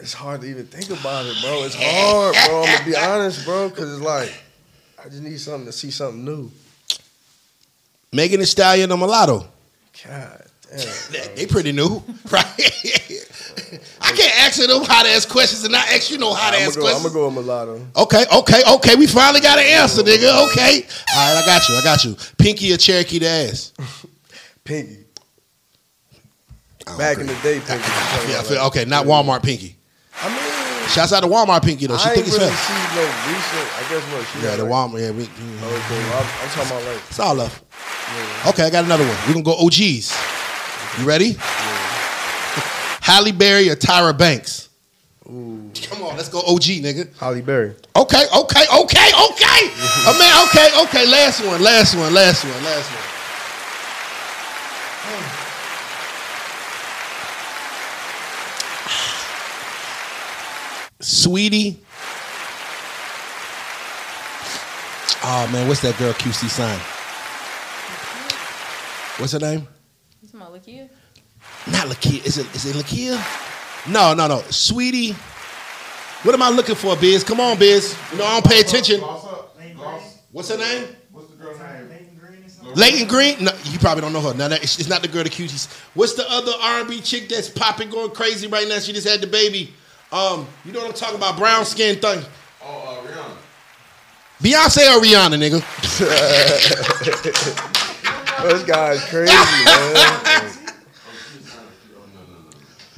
it's 0.00 0.14
hard 0.14 0.40
to 0.42 0.46
even 0.46 0.66
think 0.66 0.88
about 0.98 1.26
it, 1.26 1.36
bro. 1.42 1.64
It's 1.64 1.74
hard, 1.78 2.34
bro. 2.46 2.62
I'm 2.64 2.72
gonna 2.72 2.84
be 2.90 2.96
honest, 2.96 3.44
bro, 3.44 3.68
because 3.68 3.92
it's 3.92 4.02
like 4.02 4.32
I 5.04 5.08
just 5.08 5.22
need 5.22 5.38
something 5.40 5.66
to 5.66 5.72
see 5.72 5.90
something 5.90 6.24
new. 6.24 6.50
Megan 8.12 8.40
Thee 8.40 8.46
Stallion 8.46 8.90
or 8.92 8.96
Mulatto? 8.98 9.40
God 10.06 10.46
damn. 10.70 10.78
They, 11.10 11.32
they 11.36 11.46
pretty 11.46 11.72
new, 11.72 12.02
right? 12.30 12.44
I 14.00 14.12
can't 14.12 14.40
ask 14.40 14.58
you 14.58 14.66
no 14.66 14.82
hot 14.82 15.06
ass 15.06 15.26
questions 15.26 15.62
and 15.64 15.72
not 15.72 15.86
ask 15.88 16.10
you 16.10 16.18
no 16.18 16.32
hot 16.32 16.54
ass 16.54 16.76
go, 16.76 16.86
I'm 16.86 17.02
gonna 17.02 17.14
go 17.14 17.26
with 17.26 17.34
mulatto. 17.34 17.80
Okay, 17.96 18.24
okay, 18.32 18.62
okay. 18.74 18.94
We 18.96 19.06
finally 19.06 19.40
got 19.40 19.58
an 19.58 19.66
answer, 19.66 20.02
nigga. 20.02 20.50
Okay. 20.50 20.86
All 21.14 21.34
right, 21.34 21.42
I 21.42 21.46
got 21.46 21.68
you. 21.68 21.74
I 21.76 21.82
got 21.82 22.04
you. 22.04 22.16
Pinky 22.38 22.72
or 22.72 22.76
Cherokee 22.76 23.18
the 23.18 23.28
ass? 23.28 23.72
Pinky. 24.64 25.04
Back 26.98 27.18
agree. 27.18 27.22
in 27.22 27.26
the 27.28 27.42
day, 27.42 27.60
Pinky. 27.60 27.90
Yeah, 28.30 28.66
okay, 28.66 28.84
not 28.84 29.06
Walmart 29.06 29.42
Pinky. 29.42 29.76
I 30.22 30.28
mean, 30.28 30.54
Shouts 30.88 31.12
out 31.12 31.20
to 31.20 31.26
Walmart 31.26 31.64
Pinky 31.64 31.86
though. 31.86 31.96
She 31.96 32.08
I 32.08 32.14
think 32.14 32.26
it's 32.26 32.36
really 32.36 32.50
fair. 32.50 32.56
see 32.56 32.94
no 32.94 33.04
recent. 33.32 33.68
I 33.74 33.82
guess 33.88 34.12
what 34.12 34.26
she 34.28 34.46
Yeah, 34.46 34.56
the 34.56 34.64
like, 34.64 34.72
Walmart. 34.72 35.00
Yeah, 35.00 35.10
we, 35.10 35.24
Oh, 35.24 35.82
okay. 35.84 36.02
I'm, 36.12 36.26
I'm 36.42 36.50
talking 36.50 36.70
about 36.70 36.84
like 36.92 37.02
it's 37.08 37.20
all 37.20 37.34
love. 37.34 37.62
Okay, 38.48 38.64
I 38.64 38.70
got 38.70 38.84
another 38.84 39.06
one. 39.06 39.16
We're 39.26 39.32
gonna 39.32 39.44
go 39.44 39.56
OGs. 39.58 40.14
You 41.00 41.04
ready? 41.04 41.36
Halle 43.04 43.32
Berry 43.32 43.68
or 43.68 43.76
Tyra 43.76 44.16
Banks? 44.16 44.70
Ooh. 45.26 45.70
Come 45.90 46.02
on, 46.04 46.16
let's 46.16 46.30
go 46.30 46.38
OG, 46.38 46.80
nigga. 46.80 47.14
Halle 47.18 47.42
Berry. 47.42 47.74
Okay, 47.94 48.24
okay, 48.34 48.64
okay, 48.64 49.08
okay. 49.12 49.60
oh, 50.08 50.16
man, 50.18 50.42
okay, 50.48 50.68
okay. 50.84 51.06
Last 51.06 51.44
one, 51.44 51.60
last 51.62 51.94
one, 51.94 52.14
last 52.14 52.44
one, 52.44 52.64
last 52.64 52.90
one. 52.90 53.02
Sweetie. 61.00 61.78
Oh 65.22 65.46
man, 65.52 65.68
what's 65.68 65.82
that 65.82 65.98
girl 65.98 66.14
QC 66.14 66.48
sign? 66.48 66.80
What's 69.20 69.34
her 69.34 69.38
name? 69.40 69.68
You 70.22 70.28
talking 70.28 70.40
about 70.40 70.54
Lakia? 70.54 70.88
Not 71.66 71.86
Lakia. 71.86 72.24
Is 72.24 72.38
it 72.38 72.46
is 72.54 72.66
it 72.66 72.76
Lakia? 72.76 73.18
No, 73.90 74.14
no, 74.14 74.26
no. 74.26 74.42
Sweetie. 74.50 75.12
What 76.22 76.34
am 76.34 76.42
I 76.42 76.48
looking 76.50 76.74
for, 76.74 76.96
Biz? 76.96 77.24
Come 77.24 77.40
on, 77.40 77.58
Biz. 77.58 77.96
You 78.12 78.18
know 78.18 78.24
I 78.24 78.40
don't 78.40 78.50
pay 78.50 78.60
attention. 78.60 79.00
What's 80.32 80.48
her 80.50 80.58
name? 80.58 80.88
Layton 81.14 82.18
Greene? 82.18 82.74
Lateen 82.74 83.08
Green? 83.08 83.44
No, 83.44 83.52
you 83.64 83.78
probably 83.78 84.00
don't 84.00 84.12
know 84.12 84.20
her. 84.20 84.34
No, 84.34 84.48
no, 84.48 84.56
it's, 84.56 84.78
it's 84.80 84.88
not 84.88 85.02
the 85.02 85.08
girl 85.08 85.22
the 85.22 85.30
cuties. 85.30 85.72
What's 85.94 86.14
the 86.14 86.28
other 86.30 86.52
R&B 86.60 87.02
chick 87.02 87.28
that's 87.28 87.48
popping, 87.48 87.90
going 87.90 88.10
crazy 88.10 88.46
right 88.48 88.66
now? 88.66 88.78
She 88.78 88.92
just 88.92 89.06
had 89.06 89.20
the 89.20 89.26
baby. 89.26 89.72
Um, 90.10 90.46
you 90.64 90.72
know 90.72 90.80
what 90.80 90.88
I'm 90.88 90.94
talking 90.94 91.16
about? 91.16 91.36
Brown 91.36 91.64
skin 91.64 91.96
thing. 92.00 92.24
Oh, 92.64 93.02
uh, 93.04 93.06
Rihanna. 93.06 93.36
Beyonce 94.42 94.96
or 94.96 95.00
Rihanna, 95.00 95.38
nigga? 95.38 95.62
This 98.42 98.62
guy's 98.64 99.02
crazy, 99.08 99.32
man. 99.32 100.58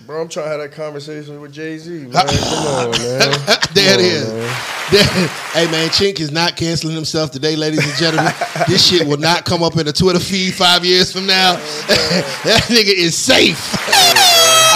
Bro, 0.06 0.22
I'm 0.22 0.28
trying 0.28 0.46
to 0.46 0.50
have 0.50 0.60
that 0.60 0.72
conversation 0.72 1.40
with 1.40 1.52
Jay 1.52 1.76
Z, 1.78 1.90
man. 1.90 2.12
Come 2.12 2.26
on, 2.28 2.90
man. 2.92 2.98
there 3.74 3.94
it 3.94 3.98
on, 3.98 4.04
is. 4.04 4.28
man. 4.32 4.56
There- 4.92 5.28
hey 5.52 5.70
man, 5.72 5.88
Chink 5.88 6.20
is 6.20 6.30
not 6.30 6.56
canceling 6.56 6.94
himself 6.94 7.32
today, 7.32 7.56
ladies 7.56 7.84
and 7.84 7.92
gentlemen. 7.98 8.32
this 8.68 8.86
shit 8.86 9.04
will 9.08 9.16
not 9.16 9.44
come 9.44 9.64
up 9.64 9.76
in 9.76 9.84
the 9.84 9.92
Twitter 9.92 10.20
feed 10.20 10.54
five 10.54 10.84
years 10.84 11.12
from 11.12 11.26
now. 11.26 11.54
that 11.88 12.62
nigga 12.68 12.94
is 12.94 13.16
safe. 13.16 13.74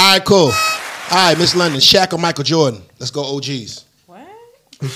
All 0.01 0.13
right, 0.15 0.25
cool. 0.25 0.51
All 1.13 1.29
right, 1.29 1.39
Miss 1.39 1.55
London, 1.55 1.81
Shaq 1.81 2.13
or 2.13 2.19
Michael 2.19 2.43
Jordan? 2.43 2.83
Let's 2.99 3.13
go 3.13 3.37
OGs. 3.37 3.85
What? 4.07 4.27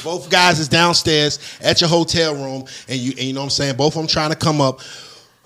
Both 0.02 0.30
guys 0.30 0.58
is 0.58 0.66
downstairs 0.66 1.38
at 1.60 1.80
your 1.80 1.88
hotel 1.90 2.34
room, 2.34 2.64
and 2.88 2.98
you 2.98 3.10
and 3.12 3.20
you 3.20 3.32
know 3.34 3.40
what 3.40 3.44
I'm 3.44 3.50
saying. 3.50 3.76
Both 3.76 3.94
of 3.94 4.02
them 4.02 4.08
trying 4.08 4.30
to 4.30 4.36
come 4.36 4.60
up. 4.60 4.80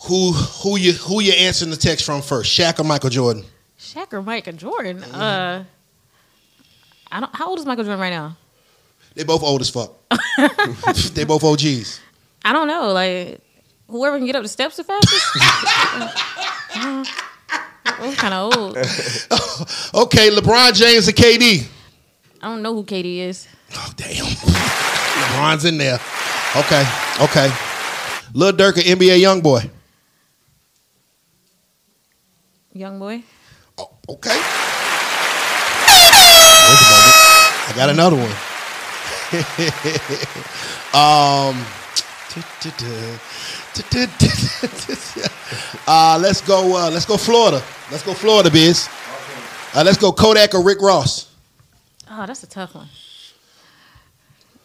Who 0.07 0.33
who 0.33 0.79
you 0.79 0.93
who 0.95 1.21
you 1.21 1.33
answering 1.33 1.71
the 1.71 1.77
text 1.77 2.07
from 2.07 2.23
first? 2.23 2.51
Shaq 2.59 2.79
or 2.81 2.85
Michael 2.85 3.11
Jordan? 3.11 3.45
Shaq 3.79 4.13
or 4.13 4.23
Michael 4.23 4.55
Jordan? 4.55 5.03
Uh, 5.05 5.65
I 7.11 7.21
don't. 7.21 7.35
How 7.35 7.49
old 7.49 7.59
is 7.59 7.67
Michael 7.67 7.85
Jordan 7.85 8.01
right 8.01 8.11
now? 8.11 8.37
They 9.15 9.25
both 9.25 9.43
old 9.43 9.61
as 9.61 9.71
fuck. 9.71 9.95
they 11.15 11.25
both 11.25 11.43
OGs. 11.45 12.01
I 12.45 12.53
don't 12.53 12.69
know. 12.69 12.93
Like 12.93 13.41
whoever 13.89 14.17
can 14.19 14.27
get 14.27 14.37
up 14.37 14.43
the 14.43 14.49
steps 14.49 14.77
the 14.77 14.85
fastest. 14.85 15.27
I'm 18.01 18.15
kind 18.15 18.35
of 18.35 18.57
old. 18.57 18.77
Okay, 19.95 20.31
LeBron 20.31 20.73
James 20.75 21.09
and 21.09 21.17
KD? 21.17 21.67
I 22.41 22.49
don't 22.49 22.63
know 22.63 22.75
who 22.75 22.85
KD 22.85 23.19
is. 23.19 23.49
Oh 23.75 23.93
damn, 23.97 24.25
LeBron's 24.25 25.65
in 25.65 25.79
there. 25.79 25.99
Okay, 26.55 26.85
okay. 27.21 27.51
Lil 28.35 28.53
Durk 28.53 28.77
or 28.79 28.83
NBA 28.83 29.19
YoungBoy? 29.21 29.69
Young 32.73 32.99
boy. 33.01 33.25
Okay. 34.09 34.39
Wait 36.69 36.81
a 36.81 36.89
moment. 36.91 37.17
I 37.69 37.73
got 37.77 37.91
another 37.91 38.17
one. 38.17 38.35
um. 40.95 41.67
Uh, 45.87 46.19
let's 46.21 46.41
go. 46.43 46.77
Uh, 46.77 46.91
let's 46.91 47.07
go 47.07 47.17
Florida. 47.17 47.63
Let's 47.91 48.03
go 48.05 48.13
Florida, 48.15 48.51
biz. 48.51 48.89
Uh, 49.75 49.83
let's 49.85 49.99
go 49.99 50.13
Kodak 50.13 50.55
or 50.55 50.63
Rick 50.63 50.81
Ross. 50.81 51.29
Oh, 52.11 52.27
that's 52.27 52.43
a 52.43 52.47
tough 52.47 52.75
one. 52.75 52.89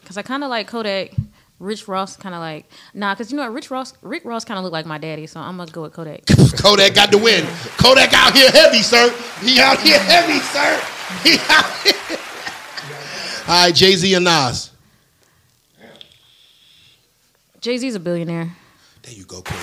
Cause 0.06 0.18
I 0.18 0.22
kind 0.22 0.44
of 0.44 0.50
like 0.50 0.68
Kodak, 0.68 1.14
Rich 1.64 1.88
Ross 1.88 2.18
kind 2.18 2.36
of 2.36 2.42
like 2.42 2.66
nah, 2.94 3.16
cause 3.16 3.32
you 3.32 3.38
know 3.38 3.44
what, 3.44 3.54
Rich 3.54 3.72
Ross, 3.72 3.94
Rick 4.02 4.26
Ross 4.26 4.44
kind 4.44 4.58
of 4.58 4.64
look 4.64 4.74
like 4.74 4.86
my 4.86 4.98
daddy, 4.98 5.26
so 5.28 5.40
I'm 5.40 5.58
gonna 5.58 5.72
go 5.72 5.84
with 5.84 5.94
Kodak. 5.94 6.26
Kodak 6.58 6.94
got 6.94 7.10
the 7.10 7.18
win. 7.18 7.46
Kodak 7.78 8.14
out 8.14 8.36
here 8.36 8.52
heavy, 8.52 8.82
sir. 8.82 9.10
He 9.42 9.60
out 9.60 9.80
here 9.80 10.00
heavy, 10.00 10.40
sir. 10.40 10.82
He 11.24 11.38
out 11.50 11.72
here. 11.82 12.18
All 13.48 13.66
right, 13.66 13.74
Jay 13.74 13.96
Z 13.96 14.14
and 14.14 14.26
Nas. 14.26 14.72
Jay 17.62 17.78
Z's 17.78 17.96
a 17.96 18.00
billionaire. 18.00 18.52
There 19.02 19.14
you 19.14 19.24
go, 19.24 19.42
Queen. 19.42 19.60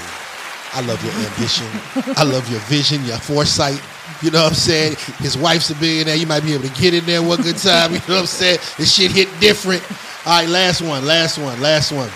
I 0.72 0.80
love 0.82 1.02
your 1.04 1.12
ambition. 1.12 1.66
I 2.16 2.22
love 2.22 2.48
your 2.50 2.60
vision, 2.60 3.04
your 3.04 3.18
foresight. 3.18 3.82
You 4.22 4.30
know 4.30 4.42
what 4.42 4.50
I'm 4.50 4.54
saying? 4.54 4.96
His 5.18 5.36
wife's 5.36 5.70
a 5.70 5.74
billionaire. 5.74 6.16
You 6.16 6.26
might 6.26 6.44
be 6.44 6.54
able 6.54 6.68
to 6.68 6.80
get 6.80 6.94
in 6.94 7.04
there 7.04 7.22
one 7.22 7.42
good 7.42 7.56
time. 7.56 7.92
You 7.92 7.98
know 8.00 8.14
what 8.14 8.20
I'm 8.20 8.26
saying? 8.26 8.58
This 8.78 8.94
shit 8.94 9.10
hit 9.10 9.28
different. 9.40 9.82
All 10.26 10.40
right, 10.40 10.48
last 10.48 10.82
one, 10.82 11.06
last 11.06 11.38
one, 11.38 11.60
last 11.62 11.92
one. 11.92 12.10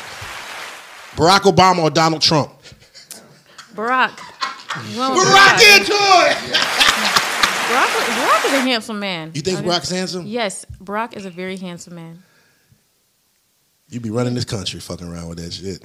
Barack 1.17 1.51
Obama 1.51 1.79
or 1.79 1.91
Donald 1.91 2.21
Trump? 2.21 2.53
Barack. 3.75 4.19
You 4.93 4.99
went 4.99 5.15
with 5.15 5.25
We're 5.25 5.33
rocking 5.33 5.85
to 5.85 5.93
it. 5.93 6.37
Barack, 7.65 7.87
Barack 7.87 8.45
is 8.45 8.53
a 8.53 8.61
handsome 8.61 9.01
man. 9.01 9.31
You 9.35 9.41
think? 9.41 9.61
Barack's 9.61 9.89
handsome? 9.89 10.27
Yes, 10.27 10.67
Barack 10.83 11.17
is 11.17 11.25
a 11.25 11.31
very 11.31 11.57
handsome 11.57 11.95
man. 11.95 12.23
You 13.89 14.01
be 14.01 14.11
running 14.11 14.35
this 14.35 14.45
country 14.45 14.81
fucking 14.81 15.09
around 15.09 15.29
with 15.29 15.39
that 15.39 15.53
shit. 15.53 15.83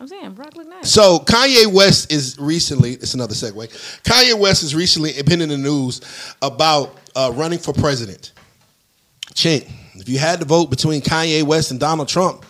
I'm 0.00 0.08
saying 0.08 0.34
Barack 0.34 0.56
look 0.56 0.68
nice. 0.68 0.90
So 0.90 1.20
Kanye 1.20 1.66
West 1.72 2.10
is 2.12 2.36
recently. 2.40 2.94
It's 2.94 3.14
another 3.14 3.34
segue. 3.34 3.68
Kanye 4.02 4.38
West 4.38 4.62
has 4.62 4.74
recently 4.74 5.12
been 5.22 5.40
in 5.40 5.48
the 5.48 5.56
news 5.56 6.00
about 6.42 6.96
uh, 7.14 7.30
running 7.34 7.58
for 7.58 7.72
president. 7.72 8.32
Chink, 9.32 9.70
if 10.00 10.08
you 10.08 10.18
had 10.18 10.40
to 10.40 10.44
vote 10.44 10.70
between 10.70 11.00
Kanye 11.00 11.42
West 11.42 11.70
and 11.70 11.80
Donald 11.80 12.08
Trump, 12.08 12.44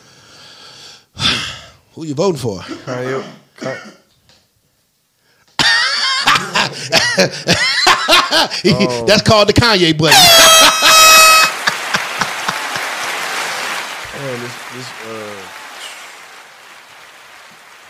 who 1.94 2.04
you 2.04 2.14
voting 2.14 2.38
for? 2.38 2.58
Kanye, 2.60 3.24
Ka- 3.56 3.92
That's 9.06 9.22
called 9.22 9.48
the 9.48 9.52
Kanye 9.52 9.96
button. 9.96 10.86
man, 14.26 14.40
this, 14.40 14.54
this, 14.74 14.88
uh, 15.06 15.35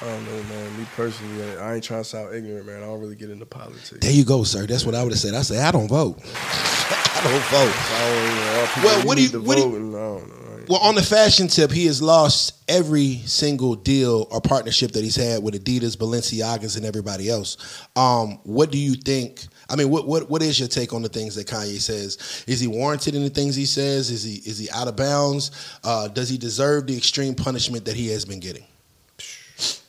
I 0.07 0.11
don't 0.11 0.25
know, 0.27 0.43
man. 0.55 0.79
Me 0.79 0.87
personally, 0.95 1.59
I 1.59 1.75
ain't 1.75 1.85
trying 1.85 2.03
to 2.03 2.09
sound 2.09 2.33
ignorant, 2.35 2.65
man. 2.67 2.77
I 2.83 2.87
don't 2.87 3.01
really 3.01 3.17
get 3.17 3.31
into 3.31 3.45
politics. 3.47 3.91
there 4.01 4.13
you 4.13 4.25
go, 4.25 4.45
sir. 4.45 4.65
That's 4.67 4.85
what 4.87 4.95
I 4.95 5.03
would 5.03 5.11
have 5.13 5.19
said. 5.19 5.35
I 5.35 5.43
say 5.43 5.59
I 5.59 5.73
don't 5.73 5.89
vote. 5.89 6.21
I 6.25 7.21
don't 7.25 7.45
vote. 7.45 7.75
I 7.75 8.09
don't, 8.09 8.23
you 8.29 8.83
know, 8.83 8.89
Well, 8.89 9.07
what 9.07 9.17
do 9.17 9.23
you- 9.25 9.41
what 9.43 9.57
do 9.57 9.63
you- 9.63 9.69
I 9.69 9.71
don't 9.73 9.91
know. 9.93 10.23
right? 10.59 10.69
Well, 10.69 10.81
on 10.81 10.95
the 10.95 11.03
fashion 11.03 11.49
tip, 11.49 11.71
he 11.73 11.87
has 11.87 12.01
lost 12.03 12.55
every 12.69 13.23
single 13.27 13.75
deal 13.75 14.29
or 14.31 14.41
partnership 14.41 14.93
that 14.93 15.03
he's 15.03 15.17
had 15.17 15.43
with 15.43 15.55
Adidas, 15.63 15.97
Balenciagas, 15.97 16.77
and 16.77 16.85
everybody 16.87 17.29
else. 17.29 17.57
Um, 17.97 18.39
what 18.45 18.71
do 18.71 18.79
you 18.79 18.95
think? 18.95 19.45
I 19.69 19.75
mean, 19.77 19.91
what 19.91 20.07
what 20.07 20.31
what 20.31 20.43
is 20.43 20.59
your 20.61 20.69
take 20.69 20.93
on 20.93 21.03
the 21.03 21.09
things 21.09 21.35
that 21.37 21.47
Kanye 21.49 21.81
says? 21.81 22.45
Is 22.47 22.61
he 22.61 22.67
warranted 22.69 23.15
in 23.17 23.23
the 23.25 23.31
things 23.31 23.57
he 23.57 23.67
says? 23.67 24.11
Is 24.11 24.23
he 24.23 24.35
is 24.49 24.59
he 24.59 24.71
out 24.71 24.87
of 24.87 24.95
bounds? 24.97 25.51
Uh, 25.83 26.07
does 26.09 26.29
he 26.29 26.37
deserve 26.39 26.87
the 26.87 26.97
extreme 26.97 27.35
punishment 27.35 27.85
that 27.87 27.97
he 27.97 28.09
has 28.09 28.25
been 28.25 28.39
getting? 28.41 28.65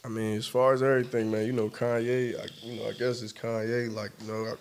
I 0.08 0.10
mean, 0.10 0.38
as 0.38 0.48
far 0.48 0.74
as 0.74 0.82
everything, 0.82 1.30
man, 1.30 1.46
you 1.46 1.52
know, 1.52 1.68
Kanye, 1.68 2.40
I, 2.40 2.48
you 2.64 2.80
know, 2.80 2.88
I 2.88 2.94
guess 2.94 3.22
it's 3.22 3.34
Kanye. 3.34 3.94
Like, 3.94 4.12
you 4.22 4.32
know, 4.32 4.46
I, 4.46 4.54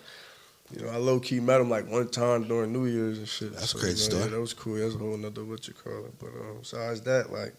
you 0.76 0.84
know, 0.84 0.90
I 0.90 0.96
low 0.96 1.20
key 1.20 1.38
met 1.38 1.60
him 1.60 1.70
like 1.70 1.88
one 1.88 2.08
time 2.08 2.48
during 2.48 2.72
New 2.72 2.86
Year's 2.86 3.18
and 3.18 3.28
shit. 3.28 3.52
That's 3.52 3.66
a 3.66 3.68
So, 3.68 3.78
great 3.78 3.96
you 3.96 4.02
know, 4.02 4.10
story. 4.10 4.22
Yeah, 4.24 4.28
that 4.30 4.40
was 4.40 4.52
cool. 4.54 4.74
That's 4.74 4.96
a 4.96 4.98
whole 4.98 5.16
nother 5.16 5.44
what 5.44 5.68
you 5.68 5.74
call 5.74 6.04
it. 6.06 6.18
But 6.18 6.30
um, 6.30 6.56
besides 6.62 7.00
that, 7.02 7.32
like, 7.32 7.54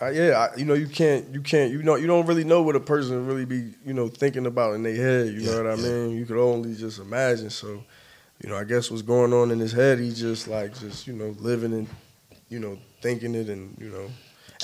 I, 0.00 0.10
yeah, 0.10 0.48
I, 0.50 0.56
you 0.56 0.64
know, 0.64 0.72
you 0.72 0.88
can't, 0.88 1.28
you 1.34 1.42
can't, 1.42 1.70
you 1.70 1.82
know, 1.82 1.96
you 1.96 2.06
don't 2.06 2.24
really 2.24 2.44
know 2.44 2.62
what 2.62 2.76
a 2.76 2.80
person 2.80 3.26
really 3.26 3.44
be, 3.44 3.74
you 3.84 3.92
know, 3.92 4.08
thinking 4.08 4.46
about 4.46 4.72
in 4.74 4.82
their 4.82 4.96
head. 4.96 5.26
You 5.34 5.42
Yeah, 5.42 5.50
know 5.50 5.62
what 5.64 5.66
I 5.72 5.76
yeah. 5.76 5.82
mean? 5.90 6.10
You 6.16 6.24
could 6.24 6.38
only 6.38 6.74
just 6.74 6.98
imagine. 6.98 7.50
So, 7.50 7.84
you 8.42 8.48
know, 8.48 8.56
I 8.56 8.64
guess 8.64 8.90
what's 8.90 9.02
going 9.02 9.34
on 9.34 9.50
in 9.50 9.58
his 9.58 9.72
head, 9.72 9.98
he 9.98 10.14
just 10.14 10.48
like, 10.48 10.78
just 10.80 11.06
you 11.06 11.12
know, 11.12 11.36
living 11.38 11.74
and, 11.74 11.88
you 12.48 12.58
know, 12.58 12.78
thinking 13.02 13.34
it 13.34 13.48
and 13.50 13.76
you 13.78 13.90
know, 13.90 14.10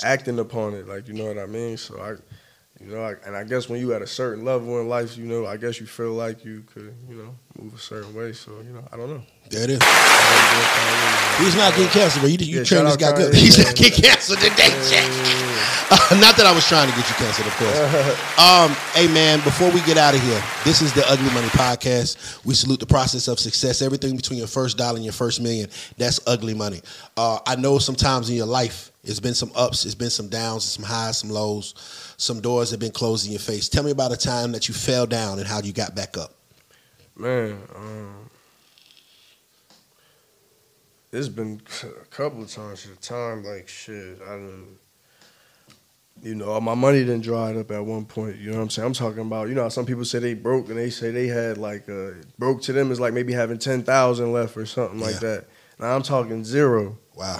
acting 0.03 0.39
upon 0.39 0.73
it. 0.73 0.87
Like, 0.87 1.07
you 1.07 1.13
know 1.13 1.25
what 1.25 1.37
I 1.37 1.45
mean? 1.45 1.77
So 1.77 1.99
I. 1.99 2.15
You 2.79 2.87
know, 2.87 3.03
I, 3.03 3.13
and 3.27 3.35
I 3.35 3.43
guess 3.43 3.69
when 3.69 3.79
you 3.79 3.93
at 3.93 4.01
a 4.01 4.07
certain 4.07 4.43
level 4.43 4.81
in 4.81 4.89
life, 4.89 5.15
you 5.15 5.25
know, 5.25 5.45
I 5.45 5.57
guess 5.57 5.79
you 5.79 5.85
feel 5.85 6.13
like 6.13 6.43
you 6.43 6.63
could, 6.63 6.95
you 7.07 7.15
know, 7.15 7.35
move 7.59 7.73
a 7.73 7.77
certain 7.77 8.13
way. 8.13 8.33
So, 8.33 8.51
you 8.65 8.73
know, 8.73 8.83
I 8.91 8.97
don't 8.97 9.09
know. 9.09 9.23
There 9.49 9.63
it 9.63 9.69
is. 9.71 9.79
He's 11.39 11.55
not 11.55 11.73
getting 11.75 11.87
canceled, 11.89 12.23
but 12.23 12.31
you, 12.31 12.37
you 12.45 12.57
Yeah, 12.59 12.63
trained 12.63 12.87
this 12.87 12.97
guy 12.97 13.15
good. 13.15 13.33
He's 13.33 13.57
not 13.57 13.75
getting 13.75 14.03
canceled 14.03 14.39
today, 14.39 14.69
Jack. 14.89 15.09
not 16.21 16.37
that 16.37 16.45
I 16.45 16.53
was 16.53 16.65
trying 16.67 16.89
to 16.89 16.95
get 16.95 17.07
you 17.09 17.15
canceled, 17.15 17.47
of 17.47 17.55
course. 17.57 17.77
um, 18.39 18.71
hey 18.93 19.11
man, 19.13 19.39
before 19.43 19.69
we 19.71 19.81
get 19.81 19.97
out 19.97 20.15
of 20.15 20.21
here, 20.21 20.41
this 20.63 20.81
is 20.81 20.93
the 20.93 21.03
Ugly 21.09 21.33
Money 21.33 21.47
Podcast. 21.49 22.45
We 22.45 22.53
salute 22.53 22.79
the 22.79 22.85
process 22.85 23.27
of 23.27 23.39
success. 23.39 23.81
Everything 23.81 24.15
between 24.15 24.39
your 24.39 24.47
first 24.47 24.77
dollar 24.77 24.95
and 24.95 25.03
your 25.03 25.13
first 25.13 25.41
million, 25.41 25.69
that's 25.97 26.19
ugly 26.27 26.53
money. 26.53 26.81
Uh, 27.17 27.39
I 27.45 27.55
know 27.55 27.77
sometimes 27.77 28.29
in 28.29 28.35
your 28.35 28.45
life 28.45 28.91
it's 29.03 29.19
been 29.19 29.33
some 29.33 29.51
ups, 29.55 29.85
it's 29.85 29.95
been 29.95 30.09
some 30.09 30.29
downs, 30.29 30.63
some 30.63 30.85
highs, 30.85 31.17
some 31.17 31.29
lows. 31.29 31.73
Some 32.17 32.39
doors 32.39 32.69
have 32.69 32.79
been 32.79 32.91
closed 32.91 33.25
in 33.25 33.31
your 33.31 33.39
face. 33.39 33.67
Tell 33.67 33.83
me 33.83 33.89
about 33.89 34.11
a 34.11 34.17
time 34.17 34.51
that 34.51 34.67
you 34.67 34.75
fell 34.75 35.07
down 35.07 35.39
and 35.39 35.47
how 35.47 35.59
you 35.59 35.73
got 35.73 35.95
back 35.95 36.17
up. 36.17 36.35
Man, 37.15 37.57
um, 37.75 38.29
it's 41.11 41.27
been 41.27 41.61
a 41.83 42.05
couple 42.05 42.43
of 42.43 42.49
times 42.49 42.85
at 42.85 42.93
a 42.93 42.99
time, 42.99 43.43
like 43.43 43.67
shit, 43.67 44.19
I 44.21 44.35
didn't, 44.35 44.77
you 46.23 46.35
know, 46.35 46.59
my 46.61 46.75
money 46.75 46.99
didn't 46.99 47.21
dry 47.21 47.53
up 47.55 47.71
at 47.71 47.85
one 47.85 48.05
point. 48.05 48.37
You 48.37 48.51
know 48.51 48.57
what 48.57 48.63
I'm 48.63 48.69
saying? 48.69 48.85
I'm 48.87 48.93
talking 48.93 49.21
about, 49.21 49.49
you 49.49 49.55
know, 49.55 49.67
some 49.69 49.85
people 49.85 50.05
say 50.05 50.19
they 50.19 50.35
broke 50.35 50.69
and 50.69 50.77
they 50.77 50.89
say 50.89 51.11
they 51.11 51.27
had 51.27 51.57
like, 51.57 51.89
uh, 51.89 52.11
broke 52.37 52.61
to 52.63 52.73
them 52.73 52.91
is 52.91 52.99
like 52.99 53.13
maybe 53.13 53.33
having 53.33 53.57
10,000 53.57 54.31
left 54.31 54.55
or 54.55 54.65
something 54.65 54.99
like 54.99 55.19
that. 55.19 55.45
Now 55.79 55.95
I'm 55.95 56.03
talking 56.03 56.43
zero. 56.45 56.97
Wow. 57.15 57.39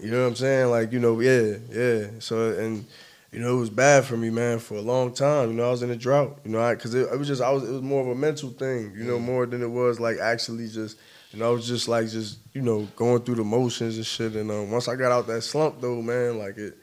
You 0.00 0.10
know 0.10 0.22
what 0.22 0.28
I'm 0.28 0.36
saying? 0.36 0.70
Like, 0.70 0.92
you 0.92 1.00
know, 1.00 1.18
yeah, 1.20 1.56
yeah. 1.70 2.06
So, 2.20 2.52
and, 2.52 2.84
you 3.32 3.40
know, 3.40 3.56
it 3.56 3.60
was 3.60 3.70
bad 3.70 4.04
for 4.04 4.16
me, 4.16 4.30
man, 4.30 4.58
for 4.58 4.74
a 4.74 4.80
long 4.80 5.12
time. 5.12 5.50
You 5.50 5.54
know, 5.56 5.68
I 5.68 5.70
was 5.70 5.82
in 5.82 5.90
a 5.90 5.96
drought, 5.96 6.38
you 6.44 6.50
know, 6.50 6.60
I, 6.62 6.74
cause 6.76 6.94
it, 6.94 7.08
it 7.12 7.18
was 7.18 7.28
just, 7.28 7.42
I 7.42 7.50
was, 7.50 7.68
it 7.68 7.72
was 7.72 7.82
more 7.82 8.00
of 8.00 8.08
a 8.08 8.14
mental 8.14 8.50
thing, 8.50 8.94
you 8.96 9.04
know, 9.04 9.18
more 9.18 9.44
than 9.44 9.62
it 9.62 9.70
was 9.70 10.00
like 10.00 10.18
actually 10.18 10.68
just, 10.68 10.98
you 11.32 11.38
know, 11.38 11.48
I 11.48 11.52
was 11.52 11.66
just 11.66 11.88
like, 11.88 12.08
just, 12.08 12.38
you 12.54 12.62
know, 12.62 12.88
going 12.96 13.22
through 13.22 13.34
the 13.34 13.44
motions 13.44 13.96
and 13.96 14.06
shit. 14.06 14.34
And 14.34 14.50
um, 14.50 14.70
once 14.70 14.88
I 14.88 14.96
got 14.96 15.12
out 15.12 15.26
that 15.26 15.42
slump 15.42 15.80
though, 15.80 16.00
man, 16.00 16.38
like 16.38 16.56
it, 16.56 16.78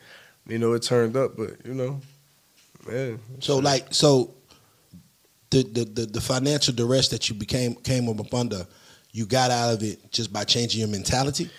you 0.48 0.60
know, 0.60 0.74
it 0.74 0.84
turned 0.84 1.18
up, 1.18 1.36
but, 1.36 1.66
you 1.66 1.74
know, 1.74 2.00
man. 2.88 3.20
So 3.40 3.56
shit. 3.56 3.64
like 3.64 3.94
so 3.94 4.36
the, 5.50 5.64
the 5.64 5.86
the 5.86 6.06
the 6.06 6.22
financial 6.22 6.74
duress 6.74 7.10
that 7.10 7.28
you 7.30 7.36
became 7.36 7.76
came 7.76 8.08
up 8.08 8.34
under, 8.34 8.68
you 9.12 9.26
got 9.26 9.50
out 9.50 9.74
of 9.74 9.84
it 9.84 10.12
just 10.12 10.32
by 10.32 10.44
changing 10.44 10.80
your 10.80 10.90
mentality. 10.90 11.50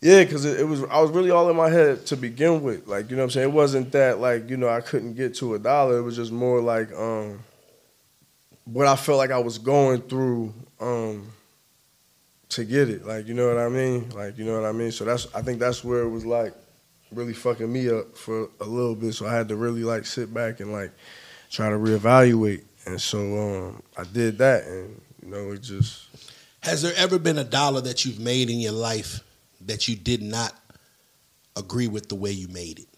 Yeah, 0.00 0.22
because 0.22 0.44
it, 0.44 0.60
it 0.60 0.64
was 0.64 0.84
I 0.84 1.00
was 1.00 1.10
really 1.10 1.30
all 1.30 1.50
in 1.50 1.56
my 1.56 1.70
head 1.70 2.06
to 2.06 2.16
begin 2.16 2.62
with. 2.62 2.86
Like, 2.86 3.10
you 3.10 3.16
know 3.16 3.22
what 3.22 3.26
I'm 3.26 3.30
saying? 3.30 3.48
It 3.48 3.52
wasn't 3.52 3.92
that 3.92 4.20
like, 4.20 4.48
you 4.48 4.56
know, 4.56 4.68
I 4.68 4.80
couldn't 4.80 5.14
get 5.14 5.34
to 5.36 5.54
a 5.54 5.58
dollar. 5.58 5.98
It 5.98 6.02
was 6.02 6.16
just 6.16 6.30
more 6.30 6.60
like 6.60 6.92
um 6.92 7.40
what 8.64 8.86
I 8.86 8.96
felt 8.96 9.18
like 9.18 9.30
I 9.30 9.38
was 9.38 9.58
going 9.58 10.02
through 10.02 10.54
um 10.80 11.32
to 12.50 12.64
get 12.64 12.88
it. 12.88 13.04
Like, 13.04 13.26
you 13.26 13.34
know 13.34 13.48
what 13.48 13.58
I 13.58 13.68
mean? 13.68 14.08
Like, 14.10 14.38
you 14.38 14.44
know 14.44 14.60
what 14.60 14.68
I 14.68 14.72
mean? 14.72 14.92
So 14.92 15.04
that's 15.04 15.26
I 15.34 15.42
think 15.42 15.58
that's 15.58 15.82
where 15.82 16.02
it 16.02 16.08
was 16.10 16.24
like 16.24 16.54
really 17.10 17.32
fucking 17.34 17.70
me 17.72 17.90
up 17.90 18.16
for 18.16 18.48
a 18.60 18.64
little 18.64 18.94
bit. 18.94 19.14
So 19.14 19.26
I 19.26 19.34
had 19.34 19.48
to 19.48 19.56
really 19.56 19.82
like 19.82 20.06
sit 20.06 20.32
back 20.32 20.60
and 20.60 20.72
like 20.72 20.92
try 21.50 21.70
to 21.70 21.76
reevaluate. 21.76 22.64
And 22.86 23.00
so 23.00 23.18
um 23.18 23.82
I 23.96 24.04
did 24.04 24.38
that 24.38 24.64
and 24.64 25.00
you 25.22 25.30
know, 25.30 25.50
it 25.52 25.62
just 25.62 26.06
Has 26.60 26.82
there 26.82 26.92
ever 26.96 27.18
been 27.18 27.38
a 27.38 27.44
dollar 27.44 27.80
that 27.80 28.04
you've 28.04 28.20
made 28.20 28.48
in 28.48 28.60
your 28.60 28.72
life 28.72 29.20
that 29.68 29.86
you 29.86 29.96
did 29.96 30.22
not 30.22 30.52
agree 31.56 31.88
with 31.88 32.08
the 32.08 32.14
way 32.14 32.30
you 32.30 32.48
made 32.48 32.80
it? 32.80 32.88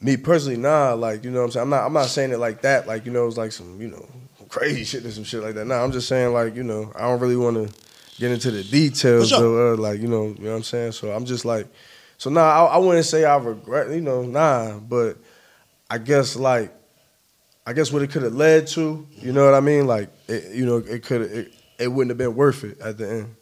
Me 0.00 0.16
personally, 0.16 0.58
nah. 0.58 0.92
Like 0.92 1.24
you 1.24 1.30
know, 1.30 1.38
what 1.38 1.44
I'm 1.46 1.50
saying 1.52 1.62
I'm 1.62 1.70
not. 1.70 1.86
I'm 1.86 1.92
not 1.92 2.06
saying 2.06 2.32
it 2.32 2.38
like 2.38 2.62
that. 2.62 2.86
Like 2.86 3.06
you 3.06 3.12
know, 3.12 3.26
it's 3.26 3.36
like 3.36 3.52
some 3.52 3.80
you 3.80 3.88
know 3.88 4.06
crazy 4.48 4.84
shit 4.84 5.04
or 5.04 5.10
some 5.10 5.24
shit 5.24 5.42
like 5.42 5.54
that. 5.54 5.66
Nah, 5.66 5.82
I'm 5.82 5.92
just 5.92 6.08
saying 6.08 6.32
like 6.32 6.54
you 6.54 6.62
know, 6.62 6.92
I 6.94 7.02
don't 7.02 7.20
really 7.20 7.36
want 7.36 7.56
to 7.56 7.74
get 8.18 8.30
into 8.30 8.50
the 8.50 8.62
details. 8.62 9.30
Sure. 9.30 9.40
Though, 9.40 9.72
uh, 9.72 9.76
like 9.76 10.00
you 10.00 10.08
know, 10.08 10.26
you 10.26 10.44
know 10.44 10.50
what 10.50 10.56
I'm 10.56 10.62
saying. 10.62 10.92
So 10.92 11.10
I'm 11.10 11.24
just 11.24 11.44
like, 11.44 11.66
so 12.18 12.28
nah. 12.28 12.40
I, 12.42 12.64
I 12.74 12.76
wouldn't 12.78 13.06
say 13.06 13.24
I 13.24 13.36
regret. 13.36 13.90
You 13.90 14.00
know, 14.00 14.22
nah. 14.22 14.78
But 14.78 15.16
I 15.88 15.98
guess 15.98 16.36
like, 16.36 16.74
I 17.66 17.72
guess 17.72 17.92
what 17.92 18.02
it 18.02 18.10
could 18.10 18.22
have 18.22 18.34
led 18.34 18.66
to. 18.68 19.06
You 19.20 19.32
know 19.32 19.44
what 19.44 19.54
I 19.54 19.60
mean? 19.60 19.86
Like 19.86 20.10
it, 20.28 20.54
you 20.54 20.66
know, 20.66 20.78
it 20.78 21.04
could 21.04 21.22
it, 21.22 21.52
it 21.78 21.88
wouldn't 21.88 22.10
have 22.10 22.18
been 22.18 22.34
worth 22.34 22.64
it 22.64 22.80
at 22.80 22.98
the 22.98 23.10
end. 23.10 23.36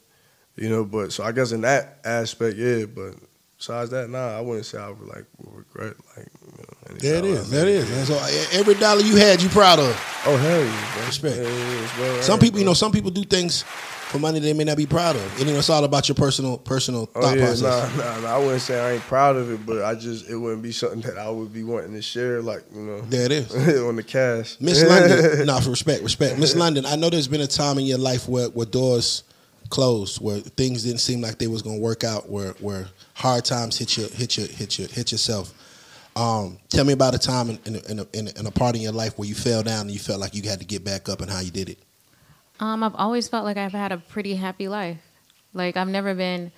You 0.57 0.69
know, 0.69 0.85
but 0.85 1.13
so 1.13 1.25
I 1.25 1.33
guess 1.33 1.53
in 1.53 1.63
that 1.63 1.99
aspect, 2.05 2.57
yeah. 2.57 2.85
But 2.85 3.15
besides 3.57 3.91
that, 3.91 4.11
nah, 4.11 4.37
I 4.37 4.41
wouldn't 4.41 4.67
say 4.67 4.79
I 4.79 4.91
would 4.91 5.09
like 5.09 5.25
regret 5.39 5.95
like 6.17 6.29
you 6.43 6.53
know, 6.59 6.99
There 6.99 7.19
it 7.19 7.25
is. 7.25 7.53
I 7.53 7.57
There 7.57 7.69
it 7.69 7.75
make 7.75 7.91
is. 7.91 7.91
And 7.99 8.07
so 8.07 8.59
every 8.59 8.75
dollar 8.75 9.01
you 9.01 9.17
had, 9.17 9.43
you 9.43 9.49
proud 9.49 9.79
of. 9.79 10.23
Oh 10.27 10.37
hell 10.37 10.61
yeah, 10.65 10.95
bro. 10.95 11.07
Respect. 11.07 11.37
Yeah, 11.37 11.43
yeah, 11.43 12.01
well 12.01 12.23
Some 12.23 12.39
people, 12.39 12.59
you 12.59 12.67
know, 12.67 12.75
some 12.75 12.93
people 12.93 13.11
do 13.11 13.25
things 13.25 13.65
for 14.13 14.19
money 14.19 14.41
they 14.41 14.53
may 14.53 14.65
not 14.65 14.77
be 14.77 14.85
proud 14.85 15.17
of. 15.17 15.39
And 15.39 15.47
you 15.47 15.55
know, 15.55 15.59
it's 15.59 15.71
all 15.71 15.85
about 15.85 16.07
your 16.07 16.15
personal, 16.15 16.59
personal 16.59 17.09
Oh 17.15 17.23
thought 17.23 17.39
yeah, 17.39 17.47
process. 17.47 17.97
nah, 17.97 18.05
nah, 18.05 18.21
nah. 18.21 18.35
I 18.35 18.39
wouldn't 18.39 18.61
say 18.61 18.79
I 18.79 18.93
ain't 18.93 19.03
proud 19.05 19.37
of 19.37 19.51
it, 19.51 19.65
but 19.65 19.83
I 19.83 19.95
just 19.95 20.29
it 20.29 20.37
wouldn't 20.37 20.63
be 20.63 20.71
something 20.71 21.01
that 21.01 21.17
I 21.17 21.31
would 21.31 21.51
be 21.51 21.65
wanting 21.65 21.95
to 21.95 22.03
share, 22.03 22.43
like 22.43 22.63
you 22.75 22.83
know, 22.83 23.01
There 23.01 23.25
it 23.25 23.33
is. 23.33 23.55
on 23.83 23.97
the 23.97 24.03
cash. 24.03 24.59
Miss 24.61 24.85
London, 24.85 25.47
nah, 25.47 25.61
for 25.61 25.71
respect, 25.71 26.03
respect. 26.03 26.39
Miss 26.39 26.55
London, 26.55 26.85
I 26.85 26.97
know 26.97 27.09
there's 27.09 27.27
been 27.27 27.41
a 27.41 27.47
time 27.47 27.79
in 27.79 27.87
your 27.87 27.97
life 27.99 28.29
where, 28.29 28.49
where 28.51 28.67
doors 28.67 29.25
closed, 29.73 30.21
where 30.21 30.39
things 30.39 30.85
didn't 30.85 31.01
seem 31.01 31.23
like 31.23 31.39
they 31.39 31.47
was 31.47 31.63
gonna 31.63 31.79
work 31.79 32.05
out, 32.05 32.29
where 32.29 32.53
where 32.61 32.89
hard 33.15 33.45
times 33.45 33.79
hit 33.79 33.97
you, 33.97 34.07
hit 34.07 34.37
you, 34.37 34.45
hit 34.47 34.79
you, 34.79 34.87
hit 34.87 35.11
yourself. 35.11 35.53
Um, 36.15 36.59
tell 36.69 36.85
me 36.85 36.93
about 36.93 37.15
a 37.15 37.19
time 37.19 37.49
in, 37.49 37.59
in, 37.65 37.77
a, 37.77 38.07
in, 38.13 38.29
a, 38.29 38.39
in, 38.39 38.47
a, 38.47 38.51
part 38.51 38.77
in 38.77 38.83
your 38.83 38.93
life 38.93 39.17
where 39.17 39.27
you 39.27 39.35
fell 39.35 39.63
down 39.63 39.83
and 39.83 39.91
you 39.91 39.99
felt 39.99 40.21
like 40.21 40.35
you 40.35 40.43
had 40.43 40.59
to 40.59 40.67
get 40.67 40.85
back 40.85 41.09
up 41.09 41.23
and 41.23 41.31
how 41.31 41.41
you 41.41 41.51
did 41.51 41.71
it. 41.71 41.79
Um, 42.61 42.83
I've 42.83 42.95
always 42.97 43.29
felt 43.29 43.47
like 43.47 43.57
I've 43.57 43.73
had 43.73 43.93
a 43.93 43.97
pretty 43.97 44.35
happy 44.35 44.69
life. 44.69 44.99
Like 45.55 45.79
I've 45.79 45.89
never 45.89 46.15
been 46.15 46.53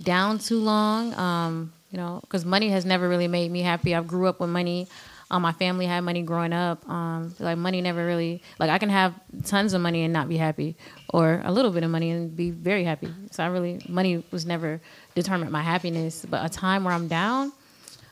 down 0.00 0.38
too 0.38 0.60
long. 0.60 1.12
Um, 1.14 1.72
you 1.90 1.98
know, 1.98 2.20
because 2.22 2.44
money 2.44 2.68
has 2.68 2.84
never 2.84 3.08
really 3.08 3.26
made 3.26 3.50
me 3.50 3.62
happy. 3.62 3.96
I 3.96 4.02
grew 4.02 4.28
up 4.28 4.38
with 4.38 4.50
money. 4.50 4.86
Um, 5.30 5.42
my 5.42 5.52
family 5.52 5.86
had 5.86 6.00
money 6.00 6.22
growing 6.22 6.52
up. 6.52 6.88
Um, 6.88 7.34
like 7.38 7.56
money 7.56 7.80
never 7.80 8.04
really 8.04 8.42
like 8.58 8.68
I 8.70 8.78
can 8.78 8.88
have 8.88 9.14
tons 9.44 9.74
of 9.74 9.80
money 9.80 10.02
and 10.02 10.12
not 10.12 10.28
be 10.28 10.36
happy, 10.36 10.76
or 11.10 11.40
a 11.44 11.52
little 11.52 11.70
bit 11.70 11.82
of 11.84 11.90
money 11.90 12.10
and 12.10 12.34
be 12.34 12.50
very 12.50 12.84
happy. 12.84 13.08
So 13.30 13.44
I 13.44 13.46
really 13.46 13.80
money 13.88 14.24
was 14.30 14.44
never 14.44 14.80
determined 15.14 15.50
my 15.52 15.62
happiness. 15.62 16.26
But 16.28 16.44
a 16.44 16.48
time 16.48 16.84
where 16.84 16.92
I'm 16.94 17.06
down, 17.08 17.52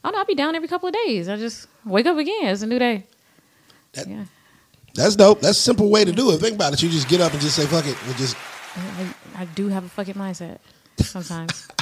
I 0.04 0.08
don't 0.08 0.12
know. 0.12 0.18
I'll 0.20 0.24
be 0.26 0.34
down 0.36 0.54
every 0.54 0.68
couple 0.68 0.88
of 0.88 0.94
days. 1.06 1.28
I 1.28 1.36
just 1.36 1.66
wake 1.84 2.06
up 2.06 2.16
again. 2.16 2.46
It's 2.46 2.62
a 2.62 2.66
new 2.66 2.78
day. 2.78 3.04
That- 3.92 4.06
yeah. 4.08 4.24
That's 4.94 5.14
dope. 5.14 5.40
That's 5.40 5.58
a 5.58 5.62
simple 5.62 5.90
way 5.90 6.04
to 6.04 6.10
do 6.12 6.32
it. 6.32 6.38
Think 6.38 6.56
about 6.56 6.72
it. 6.72 6.82
You 6.82 6.88
just 6.88 7.08
get 7.08 7.20
up 7.20 7.32
and 7.32 7.40
just 7.40 7.54
say, 7.54 7.66
fuck 7.66 7.86
it. 7.86 7.96
We 8.08 8.14
just 8.14 8.36
I, 8.76 9.42
I 9.42 9.44
do 9.44 9.68
have 9.68 9.84
a 9.84 9.88
fucking 9.88 10.14
mindset 10.14 10.58
sometimes. 10.98 11.68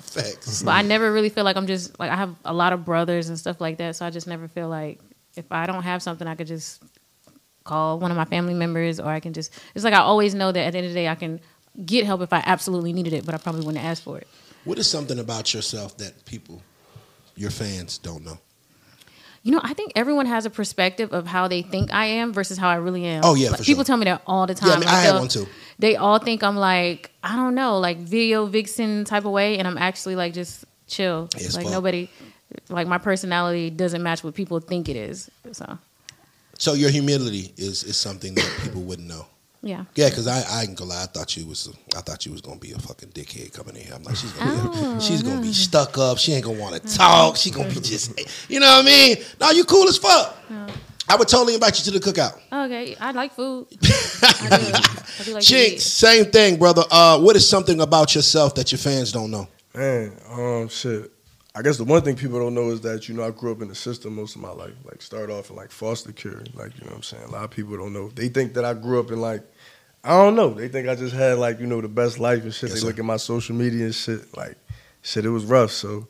facts. 0.00 0.62
But 0.62 0.72
I 0.72 0.82
never 0.82 1.12
really 1.12 1.28
feel 1.28 1.44
like 1.44 1.56
I'm 1.56 1.66
just 1.66 1.98
like 1.98 2.10
I 2.10 2.16
have 2.16 2.34
a 2.44 2.52
lot 2.52 2.72
of 2.72 2.84
brothers 2.84 3.28
and 3.28 3.38
stuff 3.38 3.60
like 3.60 3.78
that, 3.78 3.96
so 3.96 4.06
I 4.06 4.10
just 4.10 4.26
never 4.26 4.48
feel 4.48 4.68
like 4.68 5.00
if 5.36 5.50
I 5.50 5.66
don't 5.66 5.82
have 5.82 6.02
something, 6.02 6.26
I 6.26 6.34
could 6.34 6.46
just 6.46 6.82
call 7.64 7.98
one 7.98 8.10
of 8.10 8.16
my 8.16 8.24
family 8.24 8.54
members, 8.54 9.00
or 9.00 9.08
I 9.08 9.20
can 9.20 9.32
just. 9.32 9.52
It's 9.74 9.84
like 9.84 9.94
I 9.94 10.00
always 10.00 10.34
know 10.34 10.52
that 10.52 10.60
at 10.60 10.72
the 10.72 10.78
end 10.78 10.86
of 10.86 10.92
the 10.92 10.98
day, 10.98 11.08
I 11.08 11.14
can 11.14 11.40
get 11.84 12.04
help 12.04 12.20
if 12.20 12.32
I 12.32 12.42
absolutely 12.44 12.92
needed 12.92 13.12
it, 13.12 13.24
but 13.24 13.34
I 13.34 13.38
probably 13.38 13.64
wouldn't 13.64 13.84
ask 13.84 14.02
for 14.02 14.18
it. 14.18 14.26
What 14.64 14.78
is 14.78 14.88
something 14.88 15.18
about 15.18 15.54
yourself 15.54 15.96
that 15.98 16.24
people, 16.26 16.62
your 17.36 17.50
fans, 17.50 17.98
don't 17.98 18.24
know? 18.24 18.38
You 19.42 19.52
know, 19.52 19.60
I 19.62 19.72
think 19.72 19.92
everyone 19.96 20.26
has 20.26 20.44
a 20.44 20.50
perspective 20.50 21.12
of 21.14 21.26
how 21.26 21.48
they 21.48 21.62
think 21.62 21.92
I 21.94 22.04
am 22.06 22.32
versus 22.32 22.58
how 22.58 22.68
I 22.68 22.74
really 22.74 23.06
am. 23.06 23.22
Oh, 23.24 23.34
yeah, 23.34 23.50
Like, 23.50 23.62
people 23.62 23.76
sure. 23.80 23.84
tell 23.84 23.96
me 23.96 24.04
that 24.04 24.20
all 24.26 24.46
the 24.46 24.54
time. 24.54 24.68
Yeah, 24.68 24.74
I 24.74 24.78
mean, 24.78 24.86
Like, 24.86 24.94
I 24.94 25.02
they'll- 25.04 25.18
one 25.18 25.28
too. 25.28 25.46
They 25.78 25.96
all 25.96 26.18
think 26.18 26.42
I'm 26.42 26.56
like 26.58 27.10
I 27.24 27.36
don't 27.36 27.54
know, 27.54 27.78
like 27.78 27.96
video 27.98 28.44
vixen 28.46 29.04
type 29.04 29.24
of 29.24 29.32
way, 29.32 29.56
and 29.58 29.66
I'm 29.66 29.78
actually 29.78 30.14
like 30.14 30.34
just 30.34 30.64
chill. 30.86 31.28
Like 31.34 31.50
fuck. 31.52 31.72
nobody, 31.72 32.10
like 32.68 32.86
my 32.86 32.98
personality 32.98 33.70
doesn't 33.70 34.02
match 34.02 34.22
what 34.22 34.34
people 34.34 34.60
think 34.60 34.88
it 34.90 34.96
is. 34.96 35.30
So 35.52 35.78
So 36.58 36.74
your 36.74 36.90
humility 36.90 37.54
is 37.56 37.82
is 37.84 37.96
something 37.96 38.34
that 38.34 38.50
people 38.62 38.82
wouldn't 38.82 39.08
know. 39.08 39.24
Yeah. 39.62 39.84
Yeah, 39.94 40.08
because 40.08 40.26
I, 40.26 40.42
I 40.48 40.62
ain't 40.62 40.76
gonna 40.76 40.90
lie, 40.90 41.02
I 41.02 41.06
thought 41.06 41.36
you 41.36 41.46
was 41.46 41.68
I 41.96 42.00
thought 42.00 42.24
you 42.26 42.32
was 42.32 42.40
gonna 42.40 42.58
be 42.58 42.72
a 42.72 42.78
fucking 42.78 43.10
dickhead 43.10 43.52
coming 43.52 43.76
in 43.76 43.82
here. 43.82 43.94
I'm 43.94 44.02
like, 44.02 44.16
she's 44.16 44.32
gonna 44.32 44.52
be 44.62 44.68
Oh, 44.72 45.00
she's 45.06 45.22
gonna 45.22 45.40
be 45.42 45.52
stuck 45.52 45.98
up. 45.98 46.18
She 46.18 46.32
ain't 46.32 46.44
gonna 46.44 46.58
want 46.58 46.82
to 46.82 46.96
talk. 46.96 47.36
She 47.36 47.50
gonna 47.50 47.68
be 47.68 47.74
just, 47.80 48.18
you 48.50 48.60
know 48.60 48.66
what 48.66 48.84
I 48.84 48.86
mean? 48.86 49.16
No, 49.40 49.50
you 49.50 49.64
cool 49.64 49.88
as 49.88 49.98
fuck. 49.98 50.36
I 51.08 51.16
would 51.16 51.26
totally 51.26 51.54
invite 51.54 51.76
you 51.78 51.92
to 51.92 51.98
the 51.98 52.12
cookout. 52.12 52.38
Okay, 52.52 52.94
I 53.00 53.10
like 53.10 53.32
food. 53.34 53.66
I 53.82 54.58
do. 54.58 54.72
I 55.20 55.24
do 55.24 55.34
like 55.34 55.42
to 55.42 55.48
Chinks, 55.48 55.82
same 55.82 56.26
thing, 56.26 56.56
brother. 56.56 56.84
Uh, 56.90 57.18
what 57.18 57.34
is 57.34 57.48
something 57.48 57.80
about 57.80 58.14
yourself 58.14 58.54
that 58.54 58.70
your 58.70 58.78
fans 58.78 59.10
don't 59.10 59.30
know? 59.30 59.48
Man, 59.74 60.12
um, 60.30 60.68
shit. 60.68 61.10
I 61.54 61.62
guess 61.62 61.78
the 61.78 61.84
one 61.84 62.02
thing 62.02 62.14
people 62.14 62.38
don't 62.38 62.54
know 62.54 62.70
is 62.70 62.80
that 62.82 63.08
you 63.08 63.14
know 63.14 63.24
I 63.24 63.30
grew 63.30 63.50
up 63.50 63.60
in 63.60 63.68
the 63.68 63.74
system 63.74 64.14
most 64.14 64.36
of 64.36 64.42
my 64.42 64.52
life. 64.52 64.74
Like 64.84 65.02
start 65.02 65.30
off 65.30 65.50
in 65.50 65.56
like 65.56 65.72
foster 65.72 66.12
care, 66.12 66.42
like 66.54 66.76
you 66.78 66.84
know 66.84 66.90
what 66.90 66.96
I'm 66.96 67.02
saying. 67.02 67.24
A 67.24 67.30
lot 67.30 67.44
of 67.44 67.50
people 67.50 67.76
don't 67.76 67.92
know. 67.92 68.08
They 68.08 68.28
think 68.28 68.54
that 68.54 68.64
I 68.64 68.74
grew 68.74 69.00
up 69.00 69.10
in 69.10 69.20
like 69.20 69.42
I 70.04 70.10
don't 70.10 70.36
know. 70.36 70.54
They 70.54 70.68
think 70.68 70.88
I 70.88 70.94
just 70.94 71.14
had 71.14 71.38
like 71.38 71.58
you 71.58 71.66
know 71.66 71.80
the 71.80 71.88
best 71.88 72.18
life 72.20 72.42
and 72.44 72.54
shit. 72.54 72.70
Yes, 72.70 72.74
they 72.74 72.80
sir. 72.80 72.86
look 72.86 72.98
at 72.98 73.04
my 73.04 73.16
social 73.16 73.56
media 73.56 73.86
and 73.86 73.94
shit. 73.94 74.36
Like 74.36 74.56
shit, 75.02 75.24
it 75.24 75.30
was 75.30 75.44
rough. 75.44 75.72
So 75.72 76.06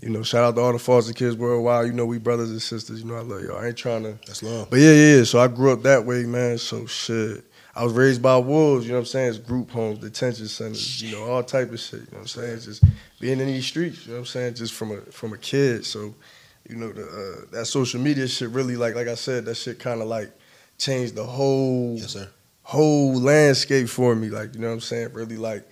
you 0.00 0.10
know, 0.10 0.22
shout 0.22 0.44
out 0.44 0.54
to 0.56 0.60
all 0.60 0.72
the 0.72 0.78
foster 0.78 1.12
kids 1.12 1.36
worldwide. 1.36 1.86
You 1.86 1.92
know, 1.92 2.06
we 2.06 2.18
brothers 2.18 2.50
and 2.50 2.62
sisters. 2.62 3.02
You 3.02 3.06
know, 3.06 3.16
I 3.16 3.22
love 3.22 3.42
y'all. 3.42 3.58
I 3.58 3.68
ain't 3.68 3.76
trying 3.76 4.04
to 4.04 4.18
That's 4.26 4.42
love. 4.44 4.70
but 4.70 4.78
yeah, 4.78 4.92
yeah, 4.92 5.16
yeah. 5.16 5.24
So 5.24 5.40
I 5.40 5.48
grew 5.48 5.72
up 5.72 5.82
that 5.82 6.04
way, 6.06 6.22
man. 6.24 6.58
So 6.58 6.86
shit. 6.86 7.44
I 7.76 7.82
was 7.82 7.92
raised 7.92 8.22
by 8.22 8.36
wolves, 8.36 8.86
you 8.86 8.92
know 8.92 8.98
what 8.98 9.00
I'm 9.00 9.06
saying? 9.06 9.28
It's 9.30 9.38
group 9.38 9.70
homes, 9.70 9.98
detention 9.98 10.46
centers, 10.46 11.02
you 11.02 11.16
know, 11.16 11.24
all 11.24 11.42
type 11.42 11.72
of 11.72 11.80
shit. 11.80 12.00
You 12.02 12.06
know 12.12 12.18
what 12.18 12.20
I'm 12.20 12.26
saying? 12.28 12.60
Just 12.60 12.84
being 13.24 13.40
in 13.40 13.46
these 13.46 13.64
streets, 13.64 14.04
you 14.04 14.08
know 14.12 14.18
what 14.18 14.20
I'm 14.20 14.26
saying? 14.26 14.54
Just 14.54 14.74
from 14.74 14.90
a 14.92 15.00
from 15.10 15.32
a 15.32 15.38
kid. 15.38 15.86
So, 15.86 16.14
you 16.68 16.76
know, 16.76 16.92
the, 16.92 17.04
uh, 17.04 17.50
that 17.52 17.64
social 17.66 17.98
media 17.98 18.28
shit 18.28 18.50
really 18.50 18.76
like 18.76 18.94
like 18.94 19.08
I 19.08 19.14
said, 19.14 19.46
that 19.46 19.54
shit 19.54 19.78
kinda 19.78 20.04
like 20.04 20.30
changed 20.76 21.14
the 21.14 21.24
whole 21.24 21.96
Yes, 21.98 22.10
sir. 22.12 22.28
whole 22.62 23.14
landscape 23.18 23.88
for 23.88 24.14
me. 24.14 24.28
Like, 24.28 24.54
you 24.54 24.60
know 24.60 24.66
what 24.68 24.74
I'm 24.74 24.80
saying? 24.80 25.14
Really 25.14 25.38
like, 25.38 25.66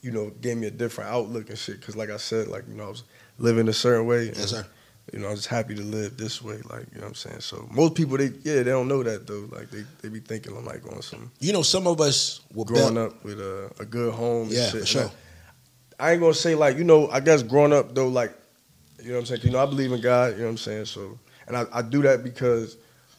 you 0.00 0.12
know, 0.12 0.30
gave 0.40 0.56
me 0.56 0.66
a 0.66 0.70
different 0.70 1.10
outlook 1.10 1.50
and 1.50 1.58
shit. 1.58 1.82
Cause 1.82 1.94
like 1.94 2.08
I 2.08 2.16
said, 2.16 2.48
like, 2.48 2.64
you 2.68 2.74
know, 2.74 2.86
I 2.86 2.88
was 2.88 3.02
living 3.38 3.68
a 3.68 3.72
certain 3.74 4.06
way. 4.06 4.26
Yes, 4.34 4.50
sir. 4.52 4.66
You 5.12 5.18
know, 5.18 5.28
I'm 5.28 5.36
just 5.36 5.48
happy 5.48 5.74
to 5.74 5.82
live 5.82 6.16
this 6.16 6.40
way, 6.40 6.56
like 6.70 6.86
you 6.94 7.00
know 7.00 7.02
what 7.02 7.08
I'm 7.08 7.14
saying. 7.14 7.40
So 7.40 7.68
most 7.70 7.94
people, 7.94 8.16
they 8.16 8.30
yeah, 8.42 8.62
they 8.62 8.72
don't 8.78 8.88
know 8.88 9.02
that 9.02 9.26
though. 9.26 9.46
Like 9.52 9.68
they, 9.70 9.84
they 10.00 10.08
be 10.08 10.20
thinking 10.20 10.56
I'm 10.56 10.64
like 10.64 10.82
on 10.90 11.02
some 11.02 11.30
You 11.40 11.52
know, 11.52 11.60
some 11.60 11.86
of 11.86 12.00
us 12.00 12.40
were 12.54 12.64
growing 12.64 12.94
build- 12.94 13.12
up 13.12 13.22
with 13.24 13.38
a, 13.38 13.70
a 13.78 13.84
good 13.84 14.14
home. 14.14 14.48
Yeah, 14.50 14.60
and 14.60 14.64
shit. 14.64 14.70
for 14.72 14.78
And 14.78 14.88
sure. 14.88 15.10
I, 16.04 16.12
ain't 16.12 16.20
gonna 16.20 16.34
say 16.34 16.54
like 16.54 16.76
you 16.76 16.84
know. 16.84 17.08
I 17.08 17.20
guess 17.20 17.42
growing 17.42 17.72
up 17.72 17.94
though, 17.94 18.08
like 18.08 18.32
you 19.02 19.08
know 19.10 19.14
what 19.14 19.20
I'm 19.20 19.26
saying. 19.26 19.40
You 19.44 19.50
know, 19.50 19.58
I 19.62 19.66
believe 19.66 19.92
in 19.92 20.00
God. 20.00 20.32
You 20.32 20.38
know 20.38 20.44
what 20.44 20.50
I'm 20.50 20.56
saying. 20.58 20.84
So 20.86 21.18
and 21.46 21.56
I, 21.56 21.64
I 21.72 21.82
do 21.82 22.02
that 22.02 22.22
because 22.24 22.76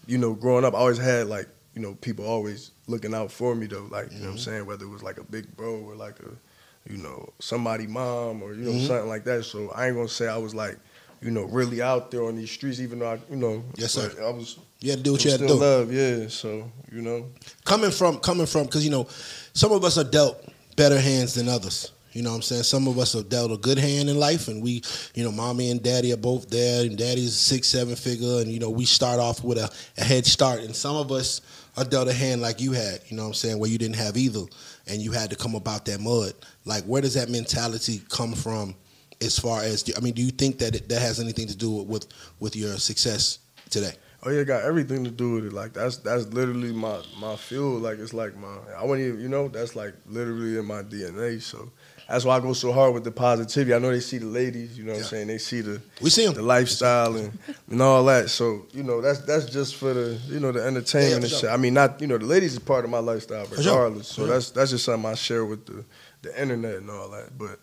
you 0.07 0.17
know, 0.17 0.33
growing 0.33 0.65
up, 0.65 0.73
I 0.73 0.77
always 0.77 0.97
had 0.97 1.27
like 1.27 1.47
you 1.75 1.81
know 1.81 1.95
people 1.95 2.25
always 2.25 2.71
looking 2.87 3.13
out 3.13 3.31
for 3.31 3.55
me 3.55 3.65
though. 3.67 3.87
Like 3.89 4.11
you 4.11 4.19
know 4.19 4.25
what 4.25 4.31
I'm 4.31 4.35
Mhm. 4.37 4.39
saying. 4.39 4.65
Whether 4.65 4.85
it 4.85 4.89
was 4.89 5.03
like 5.03 5.17
a 5.17 5.23
big 5.23 5.55
bro 5.57 5.75
or 5.77 5.95
like 5.95 6.19
a 6.19 6.91
you 6.91 6.97
know 6.97 7.29
somebody 7.39 7.87
mom 7.87 8.43
or 8.43 8.53
you 8.53 8.61
know 8.63 8.71
Mhm. 8.73 8.87
something 8.87 9.09
like 9.09 9.23
that. 9.25 9.45
So 9.45 9.69
I 9.71 9.87
ain't 9.87 9.95
gonna 9.95 10.07
say 10.07 10.27
I 10.27 10.37
was 10.37 10.53
like 10.53 10.77
you 11.21 11.31
know 11.31 11.43
really 11.43 11.81
out 11.81 12.11
there 12.11 12.23
on 12.23 12.35
these 12.35 12.51
streets, 12.51 12.79
even 12.79 12.99
though 12.99 13.11
I 13.13 13.19
you 13.29 13.35
know 13.37 13.63
Yes, 13.75 13.93
sir. 13.93 14.11
I 14.21 14.29
was. 14.31 14.57
You 14.81 14.91
had 14.91 14.99
to 14.99 15.03
do 15.03 15.13
what 15.13 15.25
you 15.25 15.31
had 15.31 15.39
to 15.39 15.47
do. 15.47 15.53
love, 15.55 15.91
yeah. 15.91 16.27
So 16.27 16.69
you 16.91 17.01
know, 17.01 17.25
coming 17.63 17.89
from 17.91 18.19
coming 18.19 18.45
from 18.45 18.65
because 18.65 18.85
you 18.85 18.91
know 18.91 19.07
some 19.53 19.71
of 19.71 19.83
us 19.83 19.97
are 19.97 20.03
dealt 20.03 20.43
better 20.75 20.99
hands 20.99 21.33
than 21.33 21.47
others 21.49 21.91
you 22.15 22.23
know 22.23 22.29
what 22.29 22.37
i'm 22.37 22.41
saying 22.41 22.63
some 22.63 22.87
of 22.87 22.97
us 22.97 23.13
have 23.13 23.27
dealt 23.27 23.51
a 23.51 23.57
good 23.57 23.77
hand 23.77 24.09
in 24.09 24.17
life 24.17 24.47
and 24.47 24.63
we 24.63 24.81
you 25.13 25.23
know 25.23 25.31
mommy 25.31 25.69
and 25.69 25.83
daddy 25.83 26.13
are 26.13 26.17
both 26.17 26.49
there 26.49 26.85
and 26.85 26.97
daddy's 26.97 27.29
a 27.29 27.31
six 27.31 27.67
seven 27.67 27.95
figure 27.95 28.39
and 28.39 28.49
you 28.49 28.59
know 28.59 28.69
we 28.69 28.85
start 28.85 29.19
off 29.19 29.43
with 29.43 29.57
a, 29.57 29.69
a 29.97 30.03
head 30.03 30.25
start 30.25 30.61
and 30.61 30.75
some 30.75 30.95
of 30.95 31.11
us 31.11 31.41
are 31.77 31.83
dealt 31.83 32.07
a 32.07 32.13
hand 32.13 32.41
like 32.41 32.61
you 32.61 32.71
had 32.71 33.01
you 33.07 33.17
know 33.17 33.23
what 33.23 33.29
i'm 33.29 33.33
saying 33.33 33.59
where 33.59 33.69
you 33.69 33.77
didn't 33.77 33.97
have 33.97 34.15
either 34.15 34.45
and 34.87 35.01
you 35.01 35.11
had 35.11 35.29
to 35.29 35.35
come 35.35 35.55
about 35.55 35.85
that 35.85 35.99
mud 35.99 36.33
like 36.63 36.83
where 36.85 37.01
does 37.01 37.13
that 37.13 37.29
mentality 37.29 38.01
come 38.09 38.33
from 38.33 38.73
as 39.21 39.37
far 39.37 39.61
as 39.61 39.83
i 39.97 39.99
mean 39.99 40.13
do 40.13 40.21
you 40.21 40.31
think 40.31 40.57
that 40.57 40.73
it, 40.73 40.87
that 40.87 41.01
has 41.01 41.19
anything 41.19 41.47
to 41.47 41.55
do 41.55 41.69
with 41.69 42.07
with 42.39 42.55
your 42.55 42.77
success 42.77 43.39
today 43.69 43.91
Oh 44.27 44.31
yeah, 44.31 44.41
got 44.41 44.63
everything 44.63 45.03
to 45.03 45.11
do 45.11 45.33
with 45.33 45.45
it. 45.45 45.53
Like 45.53 45.73
that's 45.73 45.97
that's 45.97 46.25
literally 46.33 46.73
my 46.73 46.99
my 47.19 47.35
fuel. 47.35 47.77
Like 47.77 47.99
it's 47.99 48.13
like 48.13 48.35
my 48.35 48.57
I 48.75 48.83
wouldn't 48.83 49.07
even 49.07 49.21
you 49.21 49.29
know 49.29 49.47
that's 49.47 49.75
like 49.75 49.93
literally 50.07 50.57
in 50.57 50.65
my 50.65 50.81
DNA. 50.81 51.39
So 51.39 51.71
that's 52.07 52.23
why 52.23 52.37
I 52.37 52.39
go 52.39 52.53
so 52.53 52.71
hard 52.71 52.93
with 52.93 53.03
the 53.03 53.11
positivity. 53.11 53.73
I 53.73 53.79
know 53.79 53.89
they 53.91 53.99
see 53.99 54.19
the 54.19 54.27
ladies, 54.27 54.77
you 54.77 54.83
know 54.83 54.91
what 54.91 54.97
Yeah. 54.99 55.03
I'm 55.05 55.09
saying. 55.09 55.27
They 55.27 55.37
see 55.39 55.61
the 55.61 55.81
we 56.01 56.09
see 56.09 56.25
them. 56.25 56.35
the 56.35 56.41
lifestyle 56.43 57.15
and, 57.15 57.37
and 57.69 57.81
all 57.81 58.03
that. 58.05 58.29
So 58.29 58.65
you 58.73 58.83
know 58.83 59.01
that's 59.01 59.19
that's 59.21 59.45
just 59.45 59.75
for 59.75 59.93
the 59.93 60.19
you 60.27 60.39
know 60.39 60.51
the 60.51 60.63
entertainment 60.63 61.09
Yeah, 61.09 61.15
and 61.17 61.23
for 61.23 61.29
shit. 61.41 61.49
I 61.49 61.57
mean 61.57 61.73
not 61.73 61.99
you 62.01 62.07
know 62.07 62.17
the 62.17 62.25
ladies 62.25 62.53
is 62.53 62.59
part 62.59 62.85
of 62.85 62.91
my 62.91 62.99
lifestyle 62.99 63.45
sure. 63.47 63.57
regardless. 63.57 64.07
So 64.07 64.27
that's 64.27 64.51
that's 64.51 64.71
just 64.71 64.85
something 64.85 65.09
I 65.09 65.15
share 65.15 65.45
with 65.45 65.65
the 65.65 65.83
the 66.21 66.41
internet 66.41 66.75
and 66.75 66.89
all 66.89 67.09
that. 67.09 67.37
But 67.37 67.59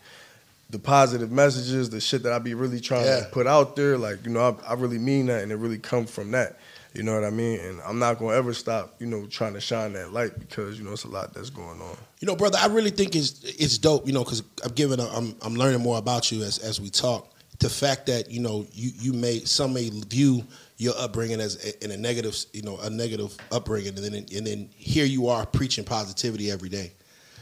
the 0.70 0.78
positive 0.78 1.30
messages, 1.30 1.90
the 1.90 2.00
shit 2.00 2.22
that 2.22 2.32
I 2.32 2.38
be 2.38 2.54
really 2.54 2.80
trying 2.80 3.04
Yeah. 3.04 3.20
to 3.20 3.26
put 3.26 3.46
out 3.46 3.76
there, 3.76 3.96
like 3.98 4.24
you 4.24 4.30
know 4.32 4.58
I, 4.66 4.70
I 4.70 4.74
really 4.74 4.98
mean 4.98 5.26
that 5.26 5.42
and 5.42 5.52
it 5.52 5.56
really 5.56 5.78
come 5.78 6.06
from 6.06 6.30
that. 6.32 6.58
You 6.94 7.02
know 7.02 7.14
what 7.14 7.24
I 7.24 7.30
mean? 7.30 7.58
And 7.60 7.80
I'm 7.82 7.98
not 7.98 8.18
gonna 8.18 8.36
ever 8.36 8.52
stop, 8.52 8.96
you 8.98 9.06
know, 9.06 9.26
trying 9.26 9.54
to 9.54 9.60
shine 9.60 9.94
that 9.94 10.12
light 10.12 10.38
because 10.38 10.78
you 10.78 10.84
know 10.84 10.92
it's 10.92 11.04
a 11.04 11.08
lot 11.08 11.32
that's 11.32 11.50
going 11.50 11.80
on. 11.80 11.96
You 12.20 12.26
know, 12.26 12.36
brother, 12.36 12.58
I 12.60 12.66
really 12.66 12.90
think 12.90 13.16
it's 13.16 13.42
it's 13.44 13.78
dope. 13.78 14.06
You 14.06 14.12
know, 14.12 14.24
because 14.24 14.42
I'm 14.64 14.72
giving, 14.72 15.00
a, 15.00 15.06
I'm 15.06 15.34
I'm 15.42 15.54
learning 15.54 15.80
more 15.80 15.98
about 15.98 16.30
you 16.30 16.42
as 16.42 16.58
as 16.58 16.80
we 16.80 16.90
talk. 16.90 17.32
The 17.60 17.70
fact 17.70 18.06
that 18.06 18.30
you 18.30 18.40
know 18.40 18.66
you 18.72 18.90
you 18.98 19.12
may 19.12 19.40
some 19.40 19.72
may 19.72 19.88
view 19.88 20.44
your 20.76 20.94
upbringing 20.98 21.40
as 21.40 21.64
a, 21.64 21.84
in 21.84 21.92
a 21.92 21.96
negative, 21.96 22.36
you 22.52 22.62
know, 22.62 22.76
a 22.78 22.90
negative 22.90 23.36
upbringing, 23.50 23.96
and 23.96 23.98
then 23.98 24.14
and 24.14 24.46
then 24.46 24.68
here 24.76 25.06
you 25.06 25.28
are 25.28 25.46
preaching 25.46 25.84
positivity 25.84 26.50
every 26.50 26.68
day. 26.68 26.92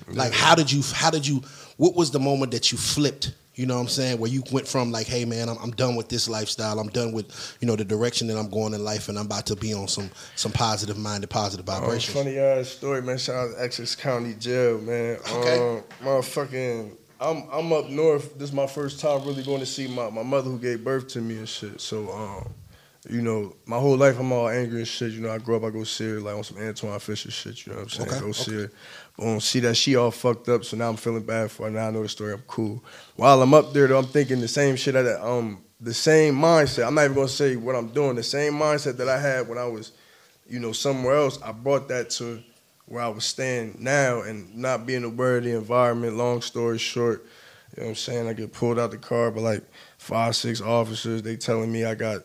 Like, 0.09 0.33
how 0.33 0.55
did 0.55 0.71
you 0.71 0.83
how 0.95 1.11
did 1.11 1.27
you 1.27 1.43
what 1.77 1.95
was 1.95 2.11
the 2.11 2.19
moment 2.19 2.53
that 2.53 2.73
you 2.73 2.79
flipped 2.79 3.33
You 3.57 3.67
know 3.67 3.75
what 3.75 3.81
I'm 3.83 3.89
saying? 3.89 4.19
Where 4.19 4.31
you 4.31 4.43
went 4.53 4.67
from 4.69 4.91
like, 4.93 5.07
hey 5.07 5.25
man, 5.25 5.49
I'm, 5.49 5.59
I'm 5.59 5.73
done 5.73 5.97
with 5.97 6.09
this 6.09 6.29
lifestyle. 6.29 6.79
I'm 6.79 6.89
done 6.89 7.13
with 7.13 7.57
you 7.61 7.67
know 7.67 7.77
the 7.77 7.85
direction 7.85 8.29
that 8.29 8.39
I'm 8.39 8.49
going 8.49 8.75
in 8.75 8.85
life, 8.85 9.09
and 9.09 9.19
I'm 9.19 9.27
about 9.27 9.47
to 9.47 9.57
be 9.57 9.75
on 9.75 9.89
some 9.89 10.11
some 10.37 10.53
positive 10.53 10.97
minded, 10.97 11.29
positive 11.31 11.69
Um, 11.69 11.81
vibrations. 11.81 12.17
funny 12.17 12.39
ass 12.39 12.69
story, 12.69 13.03
man. 13.03 13.19
Shout 13.19 13.35
out 13.51 13.57
to 13.57 13.63
Essex 13.65 13.97
County 13.97 14.35
Jail, 14.35 14.81
man. 14.81 15.19
Okay. 15.33 15.59
Um, 15.79 15.83
motherfucking, 16.01 16.97
I'm 17.21 17.45
I'm 17.53 17.73
up 17.73 17.89
north. 17.91 18.39
This 18.39 18.51
is 18.51 18.55
my 18.55 18.67
first 18.69 19.01
time 19.01 19.25
really 19.27 19.43
going 19.43 19.61
to 19.61 19.67
see 19.67 19.89
my, 19.89 20.09
my 20.11 20.23
mother 20.23 20.49
who 20.49 20.59
gave 20.59 20.85
birth 20.85 21.09
to 21.09 21.21
me 21.21 21.39
and 21.39 21.49
shit. 21.49 21.81
So, 21.81 22.11
um, 22.13 22.55
you 23.09 23.21
know, 23.23 23.57
my 23.67 23.79
whole 23.79 23.97
life 23.97 24.19
I'm 24.19 24.31
all 24.33 24.49
angry 24.49 24.79
and 24.81 24.89
shit. 24.89 25.13
You 25.13 25.21
know, 25.23 25.31
I 25.31 25.39
grew 25.39 25.57
up, 25.57 25.65
I 25.65 25.71
go 25.71 25.85
see 25.85 26.09
her 26.09 26.21
like 26.21 26.37
on 26.37 26.45
some 26.45 26.59
Antwone 26.59 26.99
Fisher 27.01 27.31
shit. 27.31 27.67
You 27.67 27.73
know 27.73 27.79
what 27.79 27.83
I'm 27.85 27.89
saying? 27.91 28.09
Okay, 28.11 28.21
Go 28.21 28.33
see 28.33 28.55
her. 28.55 28.71
Boom, 29.17 29.41
see 29.41 29.61
that 29.61 29.77
she 29.77 29.97
all 29.97 30.11
fucked 30.11 30.49
up. 30.49 30.65
So 30.65 30.77
now 30.77 30.89
I'm 30.89 30.97
feeling 30.97 31.23
bad 31.23 31.51
for 31.51 31.65
her. 31.65 31.71
Now 31.71 31.89
I 31.89 31.91
know 31.91 32.03
the 32.03 32.09
story. 32.09 32.33
I'm 32.33 32.43
cool. 32.47 32.83
While 33.17 33.43
I'm 33.43 33.53
up 33.53 33.73
there, 33.73 33.87
though, 33.87 33.99
I'm 33.99 34.07
thinking 34.07 34.41
the 34.41 34.49
same 34.49 34.77
shit. 34.77 34.95
That 34.95 35.27
um, 35.27 35.63
the 35.81 35.95
same 35.95 36.35
mindset. 36.35 36.87
I'm 36.87 36.95
not 36.95 37.05
even 37.05 37.17
gonna 37.17 37.29
say 37.29 37.57
what 37.57 37.75
I'm 37.75 37.89
doing. 37.89 38.17
The 38.17 38.23
same 38.23 38.55
mindset 38.55 38.97
that 38.99 39.09
I 39.09 39.21
had 39.21 39.49
when 39.49 39.59
I 39.59 39.67
was, 39.67 39.93
you 40.49 40.59
know, 40.59 40.73
somewhere 40.73 41.17
else. 41.17 41.41
I 41.43 41.53
brought 41.53 41.89
that 41.89 42.11
to 42.11 42.43
where 42.87 43.03
I 43.03 43.09
was 43.09 43.25
staying 43.25 43.77
now 43.79 44.23
and 44.23 44.55
not 44.57 44.85
being 44.87 45.05
aware 45.05 45.39
of 45.39 45.45
the 45.45 45.55
environment. 45.55 46.17
Long 46.17 46.43
story 46.43 46.79
short, 46.79 47.25
you 47.77 47.83
know 47.83 47.85
what 47.85 47.89
I'm 47.91 47.95
saying? 47.97 48.29
I 48.29 48.33
get 48.33 48.53
pulled 48.53 48.79
out 48.79 48.91
the 48.91 48.99
car 48.99 49.31
by 49.31 49.41
like 49.41 49.63
five, 49.99 50.35
six 50.35 50.61
officers. 50.61 51.23
They 51.23 51.37
telling 51.37 51.71
me 51.71 51.85
I 51.85 51.95
got 51.95 52.23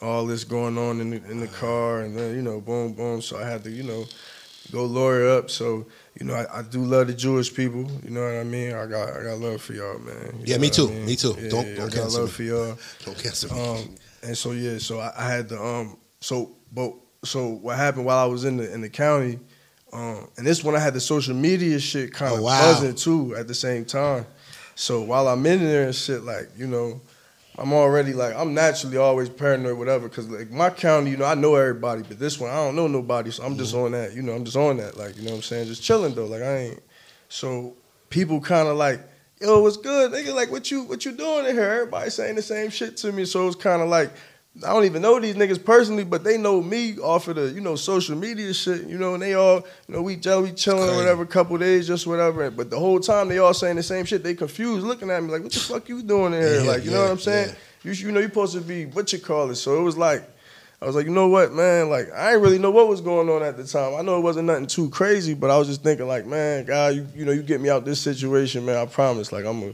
all 0.00 0.26
this 0.26 0.44
going 0.44 0.76
on 0.76 1.00
in 1.00 1.10
the, 1.10 1.16
in 1.30 1.40
the 1.40 1.46
car, 1.48 2.00
and 2.00 2.16
then 2.16 2.34
you 2.34 2.42
know, 2.42 2.60
boom, 2.60 2.92
boom. 2.92 3.22
So 3.22 3.38
I 3.38 3.48
had 3.48 3.64
to, 3.64 3.70
you 3.70 3.84
know, 3.84 4.04
go 4.72 4.84
lawyer 4.84 5.28
up. 5.28 5.50
So 5.50 5.86
you 6.18 6.26
know, 6.26 6.34
I, 6.34 6.58
I 6.58 6.62
do 6.62 6.80
love 6.84 7.06
the 7.06 7.14
Jewish 7.14 7.52
people. 7.54 7.90
You 8.04 8.10
know 8.10 8.22
what 8.22 8.34
I 8.40 8.44
mean? 8.44 8.72
I 8.74 8.86
got 8.86 9.08
I 9.16 9.22
got 9.22 9.38
love 9.38 9.62
for 9.62 9.72
y'all, 9.72 9.98
man. 9.98 10.34
You 10.40 10.44
Yeah, 10.46 10.58
me 10.58 10.70
too. 10.70 10.88
I 10.88 10.90
mean? 10.92 11.06
Me 11.06 11.16
too. 11.16 11.36
Yeah, 11.40 11.48
Don't- 11.48 11.66
yeah, 11.66 11.74
don't 11.76 11.92
I 11.94 11.96
got 11.96 12.10
love 12.12 12.24
me. 12.24 12.30
for 12.30 12.42
y'all. 12.42 12.78
Don't 13.04 13.18
cancel 13.18 13.54
me. 13.54 13.64
Um, 13.66 13.94
and 14.22 14.36
so 14.36 14.50
yeah, 14.52 14.78
so 14.78 14.98
I, 15.00 15.12
I 15.16 15.28
had 15.28 15.48
to 15.50 15.62
um, 15.62 15.96
so 16.20 16.56
but 16.72 16.92
so 17.24 17.46
what 17.48 17.76
happened 17.76 18.04
while 18.04 18.18
I 18.18 18.26
was 18.26 18.44
in 18.44 18.56
the 18.56 18.72
in 18.72 18.80
the 18.80 18.88
county, 18.90 19.38
um, 19.92 20.28
and 20.36 20.46
this 20.46 20.62
one 20.64 20.74
I 20.74 20.80
had 20.80 20.94
the 20.94 21.00
social 21.00 21.34
media 21.34 21.78
shit 21.78 22.12
kind 22.12 22.32
of 22.34 22.40
Oh, 22.40 22.42
wow. 22.42 22.58
buzzing 22.74 22.94
too 22.96 23.34
at 23.36 23.46
the 23.48 23.54
same 23.54 23.84
time. 23.84 24.26
So 24.74 25.00
while 25.02 25.26
I'm 25.28 25.44
in 25.46 25.60
there 25.60 25.84
and 25.86 25.94
shit, 25.94 26.22
like 26.22 26.48
you 26.56 26.66
know, 26.66 27.00
I'm 27.58 27.72
already 27.72 28.12
like 28.12 28.34
I'm 28.36 28.54
naturally 28.54 28.96
always 28.96 29.28
paranoid, 29.28 29.76
whatever. 29.78 30.08
Cause 30.08 30.28
like 30.28 30.50
my 30.50 30.70
county, 30.70 31.10
you 31.10 31.16
know, 31.16 31.24
I 31.24 31.34
know 31.34 31.56
everybody, 31.56 32.02
but 32.02 32.18
this 32.18 32.38
one 32.38 32.50
I 32.50 32.56
don't 32.56 32.76
know 32.76 32.86
nobody, 32.86 33.30
so 33.32 33.42
I'm 33.44 33.56
just 33.58 33.74
Mm-hmm. 33.74 33.84
on 33.84 33.92
that. 33.92 34.14
You 34.14 34.22
know, 34.22 34.32
I'm 34.32 34.44
just 34.44 34.56
on 34.56 34.76
that. 34.78 34.96
Like 34.96 35.16
you 35.16 35.22
know 35.22 35.30
what 35.30 35.36
I'm 35.38 35.42
saying, 35.42 35.66
just 35.66 35.82
chilling 35.82 36.14
though. 36.14 36.26
Like 36.26 36.42
I 36.42 36.56
ain't. 36.58 36.82
So 37.28 37.74
people 38.10 38.40
kind 38.40 38.68
of 38.68 38.76
like, 38.76 39.00
yo, 39.40 39.60
what's 39.60 39.76
good, 39.76 40.12
nigga? 40.12 40.34
Like 40.34 40.50
what 40.50 40.70
you 40.70 40.84
what 40.84 41.04
you 41.04 41.12
doing 41.12 41.46
in 41.46 41.54
here? 41.54 41.68
Everybody 41.68 42.10
saying 42.10 42.36
the 42.36 42.42
same 42.42 42.70
shit 42.70 42.96
to 42.98 43.12
me, 43.12 43.24
so 43.24 43.46
it's 43.46 43.56
kind 43.56 43.82
of 43.82 43.88
like. 43.88 44.12
I 44.64 44.72
don't 44.72 44.84
even 44.86 45.02
know 45.02 45.20
these 45.20 45.36
niggas 45.36 45.64
personally, 45.64 46.04
but 46.04 46.24
they 46.24 46.36
know 46.36 46.60
me 46.60 46.98
off 46.98 47.28
of 47.28 47.36
the, 47.36 47.50
you 47.50 47.60
know, 47.60 47.76
social 47.76 48.16
media 48.16 48.52
shit, 48.52 48.86
you 48.88 48.98
know, 48.98 49.14
and 49.14 49.22
they 49.22 49.34
all, 49.34 49.64
you 49.86 49.94
know, 49.94 50.02
we 50.02 50.16
gel, 50.16 50.42
we 50.42 50.50
chilling, 50.50 50.82
Crazy. 50.82 50.96
whatever, 50.96 51.24
couple 51.26 51.56
days, 51.58 51.86
just 51.86 52.08
whatever. 52.08 52.50
But 52.50 52.68
the 52.68 52.78
whole 52.78 52.98
time 52.98 53.28
they 53.28 53.38
all 53.38 53.54
saying 53.54 53.76
the 53.76 53.84
same 53.84 54.04
shit. 54.04 54.24
They 54.24 54.34
confused, 54.34 54.84
looking 54.84 55.10
at 55.10 55.22
me 55.22 55.30
like, 55.30 55.44
what 55.44 55.52
the 55.52 55.60
fuck 55.60 55.88
you 55.88 56.02
doing 56.02 56.34
in 56.34 56.42
here? 56.42 56.60
Yeah, 56.62 56.70
like, 56.70 56.84
you 56.84 56.90
know 56.90 57.02
what 57.02 57.10
I'm 57.10 57.18
saying? 57.18 57.50
yeah. 57.50 57.54
You, 57.84 57.92
you 57.92 58.10
know, 58.10 58.18
you're 58.18 58.28
supposed 58.28 58.54
to 58.54 58.60
be 58.60 58.86
what 58.86 59.12
you 59.12 59.20
call 59.20 59.50
it. 59.50 59.56
So 59.56 59.78
it 59.78 59.82
was 59.82 59.96
like, 59.96 60.28
I 60.82 60.86
was 60.86 60.96
like, 60.96 61.06
you 61.06 61.12
know 61.12 61.28
what, 61.28 61.52
man? 61.52 61.90
Like, 61.90 62.10
I 62.12 62.30
didn't 62.30 62.42
really 62.42 62.58
know 62.58 62.70
what 62.70 62.88
was 62.88 63.00
going 63.00 63.28
on 63.28 63.42
at 63.42 63.56
the 63.56 63.64
time. 63.64 63.94
I 63.94 64.02
know 64.02 64.18
it 64.18 64.22
wasn't 64.22 64.46
nothing 64.46 64.66
too 64.66 64.90
crazy, 64.90 65.34
but 65.34 65.50
I 65.50 65.58
was 65.58 65.68
just 65.68 65.82
thinking, 65.82 66.06
like, 66.06 66.26
man, 66.26 66.64
God, 66.64 66.94
you, 66.94 67.06
you 67.14 67.24
know, 67.24 67.32
you 67.32 67.42
get 67.42 67.60
me 67.60 67.68
out 67.68 67.84
this 67.84 68.00
situation, 68.00 68.64
man. 68.64 68.76
I 68.76 68.86
promise. 68.86 69.32
Like, 69.32 69.44
I'm 69.44 69.62
a, 69.62 69.72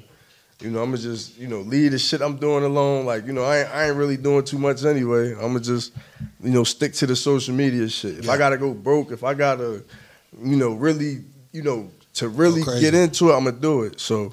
you 0.60 0.70
know, 0.70 0.82
I'm 0.82 0.90
gonna 0.90 1.02
just, 1.02 1.36
you 1.36 1.48
know, 1.48 1.60
leave 1.60 1.92
the 1.92 1.98
shit 1.98 2.20
I'm 2.20 2.36
doing 2.36 2.64
alone. 2.64 3.06
Like, 3.06 3.26
you 3.26 3.32
know, 3.32 3.44
I 3.44 3.60
ain't, 3.60 3.68
I 3.70 3.88
ain't 3.88 3.96
really 3.96 4.16
doing 4.16 4.44
too 4.44 4.58
much 4.58 4.84
anyway. 4.84 5.32
I'm 5.32 5.52
gonna 5.52 5.60
just, 5.60 5.92
you 6.42 6.50
know, 6.50 6.64
stick 6.64 6.92
to 6.94 7.06
the 7.06 7.16
social 7.16 7.54
media 7.54 7.88
shit. 7.88 8.18
If 8.18 8.28
I 8.28 8.38
gotta 8.38 8.56
go 8.56 8.72
broke, 8.72 9.10
if 9.10 9.24
I 9.24 9.34
gotta, 9.34 9.82
you 10.42 10.56
know, 10.56 10.72
really, 10.72 11.24
you 11.52 11.62
know, 11.62 11.90
to 12.14 12.28
really 12.28 12.62
get 12.80 12.94
into 12.94 13.30
it, 13.30 13.36
I'm 13.36 13.44
gonna 13.44 13.56
do 13.56 13.82
it. 13.82 14.00
So. 14.00 14.32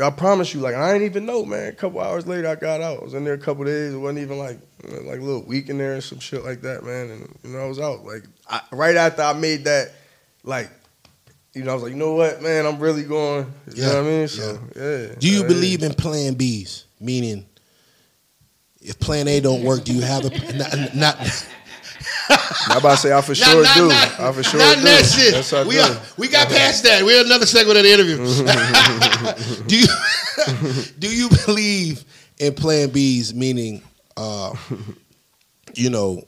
I 0.00 0.08
promise 0.08 0.54
you, 0.54 0.60
like 0.60 0.74
I 0.74 0.94
ain't 0.94 1.02
even 1.02 1.26
know, 1.26 1.44
man. 1.44 1.68
A 1.68 1.72
couple 1.72 2.00
hours 2.00 2.26
later, 2.26 2.48
I 2.48 2.54
got 2.54 2.80
out. 2.80 3.00
I 3.00 3.04
was 3.04 3.12
in 3.12 3.22
there 3.24 3.34
a 3.34 3.38
couple 3.38 3.64
days. 3.64 3.92
It 3.92 3.98
wasn't 3.98 4.20
even 4.20 4.38
like 4.38 4.58
like 4.82 5.18
a 5.18 5.22
little 5.22 5.42
week 5.42 5.68
in 5.68 5.76
there 5.76 5.96
or 5.96 6.00
some 6.00 6.20
shit 6.20 6.42
like 6.42 6.62
that, 6.62 6.84
man. 6.84 7.10
And 7.10 7.38
you 7.44 7.50
know, 7.50 7.58
I 7.58 7.66
was 7.66 7.78
out. 7.78 8.04
Like 8.04 8.22
I, 8.48 8.62
right 8.72 8.96
after 8.96 9.20
I 9.20 9.34
made 9.34 9.64
that, 9.64 9.92
like, 10.42 10.70
you 11.54 11.64
know, 11.64 11.70
I 11.72 11.74
was 11.74 11.82
like, 11.82 11.92
you 11.92 11.98
know 11.98 12.12
what, 12.14 12.42
man, 12.42 12.66
I'm 12.66 12.78
really 12.78 13.02
going. 13.04 13.46
You 13.74 13.82
Yeah, 13.82 13.88
know 13.88 13.94
what 13.96 14.04
I 14.04 14.08
mean? 14.08 14.28
So 14.28 14.58
yeah. 14.76 15.14
Do 15.18 15.28
you 15.28 15.40
Yeah. 15.42 15.46
believe 15.48 15.82
in 15.82 15.94
Plan 15.94 16.34
Bs? 16.36 16.84
Meaning, 17.00 17.46
if 18.80 18.98
Plan 18.98 19.26
A 19.28 19.40
don't 19.40 19.62
work, 19.64 19.84
do 19.84 19.92
you 19.94 20.00
have 20.02 20.24
a 20.24 20.30
not? 20.54 20.94
not 20.94 21.46
I'm 22.68 22.76
about 22.76 22.92
to 22.92 22.96
say 22.98 23.12
I 23.12 23.20
for 23.22 23.34
sure 23.34 23.62
not, 23.62 23.64
not, 23.64 23.76
do. 23.76 23.88
not, 23.88 24.20
I 24.20 24.32
for 24.32 24.42
sure 24.42 24.60
not 24.60 24.76
do. 24.76 24.82
that 24.84 25.04
shit. 25.04 25.32
Yes, 25.34 25.52
I 25.52 25.64
we 25.64 25.74
do. 25.74 25.80
are, 25.80 26.00
we 26.16 26.28
got 26.28 26.48
past 26.48 26.84
that. 26.84 27.02
We're 27.02 27.24
another 27.24 27.46
segment 27.46 27.78
of 27.78 27.84
the 27.84 27.92
interview. 27.92 28.16
do 29.66 29.78
you 29.78 29.86
do 30.98 31.08
you 31.14 31.28
believe 31.46 32.04
in 32.38 32.54
Plan 32.54 32.90
Bs? 32.90 33.34
Meaning, 33.34 33.82
uh, 34.16 34.54
you 35.74 35.90
know, 35.90 36.22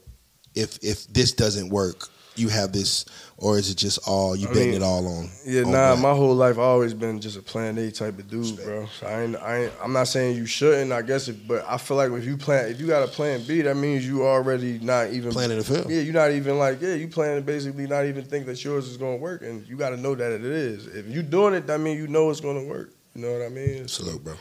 if 0.54 0.78
if 0.82 1.06
this 1.08 1.32
doesn't 1.32 1.68
work, 1.68 2.08
you 2.42 2.48
have 2.48 2.72
this, 2.72 3.04
or 3.38 3.58
is 3.58 3.70
it 3.70 3.76
just 3.76 4.00
all 4.06 4.36
you 4.36 4.48
I 4.48 4.52
betting 4.52 4.72
mean, 4.72 4.82
it 4.82 4.84
all 4.84 5.06
on? 5.06 5.30
Yeah, 5.46 5.62
on 5.62 5.72
nah, 5.72 5.92
black? 5.92 6.02
my 6.02 6.14
whole 6.14 6.34
life 6.34 6.58
I 6.58 6.62
always 6.62 6.92
been 6.92 7.20
just 7.20 7.38
a 7.38 7.42
plan 7.42 7.78
A 7.78 7.90
type 7.90 8.18
of 8.18 8.28
dude, 8.28 8.56
bro. 8.62 8.86
So 8.98 9.06
I 9.06 9.22
ain't, 9.22 9.36
I 9.36 9.56
ain't, 9.64 9.72
I'm 9.82 9.92
not 9.92 10.08
saying 10.08 10.36
you 10.36 10.44
shouldn't, 10.44 10.92
I 10.92 11.02
guess, 11.02 11.28
it, 11.28 11.46
but 11.48 11.64
I 11.66 11.78
feel 11.78 11.96
like 11.96 12.10
if 12.12 12.24
you 12.24 12.36
plan, 12.36 12.68
if 12.70 12.80
you 12.80 12.86
got 12.86 13.02
a 13.02 13.08
plan 13.08 13.42
B, 13.46 13.62
that 13.62 13.76
means 13.76 14.06
you 14.06 14.24
already 14.26 14.78
not 14.80 15.10
even 15.12 15.32
Planning 15.32 15.62
to 15.62 15.64
fail. 15.64 15.90
Yeah, 15.90 16.02
you're 16.02 16.12
not 16.12 16.32
even 16.32 16.58
like, 16.58 16.82
yeah, 16.82 16.94
you 16.94 17.08
plan 17.08 17.36
to 17.36 17.42
basically 17.42 17.86
not 17.86 18.04
even 18.04 18.24
think 18.24 18.46
that 18.46 18.62
yours 18.62 18.88
is 18.88 18.96
gonna 18.96 19.16
work, 19.16 19.42
and 19.42 19.66
you 19.66 19.76
got 19.76 19.90
to 19.90 19.96
know 19.96 20.14
that 20.14 20.32
it 20.32 20.44
is. 20.44 20.86
If 20.88 21.08
you 21.08 21.22
doing 21.22 21.54
it, 21.54 21.66
that 21.68 21.78
means 21.80 21.98
you 21.98 22.08
know 22.08 22.28
it's 22.30 22.40
gonna 22.40 22.64
work. 22.64 22.90
You 23.14 23.22
know 23.22 23.32
what 23.32 23.42
I 23.42 23.48
mean? 23.48 23.88
So, 23.88 24.04
Salute, 24.04 24.24
bro. 24.24 24.34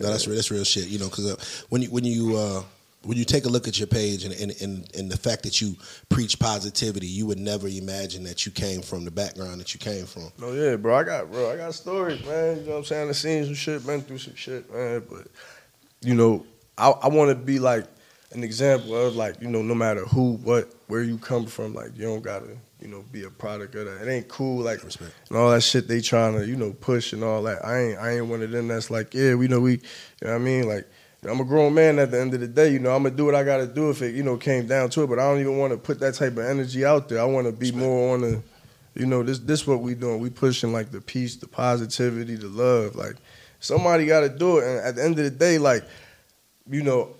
No, 0.00 0.10
that's 0.10 0.26
real. 0.26 0.36
That's 0.36 0.50
real 0.50 0.64
shit. 0.64 0.86
You 0.88 0.98
know, 0.98 1.08
because 1.08 1.32
uh, 1.32 1.36
when 1.70 1.82
you 1.82 1.88
when 1.90 2.04
you 2.04 2.36
uh, 2.36 2.62
when 3.04 3.16
you 3.16 3.24
take 3.24 3.44
a 3.44 3.48
look 3.48 3.68
at 3.68 3.78
your 3.78 3.86
page 3.86 4.24
and, 4.24 4.34
and 4.34 4.54
and 4.60 4.96
and 4.96 5.10
the 5.10 5.16
fact 5.16 5.44
that 5.44 5.60
you 5.60 5.76
preach 6.08 6.38
positivity, 6.38 7.06
you 7.06 7.26
would 7.26 7.38
never 7.38 7.68
imagine 7.68 8.24
that 8.24 8.44
you 8.44 8.52
came 8.52 8.82
from 8.82 9.04
the 9.04 9.10
background 9.10 9.60
that 9.60 9.72
you 9.72 9.80
came 9.80 10.04
from. 10.04 10.32
No, 10.38 10.52
yeah, 10.52 10.76
bro. 10.76 10.96
I 10.96 11.04
got, 11.04 11.30
bro. 11.30 11.50
I 11.50 11.56
got 11.56 11.74
stories, 11.74 12.24
man. 12.24 12.58
You 12.58 12.62
know 12.64 12.70
what 12.72 12.78
I'm 12.78 12.84
saying? 12.84 13.08
I 13.08 13.12
seen 13.12 13.44
some 13.44 13.54
shit, 13.54 13.86
been 13.86 14.02
through 14.02 14.18
some 14.18 14.34
shit, 14.34 14.72
man. 14.72 15.04
But 15.08 15.28
you 16.00 16.14
know, 16.14 16.44
I, 16.76 16.90
I 16.90 17.08
want 17.08 17.30
to 17.30 17.34
be 17.34 17.58
like 17.58 17.86
an 18.32 18.44
example 18.44 18.94
of 18.96 19.16
like, 19.16 19.40
you 19.40 19.48
know, 19.48 19.62
no 19.62 19.74
matter 19.74 20.04
who, 20.04 20.34
what, 20.36 20.74
where 20.88 21.02
you 21.02 21.18
come 21.18 21.46
from, 21.46 21.74
like 21.74 21.96
you 21.96 22.04
don't 22.04 22.22
gotta, 22.22 22.56
you 22.80 22.88
know, 22.88 23.04
be 23.10 23.24
a 23.24 23.30
product 23.30 23.74
of 23.74 23.86
that. 23.86 24.06
It 24.06 24.10
ain't 24.10 24.28
cool, 24.28 24.62
like 24.62 24.84
Respect. 24.84 25.12
and 25.28 25.38
all 25.38 25.50
that 25.50 25.62
shit 25.62 25.88
they 25.88 26.00
trying 26.00 26.36
to, 26.38 26.46
you 26.46 26.56
know, 26.56 26.72
push 26.72 27.12
and 27.12 27.24
all 27.24 27.42
that. 27.44 27.64
I 27.64 27.78
ain't, 27.78 27.98
I 27.98 28.10
ain't 28.16 28.26
one 28.26 28.42
of 28.42 28.50
them 28.50 28.68
that's 28.68 28.90
like, 28.90 29.14
yeah, 29.14 29.34
we 29.34 29.48
know 29.48 29.60
we, 29.60 29.72
you 29.72 29.78
know 30.22 30.30
what 30.30 30.34
I 30.34 30.38
mean, 30.38 30.68
like. 30.68 30.88
I'm 31.24 31.40
a 31.40 31.44
grown 31.44 31.74
man 31.74 31.98
at 31.98 32.12
the 32.12 32.20
end 32.20 32.32
of 32.34 32.40
the 32.40 32.46
day, 32.46 32.72
you 32.72 32.78
know. 32.78 32.94
I'm 32.94 33.02
gonna 33.02 33.14
do 33.14 33.24
what 33.24 33.34
I 33.34 33.42
gotta 33.42 33.66
do 33.66 33.90
if 33.90 34.02
it, 34.02 34.14
you 34.14 34.22
know, 34.22 34.36
came 34.36 34.66
down 34.66 34.88
to 34.90 35.02
it. 35.02 35.08
But 35.08 35.18
I 35.18 35.22
don't 35.22 35.40
even 35.40 35.58
want 35.58 35.72
to 35.72 35.76
put 35.76 35.98
that 36.00 36.14
type 36.14 36.32
of 36.32 36.44
energy 36.44 36.84
out 36.84 37.08
there. 37.08 37.20
I 37.20 37.24
want 37.24 37.46
to 37.46 37.52
be 37.52 37.72
more 37.72 38.14
on 38.14 38.20
the, 38.20 38.42
you 38.94 39.06
know, 39.06 39.24
this 39.24 39.40
this 39.40 39.66
what 39.66 39.80
we 39.80 39.94
doing. 39.94 40.20
We 40.20 40.30
pushing 40.30 40.72
like 40.72 40.92
the 40.92 41.00
peace, 41.00 41.34
the 41.34 41.48
positivity, 41.48 42.36
the 42.36 42.46
love. 42.46 42.94
Like 42.94 43.16
somebody 43.58 44.06
got 44.06 44.20
to 44.20 44.28
do 44.28 44.58
it. 44.58 44.64
And 44.64 44.78
at 44.78 44.94
the 44.94 45.04
end 45.04 45.18
of 45.18 45.24
the 45.24 45.30
day, 45.30 45.58
like, 45.58 45.84
you 46.70 46.82
know, 46.82 47.16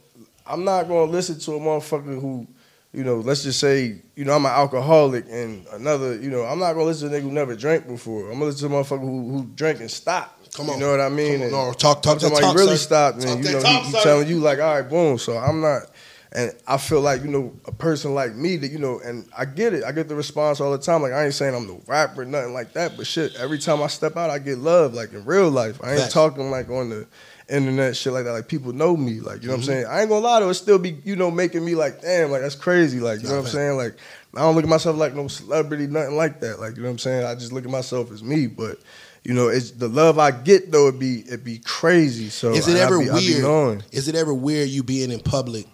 I'm 0.47 0.65
not 0.65 0.87
gonna 0.87 1.11
listen 1.11 1.39
to 1.41 1.57
a 1.57 1.61
motherfucker 1.61 2.20
who, 2.20 2.47
you 2.93 3.03
know, 3.03 3.16
let's 3.16 3.43
just 3.43 3.59
say, 3.59 4.01
you 4.15 4.25
know, 4.25 4.33
I'm 4.33 4.47
an 4.47 4.53
alcoholic 4.53 5.27
and 5.29 5.66
another, 5.73 6.16
you 6.16 6.31
know, 6.31 6.45
I'm 6.45 6.61
not 6.61 6.75
gonna 6.75 6.85
listen 6.85 7.11
to 7.11 7.16
a 7.16 7.19
nigga 7.19 7.25
who 7.25 7.33
never 7.33 7.57
drank 7.57 7.89
before. 7.89 8.27
I'm 8.27 8.35
gonna 8.35 8.47
listen 8.47 8.70
to 8.70 8.77
a 8.77 8.81
motherfucker 8.81 9.01
who 9.01 9.33
who 9.33 9.45
drank 9.57 9.81
and 9.81 9.91
stopped. 9.91 10.38
Come 10.55 10.70
on. 10.70 10.79
You 10.79 10.85
know 10.87 10.91
what 10.93 11.01
I 11.01 11.09
mean? 11.09 11.43
On. 11.45 11.51
No, 11.51 11.73
talk- 11.73 12.03
talk 12.03 12.20
somebody 12.20 12.43
talk, 12.43 12.57
really 12.57 12.77
stopped, 12.77 13.20
Talk 13.20 13.31
and 13.31 13.45
you 13.45 13.53
know, 13.53 13.61
talk, 13.61 13.85
he, 13.85 13.91
he 13.97 14.03
telling 14.03 14.29
you 14.29 14.39
like, 14.41 14.59
all 14.59 14.81
right, 14.81 14.89
boom. 14.89 15.19
So 15.19 15.37
I'm 15.37 15.61
not. 15.61 15.83
And 16.31 16.53
I 16.66 16.77
feel 16.77 17.01
like, 17.01 17.23
you 17.23 17.29
know, 17.29 17.55
a 17.65 17.73
person 17.73 18.12
like 18.15 18.35
me 18.35 18.59
that, 18.59 18.70
you 18.70 18.79
know, 18.79 19.01
and 19.03 19.27
I 19.37 19.47
get 19.47 19.73
it. 19.73 19.83
I 19.83 19.93
get 19.93 20.09
the 20.09 20.15
response 20.15 20.61
all 20.61 20.70
the 20.73 20.79
time. 20.79 21.01
Like, 21.01 21.12
I 21.12 21.25
ain't 21.25 21.33
saying 21.33 21.55
I'm 21.55 21.66
no 21.66 21.81
rapper, 21.87 22.27
nothing 22.27 22.53
like 22.53 22.75
that. 22.75 22.99
But 22.99 23.07
shit, 23.07 23.35
every 23.37 23.59
time 23.59 23.83
I 23.83 23.87
step 23.87 24.15
out, 24.16 24.29
I 24.29 24.39
get 24.39 24.59
love, 24.59 24.93
like 24.93 25.15
in 25.15 25.25
real 25.25 25.49
life. 25.51 25.81
I 25.83 25.93
ain't 25.93 26.01
Facts. 26.03 26.12
talking 26.12 26.51
like 26.51 26.69
on 26.69 26.91
the 26.91 27.07
internet, 27.49 27.97
shit 27.97 28.12
like 28.12 28.25
that. 28.25 28.33
Like, 28.33 28.47
people 28.47 28.75
know 28.75 28.95
me. 28.95 29.20
Like, 29.20 29.43
you 29.43 29.49
know 29.49 29.55
Mm-hmm. 29.55 29.57
what 29.57 29.57
I'm 29.57 29.62
saying? 29.62 29.87
I 29.87 30.01
ain't 30.03 30.11
gonna 30.11 30.20
lie 30.25 30.41
to 30.41 30.49
it. 30.51 30.55
still 30.55 30.79
be, 30.79 30.99
you 31.03 31.16
know, 31.16 31.31
making 31.31 31.65
me 31.65 31.75
like, 31.75 32.03
damn, 32.03 32.31
like, 32.31 32.43
that's 32.43 32.55
crazy. 32.55 33.01
Like, 33.01 33.23
you 33.23 33.29
know 33.29 33.37
what 33.37 33.47
I'm 33.47 33.51
saying? 33.51 33.77
Like, 33.79 33.97
I 34.37 34.41
don't 34.41 34.55
look 34.55 34.65
at 34.65 34.69
myself 34.70 34.99
like 34.99 35.15
no 35.15 35.29
celebrity, 35.29 35.87
nothing 35.87 36.16
like 36.16 36.41
that. 36.41 36.61
Like, 36.61 36.77
you 36.77 36.83
know 36.83 36.89
what 36.89 36.93
I'm 36.93 36.99
saying? 36.99 37.25
I 37.25 37.35
just 37.37 37.53
look 37.55 37.65
at 37.65 37.70
myself 37.70 38.12
as 38.12 38.23
me. 38.23 38.49
But, 38.49 38.79
you 39.24 39.35
know, 39.35 39.49
it's 39.49 39.73
the 39.73 39.89
love 39.89 40.19
I 40.19 40.31
get, 40.31 40.70
though, 40.73 40.89
it 40.89 40.99
be, 40.99 41.20
it 41.20 41.45
be 41.45 41.59
crazy. 41.59 42.28
So, 42.28 42.53
Is 42.53 42.69
it 42.69 42.77
I- 42.77 42.81
ever 42.81 42.97
I 42.97 43.19
be 43.19 43.43
weird? 43.43 43.85
Is 43.93 44.09
it 44.09 44.15
ever 44.15 44.32
weird 44.32 44.69
you 44.69 44.82
being 44.82 45.11
in 45.11 45.20
public 45.20 45.66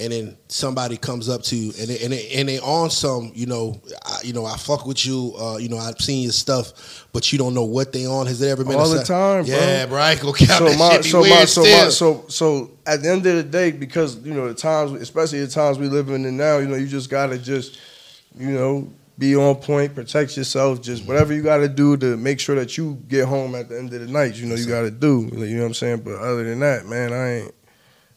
and 0.00 0.12
then 0.12 0.36
somebody 0.46 0.96
comes 0.96 1.28
up 1.28 1.42
to 1.42 1.56
you 1.56 1.72
and 1.78 1.88
they, 1.88 1.98
and 2.04 2.12
they, 2.12 2.28
and 2.36 2.48
they 2.48 2.60
on 2.60 2.88
some, 2.88 3.32
you 3.34 3.46
know, 3.46 3.80
I, 4.06 4.18
you 4.22 4.32
know, 4.32 4.46
I 4.46 4.56
fuck 4.56 4.86
with 4.86 5.04
you, 5.04 5.34
uh, 5.38 5.56
you 5.56 5.68
know, 5.68 5.76
I've 5.76 5.98
seen 6.00 6.22
your 6.22 6.30
stuff, 6.32 7.06
but 7.12 7.32
you 7.32 7.38
don't 7.38 7.52
know 7.52 7.64
what 7.64 7.92
they 7.92 8.06
on. 8.06 8.26
Has 8.26 8.40
it 8.40 8.48
ever 8.48 8.62
been 8.64 8.76
All 8.76 8.88
the 8.88 9.02
time, 9.02 9.44
bro. 9.44 9.54
Yeah, 9.54 9.86
bro. 9.86 10.00
I 10.00 10.14
gonna 10.14 10.34
count 10.34 10.50
so 10.50 10.64
that 10.68 10.78
my 10.78 10.92
shit 10.92 11.02
be 11.02 11.08
so 11.08 11.20
weird 11.20 11.34
my 11.34 11.44
so 11.46 11.62
still. 11.64 11.84
my 11.84 11.90
so 11.90 12.24
so 12.28 12.70
at 12.86 13.02
the 13.02 13.10
end 13.10 13.26
of 13.26 13.36
the 13.36 13.42
day, 13.42 13.72
because 13.72 14.18
you 14.24 14.32
know 14.34 14.46
the 14.46 14.54
times, 14.54 14.92
especially 14.92 15.40
the 15.40 15.48
times 15.50 15.78
we 15.80 15.88
living 15.88 16.24
in 16.24 16.36
now, 16.36 16.58
you 16.58 16.68
know, 16.68 16.76
you 16.76 16.86
just 16.86 17.10
gotta 17.10 17.36
just, 17.36 17.80
you 18.38 18.52
know, 18.52 18.88
be 19.18 19.34
on 19.36 19.56
point, 19.56 19.94
protect 19.94 20.36
yourself, 20.36 20.80
just 20.80 21.02
Mm-hmm. 21.02 21.08
whatever 21.12 21.34
you 21.34 21.42
gotta 21.42 21.68
do 21.68 21.96
to 21.96 22.16
make 22.16 22.38
sure 22.40 22.54
that 22.56 22.76
you 22.78 23.02
get 23.08 23.26
home 23.26 23.54
at 23.56 23.68
the 23.68 23.76
end 23.78 23.92
of 23.92 24.00
the 24.00 24.06
night. 24.06 24.36
You 24.36 24.46
know, 24.46 24.54
you 24.54 24.66
gotta 24.66 24.90
do. 24.90 25.28
You 25.32 25.56
know 25.56 25.60
what 25.62 25.66
I'm 25.68 25.74
saying? 25.74 26.00
But 26.00 26.14
other 26.16 26.44
than 26.44 26.60
that, 26.60 26.86
man, 26.86 27.12
I 27.12 27.32
ain't. 27.40 27.54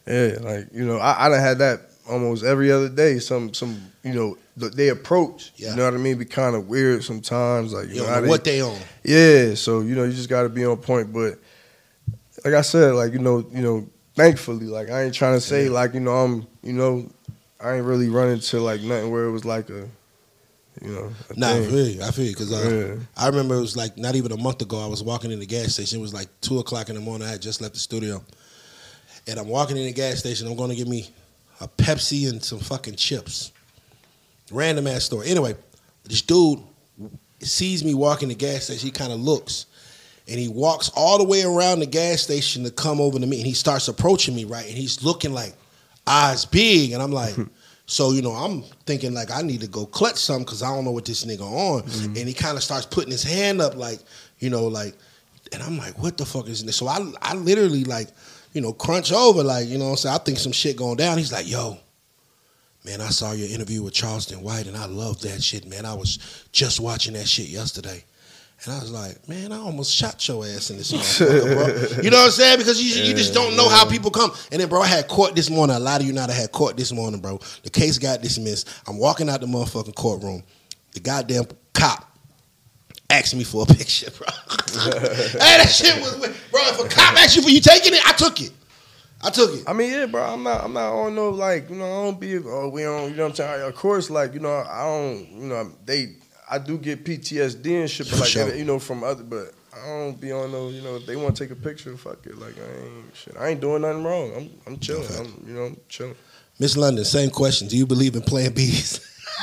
Yeah, 0.07 0.37
like 0.41 0.67
you 0.73 0.85
know, 0.85 0.97
I 0.97 1.25
I 1.25 1.29
done 1.29 1.39
had 1.39 1.57
that 1.59 1.79
almost 2.09 2.43
every 2.43 2.71
other 2.71 2.89
day. 2.89 3.19
Some 3.19 3.53
some 3.53 3.79
you 4.03 4.13
know 4.13 4.37
th- 4.59 4.73
they 4.73 4.89
approach. 4.89 5.51
Yeah. 5.55 5.71
You 5.71 5.75
know 5.77 5.85
what 5.85 5.93
I 5.93 5.97
mean? 5.97 6.17
Be 6.17 6.25
kind 6.25 6.55
of 6.55 6.67
weird 6.67 7.03
sometimes. 7.03 7.73
Like 7.73 7.87
you, 7.89 7.95
you 7.95 8.01
know, 8.01 8.07
know 8.15 8.21
they- 8.21 8.27
what 8.29 8.43
they 8.43 8.61
on. 8.61 8.77
yeah, 9.03 9.53
so 9.55 9.81
you 9.81 9.95
know, 9.95 10.03
you 10.03 10.11
just 10.11 10.29
got 10.29 10.43
to 10.43 10.49
be 10.49 10.65
on 10.65 10.77
point. 10.77 11.13
But 11.13 11.39
like 12.43 12.53
I 12.55 12.61
said, 12.61 12.93
like 12.95 13.13
you 13.13 13.19
know, 13.19 13.45
you 13.51 13.61
know, 13.61 13.87
thankfully, 14.15 14.65
like 14.65 14.89
I 14.89 15.03
ain't 15.03 15.13
trying 15.13 15.35
to 15.35 15.41
say 15.41 15.65
Yeah. 15.65 15.71
like 15.71 15.93
you 15.93 15.99
know 15.99 16.11
I'm, 16.15 16.47
you 16.63 16.73
know, 16.73 17.09
I 17.63 17.75
ain't 17.75 17.85
really 17.85 18.09
running 18.09 18.39
to 18.39 18.59
like 18.59 18.81
nothing 18.81 19.11
where 19.11 19.25
it 19.25 19.31
was 19.31 19.45
like 19.45 19.69
a, 19.69 19.87
you 20.81 20.91
know, 20.91 21.11
a 21.29 21.39
Nah, 21.39 21.51
I 21.51 21.65
feel 21.65 21.87
you. 21.87 22.01
I 22.03 22.11
feel 22.11 22.25
you 22.25 22.31
because 22.31 22.51
uh, 22.51 22.95
Yeah. 22.97 23.03
I 23.15 23.27
remember 23.27 23.55
it 23.55 23.61
was 23.61 23.77
like 23.77 23.97
not 23.97 24.15
even 24.15 24.31
a 24.31 24.37
month 24.37 24.61
ago. 24.61 24.83
I 24.83 24.87
was 24.87 25.03
walking 25.03 25.31
in 25.31 25.39
the 25.39 25.45
gas 25.45 25.73
station. 25.73 25.99
It 25.99 26.01
was 26.01 26.13
like 26.13 26.27
two 26.41 26.59
o'clock 26.59 26.89
in 26.89 26.95
the 26.95 27.01
morning. 27.01 27.27
I 27.27 27.31
had 27.31 27.41
just 27.41 27.61
left 27.61 27.73
the 27.73 27.79
studio, 27.79 28.23
and 29.27 29.39
I'm 29.39 29.47
walking 29.47 29.77
in 29.77 29.85
the 29.85 29.91
gas 29.93 30.19
station. 30.19 30.47
I'm 30.47 30.55
going 30.55 30.69
to 30.69 30.75
get 30.75 30.87
me 30.87 31.09
a 31.59 31.67
Pepsi 31.67 32.29
and 32.29 32.43
some 32.43 32.59
fucking 32.59 32.95
chips. 32.95 33.51
Random 34.51 34.87
ass 34.87 35.05
store. 35.05 35.23
Anyway, 35.23 35.55
this 36.03 36.21
dude 36.23 36.59
sees 37.39 37.83
me 37.85 37.93
walking 37.93 38.29
the 38.29 38.35
gas 38.35 38.65
station. 38.65 38.85
He 38.85 38.91
kind 38.91 39.13
of 39.13 39.19
looks, 39.19 39.67
and 40.27 40.39
he 40.39 40.47
walks 40.47 40.89
all 40.95 41.19
the 41.19 41.23
way 41.23 41.43
around 41.43 41.79
the 41.79 41.85
gas 41.85 42.21
station 42.21 42.63
to 42.63 42.71
come 42.71 42.99
over 42.99 43.19
to 43.19 43.25
me. 43.27 43.37
And 43.37 43.45
he 43.45 43.53
starts 43.53 43.87
approaching 43.87 44.35
me, 44.35 44.45
right? 44.45 44.65
And 44.65 44.75
he's 44.75 45.03
looking 45.03 45.31
like 45.31 45.53
eyes 46.07 46.45
big, 46.45 46.91
and 46.93 47.01
I'm 47.03 47.11
like. 47.11 47.35
So 47.85 48.11
you 48.11 48.21
know, 48.21 48.31
I'm 48.31 48.63
thinking 48.85 49.13
like 49.13 49.31
I 49.31 49.41
need 49.41 49.61
to 49.61 49.67
go 49.67 49.85
clutch 49.85 50.17
something 50.17 50.45
because 50.45 50.63
I 50.63 50.73
don't 50.73 50.85
know 50.85 50.91
what 50.91 51.05
this 51.05 51.25
nigga 51.25 51.41
on. 51.41 51.83
Mm-hmm. 51.83 52.17
And 52.17 52.27
he 52.27 52.33
kind 52.33 52.57
of 52.57 52.63
starts 52.63 52.85
putting 52.85 53.11
his 53.11 53.23
hand 53.23 53.61
up, 53.61 53.75
like 53.75 53.99
you 54.39 54.49
know, 54.49 54.67
like, 54.67 54.95
and 55.51 55.61
I'm 55.61 55.77
like, 55.77 55.97
what 55.99 56.17
the 56.17 56.25
fuck 56.25 56.47
is 56.47 56.63
this? 56.63 56.77
So 56.77 56.87
I, 56.87 56.99
I 57.21 57.35
literally 57.35 57.83
like, 57.83 58.09
you 58.53 58.61
know, 58.61 58.73
crunch 58.73 59.11
over, 59.11 59.43
like 59.43 59.67
you 59.67 59.77
know, 59.77 59.95
so 59.95 60.09
I 60.09 60.17
think 60.17 60.37
some 60.37 60.51
shit 60.51 60.77
going 60.77 60.97
down. 60.97 61.17
He's 61.17 61.31
like, 61.31 61.49
yo, 61.49 61.77
man, 62.85 63.01
I 63.01 63.09
saw 63.09 63.31
your 63.31 63.49
interview 63.49 63.83
with 63.83 63.93
Charleston 63.93 64.41
White, 64.41 64.67
and 64.67 64.77
I 64.77 64.85
love 64.85 65.21
that 65.21 65.43
shit, 65.43 65.65
man. 65.65 65.85
I 65.85 65.93
was 65.93 66.47
just 66.51 66.79
watching 66.79 67.13
that 67.13 67.27
shit 67.27 67.47
yesterday. 67.47 68.03
And 68.63 68.73
I 68.75 68.79
was 68.79 68.91
like, 68.91 69.27
man, 69.27 69.51
I 69.51 69.57
almost 69.57 69.91
shot 69.91 70.27
your 70.27 70.45
ass 70.45 70.69
in 70.69 70.77
this 70.77 70.91
motherfucker, 70.91 71.95
bro. 71.95 72.03
You 72.03 72.11
know 72.11 72.17
what 72.17 72.25
I'm 72.25 72.31
saying? 72.31 72.59
Because 72.59 72.81
you, 72.81 73.03
you 73.03 73.15
just 73.15 73.33
don't 73.33 73.55
know 73.55 73.67
how 73.67 73.89
people 73.89 74.11
come. 74.11 74.31
And 74.51 74.61
then, 74.61 74.69
bro, 74.69 74.81
I 74.81 74.87
had 74.87 75.07
court 75.07 75.35
this 75.35 75.49
morning. 75.49 75.75
A 75.75 75.79
lot 75.79 75.99
of 75.99 76.05
you 76.05 76.13
not 76.13 76.29
have 76.29 76.39
had 76.39 76.51
court 76.51 76.77
this 76.77 76.91
morning, 76.91 77.21
bro. 77.21 77.39
The 77.63 77.71
case 77.71 77.97
got 77.97 78.21
dismissed. 78.21 78.69
I'm 78.87 78.99
walking 78.99 79.29
out 79.29 79.41
the 79.41 79.47
motherfucking 79.47 79.95
courtroom. 79.95 80.43
The 80.93 80.99
goddamn 80.99 81.45
cop 81.73 82.15
asked 83.09 83.35
me 83.35 83.43
for 83.43 83.63
a 83.63 83.65
picture, 83.73 84.11
bro. 84.11 84.27
hey, 84.83 85.37
that 85.39 85.69
shit 85.69 85.95
was, 85.99 86.17
bro. 86.51 86.61
If 86.63 86.85
a 86.85 86.87
cop 86.87 87.15
asked 87.15 87.35
you 87.35 87.41
for 87.41 87.49
you 87.49 87.61
taking 87.61 87.93
it, 87.95 88.05
I 88.05 88.13
took 88.13 88.41
it. 88.41 88.51
I 89.23 89.31
took 89.31 89.53
it. 89.55 89.63
I 89.67 89.73
mean, 89.73 89.91
yeah, 89.91 90.05
bro. 90.05 90.23
I'm 90.23 90.43
not. 90.43 90.63
I'm 90.63 90.73
not 90.73 90.93
on 90.93 91.15
no 91.15 91.29
like. 91.29 91.69
You 91.69 91.77
know, 91.77 91.85
I 91.85 92.05
don't 92.05 92.19
be. 92.19 92.37
Oh, 92.37 92.69
we 92.69 92.83
don't. 92.83 93.09
You 93.09 93.15
know 93.17 93.23
what 93.23 93.29
I'm 93.29 93.35
saying? 93.35 93.67
Of 93.67 93.75
course, 93.75 94.09
like 94.09 94.33
you 94.33 94.39
know, 94.39 94.53
I 94.53 94.83
don't. 94.83 95.29
You 95.31 95.47
know, 95.47 95.71
they. 95.85 96.15
I 96.51 96.59
do 96.59 96.77
get 96.77 97.05
PTSD 97.05 97.79
and 97.79 97.89
shit, 97.89 98.07
but 98.07 98.15
For 98.15 98.21
like 98.21 98.29
sure. 98.29 98.53
you 98.53 98.65
know, 98.65 98.77
from 98.77 99.05
other. 99.05 99.23
But 99.23 99.53
I 99.73 99.87
don't 99.87 100.19
be 100.19 100.33
on 100.33 100.51
those. 100.51 100.75
You 100.75 100.81
know, 100.81 100.97
if 100.97 101.05
they 101.05 101.15
want 101.15 101.37
to 101.37 101.43
take 101.43 101.51
a 101.51 101.55
picture, 101.55 101.95
fuck 101.95 102.25
it. 102.25 102.37
Like 102.37 102.55
I 102.59 102.83
ain't 102.83 103.15
shit. 103.15 103.37
I 103.39 103.47
ain't 103.47 103.61
doing 103.61 103.83
nothing 103.83 104.03
wrong. 104.03 104.33
I'm. 104.35 104.49
I'm 104.67 104.77
chilling. 104.79 105.05
Okay. 105.05 105.17
I'm. 105.19 105.43
You 105.47 105.53
know, 105.53 105.63
I'm 105.67 105.77
chilling. 105.87 106.15
Miss 106.59 106.75
London, 106.75 107.05
same 107.05 107.29
question. 107.29 107.69
Do 107.69 107.77
you 107.77 107.87
believe 107.87 108.15
in 108.15 108.21
Plan 108.21 108.51
Bs? 108.51 109.07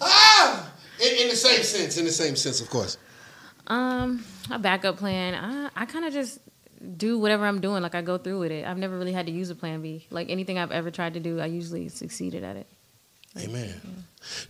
ah, 0.00 0.72
in, 1.00 1.22
in 1.22 1.28
the 1.28 1.36
same 1.36 1.62
sense. 1.62 1.98
In 1.98 2.04
the 2.04 2.12
same 2.12 2.36
sense, 2.36 2.60
of 2.60 2.70
course. 2.70 2.96
Um, 3.66 4.24
a 4.50 4.58
backup 4.58 4.98
plan. 4.98 5.34
I, 5.34 5.82
I 5.82 5.86
kind 5.86 6.04
of 6.04 6.12
just 6.12 6.40
do 6.96 7.18
whatever 7.18 7.46
I'm 7.46 7.60
doing. 7.60 7.82
Like 7.82 7.94
I 7.94 8.02
go 8.02 8.18
through 8.18 8.38
with 8.40 8.52
it. 8.52 8.66
I've 8.66 8.78
never 8.78 8.96
really 8.98 9.12
had 9.12 9.26
to 9.26 9.32
use 9.32 9.50
a 9.50 9.54
plan 9.54 9.82
B. 9.82 10.06
Like 10.10 10.30
anything 10.30 10.58
I've 10.58 10.72
ever 10.72 10.90
tried 10.90 11.14
to 11.14 11.20
do, 11.20 11.40
I 11.40 11.46
usually 11.46 11.88
succeeded 11.88 12.42
at 12.44 12.56
it. 12.56 12.66
Amen. 13.38 13.74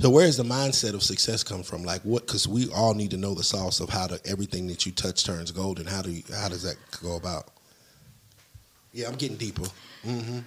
So 0.00 0.08
where 0.08 0.24
does 0.26 0.38
the 0.38 0.42
mindset 0.42 0.94
of 0.94 1.02
success 1.02 1.42
come 1.44 1.62
from? 1.62 1.84
Like 1.84 2.00
what? 2.02 2.26
Because 2.26 2.48
we 2.48 2.68
all 2.74 2.94
need 2.94 3.10
to 3.10 3.16
know 3.18 3.34
the 3.34 3.44
sauce 3.44 3.78
of 3.80 3.90
how 3.90 4.06
to 4.06 4.18
everything 4.24 4.66
that 4.68 4.86
you 4.86 4.92
touch 4.92 5.24
turns 5.24 5.50
gold, 5.50 5.78
and 5.78 5.88
how 5.88 6.00
do 6.02 6.10
you, 6.10 6.22
how 6.34 6.48
does 6.48 6.62
that 6.62 6.76
go 7.02 7.16
about? 7.16 7.48
Yeah, 8.92 9.08
I'm 9.08 9.16
getting 9.16 9.36
deeper. 9.36 9.66
hmm 10.02 10.38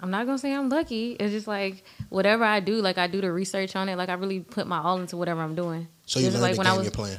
I'm 0.00 0.10
not 0.10 0.26
gonna 0.26 0.38
say 0.38 0.52
I'm 0.52 0.68
lucky. 0.68 1.12
It's 1.12 1.32
just 1.32 1.46
like 1.46 1.84
whatever 2.08 2.42
I 2.44 2.58
do, 2.58 2.80
like 2.80 2.98
I 2.98 3.06
do 3.06 3.20
the 3.20 3.30
research 3.30 3.76
on 3.76 3.88
it. 3.88 3.96
Like 3.96 4.08
I 4.08 4.14
really 4.14 4.40
put 4.40 4.66
my 4.66 4.78
all 4.78 4.98
into 4.98 5.16
whatever 5.16 5.40
I'm 5.42 5.54
doing. 5.54 5.86
So 6.06 6.18
you 6.18 6.26
Just 6.26 6.34
learn 6.36 6.42
like 6.42 6.52
the 6.52 6.58
when 6.58 6.64
game 6.66 6.74
I 6.74 6.76
was- 6.78 6.86
you're 6.86 6.92
playing. 6.92 7.18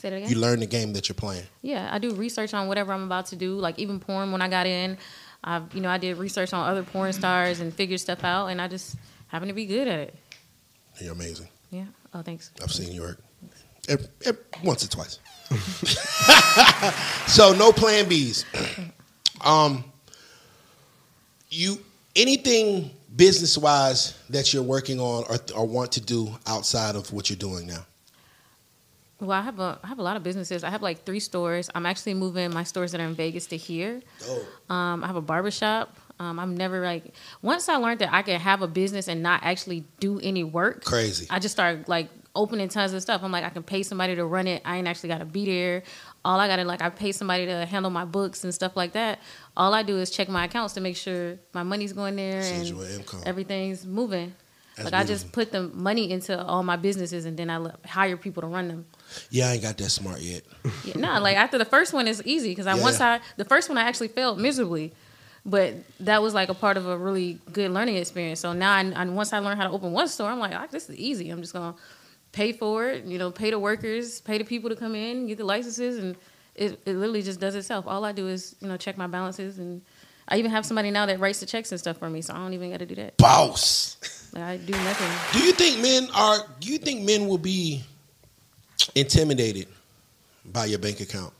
Say 0.00 0.10
that 0.10 0.16
again. 0.16 0.28
You 0.30 0.36
learn 0.38 0.60
the 0.60 0.66
game 0.66 0.92
that 0.94 1.08
you're 1.08 1.14
playing. 1.14 1.44
Yeah, 1.62 1.88
I 1.92 1.98
do 1.98 2.14
research 2.14 2.54
on 2.54 2.68
whatever 2.68 2.92
I'm 2.92 3.02
about 3.04 3.26
to 3.26 3.36
do. 3.36 3.54
Like 3.54 3.78
even 3.78 4.00
porn, 4.00 4.32
when 4.32 4.40
I 4.40 4.48
got 4.48 4.66
in, 4.66 4.96
I 5.44 5.62
you 5.74 5.80
know 5.80 5.90
I 5.90 5.98
did 5.98 6.16
research 6.16 6.52
on 6.54 6.68
other 6.68 6.82
porn 6.82 7.12
stars 7.12 7.60
and 7.60 7.72
figured 7.74 8.00
stuff 8.00 8.24
out, 8.24 8.46
and 8.46 8.60
I 8.60 8.68
just 8.68 8.96
happen 9.28 9.48
to 9.48 9.54
be 9.54 9.66
good 9.66 9.86
at 9.88 9.98
it. 9.98 10.14
You're 11.00 11.12
amazing. 11.12 11.48
Yeah. 11.70 11.84
Oh, 12.14 12.22
thanks. 12.22 12.50
I've 12.62 12.72
seen 12.72 12.92
you 12.92 13.02
work 13.02 13.20
Ev- 13.88 14.08
ev- 14.24 14.38
once 14.64 14.84
or 14.84 14.88
twice. 14.88 15.18
so 17.26 17.52
no 17.52 17.72
plan 17.72 18.06
Bs. 18.06 18.44
Um, 19.42 19.84
you 21.48 21.78
anything 22.14 22.90
business 23.16 23.56
wise 23.56 24.18
that 24.28 24.52
you're 24.52 24.62
working 24.62 25.00
on 25.00 25.24
or, 25.30 25.38
or 25.56 25.66
want 25.66 25.92
to 25.92 26.00
do 26.02 26.36
outside 26.46 26.94
of 26.94 27.10
what 27.10 27.30
you're 27.30 27.38
doing 27.38 27.66
now? 27.66 27.86
Well, 29.20 29.32
I 29.38 29.42
have 29.42 29.58
a 29.60 29.78
I 29.82 29.86
have 29.88 29.98
a 29.98 30.02
lot 30.02 30.16
of 30.16 30.22
businesses. 30.22 30.64
I 30.64 30.70
have 30.70 30.82
like 30.82 31.04
three 31.04 31.20
stores. 31.20 31.68
I'm 31.74 31.86
actually 31.86 32.14
moving 32.14 32.52
my 32.52 32.64
stores 32.64 32.92
that 32.92 33.00
are 33.00 33.04
in 33.04 33.14
Vegas 33.14 33.46
to 33.46 33.56
here. 33.56 34.00
Oh, 34.24 34.46
Um, 34.74 35.04
I 35.04 35.06
have 35.06 35.16
a 35.16 35.20
barbershop. 35.22 35.96
Um, 36.18 36.38
I'm 36.38 36.54
never 36.56 36.80
like 36.82 37.14
once 37.42 37.68
I 37.68 37.76
learned 37.76 38.00
that 38.00 38.12
I 38.12 38.22
could 38.22 38.34
have 38.40 38.62
a 38.62 38.66
business 38.68 39.08
and 39.08 39.22
not 39.22 39.40
actually 39.42 39.84
do 40.00 40.20
any 40.20 40.44
work. 40.44 40.84
crazy. 40.84 41.26
I 41.30 41.38
just 41.38 41.52
started 41.54 41.88
like 41.88 42.08
opening 42.36 42.68
tons 42.68 42.92
of 42.92 43.02
stuff. 43.02 43.22
I'm 43.24 43.32
like, 43.32 43.44
I 43.44 43.48
can 43.50 43.62
pay 43.62 43.82
somebody 43.82 44.14
to 44.16 44.24
run 44.24 44.46
it. 44.46 44.62
I 44.64 44.76
ain't 44.76 44.86
actually 44.86 45.08
got 45.08 45.18
to 45.18 45.24
be 45.24 45.46
there. 45.46 45.82
All 46.24 46.38
I 46.38 46.46
got 46.46 46.56
to 46.56 46.64
like, 46.64 46.80
I 46.82 46.90
pay 46.90 47.12
somebody 47.12 47.46
to 47.46 47.66
handle 47.66 47.90
my 47.90 48.04
books 48.04 48.44
and 48.44 48.54
stuff 48.54 48.76
like 48.76 48.92
that. 48.92 49.18
All 49.56 49.74
I 49.74 49.82
do 49.82 49.96
is 49.98 50.10
check 50.10 50.28
my 50.28 50.44
accounts 50.44 50.74
to 50.74 50.80
make 50.80 50.96
sure 50.96 51.38
my 51.54 51.62
money's 51.62 51.92
going 51.92 52.16
there 52.16 52.40
and 52.40 52.66
income. 52.68 53.22
everything's 53.26 53.84
moving. 53.84 54.34
That's 54.76 54.92
like 54.92 54.94
I 54.94 55.04
just 55.04 55.32
put 55.32 55.50
the 55.52 55.62
money 55.68 56.10
into 56.12 56.40
all 56.42 56.62
my 56.62 56.76
businesses 56.76 57.24
and 57.24 57.36
then 57.36 57.50
I 57.50 57.72
hire 57.86 58.16
people 58.16 58.42
to 58.42 58.46
run 58.46 58.68
them. 58.68 58.86
Yeah, 59.30 59.48
I 59.48 59.52
ain't 59.54 59.62
got 59.62 59.76
that 59.78 59.90
smart 59.90 60.20
yet. 60.20 60.42
Yeah, 60.84 60.96
no, 60.96 61.20
like 61.20 61.36
after 61.36 61.58
the 61.58 61.64
first 61.64 61.92
one 61.92 62.08
is 62.08 62.22
easy 62.24 62.50
because 62.50 62.66
I 62.66 62.76
Yeah, 62.76 62.82
once 62.82 63.00
yeah. 63.00 63.20
I 63.20 63.20
the 63.36 63.44
first 63.44 63.68
one 63.68 63.78
I 63.78 63.82
actually 63.82 64.08
failed 64.08 64.38
miserably, 64.38 64.92
but 65.44 65.74
that 66.00 66.22
was 66.22 66.34
like 66.34 66.48
a 66.48 66.54
part 66.54 66.76
of 66.76 66.86
a 66.86 66.96
really 66.96 67.38
good 67.52 67.70
learning 67.70 67.96
experience. 67.96 68.40
So 68.40 68.52
now 68.52 68.72
I, 68.72 68.80
I 68.94 69.04
once 69.06 69.32
I 69.32 69.38
learned 69.38 69.60
how 69.60 69.66
to 69.66 69.72
open 69.72 69.92
one 69.92 70.08
store, 70.08 70.30
I'm 70.30 70.38
like, 70.38 70.54
ah, 70.54 70.66
this 70.70 70.88
is 70.88 70.96
easy. 70.96 71.30
I'm 71.30 71.40
just 71.40 71.52
gonna 71.52 71.74
pay 72.32 72.52
for 72.52 72.88
it, 72.88 73.04
you 73.04 73.18
know, 73.18 73.30
pay 73.30 73.50
the 73.50 73.58
workers, 73.58 74.20
pay 74.20 74.38
the 74.38 74.44
people 74.44 74.70
to 74.70 74.76
come 74.76 74.94
in, 74.94 75.26
get 75.26 75.38
the 75.38 75.44
licenses, 75.44 75.98
and 75.98 76.16
it, 76.54 76.80
it 76.86 76.94
literally 76.94 77.22
just 77.22 77.40
does 77.40 77.54
itself. 77.54 77.86
All 77.86 78.04
I 78.04 78.12
do 78.12 78.28
is 78.28 78.56
you 78.60 78.68
know 78.68 78.76
check 78.76 78.96
my 78.96 79.06
balances, 79.06 79.58
and 79.58 79.82
I 80.28 80.36
even 80.38 80.50
have 80.50 80.64
somebody 80.64 80.90
now 80.90 81.06
that 81.06 81.18
writes 81.18 81.40
the 81.40 81.46
checks 81.46 81.72
and 81.72 81.80
stuff 81.80 81.98
for 81.98 82.08
me, 82.08 82.22
so 82.22 82.34
I 82.34 82.38
don't 82.38 82.52
even 82.52 82.70
got 82.70 82.78
to 82.80 82.86
do 82.86 82.94
that. 82.96 83.16
Boss. 83.16 83.96
Like, 84.32 84.42
I 84.42 84.56
do 84.58 84.72
nothing. 84.72 85.40
Do 85.40 85.44
you 85.44 85.52
think 85.52 85.80
men 85.82 86.08
are? 86.14 86.38
Do 86.60 86.70
you 86.70 86.78
think 86.78 87.02
men 87.02 87.26
will 87.26 87.38
be 87.38 87.82
intimidated 88.94 89.68
by 90.44 90.66
your 90.66 90.78
bank 90.78 91.00
account? 91.00 91.32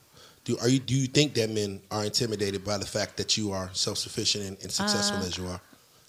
Do 0.44 0.56
are 0.58 0.68
you? 0.68 0.78
Do 0.78 0.94
you 0.94 1.06
think 1.06 1.34
that 1.34 1.50
men 1.50 1.80
are 1.90 2.04
intimidated 2.04 2.64
by 2.64 2.78
the 2.78 2.86
fact 2.86 3.16
that 3.18 3.36
you 3.36 3.52
are 3.52 3.70
self 3.72 3.98
sufficient 3.98 4.44
and, 4.44 4.56
and 4.62 4.72
successful 4.72 5.18
Uh, 5.18 5.26
as 5.26 5.36
you 5.38 5.46
are? 5.46 5.60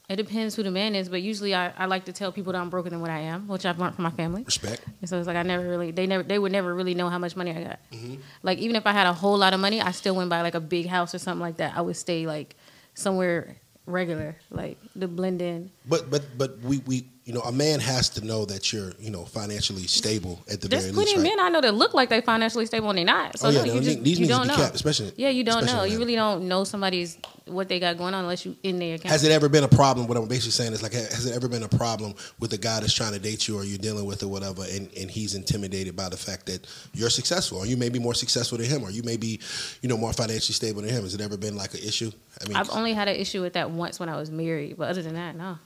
It 0.09 0.17
depends 0.17 0.55
who 0.55 0.63
the 0.63 0.71
man 0.71 0.93
is, 0.93 1.07
but 1.07 1.21
usually 1.21 1.55
I, 1.55 1.71
I 1.77 1.85
like 1.85 2.03
to 2.05 2.11
tell 2.11 2.33
people 2.33 2.51
that 2.51 2.59
I'm 2.59 2.69
broken 2.69 2.91
than 2.91 2.99
what 2.99 3.09
I 3.11 3.19
am, 3.19 3.47
which 3.47 3.65
I've 3.65 3.79
learned 3.79 3.95
from 3.95 4.03
my 4.03 4.09
family. 4.09 4.43
Respect. 4.43 4.83
And 4.99 5.09
so 5.09 5.17
it's 5.17 5.25
like 5.27 5.37
I 5.37 5.43
never 5.43 5.67
really 5.67 5.91
they 5.91 6.05
never 6.05 6.23
they 6.23 6.37
would 6.37 6.51
never 6.51 6.75
really 6.75 6.93
know 6.93 7.07
how 7.07 7.17
much 7.17 7.35
money 7.35 7.51
I 7.51 7.63
got. 7.63 7.79
Mm-hmm. 7.93 8.15
Like 8.43 8.57
even 8.57 8.75
if 8.75 8.85
I 8.85 8.91
had 8.91 9.07
a 9.07 9.13
whole 9.13 9.37
lot 9.37 9.53
of 9.53 9.61
money, 9.61 9.79
I 9.81 9.91
still 9.91 10.15
wouldn't 10.15 10.29
buy 10.29 10.41
like 10.41 10.55
a 10.55 10.59
big 10.59 10.87
house 10.87 11.15
or 11.15 11.17
something 11.17 11.41
like 11.41 11.57
that. 11.57 11.77
I 11.77 11.81
would 11.81 11.95
stay 11.95 12.25
like 12.25 12.55
somewhere 12.93 13.55
regular, 13.85 14.35
like 14.49 14.77
the 14.95 15.07
blend 15.07 15.41
in. 15.41 15.71
But 15.87 16.09
but 16.09 16.23
but 16.37 16.59
we 16.59 16.79
we 16.79 17.05
you 17.23 17.33
know, 17.33 17.41
a 17.41 17.51
man 17.51 17.79
has 17.79 18.09
to 18.09 18.25
know 18.25 18.45
that 18.45 18.73
you're, 18.73 18.93
you 18.99 19.11
know, 19.11 19.25
financially 19.25 19.83
stable 19.83 20.41
at 20.51 20.59
the 20.59 20.67
There's 20.67 20.83
very 20.85 20.93
plenty 20.93 21.11
least. 21.11 21.17
of 21.17 21.23
right? 21.23 21.37
men 21.37 21.39
I 21.45 21.49
know 21.49 21.61
that 21.61 21.75
look 21.75 21.93
like 21.93 22.09
they're 22.09 22.21
financially 22.23 22.65
stable 22.65 22.89
and 22.89 22.97
they're 22.97 23.05
not. 23.05 23.37
So 23.37 23.47
Oh, 23.47 23.51
yeah, 23.51 23.63
no, 23.63 23.73
you 23.75 23.81
just 23.81 24.03
these 24.03 24.19
you 24.19 24.27
don't 24.27 24.47
know. 24.47 24.55
capped, 24.55 24.73
especially- 24.73 25.13
yeah, 25.17 25.29
you 25.29 25.43
don't 25.43 25.65
know. 25.65 25.83
You 25.83 25.99
really 25.99 26.15
don't 26.15 26.47
know 26.47 26.63
somebody's 26.63 27.17
what 27.45 27.67
they 27.69 27.79
got 27.79 27.97
going 27.97 28.13
on 28.13 28.23
unless 28.23 28.45
you 28.45 28.55
in 28.63 28.79
their 28.79 28.95
account. 28.95 29.11
Has 29.11 29.23
it 29.23 29.31
ever 29.31 29.49
been 29.49 29.63
a 29.63 29.67
problem? 29.67 30.07
What 30.07 30.17
I'm 30.17 30.27
basically 30.27 30.51
saying 30.51 30.73
is 30.73 30.81
like, 30.81 30.93
has 30.93 31.25
it 31.27 31.35
ever 31.35 31.47
been 31.47 31.63
a 31.63 31.69
problem 31.69 32.15
with 32.39 32.53
a 32.53 32.57
guy 32.57 32.79
that's 32.79 32.93
trying 32.93 33.13
to 33.13 33.19
date 33.19 33.47
you 33.47 33.57
or 33.57 33.63
you're 33.63 33.77
dealing 33.77 34.05
with 34.05 34.23
or 34.23 34.27
whatever, 34.27 34.63
and, 34.71 34.89
and 34.97 35.11
he's 35.11 35.35
intimidated 35.35 35.95
by 35.95 36.09
the 36.09 36.17
fact 36.17 36.47
that 36.47 36.65
you're 36.93 37.09
successful, 37.09 37.59
or 37.59 37.65
you 37.67 37.77
may 37.77 37.89
be 37.89 37.99
more 37.99 38.13
successful 38.15 38.57
than 38.57 38.67
him, 38.67 38.83
or 38.83 38.89
you 38.89 39.03
may 39.03 39.17
be, 39.17 39.39
you 39.81 39.89
know, 39.89 39.97
more 39.97 40.13
financially 40.13 40.53
stable 40.53 40.81
than 40.81 40.89
him? 40.89 41.03
Has 41.03 41.13
it 41.13 41.21
ever 41.21 41.37
been 41.37 41.55
like 41.55 41.73
an 41.75 41.81
issue? 41.81 42.11
I 42.43 42.47
mean, 42.47 42.57
I've 42.57 42.69
only 42.71 42.93
had 42.93 43.07
an 43.07 43.15
issue 43.15 43.41
with 43.41 43.53
that 43.53 43.69
once 43.69 43.99
when 43.99 44.09
I 44.09 44.15
was 44.17 44.31
married, 44.31 44.77
but 44.77 44.89
other 44.89 45.01
than 45.03 45.13
that, 45.15 45.35
no. 45.35 45.57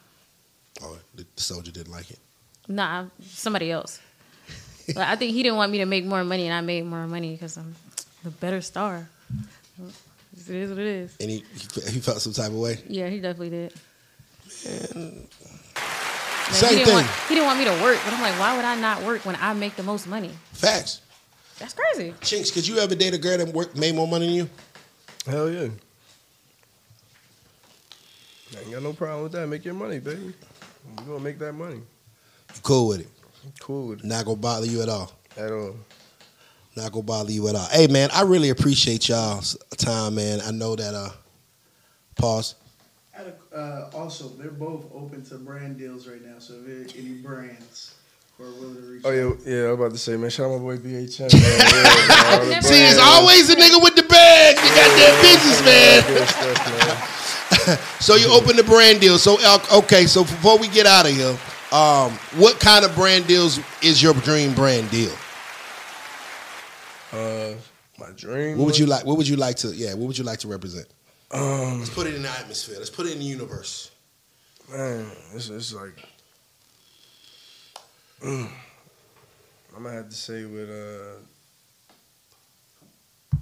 Oh, 0.81 0.97
the 1.15 1.25
soldier 1.35 1.71
didn't 1.71 1.91
like 1.91 2.11
it. 2.11 2.19
Nah, 2.67 3.05
somebody 3.23 3.71
else. 3.71 3.99
Like, 4.95 5.07
I 5.07 5.15
think 5.15 5.33
he 5.33 5.41
didn't 5.41 5.57
want 5.57 5.71
me 5.71 5.79
to 5.79 5.87
make 5.87 6.05
more 6.05 6.23
money, 6.23 6.45
and 6.45 6.53
I 6.53 6.61
made 6.61 6.85
more 6.85 7.07
money 7.07 7.31
because 7.31 7.57
I'm 7.57 7.75
the 8.23 8.29
better 8.29 8.61
star. 8.61 9.09
It 10.47 10.47
is 10.47 10.69
what 10.69 10.77
it 10.77 10.85
is. 10.85 11.17
And 11.19 11.31
he, 11.31 11.43
he 11.55 11.91
he 11.91 11.99
felt 11.99 12.21
some 12.21 12.33
type 12.33 12.51
of 12.51 12.57
way. 12.57 12.77
Yeah, 12.87 13.09
he 13.09 13.19
definitely 13.19 13.49
did. 13.49 13.73
Like, 16.45 16.53
Same 16.53 16.69
he 16.69 16.75
didn't 16.75 16.85
thing. 16.85 16.93
Want, 16.93 17.07
he 17.27 17.33
didn't 17.33 17.47
want 17.47 17.59
me 17.59 17.65
to 17.65 17.71
work, 17.81 17.99
but 18.05 18.13
I'm 18.13 18.21
like, 18.21 18.39
why 18.39 18.55
would 18.55 18.65
I 18.65 18.75
not 18.79 19.01
work 19.01 19.25
when 19.25 19.35
I 19.37 19.53
make 19.53 19.75
the 19.75 19.81
most 19.81 20.05
money? 20.07 20.29
Facts. 20.53 21.01
That's 21.57 21.73
crazy. 21.73 22.13
Chinks, 22.21 22.51
could 22.51 22.67
you 22.67 22.77
ever 22.77 22.93
date 22.93 23.15
a 23.15 23.17
girl 23.17 23.39
that 23.39 23.47
work, 23.47 23.75
made 23.75 23.95
more 23.95 24.07
money 24.07 24.27
than 24.27 24.35
you? 24.35 24.49
Hell 25.25 25.49
yeah. 25.49 25.69
I 28.55 28.61
ain't 28.61 28.71
got 28.71 28.83
no 28.83 28.93
problem 28.93 29.23
with 29.23 29.31
that. 29.31 29.47
Make 29.47 29.65
your 29.65 29.73
money, 29.73 29.99
baby. 29.99 30.33
We 30.97 31.03
gonna 31.05 31.19
make 31.19 31.39
that 31.39 31.53
money. 31.53 31.75
You 31.75 32.61
cool 32.63 32.87
with 32.89 33.01
it? 33.01 33.07
Cool 33.59 33.89
with 33.89 33.99
it 33.99 34.05
Not 34.05 34.25
gonna 34.25 34.37
bother 34.37 34.65
you 34.65 34.81
at 34.81 34.89
all. 34.89 35.11
at 35.37 35.51
all. 35.51 35.75
Not 36.75 36.91
gonna 36.91 37.03
bother 37.03 37.31
you 37.31 37.47
at 37.47 37.55
all. 37.55 37.67
Hey 37.71 37.87
man, 37.87 38.09
I 38.13 38.21
really 38.23 38.49
appreciate 38.49 39.07
y'all's 39.07 39.57
time, 39.77 40.15
man. 40.15 40.41
I 40.41 40.51
know 40.51 40.75
that 40.75 40.93
uh 40.93 41.09
pause. 42.15 42.55
Had 43.11 43.27
a- 43.27 43.35
Uh, 43.55 43.89
also, 43.93 44.27
they're 44.37 44.51
both 44.51 44.83
open 44.93 45.23
to 45.23 45.35
brand 45.37 45.77
deals 45.77 46.05
right 46.07 46.21
now. 46.25 46.39
So 46.39 46.55
if 46.55 46.65
there 46.65 47.01
any 47.01 47.13
brands 47.23 47.95
who 48.37 48.43
are 48.43 48.51
willing 48.51 48.75
to 48.75 48.81
reach 48.81 49.01
Oh 49.05 49.09
out, 49.09 49.37
yeah, 49.45 49.55
yeah. 49.55 49.63
I 49.67 49.71
was 49.71 49.79
about 49.79 49.91
to 49.93 49.97
say, 49.97 50.17
man. 50.17 50.29
Shout 50.29 50.47
out 50.51 50.57
my 50.57 50.63
boy 50.63 50.77
BHM. 50.77 51.31
Man. 51.31 51.31
Yeah, 52.35 52.49
man. 52.51 52.63
See, 52.63 52.83
it's 52.83 52.99
always 52.99 53.49
a 53.49 53.55
nigga 53.55 53.81
with 53.81 53.95
the 53.95 54.03
bag. 54.03 54.57
You 54.57 54.71
got 54.75 54.91
that 54.99 55.13
business, 55.23 55.59
man. 55.63 57.24
Good 57.65 57.73
stuff, 57.73 57.79
man. 57.79 58.01
So 58.01 58.15
you 58.15 58.31
open 58.31 58.55
the 58.55 58.63
brand 58.63 59.01
deal. 59.01 59.17
So 59.17 59.37
okay, 59.73 60.05
so 60.05 60.23
before 60.23 60.57
we 60.57 60.67
get 60.67 60.85
out 60.85 61.05
of 61.05 61.13
here, 61.15 61.37
um, 61.71 62.11
what 62.37 62.59
kind 62.59 62.85
of 62.85 62.95
brand 62.95 63.27
deals 63.27 63.59
is 63.81 64.01
your 64.01 64.13
dream 64.13 64.53
brand 64.53 64.89
deal? 64.91 65.11
Uh, 67.11 67.53
my 67.99 68.11
dream. 68.15 68.57
What 68.57 68.65
would 68.65 68.77
you 68.77 68.85
like? 68.85 69.05
What 69.05 69.17
would 69.17 69.27
you 69.27 69.35
like 69.35 69.55
to? 69.57 69.69
Yeah, 69.75 69.93
what 69.93 70.07
would 70.07 70.17
you 70.17 70.23
like 70.23 70.39
to 70.39 70.47
represent? 70.47 70.87
Um, 71.31 71.79
Let's 71.79 71.89
put 71.89 72.07
it 72.07 72.15
in 72.15 72.21
the 72.23 72.29
atmosphere. 72.29 72.75
Let's 72.77 72.89
put 72.89 73.07
it 73.07 73.13
in 73.13 73.19
the 73.19 73.25
universe. 73.25 73.91
man, 74.71 75.05
it's, 75.33 75.49
it's 75.49 75.73
like. 75.73 76.07
Mm, 78.23 78.49
I'm 79.75 79.83
gonna 79.83 79.95
have 79.95 80.09
to 80.09 80.15
say 80.15 80.45
with 80.45 80.69
uh, 80.69 81.19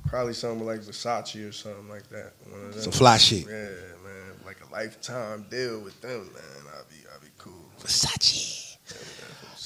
probably 0.07 0.33
something 0.33 0.65
like 0.65 0.79
Versace 0.81 1.47
or 1.47 1.51
something 1.51 1.89
like 1.89 2.07
that. 2.09 2.33
One 2.49 2.65
of 2.65 2.73
them. 2.73 2.81
Some 2.81 2.91
fly 2.91 3.17
shit. 3.17 3.45
Yeah, 3.45 3.51
man, 3.51 3.69
like 3.69 3.91
a 3.91 3.92
lifetime 4.77 5.45
deal 5.49 5.79
with 5.81 5.99
them, 6.01 6.29
man. 6.33 6.73
I'll 6.75 6.83
be, 6.89 6.95
I'd 7.13 7.21
be 7.21 7.27
cool. 7.37 7.53
Versace. 7.79 8.75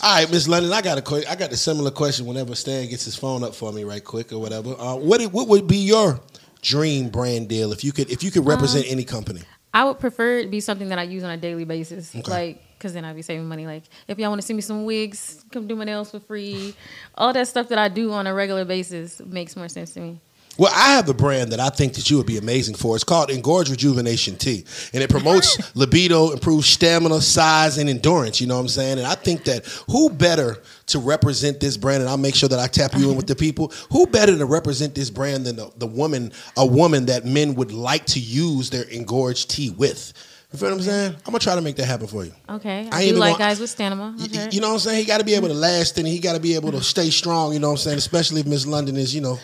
All 0.04 0.16
right, 0.22 0.30
Miss 0.30 0.48
London, 0.48 0.72
I 0.74 0.82
got 0.82 0.98
a 0.98 1.02
que- 1.02 1.26
I 1.28 1.36
got 1.36 1.52
a 1.52 1.58
similar 1.58 1.90
question. 1.92 2.26
Whenever 2.28 2.54
Stan 2.56 2.88
gets 2.90 3.06
his 3.06 3.16
phone 3.16 3.44
up 3.44 3.56
for 3.56 3.72
me, 3.72 3.84
right 3.84 4.04
quick 4.04 4.32
or 4.32 4.40
whatever. 4.40 4.76
Uh, 4.78 4.96
what 4.96 5.22
it- 5.22 5.32
what 5.32 5.48
would 5.48 5.66
be 5.68 5.78
your 5.78 6.20
dream 6.62 7.10
brand 7.10 7.48
deal 7.48 7.72
if 7.72 7.84
you 7.84 7.92
could 7.92 8.12
if 8.12 8.22
you 8.22 8.30
could 8.30 8.46
represent 8.46 8.86
any 8.90 9.04
company? 9.04 9.42
I 9.74 9.86
would 9.86 10.00
prefer 10.00 10.40
it 10.40 10.44
to 10.44 10.50
be 10.50 10.60
something 10.60 10.90
that 10.90 11.00
I 11.00 11.04
use 11.04 11.24
on 11.24 11.32
a 11.32 11.38
daily 11.38 11.64
basis, 11.66 12.14
Okay. 12.16 12.30
like 12.32 12.64
because 12.78 12.94
then 12.94 13.06
I'd 13.06 13.16
be 13.16 13.22
saving 13.24 13.48
money. 13.48 13.66
Like 13.66 13.84
if 14.08 14.20
y'all 14.20 14.30
want 14.30 14.42
to 14.42 14.46
send 14.46 14.58
me 14.58 14.62
some 14.62 14.86
wigs, 14.86 15.44
come 15.52 15.68
do 15.68 15.76
my 15.76 15.86
nails 15.86 16.12
for 16.12 16.20
free. 16.20 16.76
All 17.16 17.34
that 17.34 17.48
stuff 17.48 17.70
that 17.70 17.80
I 17.80 17.88
do 17.88 18.12
on 18.12 18.28
a 18.28 18.34
regular 18.34 18.66
basis 18.66 19.20
makes 19.26 19.56
more 19.56 19.68
sense 19.70 19.94
to 19.94 20.02
me. 20.02 20.20
Well, 20.58 20.72
I 20.74 20.94
have 20.94 21.08
a 21.08 21.14
brand 21.14 21.52
that 21.52 21.60
I 21.60 21.70
think 21.70 21.94
that 21.94 22.10
you 22.10 22.18
would 22.18 22.26
be 22.26 22.38
amazing 22.38 22.76
for. 22.76 22.96
It's 22.96 23.04
called 23.04 23.30
Engorge 23.30 23.70
Rejuvenation 23.70 24.36
Tea, 24.38 24.66
and 24.94 25.04
it 25.04 25.10
promotes 25.10 25.76
libido, 25.76 26.32
improves 26.32 26.68
stamina, 26.68 27.22
size, 27.22 27.78
and 27.78 27.90
endurance. 27.90 28.42
You 28.42 28.48
know 28.48 28.56
what 28.56 28.62
I'm 28.62 28.68
saying? 28.68 28.98
And 28.98 29.08
I 29.08 29.16
think 29.16 29.44
that 29.46 29.66
who 29.90 30.10
better 30.10 30.58
to 30.88 31.00
represent 31.00 31.60
this 31.60 31.78
brand? 31.78 32.02
And 32.02 32.10
I'll 32.10 32.18
make 32.18 32.36
sure 32.36 32.50
that 32.50 32.60
I 32.60 32.68
tap 32.68 32.94
you 32.96 33.12
in 33.12 33.18
with 33.18 33.28
the 33.28 33.36
people. 33.36 33.72
Who 33.92 34.08
better 34.08 34.38
to 34.38 34.46
represent 34.46 34.96
this 34.96 35.10
brand 35.10 35.46
than 35.46 35.58
the, 35.58 35.72
the 35.78 35.88
woman, 35.88 36.32
a 36.56 36.66
woman 36.66 37.06
that 37.06 37.26
men 37.26 37.56
would 37.56 37.72
like 37.72 38.06
to 38.08 38.20
use 38.20 38.70
their 38.70 38.86
Engorge 38.86 39.48
tea 39.48 39.70
with? 39.70 40.14
You 40.52 40.60
feel 40.60 40.70
what 40.70 40.76
I'm 40.76 40.82
saying? 40.82 41.12
I'm 41.14 41.26
gonna 41.26 41.40
try 41.40 41.56
to 41.56 41.62
make 41.62 41.76
that 41.76 41.86
happen 41.86 42.08
for 42.08 42.24
you. 42.24 42.32
Okay, 42.50 42.88
I 42.90 43.10
do 43.10 43.16
like 43.16 43.38
guys 43.38 43.60
with 43.60 43.70
stamina. 43.70 44.16
Y-. 44.18 44.48
You 44.50 44.62
know 44.62 44.70
what 44.70 44.74
I'm 44.76 44.80
saying? 44.80 45.00
He 45.00 45.06
got 45.06 45.18
to 45.18 45.26
be 45.26 45.34
able 45.34 45.50
to 45.50 45.54
last 45.54 45.98
and 45.98 46.08
he 46.08 46.20
got 46.20 46.34
to 46.34 46.40
be 46.40 46.56
able 46.56 46.72
to 46.72 46.82
stay 46.82 47.10
strong. 47.10 47.52
You 47.52 47.60
know 47.60 47.68
what 47.68 47.74
I'm 47.74 47.78
saying? 47.80 47.98
Especially 47.98 48.40
if 48.40 48.48
Miss 48.48 48.66
London 48.66 48.96
is, 48.96 49.14
you 49.14 49.20
know, 49.20 49.38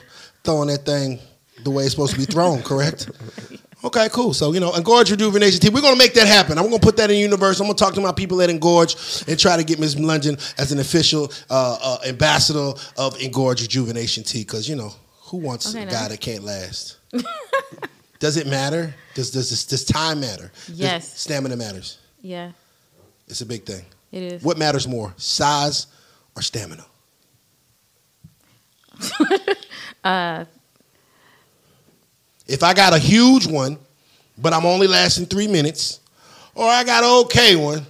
throwing 0.43 0.67
that 0.69 0.85
thing 0.85 1.19
the 1.63 1.71
way 1.71 1.83
it's 1.83 1.91
supposed 1.93 2.13
to 2.13 2.19
be 2.19 2.25
thrown, 2.25 2.61
correct? 2.61 3.09
Okay, 3.85 4.07
cool. 4.13 4.33
So, 4.33 4.53
you 4.53 4.59
know, 4.59 4.71
Engorge 4.71 5.11
Rejuvenation 5.11 5.59
Tea, 5.59 5.69
we're 5.69 5.81
going 5.81 5.93
to 5.93 5.97
make 5.99 6.13
that 6.13 6.27
happen. 6.27 6.57
I'm 6.57 6.65
going 6.67 6.79
to 6.79 6.85
put 6.85 6.95
that 6.97 7.09
in 7.09 7.15
the 7.15 7.21
universe. 7.21 7.59
I'm 7.59 7.65
going 7.67 7.75
to 7.75 7.83
talk 7.83 7.93
to 7.95 8.01
my 8.01 8.13
people 8.13 8.41
at 8.41 8.49
Engorge 8.49 9.27
and 9.27 9.37
try 9.37 9.57
to 9.57 9.63
get 9.63 9.77
Ms. 9.79 9.99
London 9.99 10.37
as 10.57 10.71
an 10.71 10.79
official 10.79 11.31
uh, 11.49 11.77
uh, 11.81 11.97
ambassador 12.07 12.59
of 12.97 13.17
Engorge 13.19 13.61
Rejuvenation 13.61 14.23
Tea 14.23 14.39
because, 14.43 14.67
you 14.69 14.75
know, 14.77 14.93
who 15.23 15.37
wants 15.37 15.69
Okay, 15.75 15.83
a 15.83 15.89
guy 15.91 16.07
that 16.07 16.21
can't 16.21 16.43
last? 16.43 16.97
does 18.19 18.37
it 18.37 18.47
matter? 18.47 18.93
Does, 19.15 19.31
does, 19.31 19.49
does, 19.49 19.65
does 19.65 19.83
time 19.85 20.19
matter? 20.21 20.51
Does 20.67 20.79
Yes. 20.79 21.19
stamina 21.19 21.55
matters. 21.57 21.97
yeah, 22.21 22.51
It's 23.27 23.41
a 23.41 23.45
big 23.45 23.65
thing. 23.65 23.85
it 24.13 24.23
is. 24.23 24.43
What 24.43 24.57
matters 24.57 24.87
more, 24.87 25.13
size 25.17 25.87
or 26.37 26.41
stamina? 26.41 26.85
Uh, 30.03 30.45
If 32.47 32.61
I 32.63 32.73
got 32.73 32.93
a 32.93 32.97
huge 32.99 33.47
one, 33.47 33.77
but 34.37 34.53
I'm 34.53 34.65
only 34.65 34.87
lasting 34.87 35.27
three 35.27 35.47
minutes, 35.47 35.99
or 36.55 36.67
I 36.67 36.83
got 36.83 37.03
an 37.03 37.25
okay 37.25 37.55
one, 37.55 37.85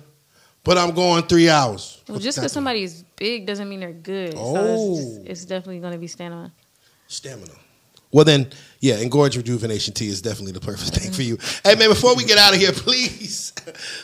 but 0.64 0.78
I'm 0.78 0.94
going 0.94 1.24
three 1.24 1.50
hours. 1.50 2.02
well, 2.08 2.20
just 2.20 2.38
because 2.38 2.52
somebody's 2.52 3.04
big 3.16 3.46
doesn't 3.48 3.68
mean 3.68 3.80
they're 3.80 3.92
good. 3.92 4.34
So 4.34 4.40
Oh. 4.40 4.94
it's, 4.96 5.06
just, 5.16 5.28
it's 5.28 5.46
definitely 5.46 5.80
going 5.80 5.94
to 5.94 6.00
be 6.00 6.08
stamina. 6.08 6.52
stamina. 7.08 7.52
Well 8.12 8.26
then, 8.26 8.48
yeah, 8.80 8.98
engorge 9.02 9.36
rejuvenation 9.38 9.94
tea 9.96 10.08
is 10.08 10.22
definitely 10.22 10.52
the 10.52 10.60
perfect 10.60 10.94
thing 10.96 11.12
for 11.12 11.24
you. 11.24 11.38
Hey 11.64 11.74
man, 11.76 11.90
before 11.90 12.16
we 12.16 12.24
get 12.24 12.38
out 12.38 12.54
of 12.54 12.60
here, 12.60 12.72
please, 12.76 13.52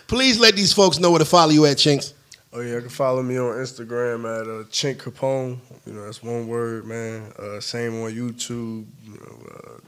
please 0.07 0.40
let 0.40 0.56
these 0.56 0.73
folks 0.73 0.98
know 0.98 1.11
where 1.11 1.19
to 1.19 1.26
follow 1.26 1.52
you 1.52 1.65
at, 1.68 1.77
Chinks. 1.77 2.15
Oh 2.51 2.61
yeah, 2.61 2.76
you 2.76 2.81
can 2.81 2.89
follow 2.89 3.21
me 3.21 3.38
on 3.38 3.55
Instagram 3.57 4.21
at 4.21 4.47
uh, 4.47 4.63
Chink 4.69 4.95
Capone. 4.95 5.59
You 5.85 5.93
know 5.93 6.05
that's 6.05 6.23
one 6.23 6.47
word, 6.47 6.85
man. 6.85 7.31
Uh, 7.38 7.59
same 7.59 8.01
on 8.01 8.11
YouTube. 8.11 8.85
You 9.03 9.11
know, 9.11 9.47
uh, 9.53 9.80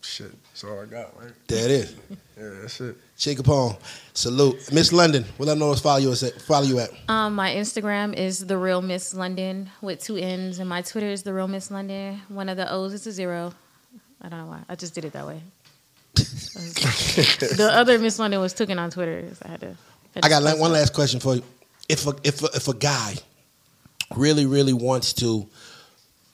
shit, 0.00 0.32
that's 0.48 0.64
all 0.64 0.80
I 0.80 0.86
got, 0.86 1.16
right? 1.16 1.32
There 1.46 1.64
it 1.66 1.70
is. 1.70 1.96
Yeah, 2.36 2.50
that's 2.60 2.80
it. 2.80 2.96
Chink 3.16 3.36
Capone. 3.36 3.78
Salute. 4.14 4.72
Miss 4.72 4.92
London, 4.92 5.24
what 5.36 5.48
I 5.48 5.54
know 5.54 5.66
where 5.66 5.76
to 5.76 5.80
follow 5.80 5.98
you 5.98 6.10
at 6.10 6.42
follow 6.42 6.64
you 6.64 6.80
at. 6.80 6.90
Um, 7.08 7.36
my 7.36 7.54
Instagram 7.54 8.14
is 8.14 8.44
the 8.44 8.58
real 8.58 8.82
Miss 8.82 9.14
London 9.14 9.70
with 9.80 10.02
two 10.02 10.16
N's, 10.16 10.58
and 10.58 10.68
my 10.68 10.82
Twitter 10.82 11.06
is 11.06 11.22
the 11.22 11.32
real 11.32 11.46
Miss 11.46 11.70
London. 11.70 12.20
One 12.28 12.48
of 12.48 12.56
the 12.56 12.70
O's 12.72 12.94
is 12.94 13.06
a 13.06 13.12
zero. 13.12 13.52
I 14.20 14.28
don't 14.28 14.40
know 14.40 14.46
why. 14.46 14.62
I 14.68 14.74
just 14.74 14.92
did 14.92 15.04
it 15.04 15.12
that 15.12 15.26
way. 15.26 15.40
the 16.14 17.70
other 17.72 17.96
Miss 18.00 18.18
London 18.18 18.40
was 18.40 18.54
taken 18.54 18.76
on 18.76 18.90
Twitter. 18.90 19.24
So 19.34 19.42
I 19.46 19.48
had 19.50 19.60
to. 19.60 19.76
I 20.20 20.28
got 20.28 20.58
one 20.58 20.72
last 20.72 20.92
question 20.92 21.20
for 21.20 21.36
you. 21.36 21.44
If 21.90 22.06
a, 22.06 22.14
if 22.24 22.42
a, 22.42 22.48
if 22.54 22.68
a 22.68 22.74
guy 22.74 23.14
really 24.14 24.46
really 24.46 24.72
wants 24.72 25.12
to 25.14 25.48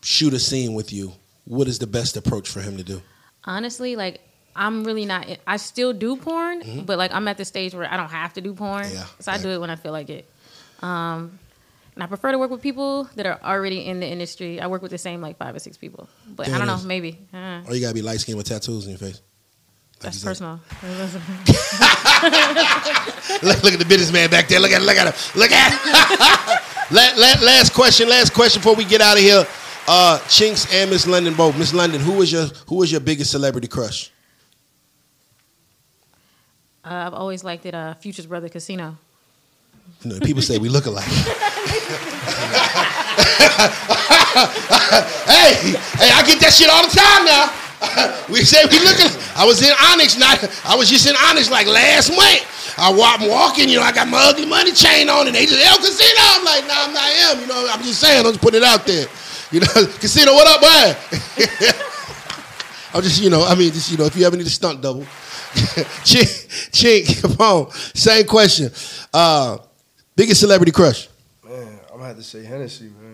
shoot 0.03 0.33
a 0.35 0.39
scene 0.39 0.75
with 0.75 0.93
you, 0.93 1.13
what 1.45 1.69
is 1.69 1.79
the 1.79 1.87
best 1.87 2.17
approach 2.17 2.49
for 2.49 2.61
him 2.61 2.77
to 2.77 2.83
do? 2.83 3.03
Honestly, 3.45 3.97
like 3.97 4.21
I'm 4.55 4.85
really 4.85 5.05
not. 5.05 5.27
I 5.47 5.57
still 5.59 5.93
do 5.93 6.17
porn, 6.17 6.85
but 6.85 6.99
like 6.99 7.13
I'm 7.13 7.29
at 7.29 7.37
the 7.37 7.45
stage 7.45 7.75
where 7.75 7.93
I 7.93 7.97
don't 7.97 8.11
have 8.11 8.35
to 8.35 8.41
do 8.41 8.55
porn. 8.55 8.85
Mm-hmm. 8.85 8.95
Yeah, 8.95 9.05
so 9.21 9.33
I 9.33 9.37
yeah. 9.37 9.43
do 9.43 9.49
it 9.51 9.61
when 9.61 9.71
I 9.71 9.77
feel 9.77 9.93
like 9.93 10.09
it. 10.11 10.29
Um, 10.81 11.39
and 11.95 12.03
I 12.03 12.07
prefer 12.07 12.33
to 12.33 12.39
work 12.39 12.51
with 12.51 12.61
people 12.61 13.05
that 13.17 13.25
are 13.25 13.41
already 13.43 13.87
in 13.87 14.01
the 14.01 14.07
industry. 14.07 14.61
I 14.61 14.67
work 14.67 14.83
with 14.83 14.91
the 14.91 14.99
same 14.99 15.23
like 15.23 15.39
five 15.39 15.55
or 15.55 15.59
six 15.59 15.79
people, 15.79 16.09
but 16.29 16.47
There 16.47 16.55
I 16.55 16.59
don't 16.59 16.67
know, 16.67 16.79
maybe. 16.87 17.19
Uh, 17.33 17.63
Or 17.67 17.75
you 17.75 17.81
gotta 17.81 17.95
be 17.95 18.03
light 18.03 18.21
skinned 18.21 18.37
with 18.37 18.47
tattoos 18.49 18.85
in 18.85 18.91
your 18.91 18.99
face. 18.99 19.21
That's 20.01 20.23
personal. 20.23 20.61
Look, 23.43 23.63
look 23.63 23.73
at 23.73 23.79
the 23.79 23.85
businessman 23.89 24.31
back 24.31 24.49
there. 24.49 24.61
Look 24.61 24.71
at 24.71 24.81
him. 24.81 24.87
look 24.87 24.97
at 24.97 25.07
him. 25.15 25.41
Look 25.41 25.51
at 25.53 25.73
him. 25.73 26.73
La- 26.97 27.13
la- 27.17 27.45
last 27.45 27.75
question. 27.75 28.09
Last 28.09 28.33
question 28.33 28.61
before 28.61 28.77
we 28.77 28.85
get 28.85 29.01
out 29.01 29.17
of 29.17 29.23
here. 29.23 29.45
Uh, 29.89 30.19
Chinks 30.29 30.73
and 30.73 30.91
Miss 30.91 31.07
London 31.07 31.35
both. 31.35 31.59
Miss 31.59 31.75
London, 31.75 32.01
who 32.01 32.23
is 32.23 32.31
your 32.31 32.47
who 32.69 32.83
is 32.83 32.93
your 32.93 33.01
biggest 33.01 33.31
celebrity 33.33 33.67
crush? 33.69 34.11
Uh, 36.85 36.89
I've 37.07 37.15
always 37.15 37.43
liked 37.43 37.67
it. 37.67 37.75
Uh, 37.75 37.95
Future's 37.95 38.27
brother, 38.27 38.49
Casino. 38.49 38.97
You 40.03 40.13
know, 40.13 40.21
people 40.21 40.43
say 40.43 40.59
we 40.59 40.69
look 40.69 40.87
alike. 40.87 41.05
hey, 41.07 41.19
hey, 45.99 46.11
I 46.15 46.23
get 46.27 46.39
that 46.41 46.53
shit 46.57 46.71
all 46.71 46.83
the 46.87 46.95
time 46.95 47.25
now. 47.25 47.66
we 48.33 48.41
say 48.41 48.65
we 48.67 48.79
looking. 48.81 49.13
I 49.37 49.45
was 49.45 49.61
in 49.63 49.73
Onyx, 49.93 50.19
not. 50.19 50.41
I 50.65 50.77
was 50.77 50.89
just 50.89 51.07
in 51.09 51.15
Onyx 51.29 51.51
like 51.51 51.67
last 51.67 52.11
month. 52.11 52.57
I 52.79 52.93
walk, 52.93 53.21
I'm 53.21 53.29
walking, 53.29 53.69
you 53.69 53.77
know, 53.77 53.83
I 53.83 53.93
got 53.93 54.09
my 54.09 54.21
ugly 54.21 54.45
money 54.45 54.73
chain 54.73 55.09
on, 55.09 55.27
and 55.27 55.35
they 55.35 55.47
just 55.47 55.65
El 55.65 55.79
Casino. 55.79 56.21
I'm 56.21 56.45
like, 56.45 56.67
nah, 56.67 56.85
I'm 56.85 56.93
not 56.93 57.09
him. 57.09 57.41
You 57.41 57.47
know, 57.47 57.69
I'm 57.71 57.83
just 57.83 58.01
saying. 58.01 58.25
I'm 58.25 58.33
just 58.33 58.41
putting 58.41 58.61
it 58.61 58.65
out 58.65 58.85
there. 58.87 59.07
You 59.51 59.61
know, 59.61 59.67
Casino, 60.01 60.33
what 60.33 60.47
up, 60.47 60.61
boy? 60.61 60.87
I'm 62.95 63.03
just, 63.03 63.23
you 63.23 63.31
know, 63.31 63.45
I 63.45 63.55
mean, 63.55 63.73
just 63.73 63.91
you 63.91 63.99
know, 63.99 64.05
if 64.05 64.17
you 64.17 64.27
ever 64.27 64.37
need 64.37 64.47
a 64.47 64.51
stunt 64.51 64.81
double, 64.81 65.03
Chink, 66.05 66.71
Chink, 66.71 67.23
come 67.23 67.37
on. 67.41 67.71
Same 67.71 68.27
question. 68.27 68.71
Uh, 69.13 69.59
biggest 70.15 70.41
celebrity 70.41 70.73
crush. 70.73 71.09
Man, 71.45 71.81
I'm 71.91 71.97
gonna 71.97 72.09
have 72.09 72.17
to 72.17 72.23
say 72.23 72.43
Hennessy, 72.45 72.85
man. 72.85 73.06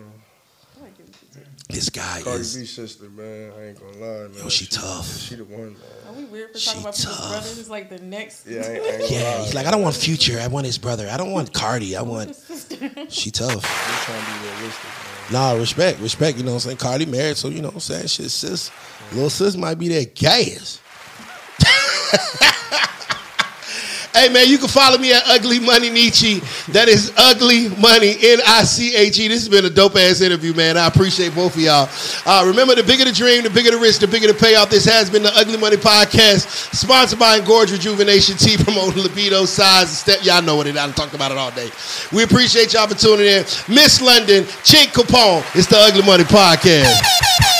This 1.73 1.89
guy 1.89 2.21
Cardi 2.23 2.39
is. 2.41 2.55
B 2.55 2.65
sister, 2.65 3.05
man. 3.09 3.51
I 3.57 3.65
ain't 3.69 3.79
gonna 3.79 3.97
lie, 3.97 4.27
man. 4.27 4.33
Yo, 4.37 4.49
she 4.49 4.65
tough. 4.67 5.07
She 5.17 5.35
the 5.35 5.43
one, 5.43 5.73
man. 5.73 5.77
Are 6.07 6.13
we 6.13 6.25
weird 6.25 6.51
for 6.51 6.59
She 6.59 6.67
talking 6.67 6.81
about 6.83 6.95
people's 6.95 7.17
tough. 7.17 7.29
brothers? 7.31 7.57
It's 7.59 7.69
like 7.69 7.89
the 7.89 7.99
next. 7.99 8.45
Yeah, 8.45 8.61
I 8.61 8.63
ain't, 8.63 8.67
I 8.67 8.71
ain't 8.75 8.85
gonna 8.99 9.13
Yeah, 9.13 9.35
lie. 9.37 9.43
he's 9.43 9.53
like, 9.55 9.65
I 9.65 9.71
don't 9.71 9.81
want 9.81 9.95
Future. 9.95 10.39
I 10.39 10.47
want 10.47 10.65
his 10.67 10.77
brother. 10.77 11.09
I 11.11 11.17
don't 11.17 11.31
want 11.31 11.51
Cardi. 11.53 11.95
I 11.95 12.01
want. 12.03 12.29
She 13.09 13.31
tough. 13.31 13.55
I'm 13.55 14.03
trying 14.05 14.21
to 14.25 14.31
be 14.31 14.49
realistic, 14.57 14.83
man. 15.31 15.33
Nah, 15.33 15.51
respect, 15.53 15.99
respect. 15.99 16.37
You 16.37 16.43
know 16.43 16.51
what 16.51 16.55
I'm 16.55 16.59
saying? 16.61 16.77
Cardi 16.77 17.05
married, 17.05 17.37
so 17.37 17.47
you 17.47 17.61
know 17.61 17.69
what 17.69 17.75
I'm 17.75 17.79
saying? 17.81 18.07
Shit, 18.07 18.29
sis. 18.29 18.71
Little 19.13 19.29
sis 19.29 19.55
might 19.55 19.75
be 19.79 19.87
that 19.89 20.13
gas. 20.15 20.79
hey 24.13 24.29
man, 24.29 24.47
you 24.47 24.57
can 24.57 24.67
follow 24.67 24.97
me 24.97 25.13
at 25.13 25.23
Ugly 25.27 25.59
Money 25.59 25.89
Niche. 25.89 26.41
That 26.69 26.87
is 26.87 27.11
Ugly 27.17 27.69
Money 27.77 28.15
N 28.21 28.39
I 28.45 28.63
C 28.63 28.95
H 28.95 29.19
E. 29.19 29.27
This 29.27 29.41
has 29.41 29.49
been 29.49 29.65
a 29.65 29.69
dope 29.69 29.95
ass 29.95 30.21
interview, 30.21 30.53
man. 30.53 30.77
I 30.77 30.87
appreciate 30.87 31.35
both 31.35 31.55
of 31.55 31.61
y'all. 31.61 31.89
Uh, 32.25 32.45
remember, 32.45 32.75
the 32.75 32.83
bigger 32.83 33.05
the 33.05 33.11
dream, 33.11 33.43
the 33.43 33.49
bigger 33.49 33.71
the 33.71 33.77
risk, 33.77 34.01
the 34.01 34.07
bigger 34.07 34.27
the 34.27 34.33
payoff. 34.33 34.69
This 34.69 34.85
has 34.85 35.09
been 35.09 35.23
the 35.23 35.33
Ugly 35.33 35.57
Money 35.57 35.77
Podcast, 35.77 36.73
sponsored 36.73 37.19
by 37.19 37.39
Engorge 37.39 37.71
Rejuvenation 37.71 38.37
Tea, 38.37 38.57
promoting 38.63 39.03
libido, 39.03 39.45
size, 39.45 39.89
and 39.89 39.89
step. 39.89 40.19
Y'all 40.23 40.41
know 40.41 40.55
what 40.55 40.67
it. 40.67 40.77
I 40.77 40.89
talked 40.91 41.13
about 41.13 41.31
it 41.31 41.37
all 41.37 41.51
day. 41.51 41.69
We 42.11 42.23
appreciate 42.23 42.73
y'all 42.73 42.87
for 42.87 42.95
tuning 42.95 43.27
in. 43.27 43.43
Miss 43.67 44.01
London, 44.01 44.43
Chink 44.63 44.93
Capone. 44.93 45.43
It's 45.55 45.67
the 45.67 45.77
Ugly 45.77 46.03
Money 46.03 46.23
Podcast. 46.23 47.52